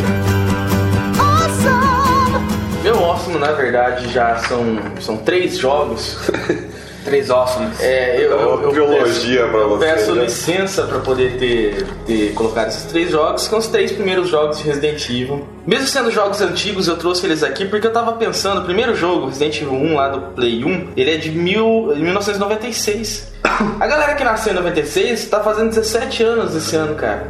Ótimo, 3.06 3.40
na 3.40 3.52
verdade, 3.52 4.12
já 4.12 4.36
são, 4.38 4.78
são 5.00 5.18
três 5.18 5.58
jogos. 5.58 6.18
Três 7.06 7.30
ossos. 7.30 7.80
É, 7.82 8.18
eu, 8.20 8.32
É 8.32 8.36
uma 8.36 8.44
eu, 8.44 8.62
eu 8.64 8.70
trilogia 8.72 9.42
peço, 9.42 9.52
pra 9.52 9.60
eu 9.60 9.70
você, 9.70 9.86
peço 9.86 10.16
né? 10.16 10.24
licença 10.24 10.84
pra 10.88 10.98
poder 11.02 11.38
ter, 11.38 11.86
ter 12.08 12.34
colocado 12.34 12.70
esses 12.70 12.82
três 12.86 13.12
jogos, 13.12 13.44
que 13.44 13.50
são 13.52 13.60
os 13.60 13.68
três 13.68 13.92
primeiros 13.92 14.28
jogos 14.28 14.58
de 14.58 14.64
Resident 14.64 15.08
Evil. 15.08 15.46
Mesmo 15.66 15.88
sendo 15.88 16.12
jogos 16.12 16.42
antigos, 16.42 16.88
eu 16.88 16.96
trouxe 16.98 17.26
eles 17.26 17.44
aqui 17.44 17.66
porque 17.66 17.88
eu 17.88 17.94
tava 17.94 18.14
pensando, 18.14 18.62
o 18.62 18.66
primeiro 18.66 18.96
jogo, 18.96 19.28
Resident 19.28 19.58
Evil 19.62 19.74
1 19.74 19.96
lá 19.96 20.10
do 20.10 20.22
Play 20.34 20.64
1, 20.64 20.90
ele 20.96 21.12
é 21.12 21.18
de 21.18 21.32
mil, 21.32 21.94
1996. 21.96 23.34
A 23.80 23.88
galera 23.88 24.16
que 24.16 24.24
nasceu 24.24 24.54
em 24.54 24.56
96 24.56 25.26
tá 25.30 25.40
fazendo 25.40 25.70
17 25.70 26.24
anos 26.24 26.56
esse 26.56 26.76
ano, 26.76 26.96
cara. 26.96 27.28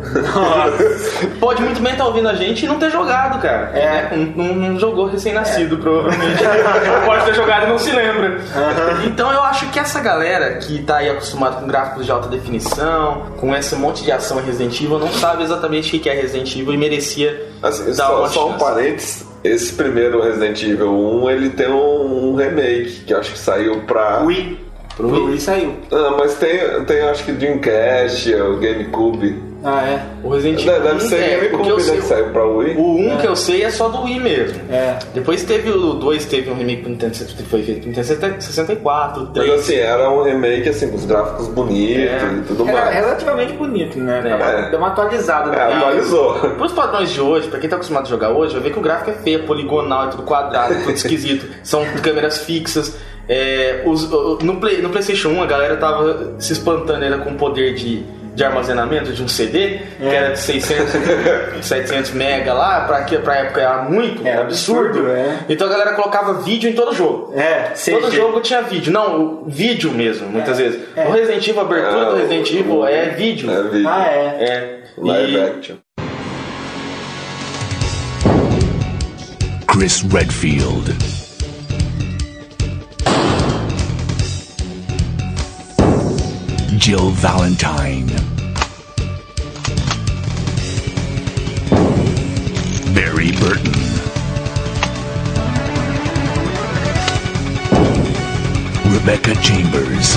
Pode 1.39 1.61
muito 1.61 1.81
bem 1.81 1.91
estar 1.91 2.05
ouvindo 2.05 2.29
a 2.29 2.33
gente 2.33 2.65
e 2.65 2.67
não 2.67 2.79
ter 2.79 2.89
jogado, 2.89 3.41
cara. 3.41 3.71
É. 3.77 4.15
Não, 4.15 4.25
não- 4.47 4.55
não 4.55 4.79
jogou 4.79 5.07
recém-nascido, 5.07 5.77
provavelmente. 5.77 6.41
Ou 6.95 7.05
pode 7.05 7.25
ter 7.25 7.33
jogado 7.35 7.65
e 7.65 7.69
não 7.69 7.77
se 7.77 7.91
lembra. 7.91 8.39
Então 9.05 9.31
eu 9.31 9.41
acho 9.43 9.69
que 9.69 9.77
essa 9.79 9.99
galera 9.99 10.55
que 10.57 10.81
tá 10.83 10.97
aí 10.97 11.09
acostumada 11.09 11.57
com 11.57 11.67
gráficos 11.67 12.05
de 12.05 12.11
alta 12.11 12.27
definição, 12.29 13.25
com 13.37 13.55
esse 13.55 13.75
monte 13.75 14.03
de 14.03 14.11
ação 14.11 14.39
em 14.39 14.45
Resident 14.45 14.79
Evil, 14.81 14.99
não 14.99 15.11
sabe 15.11 15.43
exatamente 15.43 15.95
o 15.95 15.99
que 15.99 16.09
é 16.09 16.13
Resident 16.13 16.55
Evil 16.55 16.73
e 16.73 16.77
merecia 16.77 17.45
Assim, 17.61 17.93
só, 17.93 18.27
só 18.27 18.49
um 18.49 18.57
parênteses. 18.57 19.25
Esse 19.43 19.73
primeiro 19.73 20.21
Resident 20.21 20.61
Evil 20.63 20.91
1, 20.91 21.29
ele 21.29 21.49
tem 21.51 21.69
um, 21.69 22.29
um 22.31 22.35
remake, 22.35 23.03
que 23.05 23.13
eu 23.13 23.19
acho 23.19 23.33
que 23.33 23.37
saiu 23.37 23.81
pra... 23.81 24.23
Wii. 24.23 24.59
Pro 24.97 25.25
Wii 25.25 25.39
saiu. 25.39 25.75
Ah, 25.91 26.15
mas 26.17 26.35
tem, 26.35 26.83
tem 26.85 27.01
acho 27.01 27.23
que 27.25 27.31
Dreamcast, 27.31 28.33
o 28.33 28.57
GameCube. 28.57 29.44
Ah, 29.67 29.83
é. 29.87 29.99
O 30.23 30.29
Resident 30.29 30.59
Evil 30.61 30.73
Deve, 30.73 30.83
deve 30.85 30.95
1 31.05 31.09
ser 31.09 31.15
é, 31.15 31.19
o 31.19 31.39
que 31.39 31.47
GameCube, 31.47 31.69
eu 31.69 31.77
né, 31.77 31.81
sei- 31.83 31.95
que 31.97 32.01
saiu 32.05 32.29
pra 32.29 32.45
Wii. 32.45 32.75
O 32.77 32.97
1 32.99 33.17
que 33.17 33.27
eu 33.27 33.35
sei 33.35 33.63
é 33.63 33.71
só 33.71 33.89
do 33.89 34.03
Wii 34.03 34.19
mesmo. 34.19 34.61
É. 34.71 34.99
Depois 35.13 35.43
teve 35.43 35.71
o 35.71 35.93
2, 35.93 36.25
teve 36.25 36.49
um 36.51 36.55
remake 36.55 36.81
pro 36.83 36.91
Nintendo 36.91 37.15
60, 37.15 37.41
que 37.43 37.49
foi 37.49 37.63
feito 37.63 37.79
pro 37.79 37.89
Nintendo 37.89 38.07
64, 38.41 39.21
o 39.21 39.25
Mas 39.25 39.33
3. 39.33 39.53
assim, 39.59 39.75
era 39.75 40.09
um 40.11 40.21
remake 40.23 40.69
assim, 40.69 40.89
com 40.89 40.95
os 40.95 41.05
gráficos 41.05 41.47
bonitos 41.47 42.03
É. 42.03 42.33
e 42.37 42.41
tudo 42.47 42.67
Era 42.69 42.81
mais. 42.85 42.95
relativamente 42.95 43.53
bonito, 43.53 43.97
né? 43.99 44.21
É. 44.25 44.69
Deu 44.69 44.79
uma 44.79 44.89
atualizada. 44.89 45.51
É, 45.55 45.67
né? 45.69 45.75
atualizou. 45.77 46.33
Pros 46.57 46.71
padrões 46.71 47.09
de 47.09 47.19
hoje, 47.21 47.47
pra 47.47 47.59
quem 47.59 47.69
tá 47.69 47.75
acostumado 47.75 48.05
a 48.05 48.09
jogar 48.09 48.29
hoje, 48.31 48.53
vai 48.53 48.61
ver 48.63 48.71
que 48.71 48.79
o 48.79 48.81
gráfico 48.81 49.09
é 49.09 49.13
feio, 49.13 49.39
é 49.39 49.41
poligonal, 49.47 50.05
é 50.05 50.07
tudo 50.09 50.23
quadrado, 50.23 50.73
é 50.73 50.77
tudo 50.77 50.91
esquisito. 50.91 51.45
São 51.63 51.83
câmeras 52.03 52.37
fixas. 52.39 52.95
É, 53.27 53.81
os- 53.85 54.07
no, 54.43 54.57
Play- 54.57 54.81
no 54.83 54.89
PlayStation 54.89 55.29
1, 55.29 55.41
a 55.41 55.45
galera 55.47 55.75
tava 55.77 56.33
se 56.37 56.53
espantando 56.53 57.03
era 57.03 57.17
com 57.17 57.31
o 57.31 57.35
poder 57.35 57.73
de, 57.73 58.03
de 58.35 58.43
armazenamento 58.43 59.13
de 59.13 59.23
um 59.23 59.27
CD, 59.27 59.79
que 59.97 60.05
era 60.05 60.33
de 60.33 60.39
600, 60.39 61.65
700 61.65 62.11
mega 62.13 62.53
lá, 62.53 62.81
pra, 62.81 63.03
que, 63.05 63.17
pra 63.17 63.35
época 63.37 63.61
era 63.61 63.81
muito, 63.83 64.27
Era 64.27 64.41
absurdo. 64.41 64.89
absurdo, 64.99 65.09
é. 65.11 65.39
Então 65.49 65.67
a 65.67 65.69
galera 65.71 65.93
colocava 65.93 66.33
vídeo 66.41 66.69
em 66.69 66.73
todo 66.73 66.93
jogo. 66.93 67.33
É, 67.35 67.71
Todo 67.89 68.11
jogo 68.11 68.41
tinha 68.41 68.61
vídeo. 68.61 68.91
Não, 68.91 69.43
o 69.43 69.49
vídeo 69.49 69.89
mesmo, 69.91 70.27
muitas 70.27 70.57
vezes. 70.57 70.81
é. 70.95 71.07
O 71.07 71.11
Resident 71.11 71.47
Evil, 71.47 71.61
a 71.61 71.63
abertura 71.65 72.01
Ah, 72.01 72.09
do 72.11 72.15
Resident 72.17 72.49
o- 72.51 72.53
Evil 72.57 72.85
é 72.85 73.05
vídeo. 73.11 73.49
É 73.51 73.63
vídeo. 73.63 73.89
Ah, 73.89 74.05
é. 74.05 74.43
É. 74.43 74.79
Live 74.97 75.33
E- 75.33 75.41
action. 75.41 75.75
Chris 79.67 80.01
Redfield. 80.11 81.14
Jill 86.85 87.09
Valentine. 87.09 88.05
Barry 92.93 93.31
Burton. 93.31 93.73
Rebecca 98.93 99.33
Chambers. 99.41 100.15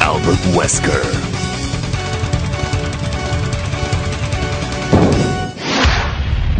Albert 0.00 0.42
Wesker. 0.56 1.04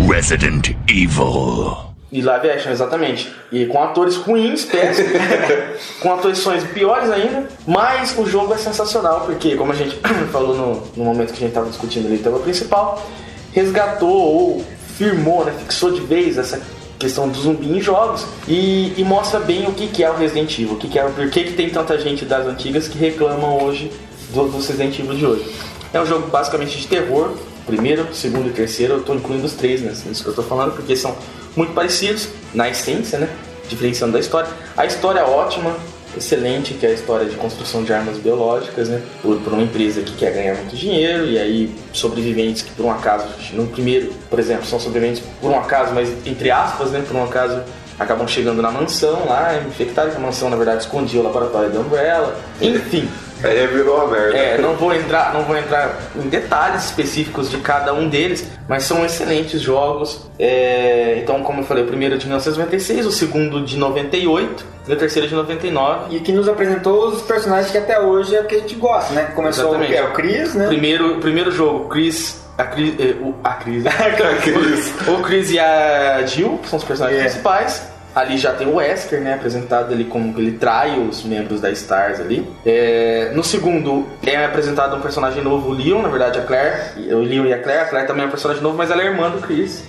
Resident 0.09 0.71
Evil. 0.89 1.93
E 2.13 2.23
live 2.23 2.45
action, 2.47 2.71
exatamente. 2.71 3.36
E 3.53 3.67
com 3.67 3.83
atores 3.83 4.17
ruins, 4.17 4.65
péssimos, 4.65 5.13
com 6.01 6.13
atuações 6.13 6.65
piores 6.65 7.11
ainda, 7.11 7.49
mas 7.67 8.17
o 8.19 8.27
jogo 8.27 8.53
é 8.53 8.59
sensacional, 8.59 9.21
porque, 9.21 9.55
como 9.55 9.73
a 9.73 9.75
gente 9.75 9.97
falou 10.33 10.57
no, 10.57 10.83
no 10.97 11.05
momento 11.05 11.29
que 11.29 11.37
a 11.37 11.41
gente 11.41 11.49
estava 11.49 11.69
discutindo 11.69 12.07
ali 12.07 12.17
o 12.17 12.23
tema 12.23 12.39
principal, 12.41 13.07
resgatou 13.53 14.11
ou 14.11 14.65
firmou, 14.97 15.45
né, 15.45 15.55
fixou 15.59 15.93
de 15.93 16.01
vez 16.01 16.39
essa 16.39 16.61
questão 16.99 17.29
do 17.29 17.39
zumbi 17.39 17.71
em 17.71 17.81
jogos 17.81 18.27
e, 18.49 18.95
e 18.97 19.05
mostra 19.05 19.39
bem 19.39 19.67
o 19.69 19.73
que, 19.73 19.87
que 19.87 20.03
é 20.03 20.11
o 20.11 20.17
Resident 20.17 20.59
Evil, 20.59 20.73
o 20.73 20.77
que, 20.77 20.89
que 20.89 20.99
é, 20.99 21.03
por 21.03 21.31
que, 21.31 21.45
que 21.45 21.53
tem 21.53 21.69
tanta 21.69 21.99
gente 21.99 22.25
das 22.25 22.47
antigas 22.47 22.89
que 22.89 22.99
reclamam 22.99 23.63
hoje 23.63 23.93
do, 24.33 24.49
do 24.49 24.57
Resident 24.57 24.99
Evil 24.99 25.15
de 25.15 25.27
hoje. 25.27 25.55
É 25.93 26.01
um 26.01 26.07
jogo 26.07 26.29
basicamente 26.29 26.79
de 26.79 26.87
terror, 26.87 27.35
primeiro, 27.67 28.07
segundo 28.15 28.49
e 28.49 28.53
terceiro, 28.53 28.95
eu 28.95 29.01
estou 29.01 29.15
incluindo 29.15 29.45
os 29.45 29.53
três, 29.53 29.83
né? 29.83 29.93
Isso 29.93 30.23
que 30.23 30.29
eu 30.29 30.33
estou 30.33 30.45
falando, 30.45 30.75
porque 30.75 30.97
são 30.97 31.15
muito 31.57 31.73
parecidos 31.73 32.29
na 32.55 32.69
essência, 32.69 33.19
né? 33.19 33.29
Diferenciando 33.69 34.13
da 34.13 34.21
história. 34.21 34.49
A 34.77 34.87
história 34.87 35.21
é 35.21 35.25
ótima, 35.25 35.75
excelente, 36.17 36.75
que 36.75 36.87
é 36.87 36.91
a 36.91 36.93
história 36.93 37.27
de 37.27 37.35
construção 37.37 37.83
de 37.83 37.93
armas 37.93 38.19
biológicas, 38.19 38.89
né? 38.89 39.03
Por, 39.23 39.39
por 39.41 39.53
uma 39.53 39.63
empresa 39.63 40.03
que 40.03 40.13
quer 40.13 40.33
ganhar 40.33 40.55
muito 40.55 40.77
dinheiro, 40.77 41.27
e 41.27 41.39
aí 41.39 41.75
sobreviventes 41.93 42.63
que 42.63 42.71
por 42.73 42.85
um 42.85 42.91
acaso, 42.91 43.27
no 43.53 43.67
primeiro, 43.67 44.13
por 44.31 44.39
exemplo, 44.39 44.67
são 44.67 44.79
sobreviventes 44.79 45.23
por 45.41 45.51
um 45.51 45.59
acaso, 45.59 45.93
mas 45.95 46.09
entre 46.25 46.51
aspas, 46.51 46.91
né? 46.91 47.03
Por 47.07 47.17
um 47.17 47.25
acaso 47.25 47.63
acabam 47.99 48.29
chegando 48.29 48.61
na 48.61 48.71
mansão 48.71 49.27
lá, 49.27 49.59
infectados, 49.67 50.13
que 50.13 50.19
a 50.19 50.23
mansão 50.23 50.51
na 50.51 50.57
verdade 50.57 50.83
escondia 50.83 51.21
o 51.21 51.25
laboratório 51.25 51.71
da 51.71 51.81
Umbrella. 51.81 52.37
Enfim. 52.61 53.09
Aí 53.49 53.67
virou 53.69 53.97
uma 53.97 54.07
merda. 54.09 54.37
É, 54.37 54.59
não 54.59 54.75
vou 54.75 54.95
entrar, 54.95 55.33
não 55.35 55.43
vou 55.43 55.57
entrar 55.57 55.97
em 56.17 56.29
detalhes 56.29 56.85
específicos 56.85 57.51
de 57.51 57.59
cada 57.59 57.93
um 57.95 58.09
deles, 58.09 58.47
mas 58.69 58.85
são 58.85 59.05
excelentes 59.05 59.61
jogos. 59.61 60.27
É, 60.39 61.19
então, 61.23 61.43
como 61.43 61.61
eu 61.61 61.65
falei, 61.65 61.85
o 61.85 61.87
primeiro 61.87 62.15
é 62.15 62.19
de 62.19 62.27
1996, 62.27 63.07
o 63.07 63.13
segundo 63.13 63.63
de 63.65 63.77
98 63.77 64.65
e 64.89 64.93
o 64.93 64.97
terceiro 64.97 65.29
de 65.29 65.35
99. 65.35 66.15
E 66.17 66.21
que 66.21 66.33
nos 66.33 66.49
apresentou 66.49 67.09
os 67.09 67.23
personagens 67.23 67.71
que 67.71 67.79
até 67.79 67.99
hoje 68.01 68.35
é 68.37 68.41
o 68.41 68.45
que 68.45 68.55
a 68.55 68.59
gente 68.59 68.75
gosta, 68.77 69.13
né? 69.15 69.31
Começou 69.35 69.67
Exatamente. 69.77 69.91
o, 69.93 69.95
que 69.95 70.01
é 70.01 70.05
o 70.05 70.13
Chris, 70.13 70.55
né? 70.55 70.67
Primeiro, 70.67 71.17
primeiro 71.19 71.51
jogo, 71.51 71.89
Chris. 71.89 72.45
A 72.59 72.65
Chris. 72.65 72.95
eh, 72.99 73.15
o- 73.21 73.35
A 73.45 73.51
Chris. 73.55 73.85
Chris. 74.43 74.93
o 75.09 75.23
Chris 75.23 75.51
e 75.51 75.59
a 75.59 76.23
Jill 76.25 76.59
são 76.65 76.79
os 76.79 76.85
personagens 76.85 77.21
É. 77.21 77.25
principais. 77.25 77.83
Ali 78.17 78.39
já 78.39 78.53
tem 78.55 78.67
o 78.67 78.77
Wesker, 78.77 79.21
né? 79.21 79.35
Apresentado 79.35 79.93
ali 79.93 80.05
como 80.05 80.33
ele 80.39 80.53
trai 80.53 80.99
os 80.99 81.23
membros 81.23 81.61
da 81.61 81.71
Stars 81.71 82.19
ali. 82.19 82.45
É, 82.65 83.31
no 83.35 83.45
segundo 83.45 84.07
é 84.27 84.43
apresentado 84.43 84.97
um 84.97 85.01
personagem 85.03 85.45
novo, 85.45 85.69
o 85.69 85.73
Leon, 85.75 86.01
na 86.01 86.09
verdade 86.09 86.39
a 86.39 86.43
Claire. 86.43 87.13
O 87.13 87.19
Leon 87.19 87.45
e 87.45 87.53
a 87.53 87.59
Claire. 87.63 87.83
A 87.83 87.85
Claire 87.85 88.09
também 88.09 88.25
é 88.25 88.27
um 88.27 88.31
personagem 88.31 88.63
novo, 88.63 88.75
mas 88.79 88.91
ela 88.91 89.03
é 89.03 89.07
irmã 89.07 89.29
do 89.29 89.39
Chris. 89.43 89.85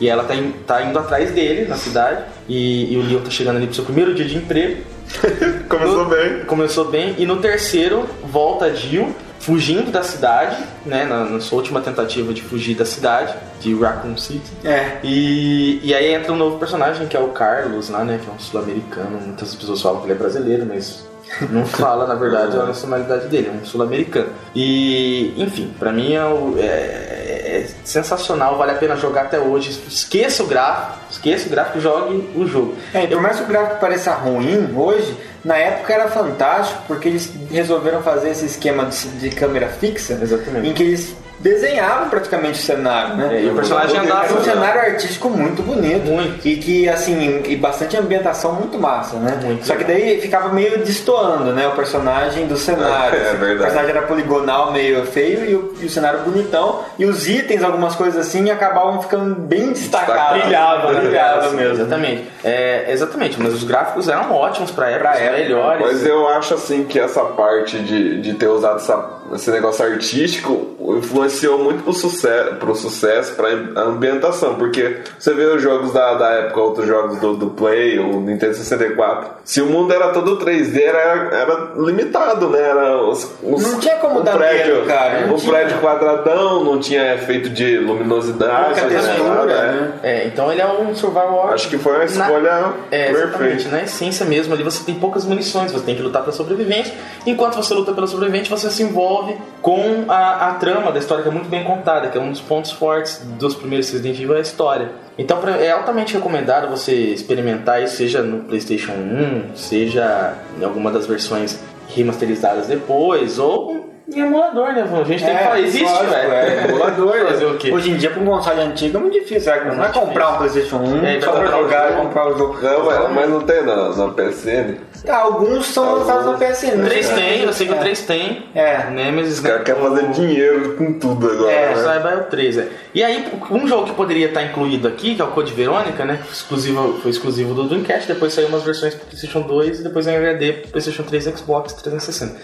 E 0.00 0.08
ela 0.08 0.22
tá, 0.22 0.36
in- 0.36 0.52
tá 0.64 0.80
indo 0.82 0.96
atrás 0.96 1.32
dele 1.32 1.66
na 1.66 1.76
cidade. 1.76 2.22
E, 2.48 2.94
e 2.94 2.96
o 2.96 3.02
Leon 3.02 3.20
tá 3.22 3.30
chegando 3.30 3.56
ali 3.56 3.66
pro 3.66 3.74
seu 3.74 3.84
primeiro 3.84 4.14
dia 4.14 4.24
de 4.26 4.36
emprego. 4.36 4.82
Começou 5.68 6.04
No- 6.04 6.10
bem. 6.10 6.44
Começou 6.46 6.84
bem. 6.84 7.14
E 7.18 7.26
no 7.26 7.36
terceiro, 7.38 8.06
volta 8.24 8.66
a 8.66 8.72
Jill, 8.74 9.12
fugindo 9.40 9.90
da 9.92 10.02
cidade, 10.02 10.56
né? 10.84 11.04
Na, 11.04 11.24
na 11.24 11.40
sua 11.40 11.58
última 11.58 11.80
tentativa 11.80 12.32
de 12.34 12.42
fugir 12.42 12.74
da 12.74 12.84
cidade, 12.84 13.34
de 13.60 13.74
Raccoon 13.74 14.16
City. 14.16 14.50
É. 14.64 14.98
E, 15.02 15.80
e 15.82 15.94
aí 15.94 16.14
entra 16.14 16.32
um 16.32 16.36
novo 16.36 16.58
personagem, 16.58 17.06
que 17.06 17.16
é 17.16 17.20
o 17.20 17.28
Carlos, 17.28 17.88
lá, 17.90 18.04
né? 18.04 18.18
Que 18.22 18.28
é 18.28 18.32
um 18.32 18.38
sul-americano. 18.38 19.20
Muitas 19.20 19.54
pessoas 19.54 19.80
falam 19.80 19.98
que 20.00 20.06
ele 20.06 20.12
é 20.14 20.16
brasileiro, 20.16 20.66
mas 20.66 21.06
não 21.50 21.64
fala, 21.66 22.06
na 22.06 22.14
verdade, 22.14 22.56
a 22.58 22.64
nacionalidade 22.64 23.28
dele. 23.28 23.48
É 23.48 23.62
um 23.62 23.64
sul-americano. 23.64 24.28
E, 24.54 25.34
enfim, 25.36 25.72
pra 25.78 25.92
mim 25.92 26.14
é, 26.14 26.20
é- 26.60 27.32
é 27.46 27.68
sensacional. 27.84 28.58
Vale 28.58 28.72
a 28.72 28.74
pena 28.74 28.96
jogar 28.96 29.22
até 29.22 29.38
hoje. 29.38 29.70
Esqueça 29.88 30.42
o 30.42 30.46
gráfico. 30.46 30.98
Esqueça 31.10 31.46
o 31.46 31.50
gráfico 31.50 31.78
e 31.78 31.80
jogue 31.80 32.30
o 32.34 32.46
jogo. 32.46 32.74
É, 32.92 33.06
por 33.06 33.20
mais 33.20 33.36
que 33.38 33.44
o 33.44 33.46
gráfico 33.46 33.80
pareça 33.80 34.12
ruim 34.14 34.72
hoje, 34.76 35.16
na 35.46 35.56
época 35.56 35.94
era 35.94 36.08
fantástico 36.08 36.82
porque 36.88 37.08
eles 37.08 37.32
resolveram 37.50 38.02
fazer 38.02 38.30
esse 38.30 38.44
esquema 38.46 38.84
de, 38.86 39.08
de 39.18 39.30
câmera 39.30 39.68
fixa, 39.68 40.18
Exatamente. 40.20 40.68
em 40.68 40.72
que 40.74 40.82
eles 40.82 41.16
desenhavam 41.38 42.08
praticamente 42.08 42.58
o 42.58 42.62
cenário, 42.62 43.14
né? 43.14 43.36
É, 43.36 43.42
e 43.42 43.50
o 43.50 43.54
personagem 43.54 43.98
andava- 43.98 44.24
Era 44.24 44.34
um 44.34 44.42
cenário 44.42 44.80
artístico 44.80 45.28
muito 45.28 45.62
bonito. 45.62 46.06
Muito. 46.06 46.48
E 46.48 46.56
que, 46.56 46.88
assim, 46.88 47.42
e 47.46 47.54
bastante 47.54 47.94
ambientação 47.96 48.54
muito 48.54 48.78
massa, 48.78 49.16
né? 49.16 49.38
Muito 49.44 49.64
Só 49.66 49.76
que 49.76 49.84
daí 49.84 50.18
ficava 50.20 50.48
meio 50.48 50.78
destoando, 50.78 51.52
né? 51.52 51.68
O 51.68 51.72
personagem 51.72 52.46
do 52.46 52.56
cenário. 52.56 53.16
É, 53.16 53.20
é 53.22 53.28
assim. 53.28 53.36
verdade. 53.36 53.54
O 53.54 53.58
personagem 53.64 53.90
era 53.90 54.02
poligonal, 54.06 54.72
meio 54.72 55.04
feio, 55.06 55.44
e 55.44 55.54
o, 55.54 55.74
e 55.82 55.84
o 55.84 55.90
cenário 55.90 56.20
bonitão. 56.20 56.80
E 56.98 57.04
os 57.04 57.28
itens, 57.28 57.62
algumas 57.62 57.94
coisas 57.94 58.26
assim, 58.26 58.50
acabavam 58.50 59.02
ficando 59.02 59.34
bem 59.34 59.72
destacados. 59.74 60.40
Brilhava, 60.40 60.92
brilhava 60.94 61.50
mesmo. 61.50 61.74
Exatamente. 61.74 62.24
É, 62.42 62.86
exatamente, 62.90 63.40
mas 63.40 63.52
os 63.52 63.62
gráficos 63.62 64.08
eram 64.08 64.32
ótimos 64.32 64.70
pra 64.70 64.88
época, 64.88 65.10
Pra 65.10 65.18
época. 65.18 65.35
Melhores. 65.36 65.80
Mas 65.86 66.06
eu 66.06 66.28
acho 66.28 66.54
assim 66.54 66.84
que 66.84 66.98
essa 66.98 67.22
parte 67.24 67.78
de, 67.80 68.20
de 68.20 68.34
ter 68.34 68.48
usado 68.48 68.76
essa- 68.76 69.10
esse 69.34 69.50
negócio 69.50 69.84
artístico 69.84 70.74
influenciou 70.98 71.58
muito 71.58 71.82
pro 71.82 71.92
sucesso, 71.92 72.54
pro 72.56 72.74
sucesso, 72.74 73.34
pra 73.34 73.48
ambientação, 73.82 74.54
porque 74.54 74.98
você 75.18 75.34
vê 75.34 75.44
os 75.46 75.62
jogos 75.62 75.92
da, 75.92 76.14
da 76.14 76.30
época, 76.30 76.60
outros 76.60 76.86
jogos 76.86 77.18
do, 77.18 77.34
do 77.36 77.50
Play, 77.50 77.98
o 77.98 78.20
Nintendo 78.20 78.54
64, 78.54 79.30
se 79.44 79.60
o 79.60 79.66
mundo 79.66 79.92
era 79.92 80.08
todo 80.10 80.38
3D, 80.38 80.80
era, 80.80 81.28
era 81.34 81.72
limitado, 81.76 82.48
né? 82.48 82.60
Era 82.60 83.02
os, 83.02 83.30
os- 83.42 83.62
Não 83.72 83.80
tinha 83.80 83.96
como 83.96 84.20
um 84.20 84.22
dar 84.22 84.36
prédio, 84.36 84.76
medo, 84.76 84.86
cara, 84.86 85.26
não 85.26 85.34
Um 85.34 85.36
tinha. 85.38 85.52
prédio 85.52 85.78
quadradão, 85.80 86.64
não 86.64 86.78
tinha 86.78 87.14
efeito 87.14 87.48
de 87.50 87.78
luminosidade, 87.78 88.80
Pouca 88.80 88.86
né? 88.86 88.98
textura, 89.00 89.28
Nada, 89.34 89.72
né? 89.72 89.92
É, 90.02 90.26
então 90.26 90.50
ele 90.52 90.60
é 90.60 90.66
um 90.66 90.94
survival 90.94 91.34
horror. 91.34 91.52
Acho 91.54 91.68
que 91.68 91.78
foi 91.78 91.92
uma 91.92 91.98
Na- 91.98 92.04
escolha 92.04 92.72
É, 92.90 93.10
exatamente. 93.10 93.38
perfeita. 93.38 93.68
Na 93.76 93.82
essência 93.82 94.24
mesmo, 94.26 94.54
ali 94.54 94.62
você 94.62 94.84
tem 94.84 94.94
poucas 94.94 95.24
munições, 95.24 95.72
você 95.72 95.84
tem 95.84 95.96
que 95.96 96.02
lutar 96.02 96.22
pela 96.22 96.32
sobrevivência. 96.32 96.94
Enquanto 97.26 97.54
você 97.56 97.74
luta 97.74 97.92
pela 97.92 98.06
sobrevivência, 98.06 98.56
você 98.56 98.70
se 98.70 98.82
envolve 98.82 99.15
com 99.62 100.04
a, 100.08 100.50
a 100.50 100.54
trama 100.54 100.92
da 100.92 100.98
história, 100.98 101.22
que 101.22 101.28
é 101.28 101.32
muito 101.32 101.48
bem 101.48 101.64
contada, 101.64 102.08
que 102.08 102.16
é 102.16 102.20
um 102.20 102.30
dos 102.30 102.40
pontos 102.40 102.70
fortes 102.70 103.20
dos 103.38 103.54
primeiros 103.54 103.90
Resident 103.90 104.18
Evil, 104.18 104.34
é 104.34 104.38
a 104.38 104.42
história. 104.42 104.92
Então 105.18 105.40
é 105.48 105.70
altamente 105.70 106.14
recomendado 106.14 106.68
você 106.68 106.94
experimentar 106.94 107.82
isso, 107.82 107.96
seja 107.96 108.22
no 108.22 108.44
PlayStation 108.44 108.92
1, 108.92 109.56
seja 109.56 110.34
em 110.60 110.64
alguma 110.64 110.90
das 110.90 111.06
versões 111.06 111.58
remasterizadas 111.88 112.66
depois, 112.66 113.38
ou 113.38 113.95
em 114.08 114.20
emulador, 114.20 114.72
né? 114.72 114.82
A 114.82 115.04
gente 115.04 115.24
tem 115.24 115.36
que 115.36 115.42
falar, 115.42 115.60
existe, 115.60 116.04
velho. 116.04 116.32
É, 116.32 116.64
emulador. 116.68 117.26
Fazer 117.26 117.44
o 117.46 117.56
quê? 117.56 117.72
Hoje 117.72 117.90
em 117.90 117.96
dia, 117.96 118.10
para 118.10 118.22
um 118.22 118.26
console 118.26 118.60
antigo 118.60 118.98
é 118.98 119.00
muito 119.00 119.14
difícil. 119.14 119.40
Sabe? 119.40 119.68
Não 119.68 119.76
vai 119.76 119.92
comprar 119.92 120.30
um 120.30 120.36
PlayStation 120.36 120.76
1 120.76 121.04
É, 121.04 121.20
só 121.20 121.32
vai 121.32 121.40
pra 121.42 121.50
comprar 121.50 121.58
o 121.58 121.62
jogar 121.62 121.86
e 121.86 121.92
jogo. 121.92 122.02
comprar 122.06 122.28
o 122.28 122.38
jogo. 122.38 122.58
Não, 122.62 122.84
mas, 122.84 123.12
mas 123.12 123.30
não 123.30 123.40
tem 123.40 123.62
na, 123.64 123.88
na 123.88 124.08
PSN. 124.08 124.74
Ah, 125.08 125.16
alguns 125.18 125.66
são 125.66 125.94
lançados 125.94 126.26
na 126.26 126.32
PSN. 126.34 126.82
O 126.82 126.84
3 126.84 127.08
né? 127.10 127.14
tem, 127.16 127.42
eu 127.42 127.52
sei 127.52 127.66
que 127.66 127.72
o 127.72 127.76
É. 127.76 127.80
3 127.80 128.00
tem. 128.02 128.46
É. 128.54 128.90
Nemesis, 128.90 129.34
Os 129.34 129.40
caras 129.40 129.62
querem 129.64 129.82
fazer 129.82 130.08
dinheiro 130.10 130.74
com 130.76 130.98
tudo 130.98 131.30
agora. 131.30 131.50
É, 131.50 131.74
né? 131.74 131.82
Saiba 131.82 132.10
é 132.10 132.16
o 132.16 132.24
3, 132.24 132.58
é. 132.58 132.68
E 132.94 133.02
aí, 133.02 133.26
um 133.50 133.66
jogo 133.66 133.86
que 133.86 133.94
poderia 133.94 134.28
estar 134.28 134.42
incluído 134.42 134.86
aqui, 134.88 135.14
que 135.14 135.20
é 135.20 135.24
o 135.24 135.28
Code 135.28 135.52
Verônica, 135.52 136.04
né? 136.04 136.20
Exclusivo, 136.30 136.98
foi 137.02 137.10
exclusivo 137.10 137.54
do 137.54 137.64
Dreamcast, 137.68 138.06
depois 138.08 138.32
saiu 138.32 138.48
umas 138.48 138.62
versões 138.62 138.94
pro 138.94 139.06
PlayStation 139.06 139.40
2 139.42 139.80
e 139.80 139.82
depois 139.82 140.06
em 140.06 140.16
HD 140.16 140.52
pro 140.52 140.70
PlayStation 140.70 141.02
3 141.02 141.26
e 141.26 141.36
Xbox 141.36 141.72
360. 141.74 142.36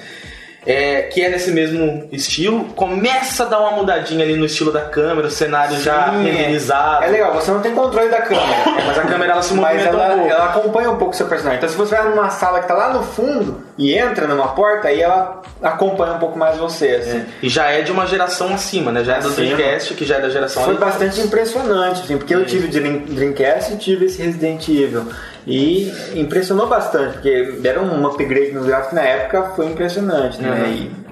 É, 0.64 1.02
que 1.02 1.20
é 1.20 1.28
nesse 1.28 1.51
mesmo 1.51 2.09
estilo, 2.12 2.66
começa 2.76 3.43
a 3.44 3.47
dar 3.47 3.60
uma 3.60 3.72
mudadinha 3.72 4.24
ali 4.24 4.36
no 4.36 4.47
estilo 4.47 4.70
da 4.72 4.82
câmera, 4.82 5.26
o 5.26 5.30
cenário 5.30 5.78
já 5.80 6.10
Sim, 6.10 6.28
é. 6.28 6.30
renderizado. 6.30 7.05
É 7.05 7.09
legal, 7.09 7.34
você 7.34 7.51
não 7.51 7.60
tem 7.60 7.74
controle 7.74 8.09
da 8.09 8.22
câmera. 8.22 8.47
Mas 8.86 8.98
a 8.98 9.02
câmera 9.02 9.32
ela 9.32 9.43
se 9.43 9.55
Mas 9.55 9.76
movimenta 9.82 9.89
ela, 9.89 10.14
um 10.14 10.18
pouco. 10.18 10.32
ela 10.32 10.44
acompanha 10.47 10.90
um 10.90 10.97
pouco 10.97 11.14
o 11.14 11.16
seu 11.16 11.26
personagem. 11.26 11.59
Então, 11.59 11.68
se 11.68 11.76
você 11.76 11.97
vai 11.97 12.09
numa 12.09 12.30
sala 12.30 12.60
que 12.60 12.68
tá 12.68 12.74
lá 12.74 12.93
no 12.93 13.02
fundo 13.02 13.60
e 13.78 13.94
entra 13.94 14.27
numa 14.27 14.49
porta, 14.49 14.89
aí 14.89 15.01
ela 15.01 15.40
acompanha 15.62 16.12
um 16.15 16.19
pouco 16.19 16.39
mais 16.39 16.59
você. 16.59 16.89
Assim. 16.97 17.24
E 17.43 17.49
já 17.49 17.70
é 17.70 17.82
de 17.82 17.90
uma 17.90 18.07
geração 18.07 18.53
acima, 18.53 18.93
né? 18.93 19.03
Já 19.05 19.16
é 19.16 19.20
do. 19.20 19.31
Dreamcast, 19.31 19.94
que 19.94 20.05
já 20.05 20.16
é 20.16 20.20
da 20.20 20.28
geração 20.28 20.62
Foi 20.65 20.73
ali. 20.74 20.81
bastante 20.81 21.20
impressionante, 21.20 22.03
assim, 22.03 22.16
porque 22.19 22.35
eu 22.35 22.44
tive 22.44 22.69
Dream- 22.69 22.99
Dreamcast 23.09 23.73
e 23.73 23.77
tive 23.77 24.07
esse 24.07 24.20
Resident 24.23 24.69
Evil. 24.69 25.05
E 25.47 25.93
impressionou 26.15 26.66
bastante, 26.69 27.15
porque 27.15 27.53
deram 27.61 27.85
um 27.85 28.07
upgrade 28.07 28.53
nos 28.53 28.66
gráficos 28.66 28.93
na 28.94 29.03
época, 29.03 29.43
foi 29.57 29.66
impressionante, 29.66 30.40
né? 30.40 30.69
E- 30.69 31.03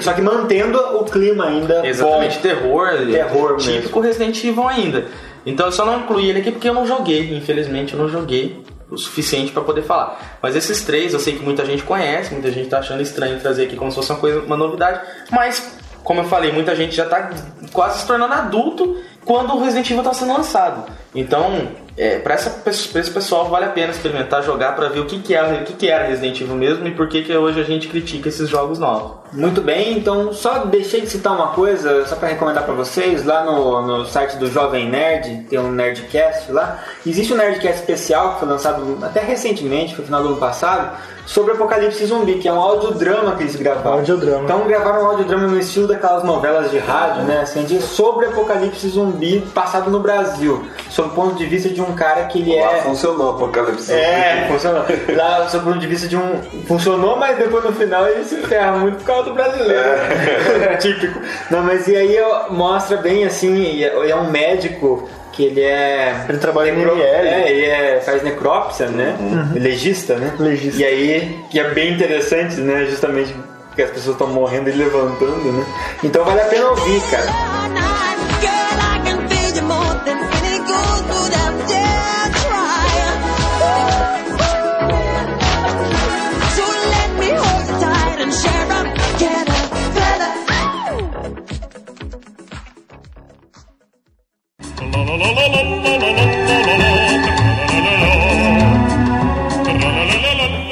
só 0.00 0.12
que 0.12 0.22
mantendo 0.22 0.78
o 0.96 1.04
clima 1.04 1.46
ainda 1.48 1.84
Exatamente, 1.86 2.36
bom. 2.36 2.42
terror, 2.42 2.88
Terror 3.10 3.56
típico 3.56 3.98
Resident 4.00 4.42
Evil 4.44 4.68
ainda. 4.68 5.04
Então 5.44 5.66
eu 5.66 5.72
só 5.72 5.84
não 5.84 6.00
incluí 6.00 6.30
ele 6.30 6.38
aqui 6.40 6.52
porque 6.52 6.68
eu 6.68 6.74
não 6.74 6.86
joguei, 6.86 7.36
infelizmente 7.36 7.92
eu 7.94 7.98
não 8.00 8.08
joguei 8.08 8.62
o 8.90 8.96
suficiente 8.96 9.52
pra 9.52 9.62
poder 9.62 9.82
falar. 9.82 10.38
Mas 10.42 10.54
esses 10.54 10.82
três 10.82 11.12
eu 11.12 11.20
sei 11.20 11.36
que 11.36 11.42
muita 11.42 11.64
gente 11.64 11.82
conhece, 11.82 12.32
muita 12.32 12.50
gente 12.50 12.68
tá 12.68 12.78
achando 12.78 13.02
estranho 13.02 13.40
trazer 13.40 13.64
aqui 13.64 13.76
como 13.76 13.90
se 13.90 13.96
fosse 13.96 14.10
uma 14.12 14.18
coisa, 14.18 14.40
uma 14.40 14.56
novidade, 14.56 15.00
mas 15.30 15.76
como 16.04 16.20
eu 16.20 16.24
falei, 16.24 16.52
muita 16.52 16.74
gente 16.76 16.94
já 16.94 17.04
tá 17.04 17.30
quase 17.72 18.00
se 18.00 18.06
tornando 18.06 18.32
adulto 18.32 18.96
quando 19.24 19.54
o 19.54 19.60
Resident 19.60 19.90
Evil 19.90 20.04
tá 20.04 20.14
sendo 20.14 20.32
lançado. 20.32 20.88
Então, 21.16 21.68
é, 21.96 22.18
para 22.18 22.34
esse 22.34 23.10
pessoal 23.10 23.46
vale 23.48 23.64
a 23.64 23.70
pena 23.70 23.90
experimentar 23.90 24.42
jogar 24.42 24.76
para 24.76 24.88
ver 24.88 25.00
o 25.00 25.06
que, 25.06 25.18
que, 25.18 25.34
é, 25.34 25.42
o 25.42 25.64
que, 25.64 25.72
que 25.72 25.88
era 25.88 26.06
Resident 26.06 26.40
Evil 26.42 26.54
mesmo 26.54 26.86
e 26.86 26.90
por 26.90 27.08
que, 27.08 27.22
que 27.22 27.34
hoje 27.34 27.58
a 27.58 27.64
gente 27.64 27.88
critica 27.88 28.28
esses 28.28 28.48
jogos 28.48 28.78
novos. 28.78 29.12
Muito 29.32 29.60
bem, 29.60 29.98
então 29.98 30.32
só 30.32 30.58
deixei 30.66 31.00
de 31.00 31.08
citar 31.08 31.34
uma 31.34 31.48
coisa, 31.48 32.06
só 32.06 32.14
para 32.16 32.28
recomendar 32.28 32.64
para 32.64 32.74
vocês, 32.74 33.24
lá 33.24 33.44
no, 33.44 33.82
no 33.82 34.06
site 34.06 34.36
do 34.36 34.46
Jovem 34.50 34.88
Nerd, 34.88 35.46
tem 35.48 35.58
um 35.58 35.70
Nerdcast 35.72 36.52
lá. 36.52 36.80
Existe 37.04 37.32
um 37.32 37.36
Nerdcast 37.36 37.80
especial 37.80 38.34
que 38.34 38.40
foi 38.40 38.48
lançado 38.48 38.98
até 39.02 39.20
recentemente, 39.20 39.94
foi 39.94 40.02
no 40.02 40.06
final 40.06 40.22
do 40.22 40.28
ano 40.28 40.36
passado, 40.36 40.96
sobre 41.26 41.54
Apocalipse 41.54 42.06
Zumbi, 42.06 42.34
que 42.34 42.46
é 42.46 42.52
um 42.52 42.60
audiodrama 42.60 43.34
que 43.34 43.42
eles 43.42 43.56
gravaram. 43.56 43.94
Audiodrama. 43.98 44.44
Então 44.44 44.60
gravaram 44.68 45.02
um 45.02 45.06
audiodrama 45.06 45.48
no 45.48 45.58
estilo 45.58 45.88
daquelas 45.88 46.22
novelas 46.22 46.70
de 46.70 46.78
rádio, 46.78 47.24
né? 47.24 47.40
Assim, 47.40 47.64
de- 47.64 47.82
sobre 47.82 48.26
Apocalipse 48.26 48.88
Zumbi 48.88 49.40
passado 49.52 49.90
no 49.90 49.98
Brasil, 49.98 50.64
sob 51.06 51.12
o 51.12 51.14
ponto 51.14 51.36
de 51.36 51.46
vista 51.46 51.68
de 51.68 51.80
um 51.80 51.94
cara 51.94 52.24
que 52.24 52.40
ele 52.40 52.60
Lá 52.60 52.72
é. 52.72 52.82
funcionou 52.82 53.30
Apocalipse. 53.30 53.92
É, 53.92 54.46
funcionou. 54.50 54.84
Lá, 55.14 55.48
sob 55.48 55.62
o 55.62 55.72
ponto 55.72 55.80
de 55.80 55.86
vista 55.86 56.08
de 56.08 56.16
um. 56.16 56.42
Funcionou, 56.66 57.16
mas 57.16 57.38
depois 57.38 57.64
no 57.64 57.72
final 57.72 58.06
ele 58.06 58.24
se 58.24 58.36
ferra 58.42 58.72
muito 58.72 58.98
por 58.98 59.04
causa 59.04 59.24
do 59.24 59.34
brasileiro. 59.34 59.82
Típico. 60.80 61.20
Não, 61.50 61.62
mas 61.62 61.86
e 61.88 61.96
aí 61.96 62.16
mostra 62.50 62.96
bem 62.98 63.24
assim, 63.24 63.54
e 63.56 63.84
é 63.84 64.10
é 64.10 64.16
um 64.16 64.30
médico 64.30 65.08
que 65.32 65.44
ele 65.44 65.60
é. 65.60 66.24
Ele 66.28 66.38
trabalha 66.38 66.70
em 66.70 66.76
necro- 66.76 66.96
ML. 66.96 67.28
É, 67.28 67.50
ele 67.50 67.66
é, 67.66 68.00
faz 68.00 68.22
necrópsia, 68.22 68.86
né? 68.88 69.16
Legista, 69.54 70.14
né? 70.16 70.32
Legista. 70.38 70.80
E 70.80 70.84
aí, 70.84 71.40
que 71.50 71.58
é 71.60 71.68
bem 71.70 71.92
interessante, 71.92 72.56
né? 72.60 72.86
Justamente 72.86 73.34
porque 73.68 73.82
as 73.82 73.90
pessoas 73.90 74.14
estão 74.14 74.28
morrendo 74.28 74.70
e 74.70 74.72
levantando, 74.72 75.52
né? 75.52 75.66
Então 76.02 76.24
vale 76.24 76.40
a 76.40 76.44
pena 76.46 76.68
ouvir, 76.70 77.02
cara. 77.10 77.26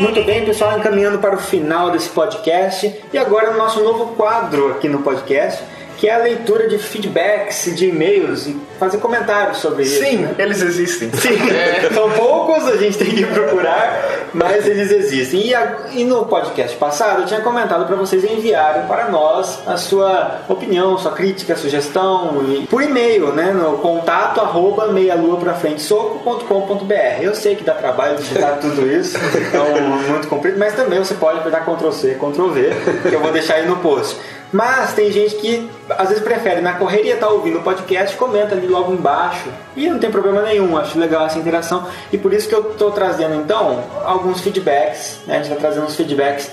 Muito 0.00 0.22
bem, 0.24 0.44
pessoal, 0.44 0.78
encaminhando 0.78 1.18
para 1.18 1.34
o 1.34 1.38
final 1.38 1.90
desse 1.90 2.08
podcast. 2.08 2.94
E 3.12 3.18
agora 3.18 3.50
o 3.50 3.56
nosso 3.56 3.82
novo 3.82 4.14
quadro 4.14 4.70
aqui 4.70 4.88
no 4.88 5.02
podcast, 5.02 5.62
que 5.98 6.08
é 6.08 6.14
a 6.14 6.18
leitura 6.18 6.68
de 6.68 6.78
feedbacks 6.78 7.74
de 7.76 7.88
e-mails 7.88 8.46
e 8.46 8.56
fazer 8.84 8.98
comentários 8.98 9.58
sobre 9.58 9.82
isso. 9.82 10.02
Sim, 10.02 10.18
né? 10.18 10.34
eles 10.38 10.62
existem. 10.62 11.10
Sim, 11.12 11.36
são 11.94 12.10
poucos, 12.10 12.66
a 12.68 12.76
gente 12.76 12.96
tem 12.98 13.10
que 13.10 13.24
procurar, 13.26 14.26
mas 14.32 14.66
eles 14.66 14.90
existem. 14.90 15.46
E, 15.48 15.54
a- 15.54 15.76
e 15.92 16.04
no 16.04 16.24
podcast 16.26 16.76
passado 16.76 17.22
eu 17.22 17.26
tinha 17.26 17.40
comentado 17.40 17.86
para 17.86 17.96
vocês 17.96 18.24
enviarem 18.24 18.86
para 18.86 19.08
nós 19.10 19.60
a 19.66 19.76
sua 19.76 20.40
opinião, 20.48 20.96
sua 20.98 21.12
crítica, 21.12 21.56
sugestão, 21.56 22.42
e, 22.48 22.66
por 22.66 22.82
e-mail, 22.82 23.32
né? 23.32 23.52
No 23.52 23.78
contato 23.78 24.40
arroba 24.40 24.88
meialuaprafrentesoco.com.br. 24.88 27.22
Eu 27.22 27.34
sei 27.34 27.56
que 27.56 27.64
dá 27.64 27.74
trabalho 27.74 28.16
digitar 28.16 28.58
tudo 28.60 28.86
isso, 28.86 29.16
então 29.48 29.66
muito 30.08 30.28
comprido, 30.28 30.58
mas 30.58 30.74
também 30.74 30.98
você 30.98 31.14
pode 31.14 31.38
apertar 31.38 31.64
Ctrl 31.64 31.90
C, 31.90 32.14
Ctrl 32.14 32.48
V, 32.50 32.70
que 33.08 33.14
eu 33.14 33.20
vou 33.20 33.32
deixar 33.32 33.54
aí 33.54 33.66
no 33.66 33.76
post. 33.76 34.16
Mas 34.52 34.92
tem 34.92 35.10
gente 35.10 35.34
que 35.36 35.68
às 35.98 36.08
vezes 36.10 36.22
prefere 36.22 36.60
na 36.60 36.74
correria 36.74 37.14
estar 37.14 37.28
ouvindo 37.28 37.58
o 37.58 37.62
podcast, 37.62 38.14
comenta 38.16 38.54
ali 38.54 38.68
logo 38.74 38.92
embaixo. 38.92 39.48
E 39.76 39.88
não 39.88 39.98
tem 39.98 40.10
problema 40.10 40.42
nenhum, 40.42 40.76
acho 40.76 40.98
legal 40.98 41.26
essa 41.26 41.38
interação. 41.38 41.86
E 42.12 42.18
por 42.18 42.32
isso 42.32 42.48
que 42.48 42.54
eu 42.54 42.72
estou 42.72 42.90
trazendo 42.90 43.34
então 43.34 43.82
alguns 44.04 44.40
feedbacks. 44.40 45.20
Né? 45.26 45.34
A 45.34 45.36
gente 45.38 45.52
está 45.52 45.60
trazendo 45.60 45.86
uns 45.86 45.96
feedbacks 45.96 46.50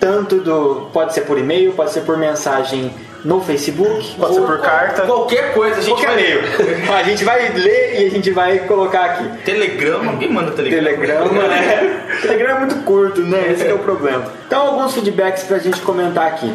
tanto 0.00 0.36
do. 0.36 0.88
Pode 0.92 1.14
ser 1.14 1.22
por 1.22 1.38
e-mail, 1.38 1.72
pode 1.72 1.90
ser 1.92 2.02
por 2.02 2.16
mensagem 2.16 2.92
no 3.24 3.40
Facebook. 3.40 4.14
Pode 4.18 4.34
ser 4.34 4.40
por 4.42 4.60
carta. 4.60 5.02
Qualquer 5.02 5.54
coisa, 5.54 5.78
a 5.78 5.82
gente 5.82 5.94
Qualquer 5.94 6.08
vai 6.08 6.20
e-mail. 6.20 6.92
a 6.92 7.02
gente 7.02 7.24
vai 7.24 7.48
ler 7.48 8.02
e 8.02 8.06
a 8.06 8.10
gente 8.10 8.30
vai 8.30 8.58
colocar 8.60 9.04
aqui. 9.04 9.28
Telegrama, 9.44 10.12
alguém 10.12 10.30
manda 10.30 10.50
telegrama. 10.52 10.88
Telegrama, 10.88 11.32
né? 11.48 12.18
Telegrama 12.20 12.56
é 12.56 12.60
muito 12.60 12.76
curto, 12.84 13.22
né? 13.22 13.52
Esse 13.52 13.64
que 13.64 13.70
é 13.70 13.74
o 13.74 13.78
problema. 13.78 14.24
Então, 14.46 14.66
alguns 14.66 14.94
feedbacks 14.94 15.44
pra 15.44 15.58
gente 15.58 15.80
comentar 15.80 16.26
aqui. 16.26 16.54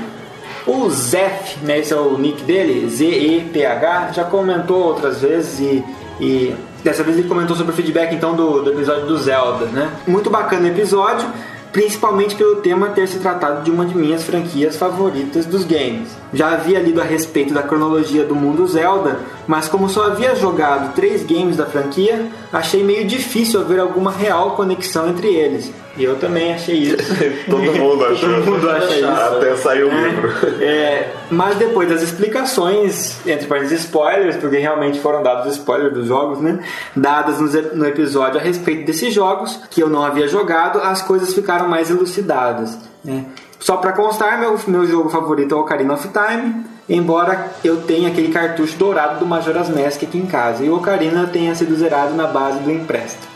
O 0.70 0.88
Zef, 0.92 1.58
né? 1.64 1.80
Esse 1.80 1.94
é 1.94 1.96
o 1.96 2.16
nick 2.16 2.44
dele, 2.44 2.88
Z-E-P-H, 2.88 4.12
já 4.14 4.24
comentou 4.24 4.78
outras 4.84 5.22
vezes 5.22 5.60
e, 5.60 5.84
e 6.22 6.56
dessa 6.84 7.02
vez 7.02 7.18
ele 7.18 7.28
comentou 7.28 7.56
sobre 7.56 7.74
o 7.74 7.76
feedback 7.76 8.14
então 8.14 8.36
do, 8.36 8.62
do 8.62 8.72
episódio 8.72 9.08
do 9.08 9.18
Zelda, 9.18 9.66
né? 9.66 9.90
Muito 10.06 10.30
bacana 10.30 10.68
o 10.68 10.68
episódio, 10.68 11.28
principalmente 11.72 12.36
pelo 12.36 12.58
tema 12.58 12.90
ter 12.90 13.08
se 13.08 13.18
tratado 13.18 13.64
de 13.64 13.72
uma 13.72 13.84
de 13.84 13.98
minhas 13.98 14.24
franquias 14.24 14.76
favoritas 14.76 15.48
dos 15.48 15.66
games. 15.66 16.10
Já 16.32 16.52
havia 16.52 16.80
lido 16.80 17.02
a 17.02 17.04
respeito 17.04 17.52
da 17.52 17.64
cronologia 17.64 18.24
do 18.24 18.36
mundo 18.36 18.68
Zelda, 18.68 19.20
mas 19.50 19.68
como 19.68 19.90
só 19.90 20.04
havia 20.04 20.36
jogado 20.36 20.94
três 20.94 21.24
games 21.24 21.58
da 21.58 21.66
franquia, 21.66 22.28
achei 22.54 22.84
meio 22.84 23.08
difícil 23.08 23.60
haver 23.60 23.80
alguma 23.80 24.12
real 24.12 24.52
conexão 24.52 25.10
entre 25.10 25.28
eles. 25.28 25.74
E 25.98 26.04
eu 26.04 26.18
também 26.20 26.54
achei 26.54 26.76
isso. 26.76 26.98
Todo 27.50 27.74
mundo 27.74 28.06
achou. 28.06 28.30
Todo 28.30 28.46
mundo 28.46 28.70
acha 28.70 28.96
isso. 28.96 29.08
Até 29.08 29.56
saiu 29.56 29.88
o 29.88 29.92
livro. 29.92 30.64
É, 30.64 31.10
mas 31.32 31.58
depois 31.58 31.90
das 31.90 32.04
explicações, 32.04 33.18
entre 33.26 33.48
parênteses 33.48 33.86
spoilers, 33.86 34.36
porque 34.36 34.60
realmente 34.60 35.00
foram 35.00 35.24
dados 35.24 35.52
spoilers 35.54 35.96
dos 35.96 36.06
jogos, 36.06 36.40
né? 36.40 36.60
Dadas 36.96 37.40
no, 37.40 37.48
no 37.76 37.88
episódio 37.88 38.40
a 38.40 38.44
respeito 38.44 38.86
desses 38.86 39.12
jogos, 39.12 39.60
que 39.72 39.82
eu 39.82 39.90
não 39.90 40.06
havia 40.06 40.28
jogado, 40.28 40.78
as 40.78 41.02
coisas 41.02 41.34
ficaram 41.34 41.68
mais 41.68 41.90
elucidadas. 41.90 42.78
Né? 43.04 43.26
Só 43.60 43.78
pra 43.78 43.92
constar, 43.92 44.40
meu, 44.40 44.58
meu 44.68 44.88
jogo 44.88 45.10
favorito 45.10 45.54
é 45.54 45.58
o 45.58 45.62
Ocarina 45.62 45.94
of 45.94 46.08
Time, 46.08 46.66
embora 46.88 47.52
eu 47.64 47.82
tenha 47.82 48.10
aquele 48.10 48.32
cartucho 48.32 48.78
dourado 48.78 49.20
do 49.20 49.26
Majora's 49.26 49.70
Mask 49.70 50.04
aqui 50.04 50.18
em 50.18 50.26
casa. 50.26 50.64
E 50.64 50.70
o 50.70 50.78
Ocarina 50.78 51.28
tenha 51.28 51.54
sido 51.54 51.76
zerado 51.76 52.14
na 52.14 52.28
base 52.28 52.60
do 52.60 52.72
empréstimo. 52.72 53.28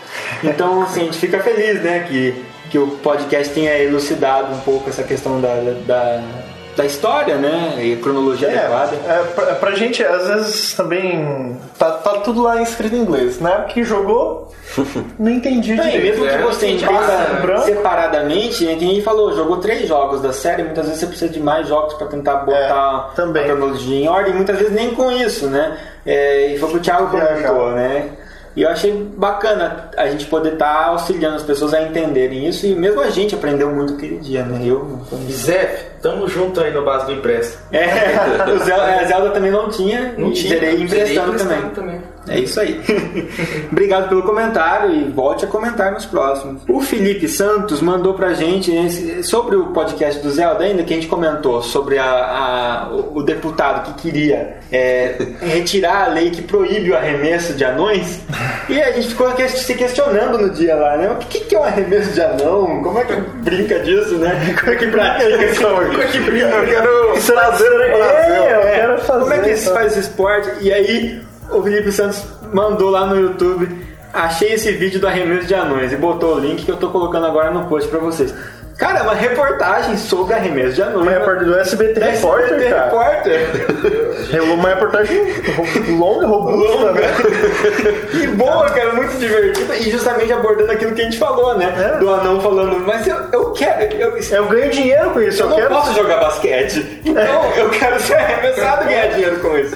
Então, 0.43 0.81
assim, 0.81 1.01
a 1.01 1.03
gente 1.05 1.17
fica 1.17 1.39
feliz, 1.39 1.81
né, 1.81 2.05
que, 2.07 2.43
que 2.69 2.79
o 2.79 2.87
podcast 2.87 3.53
tenha 3.53 3.77
elucidado 3.77 4.53
um 4.53 4.59
pouco 4.59 4.89
essa 4.89 5.03
questão 5.03 5.41
da, 5.41 5.53
da, 5.85 6.23
da 6.75 6.85
história, 6.85 7.35
né, 7.35 7.75
e 7.79 7.95
cronologia 7.97 8.47
adequada. 8.49 8.95
É, 9.07 9.11
é, 9.11 9.23
pra, 9.35 9.45
pra 9.55 9.71
gente, 9.75 10.03
às 10.03 10.27
vezes 10.27 10.73
também 10.73 11.57
tá, 11.77 11.91
tá 11.91 12.11
tudo 12.19 12.41
lá 12.41 12.61
escrito 12.61 12.95
em 12.95 12.99
inglês, 12.99 13.39
né? 13.39 13.65
Que 13.69 13.83
jogou, 13.83 14.51
não 15.19 15.31
entendi 15.31 15.75
direito. 15.75 16.01
mesmo 16.03 16.25
que 16.25 16.33
É, 16.33 16.41
você 16.41 16.67
entenda 16.69 17.61
separadamente, 17.63 18.65
né, 18.65 18.73
a 18.73 18.77
gente 18.79 19.01
falou, 19.01 19.35
jogou 19.35 19.57
três 19.57 19.87
jogos 19.87 20.21
da 20.21 20.33
série, 20.33 20.63
muitas 20.63 20.85
vezes 20.85 20.99
você 20.99 21.07
precisa 21.07 21.31
de 21.31 21.39
mais 21.39 21.67
jogos 21.67 21.93
para 21.95 22.07
tentar 22.07 22.37
botar 22.37 23.09
É, 23.11 23.15
também. 23.15 23.43
a 23.43 23.45
cronologia 23.47 23.97
em 24.05 24.07
ordem, 24.07 24.33
muitas 24.33 24.57
vezes 24.57 24.73
nem 24.73 24.95
com 24.95 25.11
isso, 25.11 25.47
né? 25.47 25.77
É, 26.05 26.47
e 26.47 26.57
foi 26.59 26.69
o 26.69 26.71
que 26.73 26.77
o 26.77 26.81
Thiago 26.81 27.07
comentou, 27.09 27.71
né? 27.71 28.09
E 28.55 28.61
eu 28.61 28.69
achei 28.69 28.91
bacana 29.17 29.89
a 29.97 30.07
gente 30.07 30.25
poder 30.27 30.53
estar 30.53 30.85
auxiliando 30.89 31.35
as 31.37 31.41
pessoas 31.43 31.73
a 31.73 31.81
entenderem 31.81 32.47
isso 32.47 32.67
e 32.67 32.75
mesmo 32.75 33.01
a 33.01 33.09
gente 33.09 33.33
aprendeu 33.33 33.71
muito 33.71 33.93
aquele 33.95 34.17
dia, 34.19 34.43
né? 34.43 34.61
Eu, 34.63 34.99
Zé, 35.31 35.87
tamo 36.03 36.27
junto 36.27 36.59
aí 36.61 36.71
no 36.71 36.83
base 36.85 37.07
do 37.07 37.13
empréstimo. 37.13 37.63
É, 37.71 38.51
o 38.53 38.59
Zelda, 38.59 38.83
a 38.99 39.03
Zelda 39.05 39.29
também 39.31 39.49
não 39.51 39.69
tinha, 39.69 40.13
Não 40.17 40.31
tinha, 40.31 40.49
zerei 40.59 40.81
emprestando 40.83 41.35
também. 41.37 41.61
também. 41.69 42.01
É 42.29 42.39
isso 42.39 42.57
aí. 42.59 42.79
Obrigado 43.71 44.07
pelo 44.07 44.23
comentário 44.23 44.91
e 44.95 45.03
volte 45.09 45.43
a 45.43 45.47
comentar 45.47 45.91
nos 45.91 46.05
próximos. 46.05 46.61
O 46.69 46.79
Felipe 46.79 47.27
Santos 47.27 47.81
mandou 47.81 48.13
pra 48.13 48.33
gente 48.33 49.23
sobre 49.23 49.55
o 49.57 49.67
podcast 49.67 50.21
do 50.21 50.29
Zelda 50.31 50.63
ainda, 50.63 50.83
que 50.83 50.93
a 50.93 50.95
gente 50.95 51.07
comentou 51.07 51.61
sobre 51.61 51.97
a, 51.97 52.05
a- 52.05 52.89
o 52.93 53.13
o 53.13 53.21
deputado 53.23 53.83
que 53.93 54.01
queria 54.01 54.57
é, 54.71 55.15
retirar 55.41 56.05
a 56.05 56.07
lei 56.07 56.31
que 56.31 56.41
proíbe 56.41 56.91
o 56.91 56.95
arremesso 56.95 57.53
de 57.53 57.63
anões. 57.63 58.21
E 58.69 58.81
a 58.81 58.91
gente 58.93 59.09
ficou 59.09 59.27
se 59.47 59.73
questionando 59.75 60.37
no 60.37 60.49
dia 60.49 60.75
lá, 60.75 60.97
né? 60.97 61.11
O 61.11 61.15
que, 61.17 61.41
que 61.41 61.55
é 61.55 61.59
um 61.59 61.63
arremesso 61.63 62.11
de 62.13 62.21
anão? 62.21 62.81
Como 62.81 62.97
é 62.99 63.03
que 63.03 63.13
brinca 63.43 63.79
disso, 63.79 64.15
né? 64.15 64.55
Como 64.59 64.71
é 64.71 64.75
que 64.75 64.87
pratica? 64.87 65.37
Como 65.61 65.92
é 66.01 66.07
que 66.07 66.19
brinca? 66.19 66.47
Eu 66.47 66.65
quero 66.65 67.15
fazer 67.21 67.69
no 67.69 67.77
Brasil, 67.77 68.43
eu 68.43 68.61
é. 68.61 68.75
quero 68.75 68.97
fazer, 69.01 69.19
Como 69.21 69.33
é 69.33 69.39
que 69.39 69.55
se 69.55 69.67
tá? 69.67 69.73
faz 69.73 69.91
esse 69.91 69.99
esporte? 70.01 70.49
E 70.61 70.71
aí 70.73 71.21
o 71.51 71.61
Felipe 71.61 71.91
Santos 71.91 72.23
mandou 72.53 72.89
lá 72.89 73.05
no 73.05 73.19
YouTube. 73.19 73.69
Achei 74.13 74.53
esse 74.53 74.71
vídeo 74.73 74.99
do 74.99 75.07
arremesso 75.07 75.47
de 75.47 75.55
anões 75.55 75.91
e 75.91 75.95
botou 75.95 76.35
o 76.35 76.39
link 76.39 76.63
que 76.63 76.71
eu 76.71 76.77
tô 76.77 76.89
colocando 76.89 77.25
agora 77.25 77.49
no 77.49 77.65
post 77.65 77.89
pra 77.89 77.99
vocês. 77.99 78.33
Cara, 78.77 78.99
é 78.99 79.01
uma 79.03 79.13
reportagem 79.13 79.95
sobre 79.97 80.33
arremesso 80.33 80.73
de 80.73 80.81
anões. 80.81 81.01
Uma 81.03 81.11
reportagem 81.11 81.47
do 81.47 81.59
SBT 81.59 81.99
Da 81.99 82.05
Repórter, 82.07 82.45
SBT 82.53 82.69
cara. 82.69 82.85
Repórter. 82.85 83.39
É 84.33 84.41
uma 84.41 84.69
reportagem 84.69 85.21
longa, 85.97 86.25
robusta, 86.27 86.91
né? 86.93 87.01
E 88.23 88.27
boa, 88.27 88.69
cara, 88.71 88.93
muito 88.93 89.15
divertida. 89.17 89.75
E 89.75 89.91
justamente 89.91 90.31
abordando 90.33 90.71
aquilo 90.71 90.93
que 90.93 91.01
a 91.01 91.05
gente 91.05 91.17
falou, 91.19 91.55
né? 91.57 91.73
É. 91.95 91.99
Do 91.99 92.09
anão 92.11 92.41
falando, 92.41 92.79
mas 92.79 93.05
eu, 93.07 93.15
eu 93.31 93.51
quero. 93.51 93.93
eu, 93.95 94.17
Eu 94.17 94.45
ganho 94.47 94.71
dinheiro 94.71 95.11
com 95.11 95.21
isso, 95.21 95.41
eu 95.41 95.45
eu, 95.45 95.49
não 95.51 95.57
quero. 95.57 95.69
posso 95.69 95.93
jogar 95.93 96.17
basquete. 96.17 97.01
Então 97.05 97.51
eu 97.55 97.69
quero 97.69 97.99
ser 97.99 98.15
arremessado 98.15 98.85
e 98.85 98.87
ganhar 98.87 99.07
dinheiro 99.09 99.39
com 99.39 99.57
isso. 99.57 99.75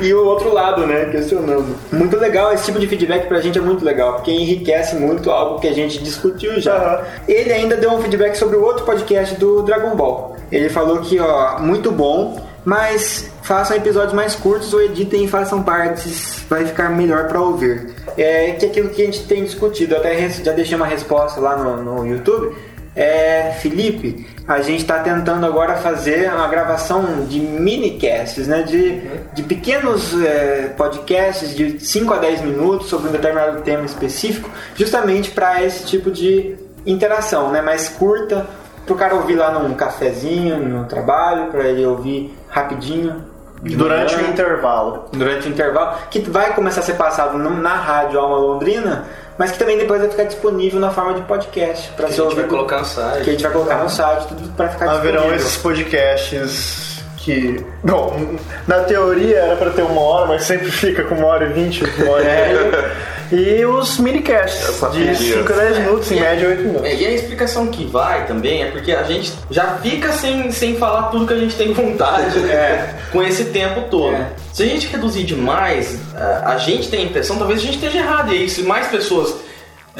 E 0.00 0.14
o 0.14 0.24
outro 0.24 0.52
lado, 0.52 0.86
né? 0.86 1.06
Questionando. 1.10 1.76
Muito 1.92 2.16
legal, 2.16 2.52
esse 2.54 2.64
tipo 2.64 2.78
de 2.78 2.86
feedback 2.86 3.26
pra 3.26 3.40
gente 3.40 3.58
é 3.58 3.62
muito 3.62 3.84
legal, 3.84 4.14
porque 4.14 4.30
enriquece 4.30 4.96
muito 4.96 5.30
algo 5.30 5.60
que 5.60 5.68
a 5.68 5.74
gente 5.74 6.02
discutiu 6.02 6.58
já. 6.60 6.74
Aham. 6.76 7.00
Ele 7.28 7.52
ainda 7.52 7.76
deu 7.76 7.90
um 7.90 8.00
feedback 8.00 8.37
sobre 8.38 8.56
o 8.56 8.64
outro 8.64 8.84
podcast 8.84 9.34
do 9.36 9.62
Dragon 9.62 9.94
Ball. 9.96 10.36
Ele 10.50 10.68
falou 10.68 11.00
que, 11.00 11.18
ó, 11.18 11.58
muito 11.58 11.90
bom, 11.90 12.40
mas 12.64 13.30
façam 13.42 13.76
episódios 13.76 14.12
mais 14.12 14.34
curtos 14.34 14.72
ou 14.72 14.82
editem 14.82 15.24
e 15.24 15.28
façam 15.28 15.62
partes, 15.62 16.44
vai 16.48 16.66
ficar 16.66 16.90
melhor 16.90 17.26
pra 17.26 17.40
ouvir. 17.40 17.94
É 18.16 18.52
que 18.52 18.66
aquilo 18.66 18.90
que 18.90 19.02
a 19.02 19.04
gente 19.06 19.24
tem 19.24 19.44
discutido, 19.44 19.96
até 19.96 20.28
já 20.28 20.52
deixei 20.52 20.76
uma 20.76 20.86
resposta 20.86 21.40
lá 21.40 21.56
no, 21.56 21.82
no 21.82 22.06
YouTube. 22.06 22.54
É, 22.94 23.52
Felipe, 23.60 24.26
a 24.46 24.60
gente 24.60 24.80
está 24.80 24.98
tentando 24.98 25.46
agora 25.46 25.76
fazer 25.76 26.28
uma 26.32 26.48
gravação 26.48 27.24
de 27.26 27.38
minicasts, 27.38 28.48
né? 28.48 28.62
De, 28.62 29.00
de 29.34 29.42
pequenos 29.44 30.20
é, 30.20 30.74
podcasts 30.76 31.54
de 31.54 31.78
5 31.78 32.12
a 32.12 32.18
10 32.18 32.42
minutos 32.42 32.88
sobre 32.88 33.08
um 33.08 33.12
determinado 33.12 33.62
tema 33.62 33.84
específico, 33.84 34.50
justamente 34.74 35.30
para 35.30 35.62
esse 35.62 35.86
tipo 35.86 36.10
de 36.10 36.67
interação, 36.86 37.50
né? 37.50 37.60
Mais 37.60 37.88
curta, 37.88 38.46
para 38.84 38.94
o 38.94 38.96
cara 38.96 39.14
ouvir 39.14 39.34
lá 39.36 39.50
num 39.52 39.74
cafezinho, 39.74 40.58
no 40.58 40.84
trabalho, 40.86 41.46
para 41.46 41.64
ele 41.64 41.84
ouvir 41.84 42.36
rapidinho. 42.48 43.24
Durante 43.60 44.14
o 44.14 44.20
intervalo. 44.20 45.06
durante 45.12 45.48
o 45.48 45.50
intervalo, 45.50 45.96
que 46.10 46.20
vai 46.20 46.54
começar 46.54 46.78
a 46.80 46.84
ser 46.84 46.92
passado 46.94 47.36
na 47.38 47.74
rádio 47.74 48.20
Alma 48.20 48.36
Londrina, 48.36 49.04
mas 49.36 49.50
que 49.50 49.58
também 49.58 49.76
depois 49.76 50.00
vai 50.00 50.08
ficar 50.08 50.22
disponível 50.24 50.78
na 50.78 50.90
forma 50.90 51.14
de 51.14 51.22
podcast 51.22 51.90
para 51.96 52.06
A 52.06 52.08
ser 52.08 52.14
gente 52.16 52.24
vai 52.26 52.34
ouvido. 52.44 52.48
colocar 52.48 52.78
no 52.78 52.84
site. 52.84 53.24
Que 53.24 53.30
a 53.30 53.32
gente 53.32 53.42
vai 53.42 53.52
colocar 53.52 53.76
no 53.78 53.90
site, 53.90 54.28
tudo 54.28 54.48
para 54.56 54.68
ficar 54.68 54.88
Haverão 54.90 55.22
disponível. 55.22 55.36
esses 55.36 55.56
podcasts 55.56 57.02
que. 57.16 57.66
Bom, 57.82 58.36
na 58.68 58.78
teoria 58.84 59.38
era 59.38 59.56
pra 59.56 59.70
ter 59.70 59.82
uma 59.82 60.00
hora, 60.02 60.26
mas 60.26 60.44
sempre 60.44 60.70
fica 60.70 61.02
com 61.02 61.16
uma 61.16 61.26
hora 61.26 61.46
e 61.46 61.52
vinte, 61.52 61.82
uma 62.00 62.12
hora 62.12 62.22
e 62.22 62.26
meia. 62.26 62.94
E 63.30 63.64
os 63.64 63.98
minicasts 63.98 64.66
de 64.66 65.04
pedinha. 65.04 65.14
5 65.14 65.52
a 65.52 65.56
10 65.56 65.78
minutos, 65.78 66.10
em 66.12 66.20
média 66.20 66.48
8 66.48 66.62
minutos. 66.62 66.84
É, 66.86 66.94
e 66.94 67.06
a 67.06 67.10
explicação 67.10 67.66
que 67.66 67.84
vai 67.86 68.26
também 68.26 68.62
é 68.62 68.70
porque 68.70 68.92
a 68.92 69.02
gente 69.02 69.32
já 69.50 69.76
fica 69.78 70.12
sem, 70.12 70.50
sem 70.50 70.76
falar 70.76 71.04
tudo 71.10 71.26
que 71.26 71.34
a 71.34 71.38
gente 71.38 71.54
tem 71.56 71.72
vontade 71.72 72.38
É. 72.50 72.94
com 73.12 73.22
esse 73.22 73.46
tempo 73.46 73.82
todo. 73.90 74.14
É. 74.14 74.30
Se 74.52 74.62
a 74.62 74.66
gente 74.66 74.86
reduzir 74.88 75.24
demais, 75.24 75.98
a, 76.14 76.52
a 76.52 76.58
gente 76.58 76.88
tem 76.88 77.00
a 77.00 77.04
impressão, 77.04 77.36
talvez 77.36 77.60
a 77.60 77.62
gente 77.62 77.74
esteja 77.74 77.98
errado. 77.98 78.32
E 78.32 78.38
aí, 78.38 78.48
se 78.48 78.62
mais 78.62 78.86
pessoas 78.88 79.34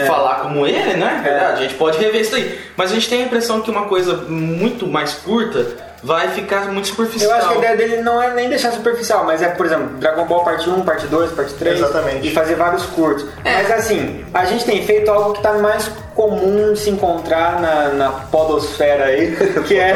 falar 0.06 0.36
como 0.42 0.64
ele, 0.66 0.94
né? 0.94 1.24
É. 1.26 1.52
A 1.52 1.56
gente 1.56 1.74
pode 1.74 1.98
rever 1.98 2.20
isso 2.20 2.34
aí. 2.34 2.58
Mas 2.76 2.92
a 2.92 2.94
gente 2.94 3.08
tem 3.08 3.22
a 3.22 3.26
impressão 3.26 3.60
que 3.60 3.70
uma 3.70 3.86
coisa 3.86 4.14
muito 4.28 4.86
mais 4.86 5.12
curta 5.14 5.66
vai 6.02 6.28
ficar 6.28 6.66
muito 6.66 6.88
Eu 6.88 6.94
superficial. 6.94 7.32
acho 7.32 7.48
que 7.48 7.54
a 7.54 7.58
ideia 7.58 7.76
dele 7.76 8.02
não 8.02 8.22
é 8.22 8.32
nem 8.32 8.48
deixar 8.48 8.72
superficial, 8.72 9.24
mas 9.24 9.42
é, 9.42 9.48
por 9.48 9.66
exemplo, 9.66 9.96
Dragon 9.98 10.24
Ball 10.26 10.44
parte 10.44 10.68
1, 10.68 10.82
parte 10.82 11.06
2, 11.06 11.32
parte 11.32 11.54
3. 11.54 11.78
Exatamente. 11.78 12.28
E 12.28 12.30
fazer 12.30 12.54
vários 12.54 12.84
curtos. 12.86 13.26
Mas 13.44 13.70
assim, 13.70 14.24
a 14.32 14.44
gente 14.44 14.64
tem 14.64 14.84
feito 14.84 15.10
algo 15.10 15.32
que 15.34 15.42
tá 15.42 15.54
mais 15.54 15.90
comum 16.14 16.74
se 16.74 16.90
encontrar 16.90 17.60
na, 17.60 17.88
na 17.90 18.10
podosfera 18.10 19.04
aí, 19.04 19.36
que 19.66 19.78
é, 19.78 19.94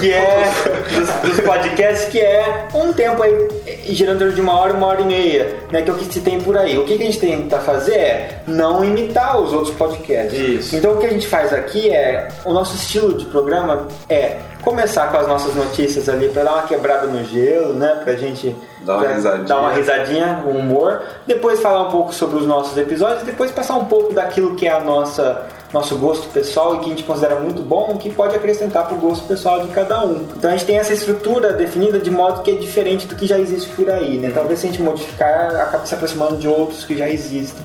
que 0.00 0.12
é 0.12 0.50
dos, 0.90 1.30
dos 1.30 1.40
podcasts, 1.44 2.08
que 2.08 2.18
é 2.18 2.66
um 2.74 2.92
tempo 2.92 3.22
aí 3.22 3.48
girando 3.84 4.32
de 4.32 4.40
uma 4.40 4.58
hora, 4.58 4.72
uma 4.72 4.88
hora 4.88 5.00
e 5.00 5.04
meia, 5.04 5.56
né? 5.70 5.82
Que 5.82 5.90
é 5.90 5.92
o 5.92 5.96
que 5.96 6.12
se 6.12 6.20
tem 6.20 6.40
por 6.40 6.56
aí. 6.56 6.76
O 6.76 6.84
que, 6.84 6.96
que 6.96 7.02
a 7.02 7.06
gente 7.06 7.20
tenta 7.20 7.58
fazer 7.60 7.94
é 7.94 8.42
não 8.46 8.84
imitar 8.84 9.40
os 9.40 9.52
outros 9.52 9.74
podcasts. 9.76 10.38
Isso. 10.38 10.76
Então 10.76 10.94
o 10.94 10.98
que 10.98 11.06
a 11.06 11.10
gente 11.10 11.26
faz 11.28 11.52
aqui 11.52 11.88
é, 11.90 12.28
o 12.44 12.52
nosso 12.52 12.74
estilo 12.74 13.16
de 13.16 13.26
programa 13.26 13.86
é 14.08 14.38
começar 14.62 15.10
com 15.10 15.16
as 15.16 15.26
nossas 15.26 15.54
notícias 15.54 16.08
ali 16.08 16.28
para 16.28 16.44
dar 16.44 16.52
uma 16.54 16.62
quebrada 16.62 17.06
no 17.06 17.24
gelo, 17.24 17.74
né? 17.74 18.00
Pra 18.04 18.14
gente 18.14 18.54
Dar 18.82 18.96
uma 18.96 19.08
risadinha. 19.08 19.44
dar 19.44 19.58
uma 19.58 19.72
risadinha, 19.72 20.42
um 20.46 20.58
humor, 20.58 21.02
depois 21.26 21.60
falar 21.60 21.88
um 21.88 21.90
pouco 21.90 22.14
sobre 22.14 22.38
os 22.38 22.46
nossos 22.46 22.76
episódios, 22.76 23.22
depois 23.22 23.50
passar 23.50 23.76
um 23.76 23.84
pouco 23.84 24.12
daquilo 24.14 24.54
que 24.56 24.66
é 24.66 24.72
a 24.72 24.80
nossa 24.80 25.46
nosso 25.72 25.96
gosto 25.96 26.28
pessoal 26.30 26.76
e 26.76 26.78
que 26.80 26.86
a 26.86 26.88
gente 26.88 27.04
considera 27.04 27.36
muito 27.36 27.62
bom, 27.62 27.96
que 27.96 28.10
pode 28.10 28.34
acrescentar 28.34 28.86
para 28.86 28.96
o 28.96 28.98
gosto 28.98 29.26
pessoal 29.28 29.60
de 29.60 29.68
cada 29.68 30.04
um. 30.04 30.26
Então 30.36 30.50
a 30.50 30.52
gente 30.52 30.66
tem 30.66 30.78
essa 30.78 30.92
estrutura 30.92 31.52
definida 31.52 31.98
de 31.98 32.10
modo 32.10 32.42
que 32.42 32.50
é 32.50 32.54
diferente 32.54 33.06
do 33.06 33.14
que 33.14 33.26
já 33.26 33.38
existe 33.38 33.68
por 33.76 33.88
aí, 33.88 34.18
né? 34.18 34.32
Talvez 34.34 34.58
se 34.58 34.66
a 34.66 34.70
gente 34.70 34.82
modificar, 34.82 35.54
acabe 35.54 35.88
se 35.88 35.94
aproximando 35.94 36.36
de 36.38 36.48
outros 36.48 36.84
que 36.84 36.96
já 36.96 37.08
existem. 37.08 37.62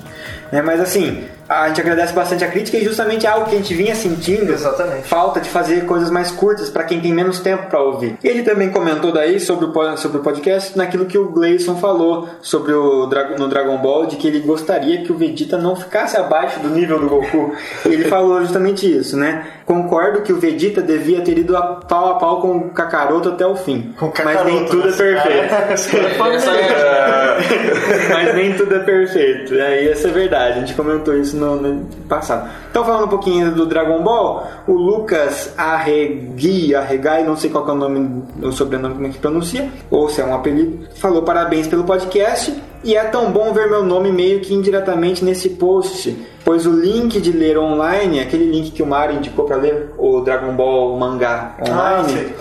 Né? 0.52 0.62
Mas 0.62 0.80
assim, 0.80 1.26
a 1.48 1.68
gente 1.68 1.80
agradece 1.80 2.12
bastante 2.12 2.44
a 2.44 2.48
crítica 2.48 2.76
e 2.76 2.84
justamente 2.84 3.26
é 3.26 3.28
algo 3.28 3.46
que 3.48 3.54
a 3.54 3.58
gente 3.58 3.74
vinha 3.74 3.94
sentindo 3.94 4.52
Exatamente. 4.52 5.06
falta 5.06 5.40
de 5.40 5.48
fazer 5.48 5.84
coisas 5.86 6.10
mais 6.10 6.30
curtas 6.30 6.68
para 6.68 6.84
quem 6.84 7.00
tem 7.00 7.12
menos 7.12 7.38
tempo 7.40 7.68
para 7.68 7.80
ouvir. 7.80 8.16
Ele 8.22 8.42
também 8.42 8.70
comentou 8.70 9.12
daí 9.12 9.38
sobre 9.40 9.66
o, 9.66 9.96
sobre 9.96 10.18
o 10.18 10.22
podcast 10.22 10.76
naquilo 10.76 11.06
que 11.06 11.18
o 11.18 11.28
Gleison 11.28 11.76
falou 11.76 12.28
sobre 12.42 12.72
o 12.72 13.06
no 13.38 13.48
Dragon 13.48 13.76
Ball 13.78 14.06
de 14.06 14.16
que 14.16 14.26
ele 14.26 14.40
gostaria 14.40 15.02
que 15.02 15.12
o 15.12 15.16
Vegeta 15.16 15.56
não 15.56 15.76
ficasse 15.76 16.16
abaixo 16.16 16.60
do 16.60 16.68
nível 16.68 16.98
do 16.98 17.08
Goku. 17.08 17.54
Ele 17.84 18.04
falou 18.04 18.40
justamente 18.40 18.86
isso, 18.90 19.16
né? 19.16 19.46
Concordo 19.64 20.22
que 20.22 20.32
o 20.32 20.38
Vegeta 20.38 20.80
devia 20.82 21.20
ter 21.22 21.38
ido 21.38 21.56
a 21.56 21.62
pau 21.62 22.10
a 22.10 22.14
pau 22.14 22.40
com 22.40 22.56
o 22.56 22.70
Kakaroto 22.70 23.30
até 23.30 23.46
o 23.46 23.56
fim. 23.56 23.94
O 24.00 24.12
mas 24.24 24.44
nem 24.44 24.64
tudo 24.64 24.88
é 24.88 24.90
né? 24.90 24.96
perfeito. 24.96 25.48
Cara 25.48 26.14
fala 26.14 26.34
Essa 26.36 26.50
mesmo. 26.52 26.76
é- 26.76 28.08
Mas 28.12 28.34
nem 28.34 28.52
tudo 28.54 28.74
é 28.76 28.78
perfeito. 28.80 29.54
É, 29.54 29.84
e 29.84 29.88
essa 29.88 30.08
é 30.08 30.10
verdade. 30.10 30.58
A 30.58 30.60
gente 30.60 30.74
comentou 30.74 31.16
isso 31.16 31.35
no, 31.36 31.56
no 31.56 31.84
passado. 32.08 32.48
Então, 32.70 32.84
falando 32.84 33.04
um 33.04 33.08
pouquinho 33.08 33.52
do 33.54 33.66
Dragon 33.66 34.02
Ball, 34.02 34.46
o 34.66 34.72
Lucas 34.72 35.52
Arregui, 35.56 36.74
Arregai, 36.74 37.24
não 37.24 37.36
sei 37.36 37.50
qual 37.50 37.66
é 37.68 37.72
o 37.72 37.74
nome, 37.74 38.22
o 38.42 38.50
sobrenome, 38.52 38.94
como 38.94 39.06
é 39.06 39.10
que 39.10 39.18
pronuncia, 39.18 39.70
ou 39.90 40.08
se 40.08 40.20
é 40.20 40.24
um 40.24 40.34
apelido, 40.34 40.86
falou 40.96 41.22
parabéns 41.22 41.66
pelo 41.66 41.84
podcast. 41.84 42.54
E 42.84 42.94
é 42.94 43.02
tão 43.04 43.32
bom 43.32 43.52
ver 43.52 43.68
meu 43.68 43.82
nome 43.82 44.12
meio 44.12 44.40
que 44.40 44.54
indiretamente 44.54 45.24
nesse 45.24 45.50
post, 45.50 46.16
pois 46.44 46.66
o 46.66 46.70
link 46.70 47.20
de 47.20 47.32
ler 47.32 47.58
online, 47.58 48.20
aquele 48.20 48.44
link 48.50 48.70
que 48.70 48.82
o 48.82 48.86
Mario 48.86 49.16
indicou 49.16 49.44
para 49.44 49.56
ler, 49.56 49.90
o 49.98 50.20
Dragon 50.20 50.52
Ball 50.54 50.96
mangá 50.96 51.56
Ah, 51.58 52.00
online, 52.02 52.12
sei. 52.12 52.34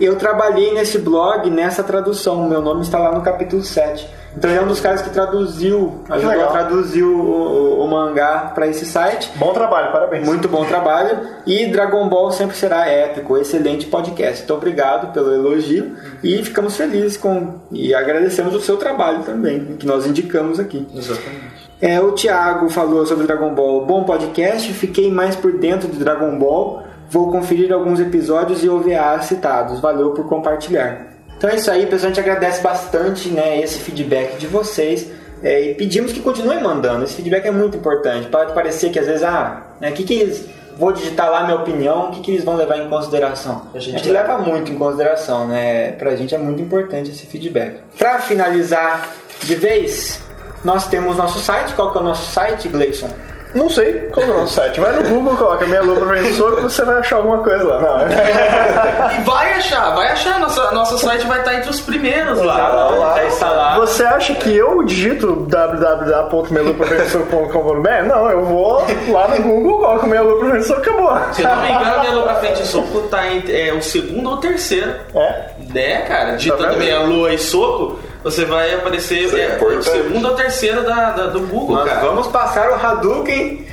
eu 0.00 0.16
trabalhei 0.16 0.72
nesse 0.72 0.98
blog, 0.98 1.50
nessa 1.50 1.82
tradução. 1.82 2.48
Meu 2.48 2.62
nome 2.62 2.80
está 2.80 2.98
lá 2.98 3.12
no 3.12 3.20
capítulo 3.20 3.62
7. 3.62 4.08
Então 4.36 4.48
ele 4.50 4.60
é 4.60 4.62
um 4.62 4.68
dos 4.68 4.80
caras 4.80 5.02
que 5.02 5.10
traduziu, 5.10 6.02
ajudou 6.08 6.30
legal. 6.30 6.48
a 6.48 6.52
traduzir 6.52 7.02
o, 7.02 7.16
o- 7.20 7.84
o 7.84 7.88
mangá 7.88 8.52
para 8.54 8.66
esse 8.68 8.86
site. 8.86 9.30
Bom 9.36 9.52
trabalho, 9.52 9.90
parabéns. 9.90 10.24
Muito 10.26 10.48
bom 10.48 10.64
trabalho. 10.64 11.18
E 11.46 11.66
Dragon 11.66 12.08
Ball 12.08 12.30
sempre 12.30 12.56
será 12.56 12.86
épico, 12.86 13.36
excelente 13.36 13.86
podcast. 13.86 14.44
Então 14.44 14.56
obrigado 14.56 15.12
pelo 15.12 15.32
elogio 15.32 15.96
e 16.22 16.42
ficamos 16.44 16.76
felizes 16.76 17.16
com 17.16 17.54
e 17.72 17.92
agradecemos 17.94 18.54
o 18.54 18.60
seu 18.60 18.76
trabalho 18.76 19.24
também, 19.24 19.76
que 19.78 19.86
nós 19.86 20.06
indicamos 20.06 20.60
aqui. 20.60 20.86
Exatamente. 20.94 21.70
É, 21.82 22.00
o 22.00 22.12
Thiago 22.12 22.68
falou 22.68 23.04
sobre 23.06 23.26
Dragon 23.26 23.52
Ball. 23.54 23.84
Bom 23.86 24.04
podcast, 24.04 24.72
fiquei 24.74 25.10
mais 25.10 25.34
por 25.34 25.52
dentro 25.52 25.88
de 25.88 25.98
Dragon 25.98 26.38
Ball. 26.38 26.84
Vou 27.10 27.32
conferir 27.32 27.72
alguns 27.72 27.98
episódios 27.98 28.62
e 28.62 28.68
OVA 28.68 29.20
citados. 29.22 29.80
Valeu 29.80 30.10
por 30.10 30.28
compartilhar. 30.28 31.09
Então 31.40 31.48
é 31.48 31.56
isso 31.56 31.70
aí, 31.70 31.86
pessoal. 31.86 32.12
A 32.12 32.14
gente 32.14 32.20
agradece 32.20 32.60
bastante 32.60 33.30
né, 33.30 33.62
esse 33.62 33.78
feedback 33.78 34.36
de 34.36 34.46
vocês. 34.46 35.08
é, 35.42 35.70
e 35.70 35.74
pedimos 35.74 36.12
que 36.12 36.20
continuem 36.20 36.62
mandando. 36.62 37.02
Esse 37.02 37.14
feedback 37.14 37.46
é 37.46 37.50
muito 37.50 37.78
importante. 37.78 38.28
Pode 38.28 38.52
parecer 38.52 38.90
que 38.90 38.98
às 38.98 39.06
vezes, 39.06 39.22
ah, 39.22 39.62
né, 39.80 39.90
que 39.90 40.04
que 40.04 40.12
eles. 40.12 40.44
Vou 40.76 40.92
digitar 40.92 41.30
lá 41.30 41.44
minha 41.44 41.56
opinião, 41.56 42.08
o 42.08 42.10
que, 42.10 42.20
que 42.20 42.30
eles 42.30 42.44
vão 42.44 42.56
levar 42.56 42.76
em 42.78 42.88
consideração? 42.90 43.66
A 43.74 43.78
A 43.78 43.80
gente 43.80 43.98
gente, 43.98 44.10
leva 44.10 44.36
muito 44.38 44.70
em 44.70 44.76
consideração, 44.76 45.46
né? 45.48 45.92
Pra 45.92 46.14
gente 46.14 46.34
é 46.34 46.38
muito 46.38 46.60
importante 46.60 47.10
esse 47.10 47.24
feedback. 47.26 47.80
Pra 47.98 48.18
finalizar 48.18 49.10
de 49.42 49.54
vez, 49.54 50.22
nós 50.62 50.88
temos 50.88 51.16
nosso 51.16 51.38
site. 51.38 51.72
Qual 51.74 51.90
que 51.90 51.98
é 51.98 52.00
o 52.02 52.04
nosso 52.04 52.30
site, 52.32 52.68
Gleison? 52.68 53.08
Não 53.54 53.68
sei 53.68 54.08
qual 54.12 54.26
é 54.26 54.30
o 54.30 54.34
nosso 54.40 54.54
site. 54.54 54.78
Vai 54.80 54.92
no 54.92 55.08
Google, 55.08 55.36
coloca 55.36 55.66
minha 55.66 55.82
lupa 55.82 56.06
professor 56.06 56.56
que 56.56 56.62
você 56.62 56.84
vai 56.84 56.98
achar 56.98 57.16
alguma 57.16 57.38
coisa 57.38 57.64
lá. 57.64 57.80
Não, 57.80 58.00
é- 58.00 59.20
vai 59.24 59.52
achar, 59.54 59.90
vai 59.94 60.08
achar. 60.12 60.38
Nossa, 60.38 60.70
nosso 60.70 60.98
site 60.98 61.26
vai 61.26 61.38
estar 61.40 61.54
entre 61.54 61.70
os 61.70 61.80
primeiros 61.80 62.38
lá. 62.40 62.68
lá, 62.68 63.14
já 63.16 63.24
está 63.24 63.50
lá. 63.50 63.76
Você 63.78 64.04
acha 64.04 64.34
que 64.34 64.54
eu 64.56 64.82
digito 64.84 65.46
www.meluprofessor.com.br? 65.48 68.04
Não, 68.06 68.30
eu 68.30 68.44
vou 68.44 68.84
lá 69.08 69.28
no 69.28 69.42
Google, 69.42 69.78
coloco 69.78 70.06
minha 70.06 70.22
lupa 70.22 70.46
professor 70.46 70.78
acabou. 70.78 71.10
Se 71.32 71.42
eu 71.42 71.48
não 71.48 71.62
me 71.62 71.70
engano, 71.72 72.00
minha 72.00 72.12
lua 72.12 72.22
pra 72.24 72.34
frente 72.36 72.62
e 72.62 72.66
soco 72.66 73.00
tá 73.08 73.26
entre 73.32 73.68
é, 73.68 73.72
o 73.72 73.82
segundo 73.82 74.28
ou 74.30 74.36
o 74.36 74.40
terceiro. 74.40 74.92
É? 75.14 75.44
Né, 75.72 76.02
cara? 76.02 76.32
Digitando 76.36 76.68
vendo? 76.68 76.78
meia 76.78 77.00
lua 77.00 77.32
e 77.32 77.38
soco, 77.38 77.98
você 78.22 78.44
vai 78.44 78.74
aparecer 78.74 79.20
Isso 79.24 79.36
é 79.36 79.40
é, 79.42 79.58
o 79.62 79.82
segundo 79.82 80.28
ou 80.28 80.34
terceiro 80.34 80.82
da, 80.82 81.10
da- 81.10 81.26
do 81.26 81.40
Google, 81.40 81.76
Nós 81.76 81.88
cara. 81.88 82.00
vamos 82.00 82.26
passar 82.28 82.70
o 82.70 82.74
Hadouken 82.74 83.66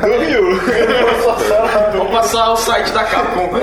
do 0.00 0.18
Ryu. 0.18 0.60
Vamos 1.92 2.10
passar 2.10 2.50
o 2.52 2.56
site 2.56 2.90
da 2.90 3.04
Capcom. 3.04 3.50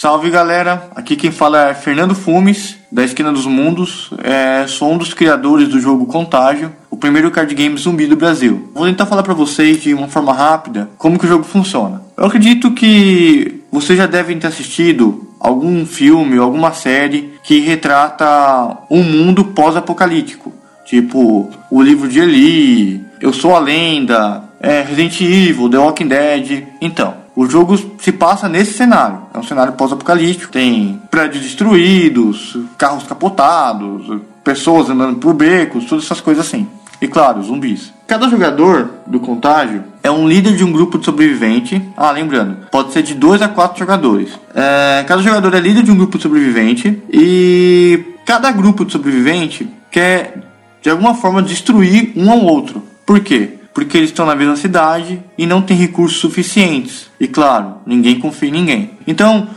Salve 0.00 0.30
galera, 0.30 0.88
aqui 0.96 1.14
quem 1.14 1.30
fala 1.30 1.68
é 1.68 1.74
Fernando 1.74 2.14
Fumes, 2.14 2.74
da 2.90 3.04
Esquina 3.04 3.30
dos 3.30 3.44
Mundos. 3.44 4.10
É, 4.24 4.66
sou 4.66 4.92
um 4.92 4.96
dos 4.96 5.12
criadores 5.12 5.68
do 5.68 5.78
jogo 5.78 6.06
Contágio, 6.06 6.72
o 6.90 6.96
primeiro 6.96 7.30
card 7.30 7.54
game 7.54 7.76
zumbi 7.76 8.06
do 8.06 8.16
Brasil. 8.16 8.70
Vou 8.74 8.86
tentar 8.86 9.04
falar 9.04 9.22
pra 9.22 9.34
vocês 9.34 9.82
de 9.82 9.92
uma 9.92 10.08
forma 10.08 10.32
rápida 10.32 10.88
como 10.96 11.18
que 11.18 11.26
o 11.26 11.28
jogo 11.28 11.44
funciona. 11.44 12.02
Eu 12.16 12.24
acredito 12.24 12.70
que 12.72 13.62
vocês 13.70 13.98
já 13.98 14.06
devem 14.06 14.38
ter 14.38 14.46
assistido 14.46 15.28
algum 15.38 15.84
filme 15.84 16.38
ou 16.38 16.44
alguma 16.46 16.72
série 16.72 17.34
que 17.42 17.60
retrata 17.60 18.78
um 18.90 19.02
mundo 19.02 19.44
pós-apocalíptico. 19.44 20.59
Tipo, 20.90 21.48
o 21.70 21.80
livro 21.80 22.08
de 22.08 22.18
Eli, 22.18 23.06
Eu 23.20 23.32
Sou 23.32 23.54
a 23.54 23.60
Lenda, 23.60 24.42
é, 24.60 24.82
Resident 24.82 25.20
Evil, 25.20 25.70
The 25.70 25.78
Walking 25.78 26.08
Dead. 26.08 26.64
Então, 26.80 27.14
o 27.36 27.46
jogo 27.46 27.78
se 28.00 28.10
passa 28.10 28.48
nesse 28.48 28.72
cenário. 28.72 29.20
É 29.32 29.38
um 29.38 29.42
cenário 29.44 29.74
pós-apocalíptico. 29.74 30.50
Tem 30.50 31.00
prédios 31.08 31.44
destruídos, 31.44 32.58
carros 32.76 33.04
capotados, 33.04 34.20
pessoas 34.42 34.90
andando 34.90 35.20
por 35.20 35.32
becos, 35.32 35.84
todas 35.84 36.04
essas 36.04 36.20
coisas 36.20 36.44
assim. 36.44 36.66
E 37.00 37.06
claro, 37.06 37.40
zumbis. 37.40 37.92
Cada 38.08 38.28
jogador 38.28 38.90
do 39.06 39.20
contágio 39.20 39.84
é 40.02 40.10
um 40.10 40.28
líder 40.28 40.56
de 40.56 40.64
um 40.64 40.72
grupo 40.72 40.98
de 40.98 41.04
sobrevivente. 41.04 41.80
Ah, 41.96 42.10
lembrando, 42.10 42.66
pode 42.68 42.92
ser 42.92 43.04
de 43.04 43.14
2 43.14 43.42
a 43.42 43.48
4 43.48 43.78
jogadores. 43.78 44.30
É, 44.52 45.04
cada 45.06 45.22
jogador 45.22 45.54
é 45.54 45.60
líder 45.60 45.84
de 45.84 45.92
um 45.92 45.96
grupo 45.96 46.16
de 46.16 46.24
sobrevivente 46.24 47.00
e 47.12 48.16
cada 48.26 48.50
grupo 48.50 48.84
de 48.84 48.90
sobrevivente 48.90 49.68
quer 49.88 50.49
de 50.82 50.90
alguma 50.90 51.14
forma 51.14 51.42
destruir 51.42 52.12
um 52.16 52.30
ao 52.30 52.40
outro. 52.40 52.82
Por 53.06 53.20
quê? 53.20 53.50
Porque 53.74 53.96
eles 53.96 54.10
estão 54.10 54.26
na 54.26 54.34
mesma 54.34 54.56
cidade 54.56 55.20
e 55.38 55.46
não 55.46 55.62
tem 55.62 55.76
recursos 55.76 56.18
suficientes. 56.20 57.08
E 57.18 57.26
claro, 57.28 57.74
ninguém 57.86 58.18
confia 58.18 58.48
em 58.48 58.52
ninguém. 58.52 58.90
Então, 59.06 59.48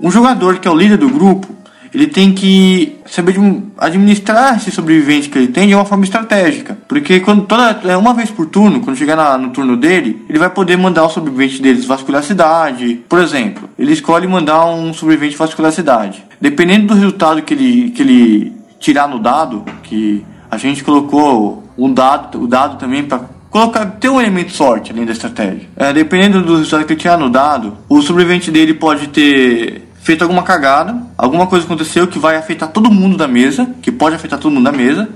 um 0.00 0.10
jogador 0.10 0.58
que 0.58 0.66
é 0.66 0.70
o 0.70 0.76
líder 0.76 0.96
do 0.96 1.08
grupo, 1.08 1.46
ele 1.92 2.06
tem 2.06 2.32
que 2.32 2.96
saber 3.06 3.34
administrar 3.78 4.56
esse 4.56 4.70
sobrevivente 4.70 5.28
que 5.30 5.38
ele 5.38 5.48
tem 5.48 5.66
de 5.68 5.74
uma 5.74 5.84
forma 5.84 6.04
estratégica. 6.04 6.76
Porque 6.86 7.20
quando 7.20 7.46
toda 7.46 7.80
é, 7.84 7.96
uma 7.96 8.12
vez 8.12 8.30
por 8.30 8.46
turno, 8.46 8.80
quando 8.80 8.96
chegar 8.96 9.16
na- 9.16 9.38
no 9.38 9.50
turno 9.50 9.76
dele, 9.76 10.22
ele 10.28 10.38
vai 10.38 10.50
poder 10.50 10.76
mandar 10.76 11.04
o 11.04 11.08
sobrevivente 11.10 11.62
deles 11.62 11.84
vasculhar 11.86 12.20
a 12.20 12.24
cidade. 12.24 13.00
Por 13.08 13.18
exemplo, 13.20 13.68
ele 13.78 13.92
escolhe 13.92 14.26
mandar 14.26 14.66
um 14.66 14.92
sobrevivente 14.92 15.36
vasculhar 15.36 15.70
a 15.70 15.74
cidade. 15.74 16.22
Dependendo 16.40 16.88
do 16.88 16.94
resultado 16.94 17.42
que 17.42 17.54
ele, 17.54 17.90
que 17.90 18.02
ele 18.02 18.52
tirar 18.78 19.08
no 19.08 19.18
dado, 19.18 19.64
que 19.82 20.24
a 20.50 20.56
gente 20.56 20.82
colocou 20.84 21.64
um 21.76 21.92
dado, 21.92 22.42
o 22.42 22.46
dado 22.46 22.76
também 22.78 23.04
para 23.04 23.20
colocar 23.50 23.86
ter 23.86 24.08
um 24.08 24.20
elemento 24.20 24.52
sorte 24.52 24.92
além 24.92 25.04
da 25.06 25.12
estratégia. 25.12 25.68
É, 25.76 25.92
dependendo 25.92 26.42
do 26.42 26.56
resultado 26.56 26.84
que 26.84 26.92
ele 26.92 27.00
tirar 27.00 27.16
no 27.16 27.30
dado, 27.30 27.76
o 27.88 28.00
sobrevivente 28.02 28.50
dele 28.50 28.74
pode 28.74 29.08
ter 29.08 29.88
feito 30.00 30.22
alguma 30.22 30.42
cagada, 30.42 30.96
alguma 31.16 31.46
coisa 31.46 31.64
aconteceu 31.64 32.06
que 32.06 32.18
vai 32.18 32.36
afetar 32.36 32.70
todo 32.70 32.90
mundo 32.90 33.16
da 33.16 33.28
mesa, 33.28 33.70
que 33.82 33.92
pode 33.92 34.14
afetar 34.14 34.38
todo 34.38 34.52
mundo 34.52 34.64
da 34.64 34.72
mesa, 34.72 35.08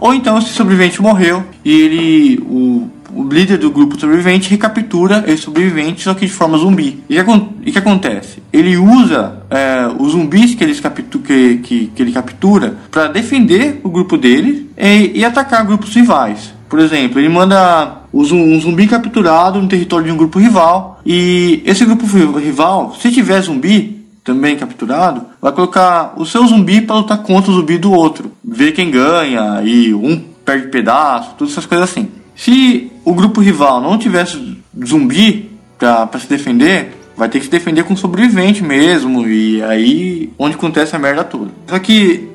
ou 0.00 0.14
então 0.14 0.38
esse 0.38 0.50
sobrevivente 0.50 1.00
morreu 1.00 1.44
e 1.64 1.72
ele 1.72 2.38
o, 2.48 2.88
o 3.14 3.28
líder 3.28 3.58
do 3.58 3.70
grupo 3.70 3.98
sobrevivente 3.98 4.50
recaptura 4.50 5.24
esse 5.26 5.42
sobrevivente 5.42 6.02
só 6.02 6.14
que 6.14 6.26
de 6.26 6.32
forma 6.32 6.58
zumbi. 6.58 7.02
E 7.08 7.20
o 7.20 7.72
que, 7.72 7.78
acontece? 7.78 8.42
Ele 8.52 8.76
usa 8.76 9.42
é, 9.50 9.88
os 9.98 10.12
zumbis 10.12 10.54
que, 10.54 10.66
que, 10.66 11.58
que, 11.58 11.86
que 11.94 12.02
ele 12.02 12.12
captura 12.12 12.76
para 12.90 13.08
defender 13.08 13.80
o 13.82 13.88
grupo 13.88 14.16
dele 14.16 14.70
e, 14.76 15.12
e 15.20 15.24
atacar 15.24 15.64
grupos 15.66 15.94
rivais. 15.94 16.52
Por 16.68 16.78
exemplo, 16.78 17.20
ele 17.20 17.28
manda 17.28 18.00
um 18.14 18.24
zumbi 18.24 18.86
capturado 18.86 19.60
no 19.60 19.68
território 19.68 20.06
de 20.06 20.12
um 20.12 20.16
grupo 20.16 20.38
rival 20.38 21.00
e 21.04 21.62
esse 21.66 21.84
grupo 21.84 22.06
ri- 22.06 22.44
rival, 22.44 22.96
se 22.98 23.10
tiver 23.10 23.42
zumbi 23.42 24.01
também 24.24 24.56
capturado, 24.56 25.26
vai 25.40 25.52
colocar 25.52 26.14
o 26.16 26.24
seu 26.24 26.46
zumbi 26.46 26.80
para 26.80 26.96
lutar 26.96 27.18
contra 27.18 27.50
o 27.50 27.54
zumbi 27.54 27.78
do 27.78 27.92
outro, 27.92 28.30
ver 28.44 28.72
quem 28.72 28.90
ganha 28.90 29.62
e 29.62 29.92
um 29.92 30.18
perde 30.44 30.68
pedaço, 30.68 31.34
todas 31.36 31.52
essas 31.52 31.66
coisas 31.66 31.90
assim. 31.90 32.08
Se 32.34 32.90
o 33.04 33.14
grupo 33.14 33.40
rival 33.40 33.80
não 33.80 33.98
tivesse 33.98 34.58
zumbi 34.84 35.50
para 35.78 36.18
se 36.18 36.28
defender, 36.28 36.96
vai 37.16 37.28
ter 37.28 37.38
que 37.38 37.44
se 37.44 37.50
defender 37.50 37.84
com 37.84 37.96
sobrevivente 37.96 38.62
mesmo 38.62 39.26
e 39.28 39.62
aí 39.62 40.30
onde 40.38 40.54
acontece 40.54 40.94
a 40.94 40.98
merda 40.98 41.24
toda. 41.24 41.50
Só 41.66 41.78
que 41.78 42.28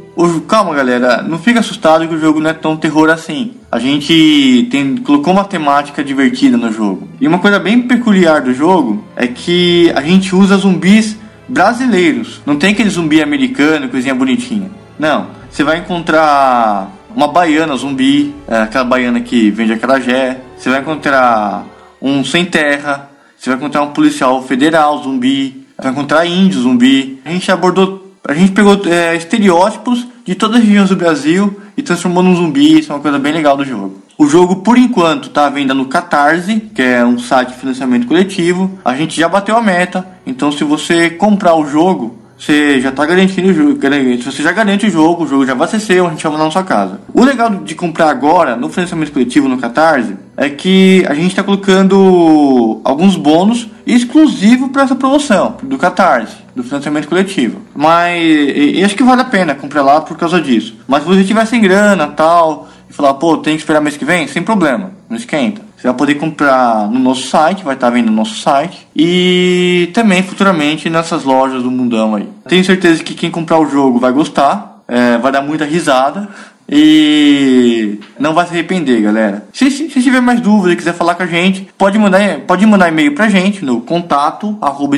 calma 0.48 0.74
galera, 0.74 1.22
não 1.22 1.38
fica 1.38 1.60
assustado 1.60 2.08
que 2.08 2.16
o 2.16 2.20
jogo 2.20 2.40
não 2.40 2.50
é 2.50 2.54
tão 2.54 2.76
terror 2.76 3.10
assim. 3.10 3.52
A 3.72 3.80
gente 3.80 4.68
tem, 4.72 4.98
colocou 4.98 5.34
uma 5.34 5.44
temática 5.46 6.04
divertida 6.04 6.58
no 6.58 6.72
jogo. 6.72 7.08
E 7.22 7.28
uma 7.28 7.40
coisa 7.40 7.60
bem 7.60 7.84
peculiar 7.84 8.42
do 8.42 8.54
jogo 8.54 9.04
é 9.16 9.28
que 9.28 9.92
a 9.96 10.02
gente 10.02 10.36
usa 10.36 10.58
zumbis 10.58 11.16
brasileiros. 11.48 12.42
Não 12.46 12.58
tem 12.58 12.72
aquele 12.72 12.90
zumbi 12.90 13.22
americano, 13.22 13.90
coisinha 13.90 14.16
bonitinha. 14.16 14.70
Não. 14.98 15.28
Você 15.50 15.64
vai 15.64 15.80
encontrar 15.80 16.92
uma 17.16 17.28
baiana 17.28 17.76
zumbi, 17.76 18.34
é, 18.48 18.60
aquela 18.60 18.84
baiana 18.84 19.20
que 19.22 19.50
vende 19.52 19.74
acarajé. 19.74 20.42
Você 20.58 20.70
vai 20.70 20.82
encontrar 20.82 21.66
um 22.02 22.24
sem 22.24 22.46
terra. 22.46 23.10
Você 23.38 23.50
vai 23.50 23.58
encontrar 23.58 23.84
um 23.84 23.92
policial 23.92 24.42
federal 24.44 25.02
zumbi. 25.04 25.66
Vai 25.78 25.92
encontrar 25.92 26.26
índio 26.26 26.62
zumbi. 26.62 27.20
A 27.24 27.30
gente 27.30 27.52
abordou 27.52 28.08
a 28.28 28.34
gente 28.34 28.52
pegou 28.52 28.78
é, 28.88 29.16
estereótipos 29.16 30.06
de 30.26 30.36
todas 30.36 30.58
as 30.58 30.64
regiões 30.64 30.90
do 30.90 30.98
Brasil 30.98 31.62
e 31.78 31.82
transformou 31.82 32.22
num 32.22 32.36
zumbi. 32.36 32.80
Isso 32.80 32.92
é 32.92 32.96
uma 32.96 33.02
coisa 33.02 33.18
bem 33.18 33.32
legal 33.32 33.56
do 33.56 33.64
jogo. 33.64 34.02
O 34.18 34.26
jogo, 34.28 34.58
por 34.58 34.78
enquanto, 34.80 35.28
está 35.28 35.46
à 35.46 35.50
venda 35.50 35.76
no 35.76 35.86
Catarse, 35.86 36.60
que 36.74 36.82
é 36.82 37.06
um 37.06 37.20
site 37.20 37.50
de 37.50 37.56
financiamento 37.56 38.08
coletivo. 38.08 38.72
A 38.84 38.96
gente 38.96 39.20
já 39.20 39.30
bateu 39.30 39.56
a 39.56 39.62
meta, 39.62 40.08
então 40.26 40.52
se 40.52 40.64
você 40.64 41.12
comprar 41.12 41.54
o 41.54 41.68
jogo, 41.68 42.18
você 42.36 42.82
já 42.82 42.90
está 42.90 43.06
garantindo 43.06 43.50
o 43.50 43.54
jogo. 43.54 43.80
você 43.80 44.42
já 44.42 44.52
garante 44.52 44.88
o 44.88 44.90
jogo, 44.90 45.24
o 45.24 45.28
jogo 45.28 45.46
já 45.46 45.54
vai 45.54 45.68
seu, 45.68 46.08
a 46.08 46.10
gente 46.10 46.24
vai 46.24 46.32
mandar 46.32 46.46
na 46.46 46.52
sua 46.52 46.64
casa. 46.64 47.00
O 47.14 47.24
legal 47.24 47.50
de 47.50 47.76
comprar 47.76 48.10
agora 48.10 48.56
no 48.56 48.70
financiamento 48.70 49.12
coletivo 49.12 49.48
no 49.48 49.58
Catarse 49.60 50.16
é 50.36 50.50
que 50.50 51.06
a 51.08 51.14
gente 51.14 51.28
está 51.28 51.44
colocando 51.44 52.82
alguns 52.84 53.16
bônus 53.16 53.68
exclusivos 53.86 54.70
para 54.70 54.84
essa 54.84 54.96
promoção 54.96 55.58
do 55.64 55.78
Catarse, 55.78 56.38
do 56.56 56.64
financiamento 56.64 57.08
coletivo. 57.08 57.60
Mas 57.76 58.20
e- 58.20 58.80
e 58.80 58.84
acho 58.84 58.96
que 58.96 59.04
vale 59.04 59.22
a 59.22 59.26
pena 59.26 59.54
comprar 59.56 59.82
lá 59.84 60.02
por 60.02 60.18
causa 60.18 60.42
disso. 60.42 60.76
Mas 60.88 61.04
se 61.04 61.08
você 61.10 61.24
tiver 61.24 61.46
sem 61.46 61.62
grana 61.62 62.08
tal 62.08 62.68
e 62.90 62.94
falar, 62.94 63.14
pô, 63.16 63.38
tem 63.38 63.56
que 63.56 63.62
esperar 63.62 63.82
mês 63.82 63.98
que 63.98 64.06
vem, 64.06 64.28
sem 64.28 64.42
problema, 64.44 64.92
não 65.10 65.18
esquenta. 65.18 65.62
Você 65.76 65.88
vai 65.88 65.96
poder 65.96 66.16
comprar 66.16 66.90
no 66.90 67.00
nosso 67.00 67.28
site, 67.28 67.64
vai 67.64 67.76
estar 67.76 67.90
vendo 67.90 68.08
no 68.08 68.16
nosso 68.16 68.36
site 68.40 68.88
e 68.96 69.92
também 69.94 70.24
futuramente 70.24 70.90
nessas 70.90 71.24
lojas 71.24 71.62
do 71.62 71.70
mundão 71.70 72.16
aí. 72.16 72.28
Tenho 72.48 72.64
certeza 72.64 73.04
que 73.04 73.14
quem 73.14 73.30
comprar 73.30 73.60
o 73.60 73.70
jogo 73.70 74.00
vai 74.00 74.12
gostar, 74.12 74.82
é, 74.88 75.18
vai 75.18 75.32
dar 75.32 75.42
muita 75.42 75.66
risada 75.66 76.28
e 76.70 78.00
não 78.20 78.34
vai 78.34 78.46
se 78.46 78.54
arrepender, 78.54 79.02
galera. 79.02 79.46
Se, 79.54 79.70
se, 79.70 79.90
se 79.90 80.02
tiver 80.02 80.22
mais 80.22 80.42
dúvida 80.42 80.74
e 80.74 80.76
quiser 80.76 80.94
falar 80.94 81.16
com 81.16 81.24
a 81.24 81.28
gente, 81.28 81.68
pode 81.78 81.98
mandar, 82.00 82.40
pode 82.40 82.66
mandar 82.66 82.90
e-mail 82.90 83.14
pra 83.14 83.30
gente 83.30 83.64
no 83.64 83.82
contato 83.82 84.58
arroba 84.60 84.98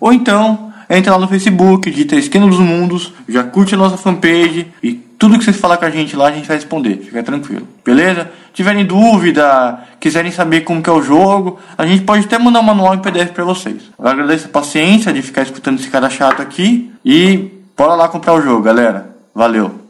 ou 0.00 0.12
então 0.12 0.72
entra 0.90 1.12
lá 1.12 1.18
no 1.18 1.28
Facebook, 1.28 1.90
digita 1.90 2.16
Esquina 2.16 2.46
dos 2.46 2.58
Mundos, 2.58 3.12
já 3.28 3.42
curte 3.42 3.74
a 3.74 3.78
nossa 3.78 3.96
fanpage 3.96 4.66
e 4.82 5.03
tudo 5.18 5.38
que 5.38 5.44
vocês 5.44 5.56
falar 5.56 5.76
com 5.76 5.84
a 5.84 5.90
gente 5.90 6.16
lá 6.16 6.28
a 6.28 6.32
gente 6.32 6.46
vai 6.46 6.56
responder, 6.56 6.96
fica 6.98 7.22
tranquilo, 7.22 7.66
beleza? 7.84 8.30
Tiverem 8.52 8.84
dúvida, 8.84 9.78
quiserem 9.98 10.30
saber 10.30 10.62
como 10.62 10.82
que 10.82 10.88
é 10.88 10.92
o 10.92 11.02
jogo, 11.02 11.58
a 11.76 11.86
gente 11.86 12.04
pode 12.04 12.24
até 12.24 12.38
mandar 12.38 12.60
um 12.60 12.64
manual 12.64 12.94
em 12.94 12.98
PDF 12.98 13.32
para 13.32 13.44
vocês. 13.44 13.82
Eu 13.98 14.06
agradeço 14.06 14.46
a 14.46 14.50
paciência 14.50 15.12
de 15.12 15.22
ficar 15.22 15.42
escutando 15.42 15.78
esse 15.78 15.88
cara 15.88 16.08
chato 16.10 16.40
aqui 16.40 16.92
e 17.04 17.50
bora 17.76 17.94
lá 17.94 18.08
comprar 18.08 18.34
o 18.34 18.40
jogo, 18.40 18.62
galera. 18.62 19.14
Valeu. 19.34 19.80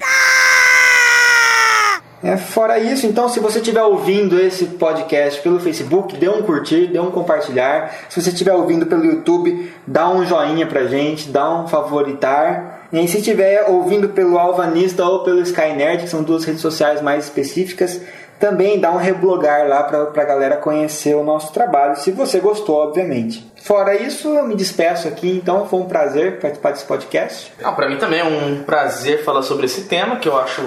É, 2.25 2.39
fora 2.39 2.79
isso, 2.79 3.07
então, 3.07 3.29
se 3.29 3.39
você 3.39 3.59
estiver 3.59 3.83
ouvindo 3.83 4.41
esse 4.41 4.65
podcast 4.65 5.43
pelo 5.43 5.61
Facebook, 5.61 6.17
dê 6.17 6.27
um 6.27 6.41
curtir, 6.41 6.87
dê 6.87 6.99
um 6.99 7.11
compartilhar. 7.11 7.95
Se 8.09 8.23
você 8.23 8.31
estiver 8.31 8.55
ouvindo 8.55 8.87
pelo 8.87 9.05
YouTube, 9.05 9.71
dá 9.87 10.09
um 10.09 10.25
joinha 10.25 10.67
pra 10.67 10.87
gente, 10.87 11.29
dá 11.29 11.53
um 11.53 11.69
favoritar. 11.69 12.74
E 12.95 13.09
se 13.09 13.19
estiver 13.19 13.69
ouvindo 13.69 14.11
pelo 14.11 14.39
Alvanista 14.39 15.05
ou 15.05 15.25
pelo 15.25 15.41
Skynerd, 15.41 16.05
que 16.05 16.09
são 16.09 16.23
duas 16.23 16.45
redes 16.45 16.61
sociais 16.61 17.03
mais 17.03 17.25
específicas, 17.25 18.01
também 18.39 18.79
dá 18.79 18.93
um 18.93 18.97
reblogar 18.97 19.67
lá 19.67 19.83
pra, 19.83 20.07
pra 20.07 20.25
galera 20.25 20.57
conhecer 20.57 21.15
o 21.15 21.25
nosso 21.25 21.53
trabalho, 21.53 21.97
se 21.97 22.11
você 22.11 22.41
gostou, 22.41 22.77
obviamente. 22.77 23.51
Fora 23.63 23.97
isso, 23.97 24.29
eu 24.29 24.47
me 24.47 24.55
despeço 24.55 25.09
aqui, 25.09 25.41
então 25.43 25.67
foi 25.67 25.81
um 25.81 25.87
prazer 25.87 26.39
participar 26.39 26.73
desse 26.73 26.85
podcast. 26.85 27.53
Pra 27.75 27.89
mim 27.89 27.97
também 27.97 28.21
é 28.21 28.25
um 28.25 28.63
prazer 28.63 29.25
falar 29.25 29.43
sobre 29.43 29.67
esse 29.67 29.85
tema 29.85 30.17
que 30.17 30.29
eu 30.29 30.39
acho 30.39 30.63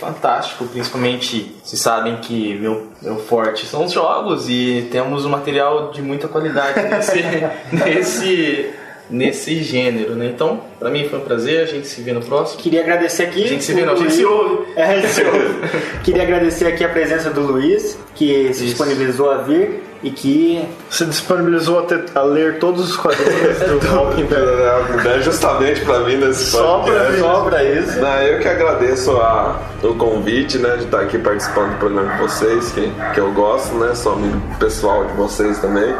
fantástico, 0.00 0.64
principalmente 0.64 1.56
se 1.62 1.76
sabem 1.76 2.16
que 2.16 2.58
meu, 2.58 2.88
meu 3.00 3.18
forte 3.18 3.66
são 3.66 3.84
os 3.84 3.92
jogos 3.92 4.48
e 4.48 4.88
temos 4.90 5.24
um 5.24 5.28
material 5.28 5.92
de 5.92 6.02
muita 6.02 6.26
qualidade 6.26 6.82
nesse, 6.82 7.22
nesse, 7.70 8.74
nesse 9.10 9.62
gênero, 9.62 10.14
né? 10.14 10.26
Então, 10.26 10.60
pra 10.78 10.88
mim 10.90 11.08
foi 11.08 11.18
um 11.18 11.22
prazer, 11.22 11.62
a 11.62 11.66
gente 11.66 11.86
se 11.86 12.00
vê 12.02 12.12
no 12.12 12.20
próximo. 12.20 12.60
Queria 12.60 12.80
agradecer 12.80 13.24
aqui. 13.24 13.44
A 13.44 13.48
gente 13.48 13.64
se 13.64 13.72
vê, 13.72 13.84
não, 13.84 13.92
a 13.94 13.96
gente 13.96 14.12
se 14.12 14.24
ouve. 14.24 14.64
É, 14.76 14.84
a 14.84 14.94
gente 15.00 15.08
se 15.08 15.22
ouve. 15.24 15.48
Queria 16.04 16.22
agradecer 16.22 16.66
aqui 16.66 16.84
a 16.84 16.88
presença 16.88 17.30
do 17.30 17.40
Luiz, 17.40 17.98
que 18.14 18.52
se 18.54 18.64
disponibilizou 18.64 19.30
a 19.30 19.38
vir 19.38 19.82
e 20.02 20.10
que 20.10 20.64
se 20.88 21.04
disponibilizou 21.04 21.80
a, 21.80 21.82
ter- 21.82 22.04
a 22.14 22.22
ler 22.22 22.58
todos 22.58 22.88
os 22.90 22.96
quadrinhos 22.96 23.58
do 23.58 23.86
Walking 23.94 24.24
Dead. 24.24 25.06
É 25.06 25.20
justamente 25.20 25.80
pra 25.82 26.00
mim 26.00 26.16
nesse 26.16 26.46
Só 26.52 26.82
mim. 26.84 27.18
Só 27.18 27.42
pra 27.44 27.62
isso. 27.64 28.00
Não, 28.00 28.22
eu 28.22 28.38
que 28.40 28.48
agradeço 28.48 29.10
a, 29.18 29.60
o 29.82 29.94
convite, 29.96 30.56
né, 30.56 30.76
de 30.78 30.84
estar 30.84 31.00
aqui 31.00 31.18
participando 31.18 31.72
do 31.72 31.78
programa 31.78 32.12
de 32.14 32.22
vocês, 32.22 32.72
que, 32.72 32.90
que 33.12 33.20
eu 33.20 33.30
gosto, 33.32 33.74
né, 33.74 33.94
sou 33.94 34.12
amigo 34.14 34.40
pessoal 34.58 35.04
de 35.04 35.12
vocês 35.14 35.58
também. 35.58 35.94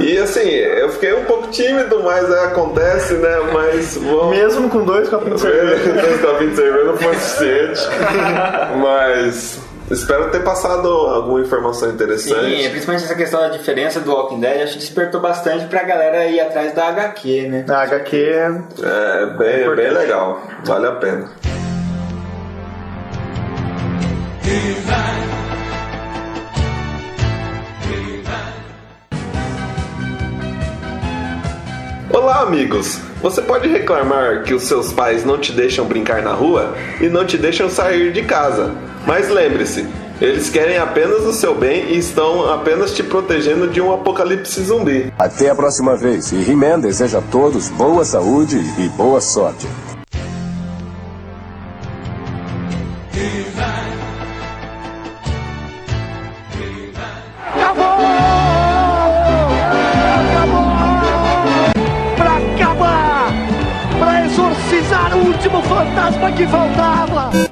E 0.00 0.18
assim, 0.18 0.48
eu 0.48 0.90
fiquei 0.90 1.12
um 1.12 1.24
pouco 1.24 1.48
tímido, 1.48 2.02
mas 2.02 2.30
é, 2.30 2.44
acontece, 2.44 3.14
né, 3.14 3.36
mas 3.52 3.96
vou... 3.96 4.30
Mesmo 4.30 4.68
com 4.68 4.84
dois 4.84 5.08
copinhos 5.08 5.42
de 5.42 5.48
cerveja. 5.48 5.92
Dois 6.00 6.20
copinhos 6.20 6.50
de 6.50 6.56
cerveja 6.56 6.84
não 6.84 6.96
foi 6.96 7.14
suficiente. 7.14 7.80
mas 8.80 9.58
espero 9.90 10.30
ter 10.30 10.42
passado 10.42 10.88
alguma 10.88 11.40
informação 11.40 11.90
interessante. 11.90 12.62
Sim, 12.62 12.70
principalmente 12.70 13.04
essa 13.04 13.14
questão 13.14 13.40
da 13.40 13.48
diferença 13.48 14.00
do 14.00 14.12
Walking 14.12 14.40
Dead, 14.40 14.62
acho 14.62 14.74
que 14.74 14.78
despertou 14.80 15.20
bastante 15.20 15.66
pra 15.66 15.82
galera 15.82 16.26
ir 16.26 16.40
atrás 16.40 16.72
da 16.74 16.88
HQ, 16.88 17.48
né? 17.48 17.64
A 17.68 17.82
HQ 17.82 18.16
é 18.16 18.62
É 18.82 19.26
bem, 19.26 19.74
bem 19.74 19.90
legal, 19.90 20.40
vale 20.64 20.86
a 20.86 20.92
pena. 20.92 21.30
Olá, 32.10 32.40
amigos! 32.40 32.98
Você 33.20 33.42
pode 33.42 33.68
reclamar 33.68 34.42
que 34.42 34.54
os 34.54 34.62
seus 34.62 34.90
pais 34.94 35.26
não 35.26 35.36
te 35.36 35.52
deixam 35.52 35.84
brincar 35.84 36.22
na 36.22 36.32
rua 36.32 36.74
e 37.02 37.08
não 37.08 37.26
te 37.26 37.36
deixam 37.36 37.68
sair 37.68 38.12
de 38.12 38.22
casa. 38.22 38.72
Mas 39.06 39.28
lembre-se, 39.28 39.86
eles 40.18 40.48
querem 40.48 40.78
apenas 40.78 41.26
o 41.26 41.34
seu 41.34 41.54
bem 41.54 41.92
e 41.92 41.98
estão 41.98 42.50
apenas 42.50 42.94
te 42.94 43.02
protegendo 43.02 43.68
de 43.68 43.82
um 43.82 43.92
apocalipse 43.92 44.62
zumbi. 44.62 45.12
Até 45.18 45.50
a 45.50 45.54
próxima 45.54 45.96
vez. 45.96 46.32
E 46.32 46.50
He-Man 46.50 46.80
deseja 46.80 47.18
a 47.18 47.22
todos 47.22 47.68
boa 47.68 48.02
saúde 48.06 48.58
e 48.78 48.88
boa 48.88 49.20
sorte. 49.20 49.68
Último 65.18 65.62
fantasma 65.62 66.32
que 66.32 66.46
faltava! 66.46 67.47